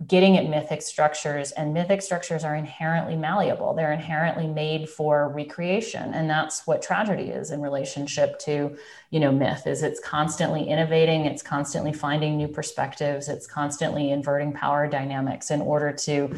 getting 0.08 0.38
at 0.38 0.50
mythic 0.50 0.82
structures 0.82 1.52
and 1.52 1.74
mythic 1.74 2.02
structures 2.02 2.44
are 2.44 2.56
inherently 2.56 3.16
malleable. 3.16 3.74
They're 3.74 3.92
inherently 3.92 4.48
made 4.48 4.90
for 4.90 5.30
recreation 5.30 6.14
and 6.14 6.30
that's 6.30 6.66
what 6.66 6.82
tragedy 6.82 7.30
is 7.30 7.52
in 7.52 7.62
relationship 7.62 8.40
to 8.40 8.76
you 9.12 9.20
know 9.20 9.32
myth 9.32 9.68
is 9.68 9.84
it's 9.84 10.00
constantly 10.00 10.64
innovating 10.64 11.26
it's 11.26 11.44
constantly 11.44 11.94
finding 11.94 12.38
new 12.38 12.48
perspectives 12.48 13.30
it's 13.30 13.46
constantly 13.46 14.12
inverting 14.12 14.54
power 14.54 14.88
dynamics 14.88 15.52
in 15.52 15.62
order 15.62 15.92
to 15.92 16.34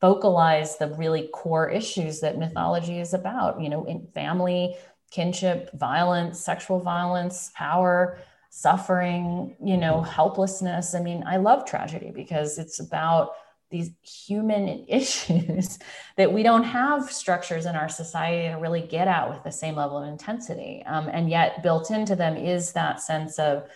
vocalize 0.00 0.78
the 0.78 0.88
really 0.94 1.28
core 1.32 1.68
issues 1.68 2.20
that 2.20 2.38
mythology 2.38 3.00
is 3.00 3.14
about 3.14 3.60
you 3.60 3.68
know 3.68 3.84
in 3.84 4.06
family 4.14 4.76
kinship, 5.10 5.70
violence, 5.72 6.40
sexual 6.40 6.80
violence, 6.80 7.50
power, 7.54 8.18
suffering, 8.50 9.56
you 9.62 9.76
know, 9.76 10.00
helplessness. 10.00 10.94
I 10.94 11.00
mean, 11.00 11.24
I 11.26 11.36
love 11.36 11.64
tragedy 11.64 12.10
because 12.14 12.58
it's 12.58 12.80
about 12.80 13.32
these 13.70 13.90
human 14.02 14.84
issues 14.88 15.78
that 16.16 16.32
we 16.32 16.42
don't 16.42 16.64
have 16.64 17.10
structures 17.10 17.66
in 17.66 17.76
our 17.76 17.88
society 17.88 18.48
to 18.48 18.54
really 18.54 18.80
get 18.80 19.08
at 19.08 19.30
with 19.30 19.42
the 19.44 19.52
same 19.52 19.76
level 19.76 19.98
of 19.98 20.08
intensity. 20.08 20.82
Um, 20.86 21.08
and 21.08 21.28
yet, 21.28 21.62
built 21.62 21.90
into 21.90 22.16
them 22.16 22.36
is 22.36 22.72
that 22.72 23.00
sense 23.00 23.38
of 23.38 23.68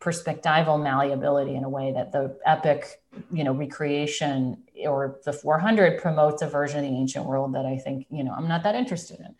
perspectival 0.00 0.82
malleability 0.82 1.54
in 1.54 1.64
a 1.64 1.68
way 1.68 1.92
that 1.92 2.12
the 2.12 2.38
epic, 2.44 3.02
you 3.32 3.44
know, 3.44 3.52
recreation 3.52 4.62
or 4.86 5.20
the 5.24 5.32
400 5.32 6.00
promotes 6.00 6.42
a 6.42 6.48
version 6.48 6.84
of 6.84 6.90
the 6.90 6.96
ancient 6.96 7.24
world 7.24 7.54
that 7.54 7.64
I 7.64 7.78
think, 7.78 8.06
you 8.10 8.22
know, 8.22 8.32
I'm 8.32 8.46
not 8.46 8.62
that 8.64 8.74
interested 8.74 9.20
in. 9.20 9.34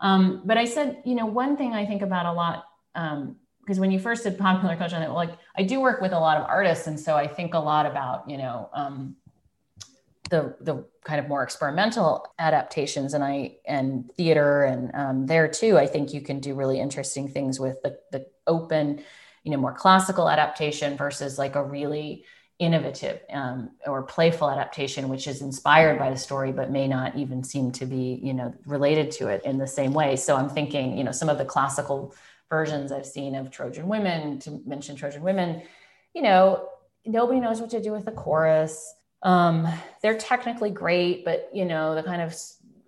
Um, 0.00 0.42
but 0.44 0.58
I 0.58 0.64
said, 0.64 1.02
you 1.04 1.14
know, 1.14 1.26
one 1.26 1.56
thing 1.56 1.74
I 1.74 1.86
think 1.86 2.02
about 2.02 2.26
a 2.26 2.32
lot, 2.32 2.64
because 3.64 3.80
when 3.80 3.90
you 3.90 3.98
first 3.98 4.24
did 4.24 4.36
popular 4.36 4.76
culture, 4.76 4.98
like 5.08 5.30
I 5.56 5.62
do 5.62 5.80
work 5.80 6.02
with 6.02 6.12
a 6.12 6.18
lot 6.18 6.36
of 6.36 6.46
artists, 6.46 6.86
and 6.86 7.00
so 7.00 7.16
I 7.16 7.26
think 7.26 7.54
a 7.54 7.58
lot 7.58 7.86
about, 7.86 8.28
you 8.28 8.36
know, 8.36 8.68
um, 8.74 9.16
the 10.28 10.54
the 10.60 10.84
kind 11.02 11.18
of 11.18 11.28
more 11.28 11.42
experimental 11.42 12.26
adaptations, 12.38 13.14
and 13.14 13.24
I 13.24 13.56
and 13.66 14.12
theater, 14.12 14.64
and 14.64 14.94
um, 14.94 15.26
there 15.26 15.48
too, 15.48 15.78
I 15.78 15.86
think 15.86 16.12
you 16.12 16.20
can 16.20 16.40
do 16.40 16.54
really 16.54 16.78
interesting 16.78 17.28
things 17.28 17.58
with 17.58 17.80
the 17.82 17.98
the 18.12 18.26
open, 18.46 19.02
you 19.44 19.50
know, 19.50 19.56
more 19.56 19.72
classical 19.72 20.28
adaptation 20.28 20.96
versus 20.98 21.38
like 21.38 21.54
a 21.54 21.64
really 21.64 22.24
innovative 22.60 23.20
um, 23.30 23.70
or 23.84 24.04
playful 24.04 24.48
adaptation 24.48 25.08
which 25.08 25.26
is 25.26 25.42
inspired 25.42 25.98
by 25.98 26.08
the 26.08 26.16
story 26.16 26.52
but 26.52 26.70
may 26.70 26.86
not 26.86 27.16
even 27.16 27.42
seem 27.42 27.72
to 27.72 27.84
be 27.84 28.20
you 28.22 28.32
know 28.32 28.54
related 28.64 29.10
to 29.10 29.26
it 29.26 29.42
in 29.44 29.58
the 29.58 29.66
same 29.66 29.92
way. 29.92 30.14
So 30.14 30.36
i'm 30.36 30.48
thinking 30.48 30.96
you 30.96 31.02
know 31.02 31.10
some 31.10 31.28
of 31.28 31.36
the 31.36 31.44
classical 31.44 32.14
versions 32.48 32.92
i've 32.92 33.06
seen 33.06 33.34
of 33.34 33.50
trojan 33.50 33.88
women 33.88 34.38
to 34.38 34.60
mention 34.66 34.96
trojan 34.96 35.22
women 35.22 35.62
you 36.14 36.22
know 36.22 36.68
nobody 37.04 37.40
knows 37.40 37.60
what 37.60 37.70
to 37.70 37.82
do 37.82 37.92
with 37.92 38.04
the 38.04 38.12
chorus 38.12 38.94
um, 39.22 39.66
they're 40.02 40.18
technically 40.18 40.70
great 40.70 41.24
but 41.24 41.48
you 41.52 41.64
know 41.64 41.94
the 41.94 42.02
kind 42.02 42.20
of 42.20 42.34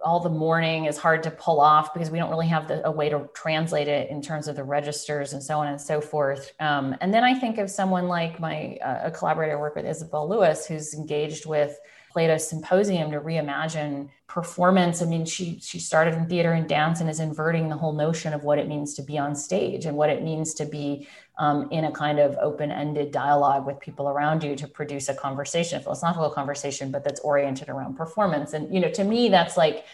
all 0.05 0.21
the 0.21 0.31
mourning 0.31 0.85
is 0.85 0.99
hard 0.99 1.23
to 1.23 1.31
pull 1.31 1.61
off 1.61 1.93
because 1.93 2.11
we 2.11 2.19
don't 2.19 2.31
really 2.31 2.47
have 2.47 2.69
the, 2.69 2.87
a 2.87 2.91
way 2.91 3.09
to 3.09 3.29
translate 3.35 3.89
it 3.89 4.11
in 4.11 4.21
terms 4.21 4.47
of 4.47 4.57
the 4.57 4.63
registers 4.63 5.33
and 5.33 5.43
so 5.43 5.59
on 5.59 5.69
and 5.69 5.81
so 5.81 6.01
forth. 6.01 6.53
Um, 6.61 6.95
and 7.01 7.13
then 7.13 7.25
I 7.25 7.35
think 7.35 7.59
of 7.59 7.71
someone 7.71 8.07
like 8.07 8.39
my 8.39 8.77
uh, 8.85 9.01
a 9.05 9.11
collaborator 9.11 9.57
I 9.57 9.61
work 9.61 9.75
with, 9.75 9.87
Isabel 9.87 10.29
Lewis, 10.29 10.67
who's 10.67 10.95
engaged 10.95 11.47
with 11.47 11.79
Plato 12.17 12.39
Symposium 12.39 13.11
to 13.11 13.21
reimagine 13.21 14.09
performance. 14.27 15.03
I 15.03 15.05
mean, 15.05 15.27
she 15.27 15.61
she 15.61 15.79
started 15.79 16.15
in 16.15 16.27
theater 16.27 16.53
and 16.55 16.67
dance 16.67 17.03
and 17.03 17.11
is 17.11 17.21
inverting 17.21 17.69
the 17.69 17.77
whole 17.77 17.93
notion 17.93 18.33
of 18.33 18.43
what 18.43 18.59
it 18.59 18.69
means 18.69 18.95
to 18.95 19.03
be 19.03 19.19
on 19.19 19.35
stage 19.35 19.85
and 19.85 19.99
what 19.99 20.09
it 20.09 20.23
means 20.23 20.55
to 20.55 20.65
be 20.65 21.07
um, 21.37 21.69
in 21.71 21.85
a 21.85 21.93
kind 21.93 22.19
of 22.19 22.35
open-ended 22.39 23.13
dialogue 23.13 23.67
with 23.67 23.79
people 23.81 24.09
around 24.09 24.43
you 24.43 24.57
to 24.57 24.67
produce 24.67 25.11
a 25.11 25.15
conversation, 25.15 25.79
a 25.79 25.83
philosophical 25.83 26.31
conversation, 26.31 26.91
but 26.91 27.05
that's 27.05 27.21
oriented 27.21 27.69
around 27.69 27.97
performance. 27.97 28.55
And 28.55 28.73
you 28.73 28.81
know, 28.81 28.91
to 28.93 29.05
me, 29.05 29.29
that's 29.29 29.59
like 29.59 29.85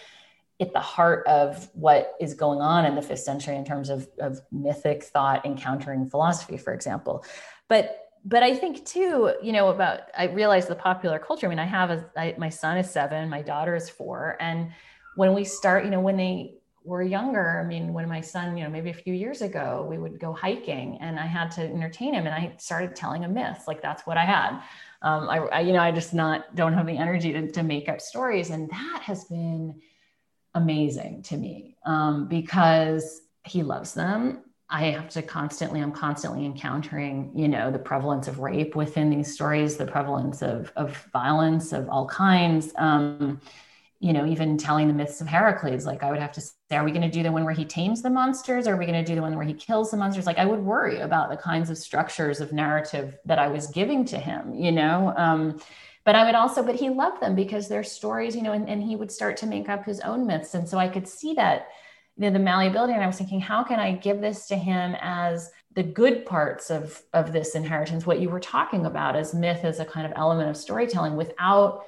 at 0.60 0.72
the 0.72 0.78
heart 0.78 1.26
of 1.26 1.68
what 1.72 2.14
is 2.20 2.34
going 2.34 2.60
on 2.60 2.84
in 2.84 2.94
the 2.94 3.02
fifth 3.02 3.18
century 3.18 3.56
in 3.56 3.64
terms 3.64 3.90
of, 3.90 4.08
of 4.20 4.40
mythic 4.52 5.02
thought 5.02 5.44
encountering 5.44 6.08
philosophy, 6.08 6.56
for 6.56 6.72
example. 6.72 7.24
But 7.66 8.01
but 8.24 8.42
I 8.42 8.54
think 8.54 8.84
too, 8.84 9.34
you 9.42 9.52
know, 9.52 9.68
about 9.68 10.02
I 10.16 10.24
realize 10.24 10.66
the 10.66 10.74
popular 10.74 11.18
culture. 11.18 11.46
I 11.46 11.50
mean, 11.50 11.58
I 11.58 11.64
have 11.64 11.90
a 11.90 12.10
I, 12.16 12.34
my 12.38 12.48
son 12.48 12.78
is 12.78 12.90
seven, 12.90 13.28
my 13.28 13.42
daughter 13.42 13.74
is 13.74 13.90
four, 13.90 14.36
and 14.40 14.70
when 15.16 15.34
we 15.34 15.44
start, 15.44 15.84
you 15.84 15.90
know, 15.90 16.00
when 16.00 16.16
they 16.16 16.54
were 16.84 17.02
younger, 17.02 17.60
I 17.60 17.66
mean, 17.66 17.92
when 17.92 18.08
my 18.08 18.20
son, 18.20 18.56
you 18.56 18.64
know, 18.64 18.70
maybe 18.70 18.90
a 18.90 18.94
few 18.94 19.14
years 19.14 19.42
ago, 19.42 19.86
we 19.88 19.98
would 19.98 20.18
go 20.18 20.32
hiking, 20.32 20.98
and 21.00 21.18
I 21.18 21.26
had 21.26 21.50
to 21.52 21.62
entertain 21.62 22.14
him, 22.14 22.26
and 22.26 22.34
I 22.34 22.54
started 22.58 22.94
telling 22.94 23.22
him 23.22 23.34
myths. 23.34 23.66
Like 23.66 23.82
that's 23.82 24.06
what 24.06 24.16
I 24.16 24.24
had. 24.24 24.62
Um, 25.02 25.28
I, 25.28 25.38
I, 25.38 25.60
you 25.60 25.72
know, 25.72 25.80
I 25.80 25.90
just 25.90 26.14
not 26.14 26.54
don't 26.54 26.74
have 26.74 26.86
the 26.86 26.96
energy 26.96 27.32
to, 27.32 27.50
to 27.50 27.62
make 27.62 27.88
up 27.88 28.00
stories, 28.00 28.50
and 28.50 28.70
that 28.70 29.02
has 29.02 29.24
been 29.24 29.80
amazing 30.54 31.22
to 31.22 31.36
me 31.36 31.76
um, 31.84 32.28
because 32.28 33.22
he 33.44 33.62
loves 33.62 33.94
them 33.94 34.42
I 34.72 34.84
have 34.92 35.10
to 35.10 35.22
constantly, 35.22 35.80
I'm 35.80 35.92
constantly 35.92 36.46
encountering, 36.46 37.30
you 37.34 37.46
know, 37.46 37.70
the 37.70 37.78
prevalence 37.78 38.26
of 38.26 38.38
rape 38.38 38.74
within 38.74 39.10
these 39.10 39.32
stories, 39.32 39.76
the 39.76 39.84
prevalence 39.84 40.40
of, 40.40 40.72
of 40.76 40.96
violence 41.12 41.72
of 41.72 41.90
all 41.90 42.08
kinds. 42.08 42.72
Um, 42.76 43.38
you 44.00 44.14
know, 44.14 44.26
even 44.26 44.56
telling 44.56 44.88
the 44.88 44.94
myths 44.94 45.20
of 45.20 45.28
Heracles, 45.28 45.84
like 45.86 46.02
I 46.02 46.10
would 46.10 46.18
have 46.18 46.32
to 46.32 46.40
say, 46.40 46.54
are 46.72 46.84
we 46.84 46.90
going 46.90 47.02
to 47.02 47.10
do 47.10 47.22
the 47.22 47.30
one 47.30 47.44
where 47.44 47.54
he 47.54 47.66
tames 47.66 48.02
the 48.02 48.10
monsters? 48.10 48.66
Or 48.66 48.74
are 48.74 48.76
we 48.76 48.86
going 48.86 49.04
to 49.04 49.08
do 49.08 49.14
the 49.14 49.20
one 49.20 49.36
where 49.36 49.44
he 49.44 49.54
kills 49.54 49.90
the 49.90 49.98
monsters? 49.98 50.26
Like 50.26 50.38
I 50.38 50.46
would 50.46 50.58
worry 50.58 51.00
about 51.00 51.30
the 51.30 51.36
kinds 51.36 51.68
of 51.68 51.76
structures 51.76 52.40
of 52.40 52.52
narrative 52.52 53.18
that 53.26 53.38
I 53.38 53.48
was 53.48 53.66
giving 53.68 54.06
to 54.06 54.18
him, 54.18 54.54
you 54.54 54.72
know? 54.72 55.12
Um, 55.16 55.60
but 56.04 56.16
I 56.16 56.24
would 56.24 56.34
also, 56.34 56.64
but 56.64 56.74
he 56.76 56.88
loved 56.88 57.20
them 57.20 57.36
because 57.36 57.68
they're 57.68 57.84
stories, 57.84 58.34
you 58.34 58.42
know, 58.42 58.52
and, 58.52 58.68
and 58.68 58.82
he 58.82 58.96
would 58.96 59.12
start 59.12 59.36
to 59.36 59.46
make 59.46 59.68
up 59.68 59.84
his 59.84 60.00
own 60.00 60.26
myths. 60.26 60.54
And 60.54 60.68
so 60.68 60.78
I 60.78 60.88
could 60.88 61.06
see 61.06 61.34
that 61.34 61.68
you 62.16 62.26
know, 62.26 62.30
the 62.30 62.38
malleability. 62.38 62.92
And 62.92 63.02
I 63.02 63.06
was 63.06 63.16
thinking, 63.16 63.40
how 63.40 63.64
can 63.64 63.80
I 63.80 63.92
give 63.92 64.20
this 64.20 64.46
to 64.48 64.56
him 64.56 64.96
as 65.00 65.50
the 65.74 65.82
good 65.82 66.26
parts 66.26 66.70
of, 66.70 67.00
of 67.12 67.32
this 67.32 67.54
inheritance, 67.54 68.04
what 68.04 68.20
you 68.20 68.28
were 68.28 68.40
talking 68.40 68.84
about 68.86 69.16
as 69.16 69.34
myth 69.34 69.64
as 69.64 69.80
a 69.80 69.84
kind 69.84 70.06
of 70.06 70.12
element 70.16 70.50
of 70.50 70.56
storytelling 70.56 71.16
without 71.16 71.84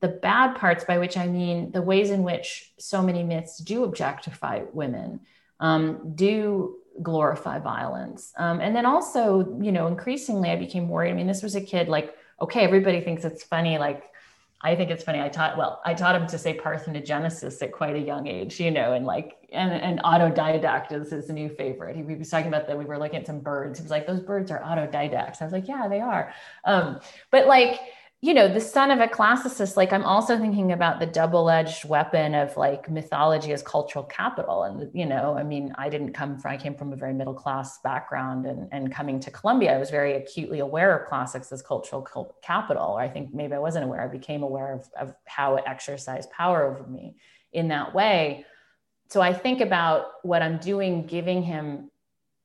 the 0.00 0.08
bad 0.08 0.56
parts, 0.56 0.84
by 0.84 0.98
which 0.98 1.16
I 1.16 1.28
mean 1.28 1.70
the 1.70 1.82
ways 1.82 2.10
in 2.10 2.24
which 2.24 2.72
so 2.78 3.00
many 3.00 3.22
myths 3.22 3.58
do 3.58 3.84
objectify 3.84 4.62
women, 4.72 5.20
um, 5.60 6.14
do 6.16 6.78
glorify 7.00 7.60
violence. 7.60 8.32
Um, 8.36 8.60
and 8.60 8.74
then 8.74 8.84
also, 8.84 9.58
you 9.60 9.70
know, 9.70 9.86
increasingly 9.86 10.50
I 10.50 10.56
became 10.56 10.88
worried. 10.88 11.10
I 11.10 11.14
mean, 11.14 11.28
this 11.28 11.42
was 11.42 11.54
a 11.54 11.60
kid 11.60 11.88
like, 11.88 12.14
okay, 12.40 12.64
everybody 12.64 13.00
thinks 13.00 13.24
it's 13.24 13.44
funny, 13.44 13.78
like 13.78 14.02
I 14.64 14.76
think 14.76 14.90
it's 14.90 15.02
funny. 15.02 15.20
I 15.20 15.28
taught 15.28 15.56
well, 15.56 15.80
I 15.84 15.92
taught 15.92 16.14
him 16.14 16.26
to 16.28 16.38
say 16.38 16.56
parthenogenesis 16.56 17.60
at 17.62 17.72
quite 17.72 17.96
a 17.96 18.00
young 18.00 18.28
age, 18.28 18.60
you 18.60 18.70
know, 18.70 18.92
and 18.92 19.04
like 19.04 19.36
and, 19.52 19.72
and 19.72 20.00
autodidact 20.02 20.92
is 20.92 21.10
his 21.10 21.28
new 21.28 21.48
favorite. 21.48 21.96
He, 21.96 22.02
was 22.02 22.30
talking 22.30 22.48
about 22.48 22.66
that 22.68 22.78
we 22.78 22.84
were 22.84 22.98
looking 22.98 23.20
at 23.20 23.26
some 23.26 23.40
birds. 23.40 23.78
He 23.78 23.82
was 23.82 23.90
like, 23.90 24.06
those 24.06 24.20
birds 24.20 24.50
are 24.50 24.60
autodidacts. 24.60 25.42
I 25.42 25.44
was 25.44 25.52
like, 25.52 25.68
yeah, 25.68 25.88
they 25.88 26.00
are. 26.00 26.32
Um, 26.64 27.00
but 27.30 27.46
like 27.46 27.80
you 28.24 28.34
know, 28.34 28.46
the 28.46 28.60
son 28.60 28.92
of 28.92 29.00
a 29.00 29.08
classicist, 29.08 29.76
like 29.76 29.92
I'm 29.92 30.04
also 30.04 30.38
thinking 30.38 30.70
about 30.70 31.00
the 31.00 31.06
double-edged 31.06 31.88
weapon 31.88 32.36
of 32.36 32.56
like 32.56 32.88
mythology 32.88 33.52
as 33.52 33.62
cultural 33.62 34.04
capital. 34.04 34.62
And, 34.62 34.88
you 34.94 35.06
know, 35.06 35.36
I 35.36 35.42
mean, 35.42 35.74
I 35.76 35.88
didn't 35.88 36.12
come 36.12 36.38
from, 36.38 36.52
I 36.52 36.56
came 36.56 36.76
from 36.76 36.92
a 36.92 36.96
very 36.96 37.14
middle-class 37.14 37.80
background 37.82 38.46
and, 38.46 38.68
and 38.70 38.94
coming 38.94 39.18
to 39.20 39.30
Columbia, 39.32 39.74
I 39.74 39.78
was 39.78 39.90
very 39.90 40.14
acutely 40.14 40.60
aware 40.60 40.96
of 40.96 41.08
classics 41.08 41.50
as 41.50 41.62
cultural 41.62 42.08
capital. 42.42 42.92
Or 42.92 43.00
I 43.00 43.08
think 43.08 43.34
maybe 43.34 43.54
I 43.54 43.58
wasn't 43.58 43.86
aware, 43.86 44.02
I 44.02 44.06
became 44.06 44.44
aware 44.44 44.72
of, 44.72 44.88
of 44.96 45.16
how 45.24 45.56
it 45.56 45.64
exercised 45.66 46.30
power 46.30 46.62
over 46.62 46.88
me 46.88 47.16
in 47.52 47.66
that 47.68 47.92
way. 47.92 48.46
So 49.08 49.20
I 49.20 49.32
think 49.32 49.60
about 49.60 50.06
what 50.22 50.42
I'm 50.42 50.58
doing, 50.58 51.06
giving 51.06 51.42
him 51.42 51.90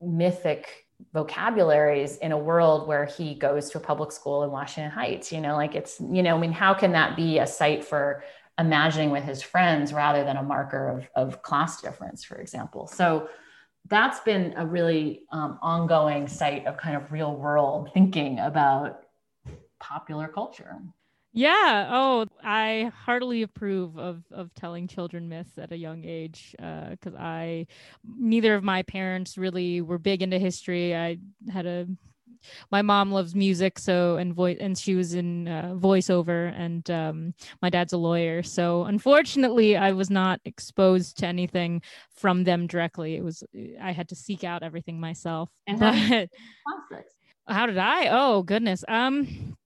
mythic 0.02 0.87
vocabularies 1.14 2.18
in 2.18 2.32
a 2.32 2.38
world 2.38 2.88
where 2.88 3.06
he 3.06 3.36
goes 3.36 3.70
to 3.70 3.78
a 3.78 3.82
public 3.82 4.12
school 4.12 4.44
in 4.44 4.52
Washington 4.52 4.92
Heights. 4.92 5.32
You 5.32 5.42
know, 5.42 5.56
like 5.56 5.76
it's, 5.76 6.00
you 6.00 6.24
know, 6.24 6.36
I 6.36 6.40
mean, 6.40 6.52
how 6.52 6.74
can 6.74 6.92
that 6.94 7.16
be 7.16 7.40
a 7.40 7.48
site 7.48 7.84
for 7.84 8.24
imagining 8.60 9.12
with 9.12 9.24
his 9.24 9.42
friends 9.42 9.94
rather 9.94 10.24
than 10.24 10.38
a 10.38 10.44
marker 10.44 10.90
of, 10.90 11.08
of 11.16 11.42
class 11.42 11.82
difference, 11.82 12.24
for 12.24 12.38
example? 12.38 12.88
So 12.88 13.30
that's 13.90 14.20
been 14.22 14.54
a 14.58 14.66
really 14.66 15.24
um, 15.32 15.60
ongoing 15.62 16.28
site 16.28 16.66
of 16.66 16.78
kind 16.78 16.98
of 16.98 17.12
real 17.12 17.36
world 17.36 17.92
thinking 17.94 18.40
about 18.40 19.04
popular 19.80 20.28
culture. 20.28 20.78
Yeah. 21.34 21.90
Oh, 21.92 22.27
I 22.44 22.92
heartily 23.06 23.42
approve 23.42 23.98
of 23.98 24.24
of 24.32 24.54
telling 24.54 24.88
children 24.88 25.28
myths 25.30 25.58
at 25.58 25.72
a 25.72 25.78
young 25.78 26.06
age 26.06 26.56
because 26.58 27.14
uh, 27.14 27.20
I 27.20 27.68
neither 28.18 28.56
of 28.56 28.64
my 28.64 28.84
parents 28.84 29.38
really 29.38 29.82
were 29.82 29.98
big 29.98 30.22
into 30.22 30.40
history. 30.40 30.96
I 30.96 31.18
had 31.52 31.66
a 31.66 31.88
my 32.72 32.82
mom 32.82 33.12
loves 33.12 33.36
music 33.36 33.80
so 33.80 34.18
and 34.18 34.34
voice 34.34 34.58
and 34.60 34.78
she 34.78 34.96
was 34.96 35.14
in 35.14 35.48
uh, 35.48 35.74
voiceover 35.76 36.54
and 36.58 36.90
um, 36.90 37.34
my 37.62 37.70
dad's 37.70 37.94
a 37.94 37.98
lawyer. 37.98 38.44
So 38.44 38.84
unfortunately 38.84 39.76
i 39.76 39.92
was 39.92 40.10
not 40.10 40.40
exposed 40.46 41.18
to 41.18 41.28
anything 41.28 41.82
from 42.16 42.44
them 42.44 42.68
directly. 42.68 43.16
It 43.16 43.24
was 43.24 43.44
i 43.82 43.92
had 43.92 44.10
to 44.10 44.16
seek 44.16 44.44
out 44.44 44.64
everything 44.64 45.00
myself. 45.00 45.50
And 45.66 45.80
but, 45.80 46.30
how 47.48 47.66
did 47.66 47.78
i? 47.78 48.08
Oh 48.10 48.44
goodness. 48.44 48.84
Um 48.88 49.58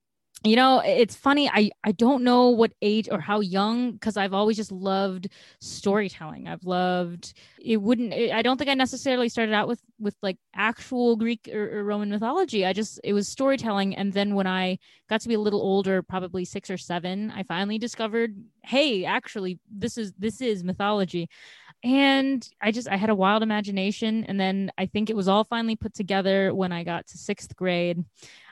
you 0.43 0.55
know 0.55 0.81
it's 0.83 1.15
funny 1.15 1.47
i 1.49 1.69
i 1.83 1.91
don't 1.91 2.23
know 2.23 2.49
what 2.49 2.71
age 2.81 3.07
or 3.11 3.19
how 3.19 3.39
young 3.41 3.91
because 3.91 4.17
i've 4.17 4.33
always 4.33 4.57
just 4.57 4.71
loved 4.71 5.27
storytelling. 5.59 6.47
I've 6.47 6.63
loved 6.63 7.33
it 7.63 7.77
wouldn't 7.77 8.13
it, 8.13 8.31
i 8.31 8.41
don't 8.41 8.57
think 8.57 8.69
i 8.69 8.73
necessarily 8.73 9.29
started 9.29 9.53
out 9.53 9.67
with 9.67 9.81
with 9.99 10.15
like 10.23 10.37
actual 10.55 11.15
greek 11.15 11.47
or, 11.53 11.79
or, 11.79 11.83
roman 11.83 12.09
mythology. 12.09 12.65
I 12.65 12.73
just 12.73 12.99
it 13.03 13.13
was 13.13 13.27
storytelling 13.27 13.95
and 13.95 14.11
then 14.13 14.33
when 14.33 14.47
i 14.47 14.79
got 15.09 15.21
to 15.21 15.27
be 15.27 15.35
a 15.35 15.39
little 15.39 15.61
older 15.61 16.01
probably 16.01 16.45
six 16.45 16.69
or 16.69 16.77
seven 16.77 17.31
i 17.31 17.43
finally 17.43 17.77
discovered 17.77 18.35
hey 18.63 19.05
actually 19.05 19.59
this 19.69 19.97
is 19.97 20.13
this 20.17 20.41
is 20.41 20.63
mythology. 20.63 21.29
And 21.83 22.47
i 22.59 22.71
just 22.71 22.87
i 22.87 22.95
had 22.95 23.09
a 23.11 23.15
wild 23.15 23.43
imagination 23.43 24.23
and 24.23 24.39
then 24.39 24.71
i 24.77 24.87
think 24.87 25.09
it 25.09 25.15
was 25.15 25.27
all 25.27 25.43
finally 25.43 25.75
put 25.75 25.93
together 25.93 26.53
when 26.53 26.71
i 26.71 26.83
got 26.83 27.07
to 27.07 27.17
sixth 27.17 27.55
grade. 27.55 28.03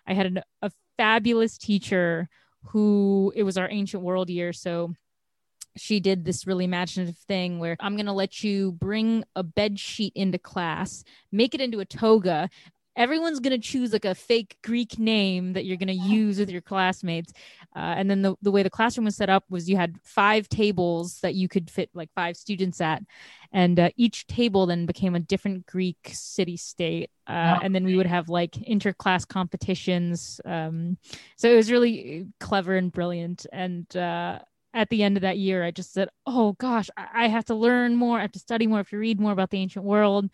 I 0.08 0.14
had 0.14 0.26
an, 0.26 0.42
a 0.64 0.72
fabulous 1.00 1.58
teacher 1.58 2.28
who 2.65 3.32
it 3.34 3.44
was 3.44 3.57
our 3.57 3.69
ancient 3.72 4.03
world 4.03 4.30
year. 4.30 4.52
So 4.52 4.95
she 5.78 6.02
did 6.02 6.26
this 6.26 6.45
really 6.45 6.65
imaginative 6.65 7.18
thing 7.18 7.57
where 7.57 7.78
I'm 7.80 7.95
going 7.95 8.07
to 8.07 8.11
let 8.11 8.44
you 8.44 8.73
bring 8.73 9.23
a 9.34 9.41
bed 9.41 9.80
sheet 9.80 10.11
into 10.14 10.38
class, 10.38 11.06
make 11.32 11.56
it 11.56 11.61
into 11.61 11.80
a 11.80 11.86
toga, 11.86 12.49
everyone's 12.99 13.39
going 13.39 13.59
to 13.59 13.67
choose 13.67 13.93
like 13.93 14.03
a 14.03 14.13
fake 14.13 14.57
Greek 14.61 14.99
name 14.99 15.53
that 15.53 15.63
you're 15.63 15.77
going 15.77 15.88
to 15.88 15.93
use 15.93 16.38
with 16.38 16.51
your 16.51 16.61
classmates. 16.61 17.31
Uh, 17.73 17.95
and 17.97 18.11
then 18.11 18.21
the, 18.21 18.35
the 18.41 18.51
way 18.51 18.61
the 18.61 18.69
classroom 18.69 19.05
was 19.05 19.15
set 19.15 19.30
up 19.30 19.45
was 19.49 19.69
you 19.69 19.77
had 19.77 19.95
five 20.03 20.49
tables 20.49 21.19
that 21.21 21.34
you 21.34 21.47
could 21.47 21.69
fit 21.69 21.89
like 21.93 22.09
five 22.13 22.35
students 22.35 22.81
at. 22.81 23.01
And 23.53 23.80
uh, 23.80 23.89
each 23.95 24.27
table 24.27 24.65
then 24.65 24.85
became 24.85 25.15
a 25.15 25.19
different 25.19 25.65
Greek 25.65 26.11
city 26.11 26.57
state. 26.57 27.09
Uh, 27.26 27.55
oh, 27.57 27.63
and 27.63 27.73
then 27.73 27.85
we 27.85 27.95
would 27.95 28.05
have 28.05 28.27
like 28.27 28.51
interclass 28.51 29.26
competitions. 29.26 30.41
Um, 30.43 30.97
so 31.38 31.49
it 31.49 31.55
was 31.55 31.71
really 31.71 32.27
clever 32.41 32.76
and 32.76 32.91
brilliant. 32.91 33.45
And 33.53 33.95
uh, 33.95 34.39
at 34.73 34.89
the 34.89 35.03
end 35.03 35.15
of 35.15 35.21
that 35.21 35.38
year, 35.38 35.63
I 35.63 35.71
just 35.71 35.93
said, 35.93 36.09
"Oh 36.26 36.53
gosh, 36.53 36.89
I, 36.97 37.26
I 37.26 37.27
have 37.27 37.45
to 37.45 37.55
learn 37.55 37.95
more. 37.95 38.19
I 38.19 38.23
have 38.23 38.31
to 38.34 38.39
study 38.39 38.67
more. 38.67 38.77
I 38.77 38.81
have 38.81 38.89
to 38.89 38.97
read 38.97 39.19
more 39.19 39.31
about 39.31 39.49
the 39.49 39.59
ancient 39.59 39.85
world." 39.85 40.30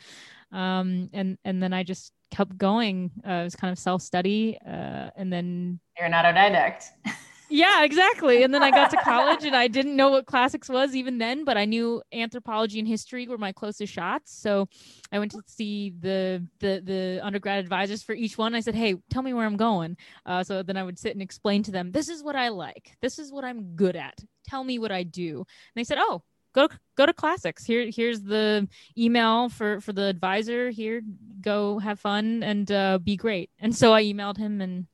Um, 0.51 1.09
and 1.13 1.37
and 1.45 1.61
then 1.61 1.73
I 1.73 1.83
just 1.83 2.11
kept 2.31 2.57
going. 2.57 3.11
Uh, 3.27 3.31
it 3.31 3.43
was 3.43 3.55
kind 3.55 3.71
of 3.71 3.79
self 3.79 4.01
study, 4.01 4.57
uh, 4.65 5.09
and 5.15 5.31
then 5.31 5.79
you're 5.97 6.07
an 6.07 6.13
autodidact. 6.13 6.85
yeah, 7.49 7.83
exactly. 7.83 8.43
And 8.43 8.53
then 8.53 8.63
I 8.63 8.71
got 8.71 8.89
to 8.91 8.97
college, 8.97 9.45
and 9.45 9.55
I 9.55 9.67
didn't 9.67 9.95
know 9.95 10.09
what 10.09 10.25
classics 10.25 10.69
was 10.69 10.95
even 10.95 11.17
then, 11.17 11.45
but 11.45 11.57
I 11.57 11.65
knew 11.65 12.01
anthropology 12.13 12.79
and 12.79 12.87
history 12.87 13.27
were 13.27 13.37
my 13.37 13.51
closest 13.51 13.93
shots. 13.93 14.37
So 14.37 14.67
I 15.11 15.19
went 15.19 15.31
to 15.31 15.41
see 15.47 15.93
the 15.99 16.45
the 16.59 16.81
the 16.83 17.19
undergrad 17.23 17.59
advisors 17.59 18.03
for 18.03 18.13
each 18.13 18.37
one. 18.37 18.55
I 18.55 18.59
said, 18.59 18.75
"Hey, 18.75 18.95
tell 19.09 19.21
me 19.21 19.33
where 19.33 19.45
I'm 19.45 19.57
going." 19.57 19.97
Uh, 20.25 20.43
so 20.43 20.63
then 20.63 20.77
I 20.77 20.83
would 20.83 20.99
sit 20.99 21.13
and 21.13 21.21
explain 21.21 21.63
to 21.63 21.71
them, 21.71 21.91
"This 21.91 22.09
is 22.09 22.23
what 22.23 22.35
I 22.35 22.49
like. 22.49 22.97
This 23.01 23.19
is 23.19 23.31
what 23.31 23.45
I'm 23.45 23.75
good 23.75 23.95
at. 23.95 24.19
Tell 24.47 24.63
me 24.63 24.79
what 24.79 24.91
I 24.91 25.03
do." 25.03 25.37
And 25.37 25.75
they 25.75 25.83
said, 25.83 25.97
"Oh." 25.99 26.23
Go 26.55 26.69
go 26.97 27.05
to 27.05 27.13
classics. 27.13 27.63
Here 27.63 27.89
here's 27.91 28.21
the 28.21 28.67
email 28.97 29.49
for 29.49 29.81
for 29.81 29.93
the 29.93 30.05
advisor. 30.05 30.69
Here 30.71 31.01
go 31.41 31.77
have 31.79 31.99
fun 31.99 32.41
and 32.41 32.71
uh, 32.71 32.97
be 32.97 33.17
great. 33.17 33.51
And 33.59 33.75
so 33.75 33.93
i 33.93 34.03
emailed 34.03 34.37
him 34.37 34.61
and 34.61 34.87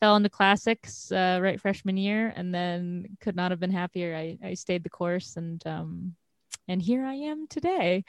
fell 0.00 0.16
into 0.16 0.30
classics 0.30 1.12
uh, 1.12 1.38
right 1.40 1.60
freshman 1.60 1.96
year 1.96 2.32
and 2.34 2.52
then 2.52 3.16
could 3.20 3.36
not 3.36 3.52
have 3.52 3.60
been 3.60 3.70
happier. 3.70 4.16
I 4.16 4.38
i 4.42 4.54
stayed 4.54 4.82
the 4.82 4.90
course 4.90 5.36
and 5.36 5.64
um 5.66 6.16
and 6.66 6.80
here 6.82 7.04
i 7.04 7.14
am 7.14 7.46
today. 7.46 8.04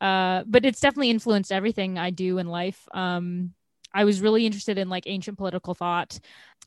Uh 0.00 0.42
but 0.46 0.64
it's 0.64 0.80
definitely 0.80 1.10
influenced 1.10 1.52
everything 1.52 1.98
i 1.98 2.10
do 2.10 2.38
in 2.38 2.48
life. 2.48 2.86
Um 2.92 3.54
i 3.94 4.04
was 4.04 4.20
really 4.20 4.44
interested 4.44 4.76
in 4.76 4.88
like 4.88 5.04
ancient 5.06 5.38
political 5.38 5.74
thought 5.74 6.18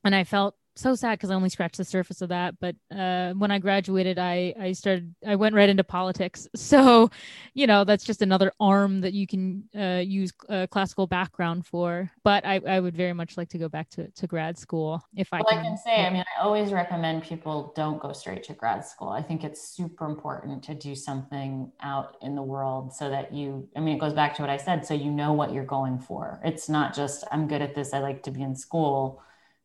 and 0.04 0.14
i 0.16 0.24
felt 0.26 0.56
so 0.76 0.96
sad 0.96 1.18
because 1.18 1.32
I 1.32 1.36
only 1.36 1.50
scratched 1.50 1.78
the 1.78 1.86
surface 1.86 2.22
of 2.22 2.30
that. 2.30 2.56
But 2.60 2.76
uh, 2.96 3.34
when 3.34 3.52
I 3.52 3.60
graduated, 3.60 4.18
I 4.18 4.54
I 4.60 4.72
started 4.72 5.14
I 5.26 5.36
went 5.36 5.56
right 5.56 5.70
into 5.70 5.84
politics. 5.84 6.48
So, 6.64 7.12
you 7.54 7.68
know, 7.68 7.84
that's 7.84 8.06
just 8.06 8.22
another 8.22 8.52
arm 8.60 9.02
that 9.02 9.14
you 9.14 9.28
can 9.28 9.64
uh, 9.78 10.02
use 10.04 10.32
a 10.50 10.66
classical 10.68 11.08
background 11.08 11.68
for. 11.68 12.10
But 12.24 12.46
I, 12.46 12.62
I 12.66 12.80
would 12.80 12.96
very 12.96 13.14
much 13.14 13.38
like 13.38 13.50
to 13.50 13.58
go 13.58 13.68
back 13.70 13.90
to, 13.92 14.10
to 14.10 14.28
grad 14.28 14.58
school 14.58 15.04
if 15.14 15.32
I 15.34 15.38
well, 15.38 15.50
can. 15.50 15.60
I 15.60 15.64
can 15.64 15.78
say, 15.78 16.06
I 16.06 16.10
mean, 16.10 16.24
I 16.36 16.42
always 16.42 16.72
recommend 16.72 17.24
people 17.24 17.74
don't 17.76 18.00
go 18.00 18.14
straight 18.14 18.44
to 18.46 18.54
grad 18.54 18.86
school. 18.86 19.10
I 19.10 19.22
think 19.22 19.44
it's 19.44 19.62
super 19.76 20.06
important 20.06 20.64
to 20.64 20.74
do 20.74 20.96
something 20.96 21.72
out 21.82 22.16
in 22.22 22.34
the 22.34 22.42
world 22.42 22.94
so 22.94 23.10
that 23.10 23.34
you. 23.34 23.68
I 23.76 23.82
mean, 23.82 23.98
it 23.98 24.00
goes 24.00 24.14
back 24.14 24.36
to 24.38 24.42
what 24.42 24.50
I 24.50 24.58
said. 24.58 24.86
So 24.86 24.94
you 24.94 25.12
know 25.12 25.34
what 25.34 25.54
you're 25.54 25.66
going 25.66 26.00
for. 26.00 26.40
It's 26.44 26.70
not 26.70 26.96
just 26.96 27.26
I'm 27.32 27.48
good 27.48 27.62
at 27.62 27.76
this. 27.76 27.94
I 27.94 28.00
like 28.00 28.24
to 28.24 28.32
be 28.32 28.42
in 28.42 28.56
school 28.56 29.22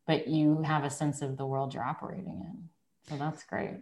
but 0.08 0.26
you 0.26 0.62
have 0.62 0.84
a 0.84 0.90
sense 0.90 1.20
of 1.20 1.36
the 1.36 1.46
world 1.46 1.74
you're 1.74 1.84
operating 1.84 2.40
in. 2.40 2.68
So 3.08 3.16
that's 3.16 3.44
great. 3.44 3.76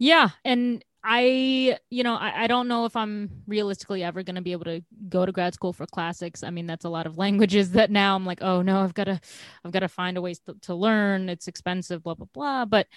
Yeah. 0.00 0.30
And 0.44 0.84
I, 1.04 1.78
you 1.90 2.02
know, 2.02 2.16
I, 2.16 2.44
I 2.44 2.46
don't 2.48 2.66
know 2.66 2.86
if 2.86 2.96
I'm 2.96 3.30
realistically 3.46 4.02
ever 4.02 4.24
going 4.24 4.34
to 4.34 4.42
be 4.42 4.50
able 4.50 4.64
to 4.64 4.82
go 5.08 5.24
to 5.24 5.30
grad 5.30 5.54
school 5.54 5.72
for 5.72 5.86
classics. 5.86 6.42
I 6.42 6.50
mean, 6.50 6.66
that's 6.66 6.84
a 6.84 6.88
lot 6.88 7.06
of 7.06 7.18
languages 7.24 7.70
that 7.72 7.90
now 7.90 8.16
I'm 8.16 8.26
like, 8.26 8.42
oh 8.42 8.62
no, 8.62 8.80
I've 8.80 8.94
got 8.94 9.04
to, 9.04 9.20
I've 9.64 9.70
got 9.70 9.80
to 9.80 9.88
find 9.88 10.18
a 10.18 10.20
way 10.20 10.34
to, 10.34 10.56
to 10.62 10.74
learn. 10.74 11.28
It's 11.28 11.46
expensive, 11.46 12.02
blah, 12.02 12.14
blah, 12.14 12.26
blah. 12.34 12.64
But 12.64 12.88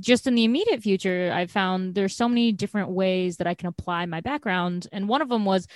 just 0.00 0.26
in 0.26 0.34
the 0.34 0.44
immediate 0.44 0.82
future, 0.82 1.30
I 1.34 1.46
found 1.46 1.94
there's 1.94 2.16
so 2.16 2.30
many 2.30 2.50
different 2.50 2.88
ways 2.88 3.36
that 3.36 3.46
I 3.46 3.54
can 3.54 3.68
apply 3.68 4.06
my 4.06 4.22
background. 4.22 4.88
And 4.90 5.06
one 5.06 5.20
of 5.20 5.28
them 5.28 5.44
was 5.44 5.68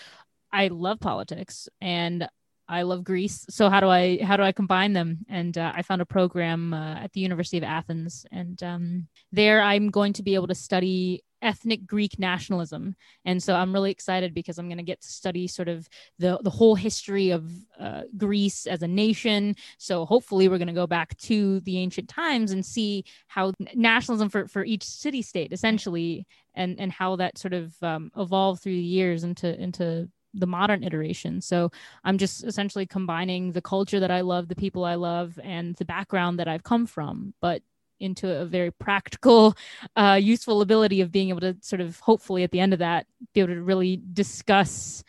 I 0.50 0.68
love 0.68 1.00
politics 1.00 1.68
and 1.82 2.26
I 2.68 2.82
love 2.82 3.04
Greece. 3.04 3.46
So 3.48 3.70
how 3.70 3.80
do 3.80 3.88
I 3.88 4.18
how 4.22 4.36
do 4.36 4.42
I 4.42 4.52
combine 4.52 4.92
them? 4.92 5.18
And 5.28 5.56
uh, 5.56 5.72
I 5.74 5.82
found 5.82 6.02
a 6.02 6.06
program 6.06 6.74
uh, 6.74 6.94
at 6.96 7.12
the 7.12 7.20
University 7.20 7.58
of 7.58 7.64
Athens, 7.64 8.26
and 8.32 8.60
um, 8.62 9.08
there 9.32 9.62
I'm 9.62 9.90
going 9.90 10.12
to 10.14 10.22
be 10.22 10.34
able 10.34 10.48
to 10.48 10.54
study 10.54 11.22
ethnic 11.42 11.86
Greek 11.86 12.18
nationalism. 12.18 12.96
And 13.24 13.42
so 13.42 13.54
I'm 13.54 13.72
really 13.72 13.90
excited 13.90 14.34
because 14.34 14.58
I'm 14.58 14.68
going 14.68 14.78
to 14.78 14.84
get 14.84 15.00
to 15.02 15.08
study 15.08 15.46
sort 15.46 15.68
of 15.68 15.88
the 16.18 16.38
the 16.42 16.50
whole 16.50 16.74
history 16.74 17.30
of 17.30 17.50
uh, 17.78 18.02
Greece 18.16 18.66
as 18.66 18.82
a 18.82 18.88
nation. 18.88 19.54
So 19.78 20.04
hopefully 20.04 20.48
we're 20.48 20.58
going 20.58 20.66
to 20.68 20.74
go 20.74 20.86
back 20.86 21.16
to 21.18 21.60
the 21.60 21.78
ancient 21.78 22.08
times 22.08 22.52
and 22.52 22.64
see 22.64 23.04
how 23.28 23.52
nationalism 23.74 24.28
for 24.28 24.48
for 24.48 24.64
each 24.64 24.82
city 24.82 25.22
state 25.22 25.52
essentially 25.52 26.26
and 26.54 26.80
and 26.80 26.90
how 26.90 27.16
that 27.16 27.38
sort 27.38 27.54
of 27.54 27.74
um, 27.82 28.10
evolved 28.16 28.62
through 28.62 28.76
the 28.76 28.82
years 28.82 29.22
into 29.24 29.60
into 29.60 30.08
the 30.34 30.46
modern 30.46 30.84
iteration. 30.84 31.40
So 31.40 31.70
I'm 32.04 32.18
just 32.18 32.44
essentially 32.44 32.86
combining 32.86 33.52
the 33.52 33.62
culture 33.62 34.00
that 34.00 34.10
I 34.10 34.20
love, 34.20 34.48
the 34.48 34.56
people 34.56 34.84
I 34.84 34.94
love, 34.94 35.38
and 35.42 35.74
the 35.76 35.84
background 35.84 36.38
that 36.38 36.48
I've 36.48 36.62
come 36.62 36.86
from, 36.86 37.34
but 37.40 37.62
into 37.98 38.30
a 38.30 38.44
very 38.44 38.70
practical, 38.70 39.54
uh, 39.96 40.18
useful 40.20 40.60
ability 40.60 41.00
of 41.00 41.10
being 41.10 41.30
able 41.30 41.40
to 41.40 41.56
sort 41.60 41.80
of 41.80 41.98
hopefully 42.00 42.42
at 42.42 42.50
the 42.50 42.60
end 42.60 42.72
of 42.72 42.80
that 42.80 43.06
be 43.34 43.40
able 43.40 43.54
to 43.54 43.62
really 43.62 44.00
discuss 44.12 45.02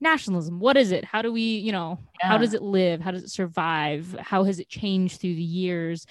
nationalism. 0.00 0.60
What 0.60 0.76
is 0.76 0.92
it? 0.92 1.04
How 1.04 1.22
do 1.22 1.32
we, 1.32 1.42
you 1.42 1.72
know, 1.72 1.98
yeah. 2.22 2.28
how 2.28 2.38
does 2.38 2.54
it 2.54 2.62
live? 2.62 3.00
How 3.00 3.10
does 3.10 3.22
it 3.22 3.30
survive? 3.30 4.16
How 4.20 4.44
has 4.44 4.58
it 4.58 4.68
changed 4.68 5.20
through 5.20 5.34
the 5.34 5.42
years? 5.42 6.06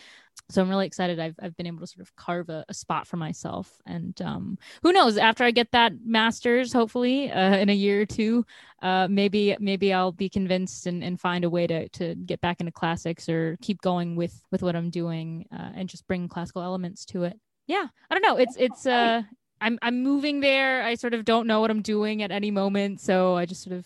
So 0.50 0.62
I'm 0.62 0.70
really 0.70 0.88
excited. 0.88 1.20
I've 1.20 1.36
I've 1.42 1.56
been 1.56 1.68
able 1.68 1.80
to 1.80 1.88
sort 1.88 2.02
of 2.02 2.16
carve 2.16 2.50
a, 2.50 2.66
a 2.68 2.74
spot 2.74 3.08
for 3.08 3.18
myself, 3.18 3.72
and 3.86 4.20
um, 4.22 4.58
who 4.82 4.92
knows? 4.92 5.18
After 5.18 5.44
I 5.44 5.52
get 5.52 5.72
that 5.72 5.94
master's, 6.04 6.74
hopefully 6.74 7.32
uh, 7.32 7.58
in 7.58 7.70
a 7.70 7.74
year 7.74 8.02
or 8.02 8.06
two, 8.06 8.46
uh, 8.82 9.08
maybe 9.10 9.56
maybe 9.60 9.94
I'll 9.94 10.12
be 10.12 10.30
convinced 10.30 10.88
and, 10.88 11.04
and 11.04 11.20
find 11.20 11.44
a 11.44 11.50
way 11.50 11.68
to 11.68 11.88
to 11.90 12.16
get 12.16 12.42
back 12.42 12.60
into 12.60 12.72
classics 12.72 13.30
or 13.30 13.58
keep 13.62 13.82
going 13.82 14.16
with 14.16 14.44
with 14.52 14.64
what 14.64 14.76
I'm 14.76 14.90
doing 14.90 15.46
uh, 15.54 15.72
and 15.76 15.88
just 15.88 16.08
bring 16.08 16.28
classical 16.28 16.64
elements 16.64 17.06
to 17.06 17.24
it. 17.24 17.40
Yeah, 17.68 17.86
I 18.10 18.16
don't 18.16 18.24
know. 18.24 18.38
It's 18.38 18.56
it's 18.58 18.86
uh 18.86 19.24
I'm 19.62 19.78
I'm 19.82 20.02
moving 20.04 20.40
there. 20.40 20.84
I 20.84 20.96
sort 20.96 21.14
of 21.14 21.26
don't 21.26 21.48
know 21.48 21.62
what 21.62 21.72
I'm 21.72 21.82
doing 21.82 22.24
at 22.24 22.32
any 22.32 22.52
moment, 22.52 23.02
so 23.02 23.36
I 23.36 23.46
just 23.46 23.64
sort 23.64 23.78
of 23.78 23.86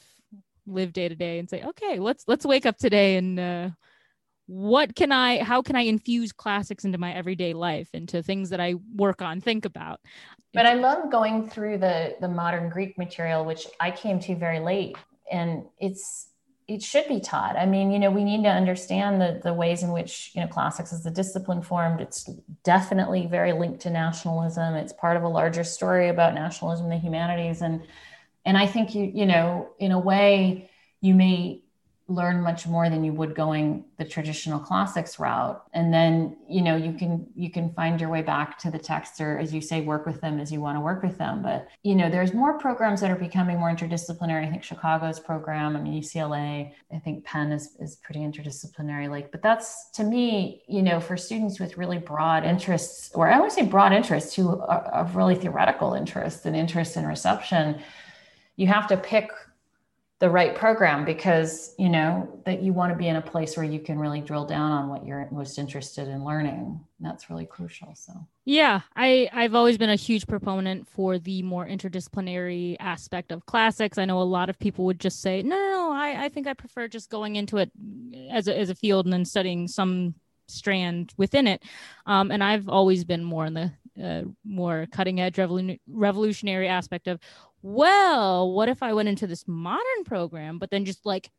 live 0.66 0.94
day 0.94 1.10
to 1.10 1.16
day 1.16 1.40
and 1.40 1.50
say, 1.50 1.64
okay, 1.64 2.00
let's 2.00 2.24
let's 2.28 2.46
wake 2.46 2.66
up 2.66 2.78
today 2.78 3.18
and 3.18 3.40
uh, 3.40 3.70
what 4.46 4.96
can 4.96 5.12
I, 5.12 5.44
how 5.44 5.62
can 5.62 5.76
I 5.76 5.82
infuse 5.82 6.32
classics 6.32 6.84
into 6.86 6.98
my 6.98 7.14
everyday 7.14 7.54
life, 7.54 7.90
into 7.94 8.22
things 8.22 8.50
that 8.50 8.60
I 8.60 8.76
work 8.96 9.22
on, 9.22 9.42
think 9.42 9.66
about? 9.66 10.02
But 10.54 10.66
I 10.66 10.76
love 10.76 11.12
going 11.12 11.50
through 11.50 11.80
the 11.80 12.16
the 12.22 12.28
modern 12.28 12.70
Greek 12.70 12.98
material, 12.98 13.44
which 13.44 13.66
I 13.80 13.90
came 13.90 14.20
to 14.22 14.36
very 14.36 14.60
late, 14.60 14.96
and 15.32 15.66
it's 15.80 16.28
it 16.68 16.82
should 16.82 17.08
be 17.08 17.20
taught. 17.20 17.58
I 17.58 17.66
mean, 17.66 17.92
you 17.92 18.00
know, 18.00 18.12
we 18.12 18.24
need 18.24 18.44
to 18.44 18.50
understand 18.50 19.20
the 19.20 19.42
the 19.44 19.54
ways 19.54 19.82
in 19.82 19.92
which 19.92 20.32
you 20.36 20.42
know 20.42 20.48
classics 20.48 20.94
as 20.94 21.06
a 21.08 21.12
discipline 21.12 21.64
formed. 21.64 22.02
It's 22.02 22.30
definitely 22.64 23.26
very 23.26 23.54
linked 23.54 23.82
to 23.82 23.90
nationalism. 23.90 24.76
It's 24.76 24.94
part 24.94 25.18
of 25.18 25.24
a 25.24 25.28
larger 25.28 25.64
story 25.64 26.10
about 26.10 26.36
nationalism, 26.36 26.90
the 26.90 26.98
humanities, 26.98 27.62
and 27.62 27.82
and 28.46 28.56
I 28.56 28.68
think 28.68 28.94
you 28.94 29.12
you 29.12 29.26
know, 29.26 29.70
in 29.80 29.92
a 29.92 30.00
way, 30.00 30.70
you 31.02 31.16
may 31.16 31.63
learn 32.14 32.42
much 32.42 32.68
more 32.68 32.90
than 32.90 33.04
you 33.04 33.14
would 33.14 33.36
going 33.36 33.86
the 33.98 34.06
traditional 34.06 34.60
classics 34.60 35.20
route. 35.20 35.64
And 35.74 35.94
then 35.94 36.38
you 36.48 36.62
know 36.62 36.76
you 36.76 36.94
can 36.94 37.28
you 37.36 37.50
can 37.50 37.74
find 37.74 38.00
your 38.00 38.10
way 38.10 38.22
back 38.22 38.58
to 38.60 38.72
the 38.72 38.80
text 38.80 39.20
or 39.22 39.38
as 39.38 39.54
you 39.54 39.62
say 39.62 39.82
work 39.82 40.06
with 40.06 40.22
them 40.22 40.40
as 40.40 40.52
you 40.52 40.62
want 40.62 40.78
to 40.78 40.82
work 40.82 41.04
with 41.04 41.18
them. 41.18 41.42
But 41.42 41.68
you 41.84 41.96
know 41.96 42.10
there's 42.10 42.34
more 42.34 42.58
programs 42.60 43.02
that 43.02 43.12
are 43.12 43.16
becoming 43.16 43.60
more 43.60 43.70
interdisciplinary. 43.70 44.48
I 44.48 44.50
think 44.50 44.64
chicago's 44.64 45.20
program 45.20 45.76
i 45.76 45.82
mean 45.82 46.02
ucla 46.02 46.72
i 46.94 47.00
think 47.00 47.24
penn 47.26 47.52
is, 47.52 47.76
is 47.80 47.96
pretty 47.98 48.22
interdisciplinary. 48.22 49.10
Like 49.10 49.32
but 49.32 49.42
that's 49.42 49.90
to 49.92 50.04
me 50.04 50.64
you 50.68 50.82
know 50.82 51.00
for 51.00 51.18
students 51.18 51.60
with 51.60 51.78
really 51.78 51.98
broad 51.98 52.46
interests 52.46 53.12
or 53.14 53.30
i 53.32 53.40
would 53.40 53.52
say 53.52 53.66
broad 53.66 53.94
interests 53.94 54.36
who 54.36 54.60
are 54.62 54.84
of 54.94 55.16
really 55.16 55.36
theoretical 55.36 55.94
interest 55.94 56.46
and 56.46 56.56
interest 56.56 56.98
in 56.98 57.06
reception 57.06 57.82
you 58.56 58.68
have 58.68 58.88
to 58.88 58.98
pick 58.98 59.30
the 60.24 60.30
right 60.30 60.56
program 60.56 61.04
because 61.04 61.76
you 61.78 61.90
know 61.90 62.40
that 62.46 62.62
you 62.62 62.72
want 62.72 62.94
to 62.94 62.98
be 62.98 63.10
in 63.10 63.18
a 63.18 63.22
place 63.22 63.58
where 63.58 63.66
you 63.66 63.78
can 63.78 64.00
really 64.00 64.22
drill 64.22 64.46
down 64.46 64.72
on 64.72 64.88
what 64.88 65.06
you're 65.06 65.28
most 65.32 65.60
interested 65.60 66.08
in 66.08 66.24
learning. 66.24 66.80
That's 67.02 67.30
really 67.30 67.46
crucial 67.46 67.94
so. 67.94 68.14
Yeah 68.46 68.80
i 68.96 69.28
i've 69.34 69.54
always 69.54 69.78
been 69.78 69.90
a 69.90 69.98
huge 69.98 70.26
proponent 70.26 70.88
for 70.88 71.20
the 71.20 71.42
more 71.44 71.68
interdisciplinary 71.68 72.78
aspect 72.80 73.34
of 73.34 73.46
classics. 73.46 73.98
I 73.98 74.06
know 74.06 74.22
a 74.22 74.24
lot 74.24 74.50
of 74.50 74.58
people 74.58 74.86
would 74.86 74.98
just 74.98 75.22
say 75.22 75.42
no, 75.42 75.58
no, 75.58 75.92
I, 75.92 76.24
I 76.24 76.30
think 76.30 76.48
i 76.48 76.54
prefer 76.54 76.88
just 76.88 77.10
going 77.10 77.36
into 77.36 77.58
it 77.58 77.70
as 78.32 78.48
a, 78.48 78.58
as 78.58 78.70
a 78.70 78.76
field 78.76 79.06
and 79.06 79.12
then 79.12 79.26
studying 79.26 79.68
some 79.68 80.14
strand 80.48 81.14
within 81.18 81.48
it. 81.48 81.64
Um, 82.06 82.32
and 82.32 82.42
i've 82.42 82.70
always 82.70 83.04
been 83.04 83.26
more 83.26 83.46
in 83.46 83.56
the 83.56 83.74
uh, 84.02 84.24
more 84.46 84.88
cutting 84.92 85.20
edge 85.20 85.36
revolu- 85.36 85.80
revolutionary 85.88 86.68
aspect 86.70 87.08
of 87.08 87.20
well, 87.64 88.52
what 88.52 88.68
if 88.70 88.84
I 88.84 88.94
went 88.94 89.10
into 89.10 89.26
this 89.26 89.48
modern 89.48 90.04
program, 90.06 90.60
but 90.60 90.70
then 90.70 90.84
just 90.84 91.06
like 91.06 91.32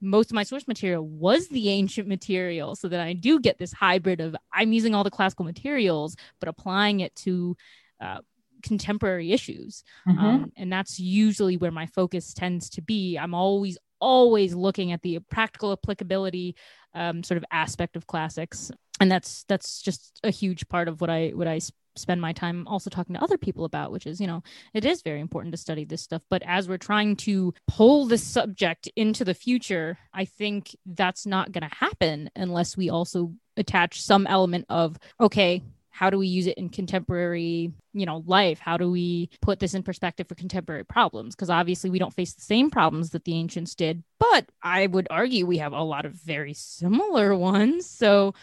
most 0.00 0.30
of 0.30 0.34
my 0.34 0.44
source 0.44 0.66
material 0.66 1.06
was 1.06 1.48
the 1.48 1.68
ancient 1.68 2.08
material 2.08 2.74
so 2.76 2.88
that 2.88 3.00
I 3.00 3.12
do 3.12 3.40
get 3.40 3.58
this 3.58 3.72
hybrid 3.72 4.20
of 4.20 4.36
I'm 4.52 4.72
using 4.72 4.94
all 4.94 5.04
the 5.04 5.10
classical 5.10 5.44
materials, 5.44 6.16
but 6.40 6.48
applying 6.48 7.00
it 7.00 7.14
to 7.16 7.56
uh, 8.00 8.18
contemporary 8.62 9.32
issues. 9.32 9.82
Mm-hmm. 10.08 10.24
Um, 10.24 10.52
and 10.56 10.72
that's 10.72 11.00
usually 11.00 11.56
where 11.56 11.72
my 11.72 11.86
focus 11.86 12.32
tends 12.32 12.70
to 12.70 12.82
be. 12.82 13.16
I'm 13.16 13.34
always, 13.34 13.76
always 14.00 14.54
looking 14.54 14.92
at 14.92 15.02
the 15.02 15.18
practical 15.30 15.72
applicability 15.72 16.54
um, 16.94 17.24
sort 17.24 17.38
of 17.38 17.44
aspect 17.50 17.96
of 17.96 18.06
classics. 18.06 18.70
And 19.00 19.10
that's 19.10 19.44
that's 19.48 19.82
just 19.82 20.20
a 20.22 20.30
huge 20.30 20.68
part 20.68 20.86
of 20.86 21.00
what 21.00 21.10
I 21.10 21.30
what 21.30 21.48
I 21.48 21.58
spend 21.96 22.20
my 22.20 22.32
time 22.32 22.66
also 22.66 22.90
talking 22.90 23.14
to 23.14 23.22
other 23.22 23.38
people 23.38 23.64
about 23.64 23.92
which 23.92 24.06
is 24.06 24.20
you 24.20 24.26
know 24.26 24.42
it 24.74 24.84
is 24.84 25.02
very 25.02 25.20
important 25.20 25.52
to 25.52 25.58
study 25.58 25.84
this 25.84 26.02
stuff. 26.02 26.22
But 26.30 26.42
as 26.46 26.68
we're 26.68 26.78
trying 26.78 27.16
to 27.16 27.54
pull 27.68 28.06
this 28.06 28.22
subject 28.22 28.88
into 28.96 29.24
the 29.24 29.34
future 29.34 29.98
i 30.12 30.24
think 30.24 30.76
that's 30.86 31.26
not 31.26 31.52
going 31.52 31.68
to 31.68 31.74
happen 31.74 32.30
unless 32.36 32.76
we 32.76 32.90
also 32.90 33.32
attach 33.56 34.02
some 34.02 34.26
element 34.26 34.66
of 34.68 34.98
okay 35.20 35.62
how 35.90 36.08
do 36.08 36.18
we 36.18 36.26
use 36.26 36.46
it 36.46 36.56
in 36.56 36.70
contemporary 36.70 37.70
you 37.92 38.06
know 38.06 38.24
life? 38.26 38.58
How 38.58 38.78
do 38.78 38.90
we 38.90 39.28
put 39.42 39.60
this 39.60 39.74
in 39.74 39.82
perspective 39.82 40.26
for 40.26 40.34
contemporary 40.34 40.84
problems? 40.84 41.34
Because 41.34 41.50
obviously 41.50 41.90
we 41.90 41.98
don't 41.98 42.14
face 42.14 42.32
the 42.32 42.40
same 42.40 42.70
problems 42.70 43.10
that 43.10 43.24
the 43.24 43.34
ancients 43.34 43.74
did 43.74 44.02
but 44.18 44.46
i 44.62 44.86
would 44.86 45.06
argue 45.10 45.44
we 45.44 45.58
have 45.58 45.72
a 45.72 45.82
lot 45.82 46.06
of 46.06 46.12
very 46.14 46.54
similar 46.54 47.36
ones. 47.36 47.88
So 47.88 48.34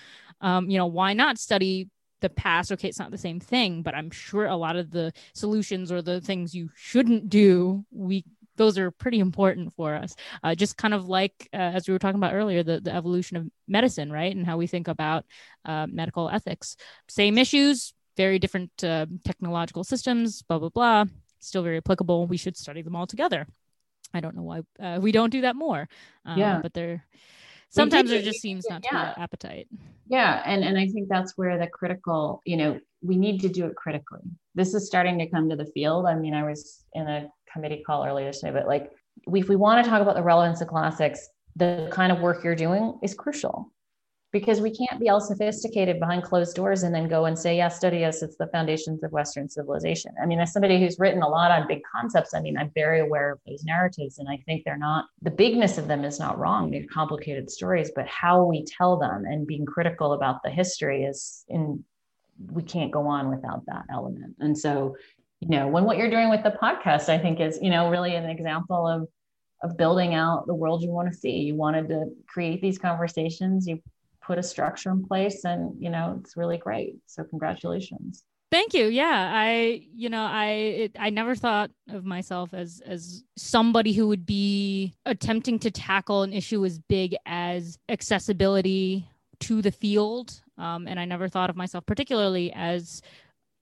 um, 0.42 0.70
you 0.70 0.78
know 0.78 0.86
why 0.86 1.14
not 1.14 1.38
study 1.38 1.90
the 2.22 2.30
past 2.30 2.72
okay 2.72 2.88
it's 2.88 3.00
not 3.00 3.12
the 3.12 3.18
same 3.18 3.40
thing 3.40 3.82
but 3.82 3.96
i'm 3.96 4.12
sure 4.12 4.46
a 4.46 4.56
lot 4.56 4.76
of 4.76 4.92
the 4.92 5.12
solutions 5.34 5.92
or 5.92 6.02
the 6.02 6.22
things 6.22 6.54
you 6.54 6.70
shouldn't 6.76 7.30
do 7.30 7.86
we 7.92 8.24
those 8.60 8.78
are 8.78 8.92
pretty 8.92 9.20
important 9.20 9.74
for 9.74 9.96
us. 9.96 10.16
Uh, 10.44 10.54
just 10.54 10.76
kind 10.76 10.94
of 10.94 11.08
like 11.08 11.48
uh, 11.54 11.58
as 11.58 11.88
we 11.88 11.94
were 11.94 11.98
talking 11.98 12.20
about 12.20 12.34
earlier 12.34 12.62
the, 12.62 12.82
the 12.82 12.94
evolution 12.94 13.38
of 13.38 13.48
medicine 13.70 14.12
right 14.12 14.36
and 14.36 14.46
how 14.46 14.58
we 14.58 14.68
think 14.68 14.88
about 14.88 15.26
uh, 15.66 15.88
medical 15.90 16.30
ethics. 16.30 16.76
Same 17.08 17.40
issues 17.40 17.94
very 18.18 18.38
different 18.38 18.84
uh, 18.84 19.06
technological 19.24 19.86
systems 19.86 20.42
blah 20.44 20.60
blah 20.60 20.70
blah 20.70 21.06
still 21.40 21.64
very 21.64 21.78
applicable. 21.78 22.28
We 22.28 22.38
should 22.38 22.58
study 22.58 22.82
them 22.82 22.96
all 22.96 23.08
together. 23.08 23.48
I 24.14 24.20
don't 24.20 24.36
know 24.36 24.44
why 24.44 24.62
uh, 24.80 25.00
we 25.00 25.12
don't 25.12 25.30
do 25.30 25.42
that 25.42 25.56
more 25.56 25.88
um, 26.26 26.38
yeah. 26.38 26.60
but 26.62 26.74
they're 26.74 27.06
sometimes 27.70 28.10
there 28.10 28.22
just 28.22 28.42
seems 28.42 28.66
not 28.70 28.84
to 28.84 28.90
yeah. 28.92 29.14
be 29.16 29.22
appetite. 29.22 29.68
Yeah 30.08 30.42
and 30.46 30.64
and 30.64 30.78
i 30.78 30.88
think 30.88 31.08
that's 31.08 31.38
where 31.38 31.58
the 31.58 31.68
critical 31.68 32.42
you 32.46 32.58
know 32.58 32.80
we 33.02 33.16
need 33.16 33.40
to 33.42 33.50
do 33.50 33.66
it 33.66 33.76
critically. 33.76 34.22
This 34.56 34.74
is 34.74 34.88
starting 34.88 35.18
to 35.20 35.30
come 35.30 35.50
to 35.50 35.56
the 35.56 35.66
field. 35.68 36.06
I 36.06 36.16
mean 36.16 36.34
i 36.34 36.44
was 36.44 36.84
in 36.94 37.08
a 37.08 37.30
committee 37.52 37.84
call 37.86 38.06
earlier 38.06 38.32
today 38.32 38.52
but 38.52 38.68
like 38.68 38.92
if 39.28 39.50
we 39.50 39.56
want 39.56 39.84
to 39.84 39.90
talk 39.90 40.02
about 40.02 40.16
the 40.16 40.24
relevance 40.24 40.62
of 40.62 40.68
classics 40.68 41.30
the 41.56 41.90
kind 41.92 42.12
of 42.12 42.20
work 42.20 42.44
you're 42.44 42.56
doing 42.56 42.98
is 43.02 43.14
crucial 43.14 43.72
because 44.32 44.62
we 44.62 44.70
can't 44.70 45.00
be 45.00 45.10
all 45.10 45.20
sophisticated 45.20 46.00
behind 46.00 46.24
closed 46.24 46.56
doors 46.56 46.84
and 46.84 46.94
then 46.94 47.08
go 47.08 47.26
and 47.26 47.38
say, 47.38 47.58
yeah, 47.58 47.68
study 47.68 48.06
us. 48.06 48.22
It's 48.22 48.36
the 48.36 48.48
foundations 48.48 49.04
of 49.04 49.12
Western 49.12 49.50
civilization. 49.50 50.14
I 50.22 50.28
mean, 50.28 50.40
as 50.40 50.54
somebody 50.54 50.80
who's 50.80 51.00
written 51.00 51.24
a 51.24 51.28
lot 51.28 51.50
on 51.50 51.68
big 51.68 51.82
concepts, 51.92 52.36
I 52.36 52.42
mean, 52.42 52.56
I'm 52.56 52.72
very 52.76 53.00
aware 53.00 53.32
of 53.32 53.40
those 53.48 53.64
narratives. 53.64 54.20
And 54.20 54.30
I 54.30 54.38
think 54.46 54.64
they're 54.64 54.78
not, 54.78 55.06
the 55.24 55.32
bigness 55.32 55.80
of 55.80 55.88
them 55.88 56.06
is 56.06 56.20
not 56.20 56.38
wrong. 56.38 56.70
They're 56.70 56.86
complicated 56.94 57.50
stories, 57.50 57.92
but 57.96 58.08
how 58.08 58.44
we 58.44 58.66
tell 58.66 58.98
them 58.98 59.26
and 59.26 59.48
being 59.48 59.66
critical 59.66 60.14
about 60.14 60.44
the 60.44 60.52
history 60.52 61.06
is 61.06 61.44
in, 61.48 61.84
we 62.52 62.62
can't 62.62 62.92
go 62.92 63.08
on 63.08 63.32
without 63.32 63.66
that 63.66 63.86
element. 63.92 64.36
And 64.40 64.56
so, 64.56 64.96
you 65.40 65.50
know, 65.50 65.68
when 65.68 65.86
what 65.86 65.98
you're 65.98 66.12
doing 66.12 66.30
with 66.30 66.44
the 66.44 66.52
podcast, 66.52 67.10
I 67.10 67.18
think 67.18 67.40
is, 67.40 67.58
you 67.62 67.72
know, 67.72 67.90
really 67.90 68.14
an 68.14 68.30
example 68.30 68.86
of, 68.86 69.08
of 69.64 69.76
building 69.76 70.14
out 70.14 70.46
the 70.46 70.54
world 70.54 70.84
you 70.84 70.92
want 70.92 71.12
to 71.12 71.18
see. 71.18 71.40
You 71.40 71.56
wanted 71.56 71.90
to 71.90 72.06
create 72.28 72.62
these 72.62 72.78
conversations. 72.78 73.68
You 73.68 73.82
put 74.30 74.38
a 74.38 74.44
structure 74.44 74.92
in 74.92 75.04
place 75.04 75.44
and 75.44 75.74
you 75.80 75.90
know 75.90 76.20
it's 76.20 76.38
really 76.38 76.60
great. 76.60 76.94
So 77.08 77.24
congratulations. 77.24 78.24
Thank 78.52 78.74
you. 78.76 78.86
Yeah 78.86 79.32
i 79.34 79.82
you 80.02 80.10
know 80.10 80.24
i 80.24 80.50
it, 80.84 80.92
i 81.00 81.10
never 81.10 81.34
thought 81.36 81.72
of 81.90 82.06
myself 82.06 82.54
as 82.54 82.82
as 82.86 83.24
somebody 83.36 83.92
who 83.94 84.08
would 84.08 84.26
be 84.28 84.94
attempting 85.06 85.58
to 85.60 85.72
tackle 85.72 86.22
an 86.22 86.32
issue 86.32 86.64
as 86.64 86.78
big 86.78 87.16
as 87.26 87.80
accessibility 87.90 89.10
to 89.40 89.62
the 89.62 89.72
field. 89.72 90.42
Um, 90.60 90.88
and 90.88 91.00
i 91.00 91.06
never 91.06 91.28
thought 91.28 91.50
of 91.50 91.56
myself 91.56 91.86
particularly 91.88 92.52
as 92.54 93.02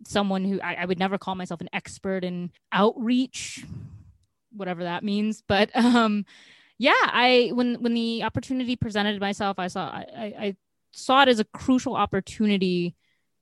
someone 0.06 0.44
who 0.44 0.60
I, 0.62 0.74
I 0.82 0.86
would 0.86 1.00
never 1.00 1.18
call 1.18 1.36
myself 1.36 1.62
an 1.62 1.70
expert 1.72 2.24
in 2.26 2.52
outreach 2.72 3.66
whatever 4.52 4.84
that 4.84 5.04
means 5.04 5.44
but 5.48 5.70
um 5.76 6.26
yeah, 6.78 6.94
I 7.02 7.52
when 7.54 7.76
when 7.82 7.94
the 7.94 8.24
opportunity 8.24 8.76
presented 8.76 9.20
myself, 9.20 9.58
I 9.60 9.68
saw 9.68 9.88
I, 9.90 10.34
I 10.40 10.56
saw 10.92 11.24
it 11.24 11.28
as 11.30 11.40
a 11.40 11.46
crucial 11.46 11.96
opportunity 11.96 12.96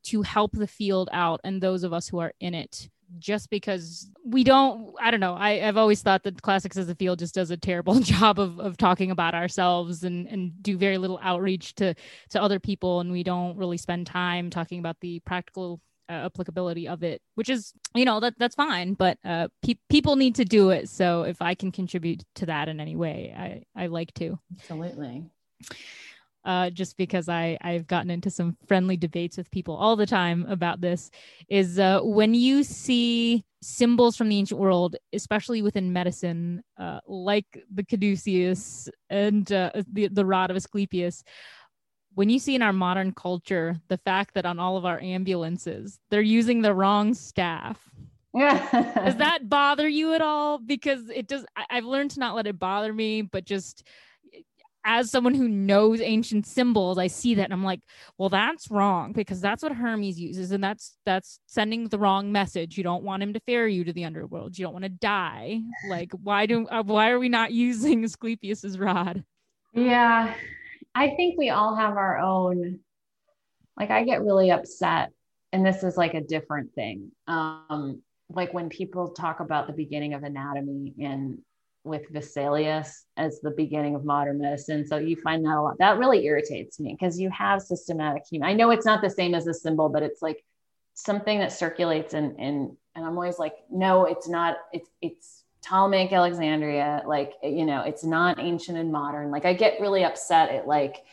to 0.05 0.21
help 0.21 0.51
the 0.53 0.67
field 0.67 1.09
out 1.11 1.41
and 1.43 1.61
those 1.61 1.83
of 1.83 1.93
us 1.93 2.07
who 2.07 2.19
are 2.19 2.33
in 2.39 2.53
it. 2.53 2.89
Just 3.19 3.51
because 3.51 4.09
we 4.25 4.43
don't 4.43 4.95
i 4.99 5.11
don't 5.11 5.19
know 5.19 5.35
I, 5.35 5.67
i've 5.67 5.77
always 5.77 6.01
thought 6.01 6.23
that 6.23 6.41
classics 6.41 6.75
as 6.75 6.89
a 6.89 6.95
field 6.95 7.19
just 7.19 7.35
does 7.35 7.51
a 7.51 7.55
terrible 7.55 7.99
job 8.15 8.39
of, 8.39 8.59
of 8.59 8.77
talking 8.77 9.11
about 9.11 9.35
ourselves 9.35 10.03
and, 10.03 10.27
and 10.27 10.63
do 10.63 10.75
very 10.75 10.97
little 10.97 11.19
outreach 11.21 11.75
to 11.75 11.93
to 12.31 12.41
other 12.41 12.59
people. 12.59 13.01
And 13.01 13.11
we 13.11 13.23
don't 13.23 13.57
really 13.57 13.77
spend 13.77 14.07
time 14.07 14.49
talking 14.49 14.79
about 14.79 14.99
the 15.01 15.19
practical 15.19 15.81
uh, 16.09 16.25
applicability 16.25 16.87
of 16.87 17.03
it, 17.03 17.21
which 17.35 17.49
is 17.49 17.73
you 17.93 18.05
know 18.05 18.19
that 18.19 18.35
that's 18.37 18.55
fine. 18.55 18.93
But 18.93 19.17
uh, 19.23 19.47
pe- 19.63 19.79
people 19.89 20.15
need 20.15 20.35
to 20.35 20.45
do 20.45 20.69
it. 20.69 20.89
So 20.89 21.23
if 21.23 21.41
I 21.41 21.55
can 21.55 21.71
contribute 21.71 22.23
to 22.35 22.45
that 22.47 22.67
in 22.69 22.79
any 22.79 22.95
way, 22.95 23.33
I 23.37 23.83
I 23.83 23.87
like 23.87 24.13
to. 24.15 24.39
Absolutely. 24.59 25.25
Uh, 26.43 26.69
just 26.69 26.95
because 26.95 27.27
I 27.27 27.57
I've 27.61 27.87
gotten 27.87 28.11
into 28.11 28.29
some 28.29 28.55
friendly 28.67 28.97
debates 28.97 29.35
with 29.35 29.49
people 29.49 29.75
all 29.75 29.95
the 29.95 30.05
time 30.05 30.45
about 30.47 30.79
this 30.79 31.09
is 31.49 31.79
uh, 31.79 32.01
when 32.03 32.35
you 32.35 32.63
see 32.63 33.43
symbols 33.63 34.15
from 34.15 34.29
the 34.29 34.37
ancient 34.37 34.59
world, 34.59 34.95
especially 35.11 35.63
within 35.63 35.91
medicine, 35.91 36.61
uh, 36.77 36.99
like 37.07 37.63
the 37.73 37.83
caduceus 37.83 38.87
and 39.09 39.51
uh, 39.51 39.71
the 39.91 40.07
the 40.09 40.25
rod 40.25 40.51
of 40.51 40.55
Asclepius, 40.55 41.23
when 42.15 42.29
you 42.29 42.39
see 42.39 42.55
in 42.55 42.61
our 42.61 42.73
modern 42.73 43.11
culture 43.11 43.79
the 43.89 43.97
fact 43.97 44.33
that 44.33 44.45
on 44.45 44.57
all 44.57 44.77
of 44.77 44.85
our 44.85 44.99
ambulances 44.99 45.99
they're 46.09 46.21
using 46.21 46.61
the 46.61 46.73
wrong 46.73 47.13
staff. 47.13 47.89
Yeah. 48.33 48.91
Does 49.05 49.15
that 49.17 49.47
bother 49.47 49.87
you 49.87 50.13
at 50.13 50.21
all? 50.21 50.57
Because 50.57 51.09
it 51.09 51.27
does 51.27 51.45
I, 51.55 51.65
have 51.69 51.85
learned 51.85 52.11
to 52.11 52.19
not 52.19 52.35
let 52.35 52.47
it 52.47 52.57
bother 52.57 52.91
me 52.91 53.21
but 53.21 53.45
just 53.45 53.83
as 54.87 55.09
someone 55.09 55.33
who 55.33 55.47
knows 55.47 55.99
ancient 55.99 56.45
symbols 56.45 56.99
i 56.99 57.07
see 57.07 57.33
that 57.33 57.45
and 57.45 57.53
i'm 57.53 57.63
like 57.63 57.79
well 58.19 58.29
that's 58.29 58.69
wrong 58.69 59.13
because 59.13 59.41
that's 59.41 59.63
what 59.63 59.71
hermes 59.71 60.19
uses 60.19 60.51
and 60.51 60.63
that's 60.63 60.97
that's 61.07 61.39
sending 61.47 61.87
the 61.87 61.97
wrong 61.97 62.31
message. 62.31 62.77
You 62.77 62.83
don't 62.83 63.03
want 63.03 63.23
him 63.23 63.33
to 63.33 63.39
ferry 63.41 63.73
you 63.73 63.83
to 63.83 63.93
the 63.93 64.05
underworld. 64.05 64.57
You 64.57 64.65
don't 64.65 64.73
want 64.73 64.83
to 64.83 64.89
die. 64.89 65.61
Like 65.89 66.11
why 66.21 66.45
do 66.45 66.67
uh, 66.67 66.83
why 66.83 67.09
are 67.09 67.19
we 67.19 67.29
not 67.29 67.51
using 67.65 68.03
asclepius's 68.03 68.77
rod? 68.77 69.23
Yeah 69.73 70.33
I 70.95 71.09
think 71.15 71.37
we 71.37 71.49
all 71.49 71.75
have 71.75 71.97
our 71.97 72.17
own, 72.17 72.79
like, 73.77 73.91
I 73.91 74.03
get 74.03 74.23
really 74.23 74.49
upset, 74.49 75.11
and 75.51 75.65
this 75.65 75.83
is 75.83 75.97
like 75.97 76.13
a 76.13 76.21
different 76.21 76.73
thing. 76.73 77.11
Um, 77.27 78.01
like 78.29 78.53
when 78.53 78.69
people 78.69 79.09
talk 79.09 79.39
about 79.39 79.67
the 79.67 79.73
beginning 79.73 80.13
of 80.13 80.23
anatomy 80.23 80.93
in 80.97 81.39
with 81.85 82.11
Vesalius 82.11 83.03
as 83.15 83.39
the 83.41 83.51
beginning 83.51 83.95
of 83.95 84.03
modern 84.03 84.39
medicine. 84.39 84.85
So 84.87 84.97
you 84.97 85.15
find 85.21 85.45
that 85.45 85.55
a 85.55 85.61
lot. 85.61 85.77
That 85.77 85.99
really 85.99 86.25
irritates 86.25 86.79
me 86.79 86.97
because 86.99 87.19
you 87.19 87.29
have 87.29 87.61
systematic 87.61 88.23
human. 88.29 88.49
I 88.49 88.53
know 88.53 88.71
it's 88.71 88.85
not 88.85 89.01
the 89.01 89.09
same 89.09 89.35
as 89.35 89.45
a 89.47 89.53
symbol, 89.53 89.87
but 89.87 90.01
it's 90.01 90.21
like 90.21 90.43
something 90.95 91.39
that 91.39 91.51
circulates 91.51 92.13
and 92.13 92.39
and 92.39 92.71
and 92.95 93.05
I'm 93.05 93.13
always 93.13 93.37
like, 93.37 93.53
no, 93.69 94.05
it's 94.05 94.27
not. 94.27 94.57
It's 94.73 94.89
it's 95.01 95.43
Ptolemaic 95.65 96.13
Alexandria, 96.13 97.01
like, 97.07 97.33
you 97.41 97.65
know, 97.65 97.81
it's 97.81 98.03
not 98.03 98.39
ancient 98.39 98.77
and 98.77 98.91
modern. 98.91 99.31
Like, 99.31 99.45
I 99.45 99.53
get 99.53 99.79
really 99.81 100.03
upset 100.03 100.49
at 100.49 100.67
like 100.67 101.03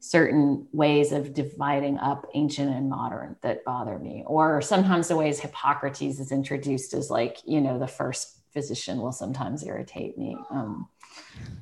certain 0.00 0.66
ways 0.72 1.12
of 1.12 1.32
dividing 1.32 1.96
up 1.98 2.26
ancient 2.34 2.70
and 2.74 2.90
modern 2.90 3.36
that 3.40 3.64
bother 3.64 3.98
me. 3.98 4.22
Or 4.26 4.60
sometimes 4.60 5.08
the 5.08 5.16
ways 5.16 5.40
Hippocrates 5.40 6.20
is 6.20 6.30
introduced 6.30 6.92
as 6.92 7.08
like, 7.08 7.38
you 7.46 7.60
know, 7.60 7.78
the 7.78 7.86
first 7.86 8.38
physician 8.52 9.00
will 9.00 9.12
sometimes 9.12 9.64
irritate 9.64 10.18
me. 10.18 10.36
Um, 10.50 10.88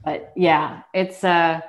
but 0.05 0.33
yeah, 0.35 0.83
it's, 0.93 1.23
uh, 1.23 1.61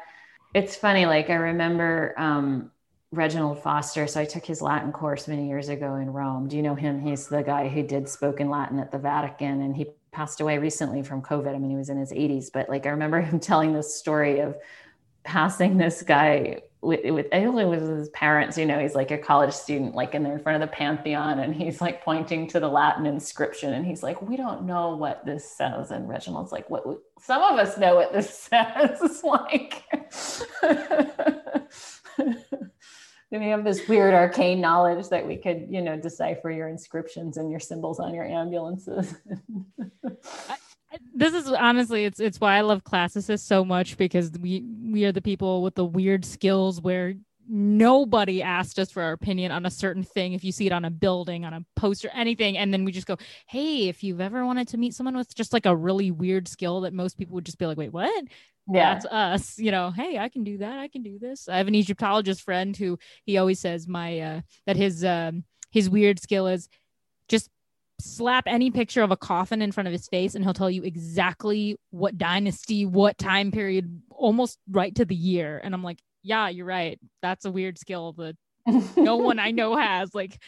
it's 0.56 0.76
funny. 0.76 1.06
Like, 1.06 1.30
I 1.30 1.36
remember, 1.36 2.16
um, 2.18 2.72
Reginald 3.12 3.62
Foster. 3.62 4.08
So 4.08 4.22
I 4.22 4.26
took 4.26 4.46
his 4.46 4.62
Latin 4.62 4.94
course 4.94 5.28
many 5.28 5.48
years 5.48 5.68
ago 5.68 5.96
in 5.96 6.12
Rome. 6.12 6.48
Do 6.48 6.56
you 6.56 6.64
know 6.64 6.76
him? 6.76 7.02
He's 7.02 7.28
the 7.28 7.44
guy 7.44 7.68
who 7.68 7.84
did 7.84 8.08
spoken 8.08 8.50
Latin 8.50 8.80
at 8.80 8.90
the 8.90 8.98
Vatican 8.98 9.62
and 9.62 9.76
he 9.76 9.88
passed 10.12 10.42
away 10.42 10.58
recently 10.58 11.04
from 11.04 11.22
COVID. 11.22 11.54
I 11.54 11.58
mean, 11.58 11.70
he 11.70 11.78
was 11.78 11.90
in 11.90 11.98
his 11.98 12.12
80s, 12.12 12.52
but 12.52 12.70
like 12.70 12.86
I 12.86 12.90
remember 12.90 13.22
him 13.22 13.40
telling 13.40 13.74
this 13.74 13.96
story 13.96 14.40
of 14.40 14.56
passing 15.24 15.78
this 15.78 16.02
guy 16.02 16.62
with, 16.82 17.02
with 17.14 17.28
I 17.32 17.42
think 17.42 17.56
it 17.56 17.66
was 17.66 17.82
his 17.82 18.10
parents, 18.10 18.58
you 18.58 18.66
know, 18.66 18.80
he's 18.80 18.96
like 18.96 19.12
a 19.12 19.18
college 19.18 19.54
student, 19.54 19.94
like 19.94 20.16
in 20.16 20.24
there 20.24 20.34
in 20.34 20.40
front 20.40 20.62
of 20.62 20.68
the 20.68 20.76
Pantheon, 20.76 21.40
and 21.40 21.54
he's 21.54 21.80
like 21.80 22.04
pointing 22.04 22.48
to 22.48 22.60
the 22.60 22.68
Latin 22.68 23.06
inscription, 23.06 23.74
and 23.74 23.86
he's 23.86 24.02
like, 24.02 24.20
"We 24.22 24.36
don't 24.36 24.64
know 24.64 24.96
what 24.96 25.24
this 25.24 25.46
says." 25.46 25.92
And 25.92 26.10
Reginald's 26.10 26.52
like, 26.52 26.70
"What? 26.72 26.84
Some 27.20 27.44
of 27.44 27.60
us 27.60 27.78
know 27.78 27.96
what 27.96 28.14
this 28.14 28.34
says." 28.52 29.22
Like. 29.24 29.84
We 33.40 33.48
have 33.48 33.64
this 33.64 33.88
weird 33.88 34.14
arcane 34.14 34.60
knowledge 34.60 35.08
that 35.10 35.26
we 35.26 35.38
could, 35.38 35.68
you 35.70 35.82
know, 35.82 35.98
decipher 35.98 36.52
your 36.52 36.68
inscriptions 36.68 37.38
and 37.38 37.50
your 37.50 37.60
symbols 37.62 38.00
on 38.00 38.14
your 38.14 38.26
ambulances. 38.26 39.16
I, 40.04 40.58
this 41.14 41.34
is 41.34 41.48
honestly 41.48 42.04
it's 42.04 42.20
it's 42.20 42.42
why 42.42 42.58
I 42.58 42.62
love 42.62 42.84
classicists 42.84 43.48
so 43.48 43.64
much 43.64 43.98
because 43.98 44.32
we 44.32 44.66
we 44.84 45.06
are 45.06 45.14
the 45.14 45.22
people 45.22 45.62
with 45.62 45.76
the 45.76 45.86
weird 45.86 46.26
skills 46.26 46.82
where 46.82 47.14
nobody 47.54 48.42
asked 48.42 48.80
us 48.80 48.90
for 48.90 49.04
our 49.04 49.12
opinion 49.12 49.52
on 49.52 49.66
a 49.66 49.70
certain 49.70 50.04
thing 50.04 50.32
if 50.32 50.42
you 50.42 50.54
see 50.54 50.68
it 50.68 50.72
on 50.72 50.86
a 50.86 50.90
building 50.90 51.44
on 51.44 51.54
a 51.54 51.66
poster 51.76 52.10
anything 52.14 52.58
and 52.58 52.74
then 52.74 52.86
we 52.86 52.94
just 52.94 53.06
go 53.06 53.18
hey 53.46 53.90
if 53.90 54.06
you've 54.06 54.22
ever 54.22 54.46
wanted 54.46 54.70
to 54.70 54.78
meet 54.78 54.94
someone 54.94 55.18
with 55.18 55.36
just 55.36 55.52
like 55.52 55.66
a 55.66 55.76
really 55.76 56.12
weird 56.12 56.48
skill 56.48 56.80
that 56.80 56.94
most 56.94 57.18
people 57.18 57.36
would 57.36 57.46
just 57.46 57.58
be 57.58 57.66
like 57.66 57.78
wait 57.78 57.92
what 57.92 58.24
yeah. 58.72 58.94
that's 58.94 59.06
us 59.08 59.60
you 59.60 59.70
know 59.70 59.92
hey 59.92 60.18
i 60.18 60.30
can 60.30 60.46
do 60.46 60.60
that 60.60 60.80
i 60.80 60.88
can 60.88 61.04
do 61.04 61.20
this 61.20 61.50
i 61.50 61.58
have 61.58 61.68
an 61.68 61.76
egyptologist 61.76 62.42
friend 62.42 62.78
who 62.78 62.98
he 63.26 63.38
always 63.38 63.60
says 63.60 63.86
my 63.86 64.20
uh 64.22 64.42
that 64.66 64.78
his 64.78 65.04
um 65.04 65.44
his 65.72 65.90
weird 65.90 66.22
skill 66.22 66.48
is 66.48 66.70
just 67.28 67.50
slap 68.00 68.46
any 68.48 68.72
picture 68.72 69.04
of 69.04 69.12
a 69.12 69.18
coffin 69.18 69.62
in 69.62 69.74
front 69.74 69.88
of 69.88 69.92
his 69.92 70.08
face 70.08 70.36
and 70.36 70.46
he'll 70.46 70.54
tell 70.54 70.72
you 70.72 70.84
exactly 70.84 71.78
what 71.90 72.18
dynasty 72.18 72.86
what 72.86 73.18
time 73.18 73.52
period 73.52 74.02
almost 74.10 74.58
right 74.70 74.96
to 74.96 75.06
the 75.06 75.16
year. 75.16 75.60
And 75.64 75.74
i'm 75.74 75.84
like 75.84 76.00
yeah 76.24 76.50
you're 76.50 76.66
right 76.66 77.00
that's 77.22 77.46
a 77.46 77.52
weird 77.52 77.78
skill 77.78 78.14
that 78.14 78.36
no 78.96 79.18
one 79.18 79.40
I 79.40 79.52
know 79.52 79.76
has. 79.78 80.14
Like, 80.14 80.40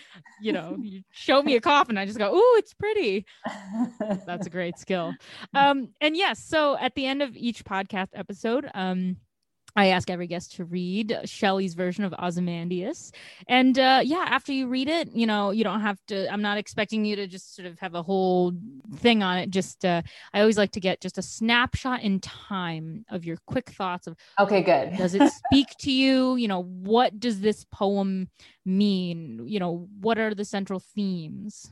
you 0.41 0.51
know, 0.51 0.77
you 0.79 1.01
show 1.11 1.41
me 1.41 1.55
a 1.55 1.61
coffin, 1.61 1.97
I 1.97 2.05
just 2.05 2.19
go, 2.19 2.35
"Ooh, 2.35 2.55
it's 2.57 2.73
pretty." 2.73 3.25
That's 4.25 4.47
a 4.47 4.49
great 4.49 4.77
skill. 4.77 5.13
Um, 5.55 5.89
and 6.01 6.17
yes, 6.17 6.43
so 6.43 6.77
at 6.77 6.95
the 6.95 7.05
end 7.05 7.21
of 7.21 7.35
each 7.37 7.63
podcast 7.63 8.07
episode, 8.13 8.69
um, 8.73 9.17
I 9.75 9.87
ask 9.87 10.09
every 10.09 10.27
guest 10.27 10.55
to 10.55 10.65
read 10.65 11.17
Shelley's 11.25 11.73
version 11.73 12.03
of 12.03 12.13
Ozymandias. 12.13 13.11
And 13.47 13.77
uh, 13.79 14.01
yeah, 14.03 14.25
after 14.27 14.53
you 14.53 14.67
read 14.67 14.87
it, 14.87 15.11
you 15.13 15.25
know, 15.25 15.51
you 15.51 15.63
don't 15.63 15.81
have 15.81 15.99
to, 16.07 16.31
I'm 16.31 16.41
not 16.41 16.57
expecting 16.57 17.05
you 17.05 17.15
to 17.15 17.27
just 17.27 17.55
sort 17.55 17.67
of 17.67 17.79
have 17.79 17.95
a 17.95 18.03
whole 18.03 18.53
thing 18.97 19.23
on 19.23 19.37
it. 19.37 19.49
Just, 19.49 19.83
uh, 19.83 20.03
I 20.33 20.41
always 20.41 20.57
like 20.57 20.71
to 20.73 20.79
get 20.79 21.01
just 21.01 21.17
a 21.17 21.23
snapshot 21.23 22.01
in 22.01 22.19
time 22.19 23.05
of 23.09 23.25
your 23.25 23.37
quick 23.47 23.71
thoughts 23.71 24.05
of, 24.05 24.15
okay, 24.39 24.61
good. 24.61 24.95
does 24.97 25.15
it 25.15 25.31
speak 25.31 25.67
to 25.79 25.91
you? 25.91 26.35
You 26.35 26.47
know, 26.47 26.63
what 26.63 27.19
does 27.19 27.41
this 27.41 27.65
poem 27.71 28.29
mean? 28.65 29.41
You 29.45 29.59
know, 29.59 29.87
what 29.99 30.19
are 30.19 30.35
the 30.35 30.45
central 30.45 30.79
themes? 30.79 31.71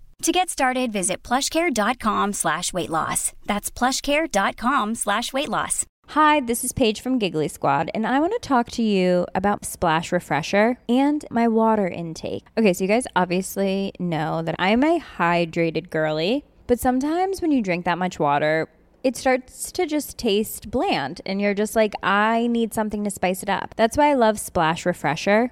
To 0.21 0.31
get 0.31 0.51
started, 0.51 0.93
visit 0.93 1.23
plushcare.com 1.23 2.33
slash 2.33 2.71
weight 2.71 2.91
loss. 2.91 3.33
That's 3.47 3.71
plushcare.com 3.71 4.93
slash 4.93 5.33
weight 5.33 5.49
loss. 5.49 5.87
Hi, 6.09 6.39
this 6.39 6.63
is 6.63 6.73
Paige 6.73 7.01
from 7.01 7.17
Giggly 7.17 7.47
Squad, 7.47 7.89
and 7.95 8.05
I 8.05 8.19
want 8.19 8.33
to 8.33 8.47
talk 8.47 8.69
to 8.71 8.83
you 8.83 9.25
about 9.33 9.65
Splash 9.65 10.11
Refresher 10.11 10.77
and 10.87 11.25
my 11.31 11.47
water 11.47 11.87
intake. 11.87 12.45
Okay, 12.55 12.71
so 12.71 12.83
you 12.83 12.87
guys 12.87 13.07
obviously 13.15 13.93
know 13.97 14.43
that 14.43 14.53
I'm 14.59 14.83
a 14.83 14.99
hydrated 14.99 15.89
girly, 15.89 16.45
but 16.67 16.79
sometimes 16.79 17.41
when 17.41 17.51
you 17.51 17.63
drink 17.63 17.85
that 17.85 17.97
much 17.97 18.19
water, 18.19 18.69
it 19.03 19.17
starts 19.17 19.71
to 19.71 19.87
just 19.87 20.19
taste 20.19 20.69
bland, 20.69 21.21
and 21.25 21.41
you're 21.41 21.55
just 21.55 21.75
like, 21.75 21.95
I 22.03 22.45
need 22.45 22.75
something 22.75 23.03
to 23.05 23.09
spice 23.09 23.41
it 23.41 23.49
up. 23.49 23.73
That's 23.75 23.97
why 23.97 24.11
I 24.11 24.13
love 24.13 24.39
Splash 24.39 24.85
Refresher. 24.85 25.51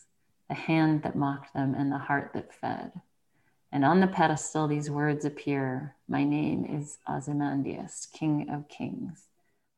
the 0.51 0.55
hand 0.55 1.01
that 1.01 1.15
mocked 1.15 1.53
them 1.53 1.73
and 1.73 1.89
the 1.89 1.97
heart 1.97 2.31
that 2.33 2.53
fed. 2.53 2.91
And 3.71 3.85
on 3.85 4.01
the 4.01 4.07
pedestal, 4.07 4.67
these 4.67 4.91
words 4.91 5.23
appear 5.23 5.95
My 6.09 6.25
name 6.25 6.65
is 6.65 6.97
Ozymandias, 7.07 8.09
King 8.11 8.49
of 8.51 8.67
Kings. 8.67 9.27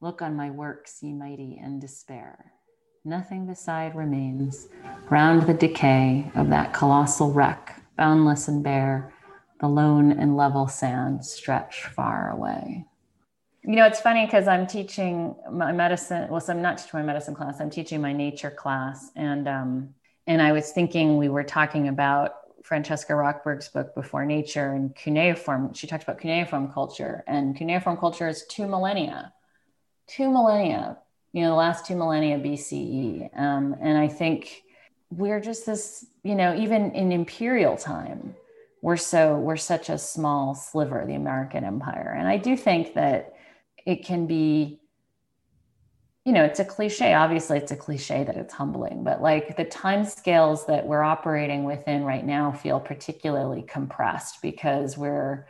Look 0.02 0.24
on 0.24 0.36
my 0.36 0.50
works, 0.50 0.98
ye 1.04 1.14
mighty, 1.14 1.62
and 1.64 1.80
despair. 1.80 2.54
Nothing 3.06 3.46
beside 3.46 3.94
remains. 3.96 4.68
Round 5.12 5.44
the 5.44 5.54
decay 5.54 6.32
of 6.34 6.50
that 6.50 6.74
colossal 6.74 7.32
wreck, 7.32 7.80
boundless 7.96 8.48
and 8.48 8.64
bare, 8.64 9.14
the 9.60 9.68
lone 9.68 10.12
and 10.12 10.36
level 10.36 10.68
sands 10.68 11.30
stretch 11.30 11.86
far 11.86 12.32
away. 12.32 12.84
You 13.64 13.76
know, 13.76 13.86
it's 13.86 14.02
funny 14.02 14.26
because 14.26 14.48
I'm 14.48 14.66
teaching 14.66 15.36
my 15.52 15.72
medicine. 15.72 16.30
Well, 16.32 16.42
so 16.42 16.52
I'm 16.52 16.64
not 16.64 16.80
teaching 16.80 17.00
my 17.00 17.06
medicine 17.06 17.36
class. 17.36 17.62
I'm 17.62 17.70
teaching 17.70 18.02
my 18.02 18.12
nature 18.12 18.50
class, 18.50 19.12
and 19.16 19.48
um, 19.48 19.94
and 20.28 20.42
I 20.42 20.52
was 20.52 20.72
thinking 20.72 21.18
we 21.18 21.30
were 21.30 21.44
talking 21.44 21.88
about 21.88 22.34
Francesca 22.64 23.14
Rochberg's 23.14 23.68
book 23.68 23.94
Before 23.94 24.26
Nature 24.26 24.72
and 24.72 24.96
cuneiform. 24.96 25.74
She 25.74 25.86
talked 25.86 26.04
about 26.04 26.20
cuneiform 26.20 26.72
culture, 26.72 27.24
and 27.28 27.56
cuneiform 27.56 27.98
culture 27.98 28.28
is 28.28 28.46
two 28.48 28.66
millennia, 28.68 29.34
two 30.08 30.32
millennia. 30.32 30.98
You 31.34 31.42
know, 31.42 31.50
the 31.50 31.56
last 31.56 31.86
two 31.86 31.96
millennia 31.96 32.38
BCE, 32.38 33.38
um, 33.38 33.76
and 33.82 33.98
I 33.98 34.08
think 34.08 34.64
we're 35.10 35.42
just 35.42 35.66
this. 35.66 36.06
You 36.24 36.36
know, 36.36 36.56
even 36.56 36.92
in 36.92 37.12
imperial 37.12 37.76
time, 37.76 38.36
we're 38.82 38.98
so 38.98 39.38
we're 39.38 39.58
such 39.58 39.90
a 39.90 39.98
small 39.98 40.56
sliver, 40.56 41.04
the 41.06 41.16
American 41.16 41.66
Empire, 41.66 42.16
and 42.18 42.28
I 42.28 42.38
do 42.38 42.56
think 42.56 42.94
that 42.94 43.34
it 43.86 44.06
can 44.06 44.26
be 44.26 44.80
you 46.26 46.32
know, 46.32 46.44
it's 46.44 46.60
a 46.60 46.66
cliche. 46.66 47.14
Obviously, 47.14 47.58
it's 47.58 47.72
a 47.72 47.76
cliche 47.76 48.24
that 48.24 48.38
it's 48.38 48.54
humbling, 48.54 49.04
but 49.04 49.22
like 49.22 49.58
the 49.58 49.66
time 49.66 50.06
scales 50.06 50.66
that 50.68 50.86
we're 50.86 51.04
operating 51.04 51.66
within 51.66 52.04
right 52.06 52.26
now 52.26 52.52
feel 52.52 52.80
particularly 52.80 53.62
compressed 53.64 54.42
because 54.42 54.98
we're 54.98 55.46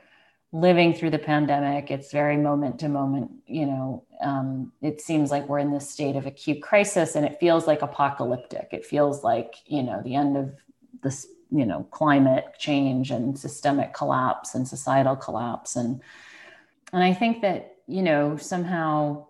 living 0.51 0.93
through 0.93 1.11
the 1.11 1.19
pandemic. 1.19 1.91
It's 1.91 2.11
very 2.11 2.37
moment 2.37 2.79
to 2.79 2.89
moment. 2.89 3.29
You 3.45 3.67
know, 3.67 4.03
um, 4.21 4.71
it 4.81 4.99
seems 4.99 5.29
like 5.29 5.47
we're 5.47 5.59
in 5.59 5.71
this 5.71 5.89
state 5.89 6.15
of 6.15 6.25
acute 6.25 6.63
crisis, 6.63 7.15
and 7.15 7.23
it 7.23 7.39
feels 7.39 7.67
like 7.67 7.83
apocalyptic. 7.83 8.69
It 8.71 8.83
feels 8.83 9.23
like 9.23 9.55
you 9.67 9.83
know 9.83 10.01
the 10.03 10.15
end 10.15 10.37
of 10.37 10.55
this, 11.03 11.27
you 11.51 11.65
know, 11.67 11.83
climate 11.91 12.45
change 12.57 13.11
and 13.11 13.37
systemic 13.37 13.93
collapse 13.93 14.55
and 14.55 14.67
societal 14.67 15.15
collapse, 15.15 15.75
and 15.75 16.01
and 16.91 17.03
I 17.03 17.13
think 17.13 17.43
that 17.43 17.75
you 17.85 18.01
know 18.01 18.37
somehow 18.37 19.27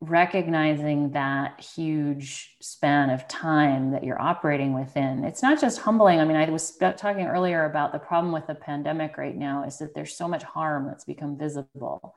recognizing 0.00 1.10
that 1.10 1.60
huge 1.60 2.56
span 2.60 3.10
of 3.10 3.28
time 3.28 3.90
that 3.90 4.02
you're 4.02 4.20
operating 4.20 4.72
within 4.72 5.24
it's 5.24 5.42
not 5.42 5.60
just 5.60 5.78
humbling. 5.80 6.20
I 6.20 6.24
mean 6.24 6.38
i 6.38 6.48
was 6.48 6.74
talking 6.96 7.26
earlier 7.26 7.66
about 7.66 7.92
the 7.92 7.98
problem 7.98 8.32
with 8.32 8.46
the 8.46 8.54
pandemic 8.54 9.18
right 9.18 9.36
now 9.36 9.64
is 9.64 9.78
that 9.78 9.94
there's 9.94 10.16
so 10.16 10.26
much 10.26 10.42
harm 10.42 10.86
that's 10.86 11.04
become 11.04 11.36
visible. 11.36 12.14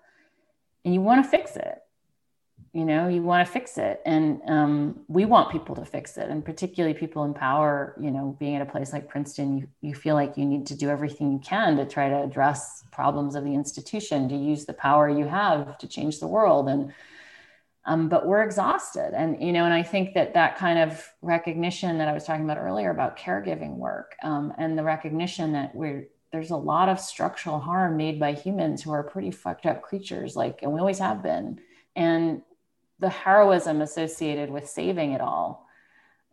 And 0.85 0.93
you 0.93 1.01
want 1.01 1.25
to 1.25 1.29
fix 1.29 1.57
it. 1.57 1.79
You 2.71 2.85
know 2.85 3.09
you 3.09 3.21
want 3.21 3.45
to 3.45 3.51
fix 3.51 3.77
it. 3.77 4.01
And 4.05 4.41
um, 4.47 5.01
we 5.09 5.25
want 5.25 5.51
people 5.51 5.75
to 5.75 5.83
fix 5.83 6.17
it. 6.17 6.29
And 6.29 6.43
particularly 6.43 6.97
people 6.97 7.25
in 7.25 7.33
power 7.33 7.97
you 7.99 8.11
know 8.11 8.37
being 8.39 8.55
at 8.55 8.61
a 8.61 8.71
place 8.71 8.93
like 8.93 9.09
princeton 9.09 9.57
you, 9.57 9.67
you 9.81 9.93
feel 9.93 10.15
like 10.15 10.37
you 10.37 10.45
need 10.45 10.65
to 10.67 10.75
do 10.75 10.89
everything 10.89 11.33
you 11.33 11.39
can 11.39 11.75
to 11.75 11.85
try 11.85 12.07
to 12.07 12.23
address 12.23 12.85
problems 12.93 13.35
of 13.35 13.43
the 13.43 13.53
institution 13.53 14.29
to 14.29 14.37
use 14.37 14.63
the 14.63 14.73
power 14.73 15.09
you 15.09 15.25
have 15.25 15.77
to 15.79 15.85
change 15.85 16.21
the 16.21 16.27
world. 16.27 16.69
And 16.69 16.93
um, 17.85 18.07
but 18.07 18.25
we're 18.25 18.43
exhausted. 18.43 19.13
And 19.13 19.41
you 19.41 19.51
know 19.51 19.65
and 19.65 19.73
i 19.73 19.83
think 19.83 20.13
that 20.13 20.33
that 20.33 20.57
kind 20.57 20.79
of 20.79 21.05
recognition 21.21 21.97
that 21.97 22.07
i 22.07 22.13
was 22.13 22.23
talking 22.23 22.45
about 22.45 22.57
earlier 22.57 22.91
about 22.91 23.17
caregiving 23.17 23.75
work 23.75 24.15
um, 24.23 24.53
and 24.57 24.77
the 24.77 24.83
recognition 24.83 25.53
that 25.53 25.75
we're 25.75 26.07
there's 26.31 26.51
a 26.51 26.57
lot 26.57 26.89
of 26.89 26.99
structural 26.99 27.59
harm 27.59 27.95
made 27.95 28.19
by 28.19 28.33
humans 28.33 28.81
who 28.81 28.91
are 28.91 29.03
pretty 29.03 29.29
fucked 29.29 29.65
up 29.65 29.81
creatures 29.81 30.35
like 30.35 30.59
and 30.61 30.71
we 30.71 30.79
always 30.79 30.99
have 30.99 31.21
been. 31.21 31.59
And 31.95 32.41
the 32.99 33.09
heroism 33.09 33.81
associated 33.81 34.49
with 34.49 34.67
saving 34.67 35.11
it 35.11 35.21
all 35.21 35.67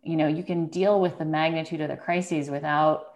you 0.03 0.17
know 0.17 0.29
you 0.29 0.43
can 0.43 0.67
deal 0.67 1.01
with 1.01 1.19
the 1.19 1.25
magnitude 1.25 1.81
of 1.81 1.89
the 1.89 1.97
crises 1.97 2.49
without 2.49 3.09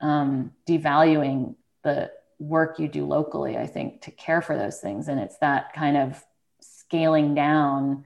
um, 0.00 0.52
devaluing 0.68 1.54
the 1.82 2.10
work 2.38 2.78
you 2.78 2.88
do 2.88 3.04
locally 3.04 3.56
i 3.56 3.66
think 3.66 4.02
to 4.02 4.10
care 4.10 4.42
for 4.42 4.56
those 4.56 4.80
things. 4.80 5.08
And 5.08 5.20
it's 5.20 5.38
that 5.38 5.72
kind 5.72 5.96
of 5.96 6.22
scaling 6.92 7.34
down, 7.34 8.04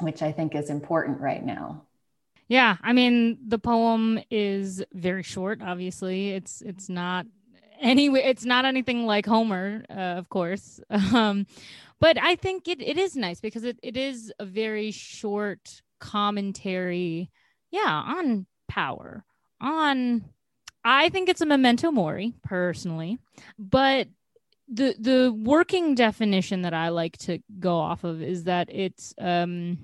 which 0.00 0.22
I 0.22 0.32
think 0.32 0.56
is 0.56 0.70
important 0.70 1.20
right 1.20 1.44
now. 1.44 1.84
Yeah, 2.48 2.76
I 2.82 2.92
mean 2.92 3.38
the 3.46 3.60
poem 3.60 4.18
is 4.28 4.82
very 4.92 5.22
short. 5.22 5.62
Obviously, 5.62 6.30
it's 6.30 6.62
it's 6.62 6.88
not 6.88 7.26
anyway. 7.80 8.22
It's 8.24 8.44
not 8.44 8.64
anything 8.64 9.06
like 9.06 9.24
Homer, 9.24 9.84
uh, 9.88 10.18
of 10.18 10.28
course. 10.28 10.80
Um, 11.14 11.46
but 12.00 12.20
I 12.20 12.34
think 12.34 12.66
it, 12.66 12.82
it 12.82 12.98
is 12.98 13.14
nice 13.14 13.40
because 13.40 13.62
it, 13.62 13.78
it 13.80 13.96
is 13.96 14.32
a 14.40 14.44
very 14.44 14.90
short 14.90 15.82
commentary, 16.00 17.30
yeah, 17.70 18.02
on 18.04 18.46
power, 18.66 19.24
on 19.60 20.24
I 20.84 21.10
think 21.10 21.28
it's 21.28 21.40
a 21.40 21.46
memento 21.46 21.92
mori 21.92 22.34
personally, 22.42 23.18
but 23.56 24.08
the 24.72 24.96
the 24.98 25.32
working 25.32 25.94
definition 25.94 26.62
that 26.62 26.72
I 26.72 26.88
like 26.88 27.18
to 27.18 27.40
go 27.60 27.78
off 27.78 28.04
of 28.04 28.22
is 28.22 28.44
that 28.44 28.68
it's 28.70 29.12
um 29.18 29.78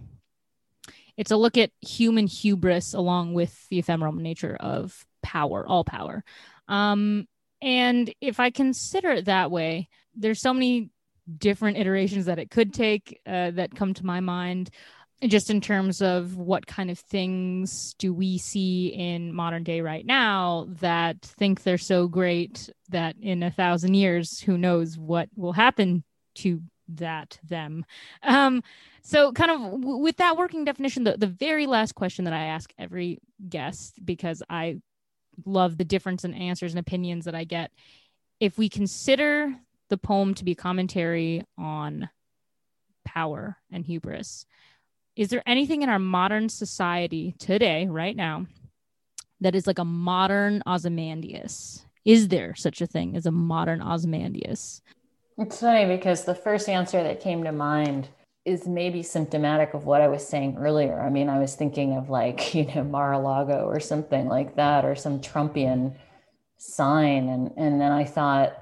it's 1.17 1.31
a 1.31 1.37
look 1.37 1.59
at 1.59 1.71
human 1.81 2.27
hubris 2.27 2.95
along 2.95 3.35
with 3.35 3.69
the 3.69 3.79
ephemeral 3.79 4.13
nature 4.13 4.57
of 4.59 5.05
power, 5.23 5.67
all 5.67 5.85
power. 5.85 6.25
Um 6.69 7.29
and 7.61 8.13
if 8.21 8.41
I 8.41 8.51
consider 8.51 9.11
it 9.11 9.25
that 9.27 9.51
way, 9.51 9.89
there's 10.15 10.41
so 10.41 10.55
many 10.55 10.91
different 11.37 11.77
iterations 11.77 12.27
that 12.27 12.39
it 12.39 12.51
could 12.51 12.73
take 12.73 13.21
uh, 13.27 13.51
that 13.51 13.75
come 13.75 13.93
to 13.95 14.07
my 14.07 14.21
mind 14.21 14.71
just 15.27 15.51
in 15.51 15.61
terms 15.61 16.01
of 16.01 16.37
what 16.37 16.67
kind 16.67 16.91
of 16.91 16.99
things 16.99 17.95
do 17.99 18.13
we 18.15 18.39
see 18.39 18.89
in 18.89 19.35
modern 19.35 19.65
day 19.65 19.81
right 19.81 20.07
now 20.07 20.67
that 20.81 21.21
think 21.23 21.63
they're 21.63 21.79
so 21.79 22.07
great 22.07 22.71
that 22.91 23.17
in 23.21 23.43
a 23.43 23.51
thousand 23.51 23.95
years 23.95 24.41
who 24.41 24.57
knows 24.57 24.97
what 24.97 25.29
will 25.35 25.53
happen 25.53 26.05
to 26.37 26.63
that 26.89 27.39
them? 27.43 27.85
Um 28.23 28.63
so 29.09 29.33
kind 29.33 29.51
of 29.51 29.61
w- 29.61 29.97
with 29.97 30.19
that 30.19 30.37
working 30.37 30.65
definition 30.65 31.05
the, 31.05 31.17
the 31.17 31.27
very 31.27 31.67
last 31.67 31.95
question 31.95 32.25
that 32.27 32.35
i 32.35 32.45
ask 32.45 32.73
every 32.79 33.19
guest 33.49 33.95
because 34.05 34.43
i 34.51 34.77
love 35.47 35.79
the 35.79 35.85
difference 35.85 36.25
in 36.25 36.35
answers 36.35 36.73
and 36.73 36.79
opinions 36.79 37.25
that 37.25 37.35
i 37.35 37.45
get 37.45 37.71
if 38.39 38.59
we 38.59 38.69
consider 38.69 39.55
the 39.89 39.97
poem 39.97 40.35
to 40.35 40.45
be 40.45 40.55
commentary 40.55 41.43
on 41.57 42.09
power 43.05 43.57
and 43.73 43.87
hubris 43.87 44.45
is 45.19 45.31
there 45.31 45.43
anything 45.47 45.83
in 45.83 45.89
our 45.89 45.99
modern 45.99 46.49
society 46.49 47.35
today, 47.41 47.89
right 47.89 48.15
now, 48.15 48.47
that 49.41 49.57
is 49.57 49.67
like 49.67 49.81
a 49.81 49.85
modern 49.85 50.63
Ozymandias? 50.65 51.85
Is 52.05 52.29
there 52.29 52.55
such 52.55 52.81
a 52.81 52.87
thing 52.87 53.17
as 53.17 53.27
a 53.27 53.33
modern 53.33 53.83
Ozymandias? 53.83 54.81
It's 55.37 55.59
funny 55.59 55.87
because 55.87 56.25
the 56.25 56.37
first 56.37 56.69
answer 56.69 57.03
that 57.03 57.21
came 57.21 57.43
to 57.43 57.51
mind 57.51 58.09
is 58.45 58.69
maybe 58.69 59.03
symptomatic 59.03 59.75
of 59.75 59.87
what 59.87 60.01
I 60.01 60.07
was 60.07 60.25
saying 60.25 60.57
earlier. 60.57 61.01
I 61.01 61.11
mean, 61.11 61.29
I 61.29 61.41
was 61.41 61.57
thinking 61.57 61.97
of 61.97 62.09
like, 62.09 62.55
you 62.55 62.67
know, 62.67 62.85
Mar-a-Lago 62.85 63.67
or 63.67 63.81
something 63.81 64.29
like 64.29 64.55
that, 64.55 64.85
or 64.85 64.95
some 64.95 65.21
Trumpian 65.21 65.97
sign. 66.59 67.29
And, 67.29 67.51
and 67.57 67.81
then 67.81 67.91
I 67.91 68.05
thought, 68.05 68.57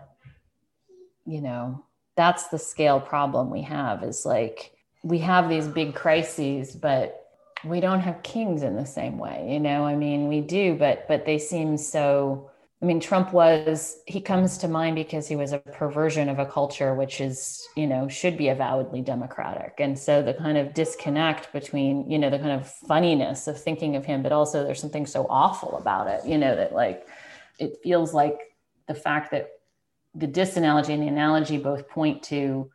you 1.26 1.42
know, 1.42 1.84
that's 2.16 2.48
the 2.48 2.58
scale 2.58 2.98
problem 2.98 3.50
we 3.50 3.60
have 3.60 4.02
is 4.02 4.24
like, 4.24 4.72
we 5.06 5.18
have 5.18 5.48
these 5.48 5.68
big 5.68 5.94
crises, 5.94 6.74
but 6.74 7.28
we 7.64 7.78
don't 7.78 8.00
have 8.00 8.24
kings 8.24 8.64
in 8.64 8.74
the 8.74 8.84
same 8.84 9.18
way. 9.18 9.46
You 9.48 9.60
know, 9.60 9.84
I 9.84 9.94
mean, 9.94 10.26
we 10.26 10.40
do, 10.40 10.74
but 10.74 11.06
but 11.06 11.24
they 11.24 11.38
seem 11.38 11.76
so. 11.76 12.50
I 12.82 12.84
mean, 12.84 13.00
Trump 13.00 13.32
was, 13.32 14.00
he 14.06 14.20
comes 14.20 14.58
to 14.58 14.68
mind 14.68 14.96
because 14.96 15.26
he 15.26 15.34
was 15.34 15.52
a 15.52 15.58
perversion 15.58 16.28
of 16.28 16.38
a 16.38 16.44
culture 16.44 16.94
which 16.94 17.22
is, 17.22 17.66
you 17.74 17.86
know, 17.86 18.06
should 18.06 18.36
be 18.36 18.48
avowedly 18.48 19.00
democratic. 19.00 19.76
And 19.78 19.98
so 19.98 20.20
the 20.20 20.34
kind 20.34 20.58
of 20.58 20.74
disconnect 20.74 21.54
between, 21.54 22.10
you 22.10 22.18
know, 22.18 22.28
the 22.28 22.38
kind 22.38 22.50
of 22.50 22.70
funniness 22.70 23.48
of 23.48 23.58
thinking 23.58 23.96
of 23.96 24.04
him, 24.04 24.22
but 24.22 24.30
also 24.30 24.62
there's 24.62 24.78
something 24.78 25.06
so 25.06 25.26
awful 25.30 25.78
about 25.78 26.06
it, 26.08 26.26
you 26.26 26.36
know, 26.36 26.54
that 26.54 26.74
like 26.74 27.08
it 27.58 27.78
feels 27.82 28.12
like 28.12 28.38
the 28.88 28.94
fact 28.94 29.30
that 29.30 29.52
the 30.14 30.28
disanalogy 30.28 30.90
and 30.90 31.02
the 31.02 31.08
analogy 31.08 31.56
both 31.56 31.88
point 31.88 32.22
to 32.24 32.70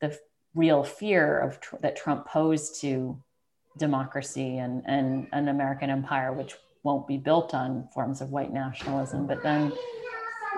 the 0.00 0.18
real 0.54 0.84
fear 0.84 1.38
of 1.38 1.60
tr- 1.60 1.76
that 1.80 1.96
Trump 1.96 2.26
posed 2.26 2.80
to 2.80 3.18
democracy 3.78 4.58
and, 4.58 4.82
and 4.86 5.26
an 5.32 5.48
American 5.48 5.90
empire, 5.90 6.32
which 6.32 6.54
won't 6.82 7.06
be 7.06 7.16
built 7.16 7.54
on 7.54 7.88
forms 7.94 8.20
of 8.20 8.30
white 8.30 8.52
nationalism. 8.52 9.26
But 9.26 9.42
then, 9.42 9.72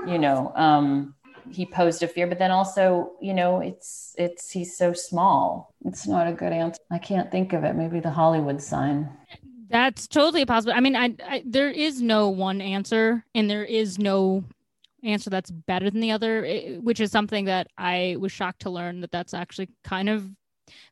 you 0.07 0.19
know, 0.19 0.53
um, 0.57 1.15
he 1.51 1.66
posed 1.66 2.03
a 2.03 2.09
fear, 2.09 2.27
but 2.27 2.39
then 2.39 2.51
also, 2.51 3.12
you 3.21 3.35
know, 3.35 3.61
it's 3.61 4.15
it's 4.19 4.51
he's 4.51 4.77
so 4.77 4.93
small. 4.93 5.75
It's 5.85 6.07
not 6.07 6.27
a 6.27 6.33
good 6.33 6.53
answer. 6.53 6.81
I 6.91 6.99
can't 6.99 7.31
think 7.31 7.53
of 7.53 7.65
it. 7.65 7.75
Maybe 7.75 8.01
the 8.01 8.11
Hollywood 8.11 8.62
sign. 8.62 9.11
That's 9.69 10.07
totally 10.07 10.47
possible. 10.47 10.73
I 10.75 10.81
mean, 10.81 10.97
I, 10.97 11.15
I 11.27 11.43
there 11.45 11.71
is 11.71 12.01
no 12.01 12.29
one 12.29 12.61
answer, 12.61 13.25
and 13.35 13.51
there 13.51 13.65
is 13.65 13.99
no 13.99 14.45
answer 15.05 15.31
that's 15.31 15.51
better 15.51 15.90
than 15.90 16.01
the 16.01 16.10
other, 16.10 16.44
eh, 16.44 16.76
which 16.76 17.01
is 17.01 17.10
something 17.10 17.44
that 17.47 17.68
I 17.78 18.16
was 18.18 18.32
shocked 18.32 18.62
to 18.62 18.70
learn 18.70 19.01
that 19.01 19.10
that's 19.10 19.35
actually 19.35 19.70
kind 19.85 20.09
of 20.09 20.28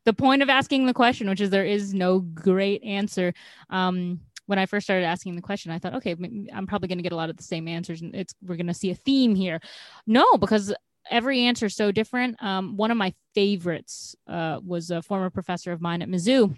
the 0.05 0.13
point 0.13 0.41
of 0.41 0.49
asking 0.49 0.85
the 0.85 0.93
question, 0.93 1.29
which 1.29 1.41
is 1.41 1.49
there 1.49 1.65
is 1.65 1.93
no 1.93 2.19
great 2.19 2.83
answer. 2.83 3.33
Um, 3.69 4.21
when 4.45 4.59
I 4.59 4.65
first 4.65 4.85
started 4.85 5.05
asking 5.05 5.35
the 5.35 5.41
question, 5.41 5.71
I 5.71 5.79
thought, 5.79 5.95
okay, 5.95 6.15
I'm 6.53 6.67
probably 6.67 6.89
going 6.89 6.97
to 6.97 7.03
get 7.03 7.13
a 7.13 7.17
lot 7.17 7.29
of 7.29 7.37
the 7.37 7.43
same 7.43 7.67
answers, 7.67 8.01
and 8.01 8.13
it's 8.13 8.35
we're 8.45 8.57
going 8.57 8.67
to 8.67 8.73
see 8.73 8.91
a 8.91 8.95
theme 8.95 9.35
here. 9.35 9.61
No, 10.05 10.37
because 10.37 10.73
every 11.09 11.41
answer 11.41 11.67
is 11.67 11.75
so 11.75 11.91
different. 11.91 12.41
Um, 12.43 12.75
one 12.75 12.91
of 12.91 12.97
my 12.97 13.13
favorites 13.33 14.15
uh, 14.27 14.59
was 14.65 14.91
a 14.91 15.01
former 15.01 15.29
professor 15.29 15.71
of 15.71 15.81
mine 15.81 16.01
at 16.01 16.09
Mizzou, 16.09 16.55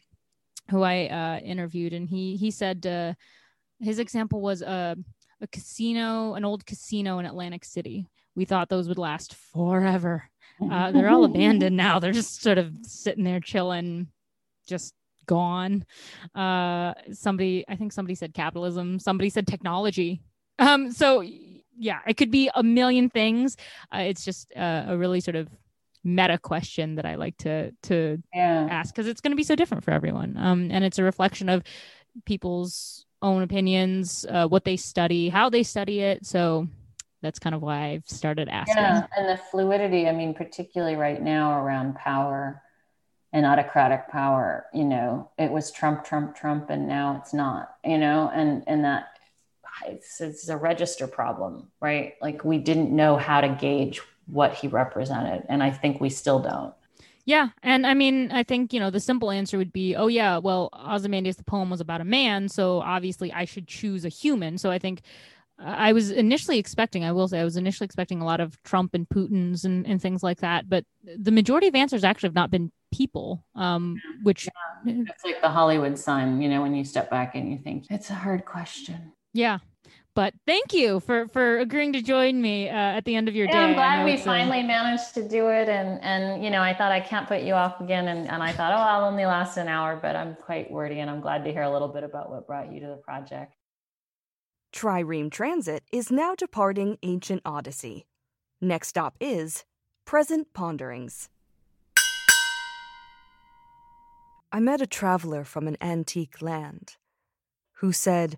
who 0.72 0.82
I 0.82 1.08
uh, 1.08 1.40
interviewed, 1.46 1.94
and 1.94 2.10
he 2.10 2.36
he 2.38 2.50
said 2.50 2.86
uh, 2.88 3.14
his 3.80 4.00
example 4.00 4.42
was 4.42 4.64
uh, 4.64 4.96
a 5.42 5.48
casino, 5.48 6.34
an 6.34 6.46
old 6.46 6.66
casino 6.66 7.20
in 7.20 7.26
Atlantic 7.26 7.66
City. 7.66 8.10
We 8.36 8.46
thought 8.46 8.70
those 8.70 8.88
would 8.88 8.98
last 8.98 9.34
forever. 9.34 10.30
Uh, 10.62 10.92
they're 10.92 11.10
all 11.10 11.26
abandoned 11.26 11.78
now. 11.78 12.00
They're 12.00 12.12
just 12.12 12.42
sort 12.42 12.58
of 12.58 12.74
sitting 12.84 13.24
there 13.24 13.40
chilling, 13.40 14.08
just 14.68 14.94
gone. 15.26 15.86
Uh, 16.34 16.94
somebody, 17.12 17.66
I 17.68 17.76
think 17.76 17.92
somebody 17.92 18.16
said 18.16 18.34
capitalism. 18.34 19.00
Somebody 19.00 19.30
said 19.30 19.48
technology. 19.48 20.22
Um, 20.60 20.92
so 20.92 21.24
yeah, 21.78 22.00
it 22.08 22.16
could 22.18 22.32
be 22.32 22.50
a 22.56 22.64
million 22.64 23.10
things. 23.10 23.58
Uh, 23.94 24.00
it's 24.00 24.24
just 24.24 24.52
uh, 24.56 24.86
a 24.88 24.98
really 24.98 25.20
sort 25.20 25.36
of 25.36 25.50
meta 26.04 26.38
question 26.38 26.96
that 26.96 27.06
I 27.06 27.16
like 27.16 27.36
to 27.38 27.72
to 27.84 28.22
yeah. 28.34 28.68
ask 28.70 28.94
because 28.94 29.08
it's 29.08 29.22
going 29.22 29.32
to 29.32 29.38
be 29.38 29.44
so 29.44 29.56
different 29.56 29.84
for 29.84 29.92
everyone. 29.92 30.38
Um, 30.38 30.70
and 30.72 30.84
it's 30.84 31.00
a 31.00 31.04
reflection 31.04 31.50
of 31.50 31.64
people's 32.26 33.05
own 33.22 33.42
opinions, 33.42 34.26
uh, 34.30 34.48
what 34.48 34.66
they 34.66 34.78
study, 34.78 35.30
how 35.30 35.50
they 35.50 35.64
study 35.64 36.02
it. 36.02 36.26
So 36.26 36.68
that's 37.22 37.40
kind 37.40 37.56
of 37.56 37.62
why 37.62 37.88
I've 37.88 38.08
started 38.08 38.50
asking. 38.50 38.78
Yeah, 38.78 39.08
and 39.18 39.30
the 39.30 39.42
fluidity. 39.50 40.08
I 40.08 40.12
mean, 40.12 40.34
particularly 40.34 40.96
right 40.96 41.22
now 41.22 41.60
around 41.60 41.96
power 41.96 42.62
and 43.34 43.46
autocratic 43.46 44.10
power. 44.10 44.68
You 44.74 44.86
know, 44.86 45.32
it 45.38 45.52
was 45.52 45.72
Trump, 45.72 46.06
Trump, 46.06 46.36
Trump, 46.36 46.70
and 46.70 46.88
now 46.88 47.20
it's 47.22 47.34
not. 47.34 47.76
You 47.84 47.98
know, 47.98 48.32
and 48.34 48.64
and 48.68 48.86
that 48.86 49.08
it's, 49.88 50.22
it's 50.22 50.50
a 50.50 50.58
register 50.58 51.08
problem, 51.08 51.72
right? 51.82 52.14
Like 52.22 52.44
we 52.46 52.58
didn't 52.58 52.96
know 52.96 53.18
how 53.18 53.42
to 53.42 53.50
gauge 53.50 54.02
what 54.28 54.54
he 54.54 54.68
represented, 54.68 55.44
and 55.50 55.64
I 55.64 55.72
think 55.72 56.00
we 56.00 56.10
still 56.10 56.40
don't. 56.40 56.74
Yeah, 57.26 57.50
and 57.64 57.88
I 57.88 57.96
mean, 57.96 58.32
I 58.32 58.44
think 58.44 58.72
you 58.72 58.80
know 58.80 58.92
the 58.92 59.00
simple 59.00 59.32
answer 59.32 59.58
would 59.58 59.74
be, 59.74 59.96
oh 59.96 60.08
yeah, 60.08 60.38
well, 60.38 60.70
Ozymandias 60.74 61.38
the 61.38 61.44
poem 61.44 61.70
was 61.72 61.82
about 61.82 62.02
a 62.02 62.06
man, 62.06 62.50
so 62.50 62.82
obviously 62.82 63.34
I 63.34 63.46
should 63.46 63.68
choose 63.68 64.06
a 64.06 64.10
human. 64.10 64.60
So 64.60 64.70
I 64.70 64.78
think 64.78 65.02
I 65.58 65.94
was 65.94 66.12
initially 66.12 66.60
expecting, 66.60 67.04
I 67.04 67.12
will 67.12 67.28
say, 67.28 67.40
I 67.40 67.44
was 67.44 67.58
initially 67.58 67.86
expecting 67.86 68.22
a 68.22 68.26
lot 68.26 68.42
of 68.42 68.62
Trump 68.64 68.94
and 68.94 69.08
Putin's 69.08 69.66
and, 69.66 69.88
and 69.88 70.02
things 70.02 70.22
like 70.22 70.40
that, 70.40 70.70
but 70.70 70.86
the 71.18 71.32
majority 71.32 71.68
of 71.68 71.76
answers 71.76 72.04
actually 72.04 72.28
have 72.28 72.36
not 72.36 72.52
been 72.52 72.72
people, 72.94 73.44
um, 73.56 74.02
which 74.22 74.48
yeah. 74.86 75.04
it's 75.08 75.24
like 75.24 75.42
the 75.42 75.50
Hollywood 75.50 75.98
sign, 75.98 76.42
you 76.42 76.50
know, 76.50 76.62
when 76.62 76.76
you 76.76 76.84
step 76.84 77.10
back 77.10 77.36
and 77.36 77.52
you 77.52 77.58
think 77.58 77.86
it's 77.90 78.10
a 78.10 78.16
hard 78.16 78.46
question. 78.46 79.14
Yeah. 79.34 79.60
But 80.16 80.34
thank 80.46 80.74
you 80.74 81.02
for 81.02 81.28
for 81.28 81.60
agreeing 81.60 81.92
to 81.92 82.02
join 82.02 82.42
me 82.42 82.70
uh, 82.70 82.74
at 82.74 83.04
the 83.04 83.16
end 83.16 83.28
of 83.28 83.36
your 83.36 83.48
yeah, 83.48 83.52
day. 83.52 83.60
I'm 83.60 83.74
glad 83.74 84.06
we 84.06 84.16
finally 84.16 84.64
managed 84.64 85.14
to 85.16 85.28
do 85.28 85.50
it, 85.50 85.68
and 85.68 86.02
and 86.02 86.42
you 86.42 86.50
know 86.50 86.62
I 86.62 86.74
thought 86.74 86.94
I 86.94 87.02
can't 87.02 87.28
put 87.28 87.42
you 87.42 87.54
off 87.54 87.82
again, 87.82 88.08
and 88.08 88.30
and 88.30 88.42
I 88.42 88.54
thought 88.54 88.72
oh 88.72 88.78
I'll 88.78 89.06
only 89.06 89.26
last 89.26 89.58
an 89.58 89.68
hour, 89.68 90.00
but 90.02 90.16
I'm 90.16 90.36
quite 90.36 90.72
wordy, 90.72 91.02
and 91.02 91.12
I'm 91.12 91.20
glad 91.20 91.44
to 91.44 91.52
hear 91.52 91.64
a 91.64 91.70
little 91.72 91.90
bit 91.90 92.04
about 92.04 92.32
what 92.32 92.48
brought 92.48 92.72
you 92.72 92.80
to 92.80 92.88
the 92.88 92.96
project. 92.96 93.56
Trireme 94.74 95.30
Transit 95.30 95.84
is 95.92 96.10
now 96.10 96.34
departing 96.34 96.98
ancient 97.04 97.42
Odyssey. 97.44 98.06
Next 98.62 98.88
stop 98.90 99.18
is 99.20 99.66
Present 100.06 100.54
Ponderings. 100.54 101.30
I 104.52 104.62
met 104.62 104.82
a 104.82 104.88
traveler 104.88 105.44
from 105.44 105.68
an 105.68 105.76
antique 105.82 106.42
land 106.42 106.96
who 107.80 107.92
said, 107.92 108.38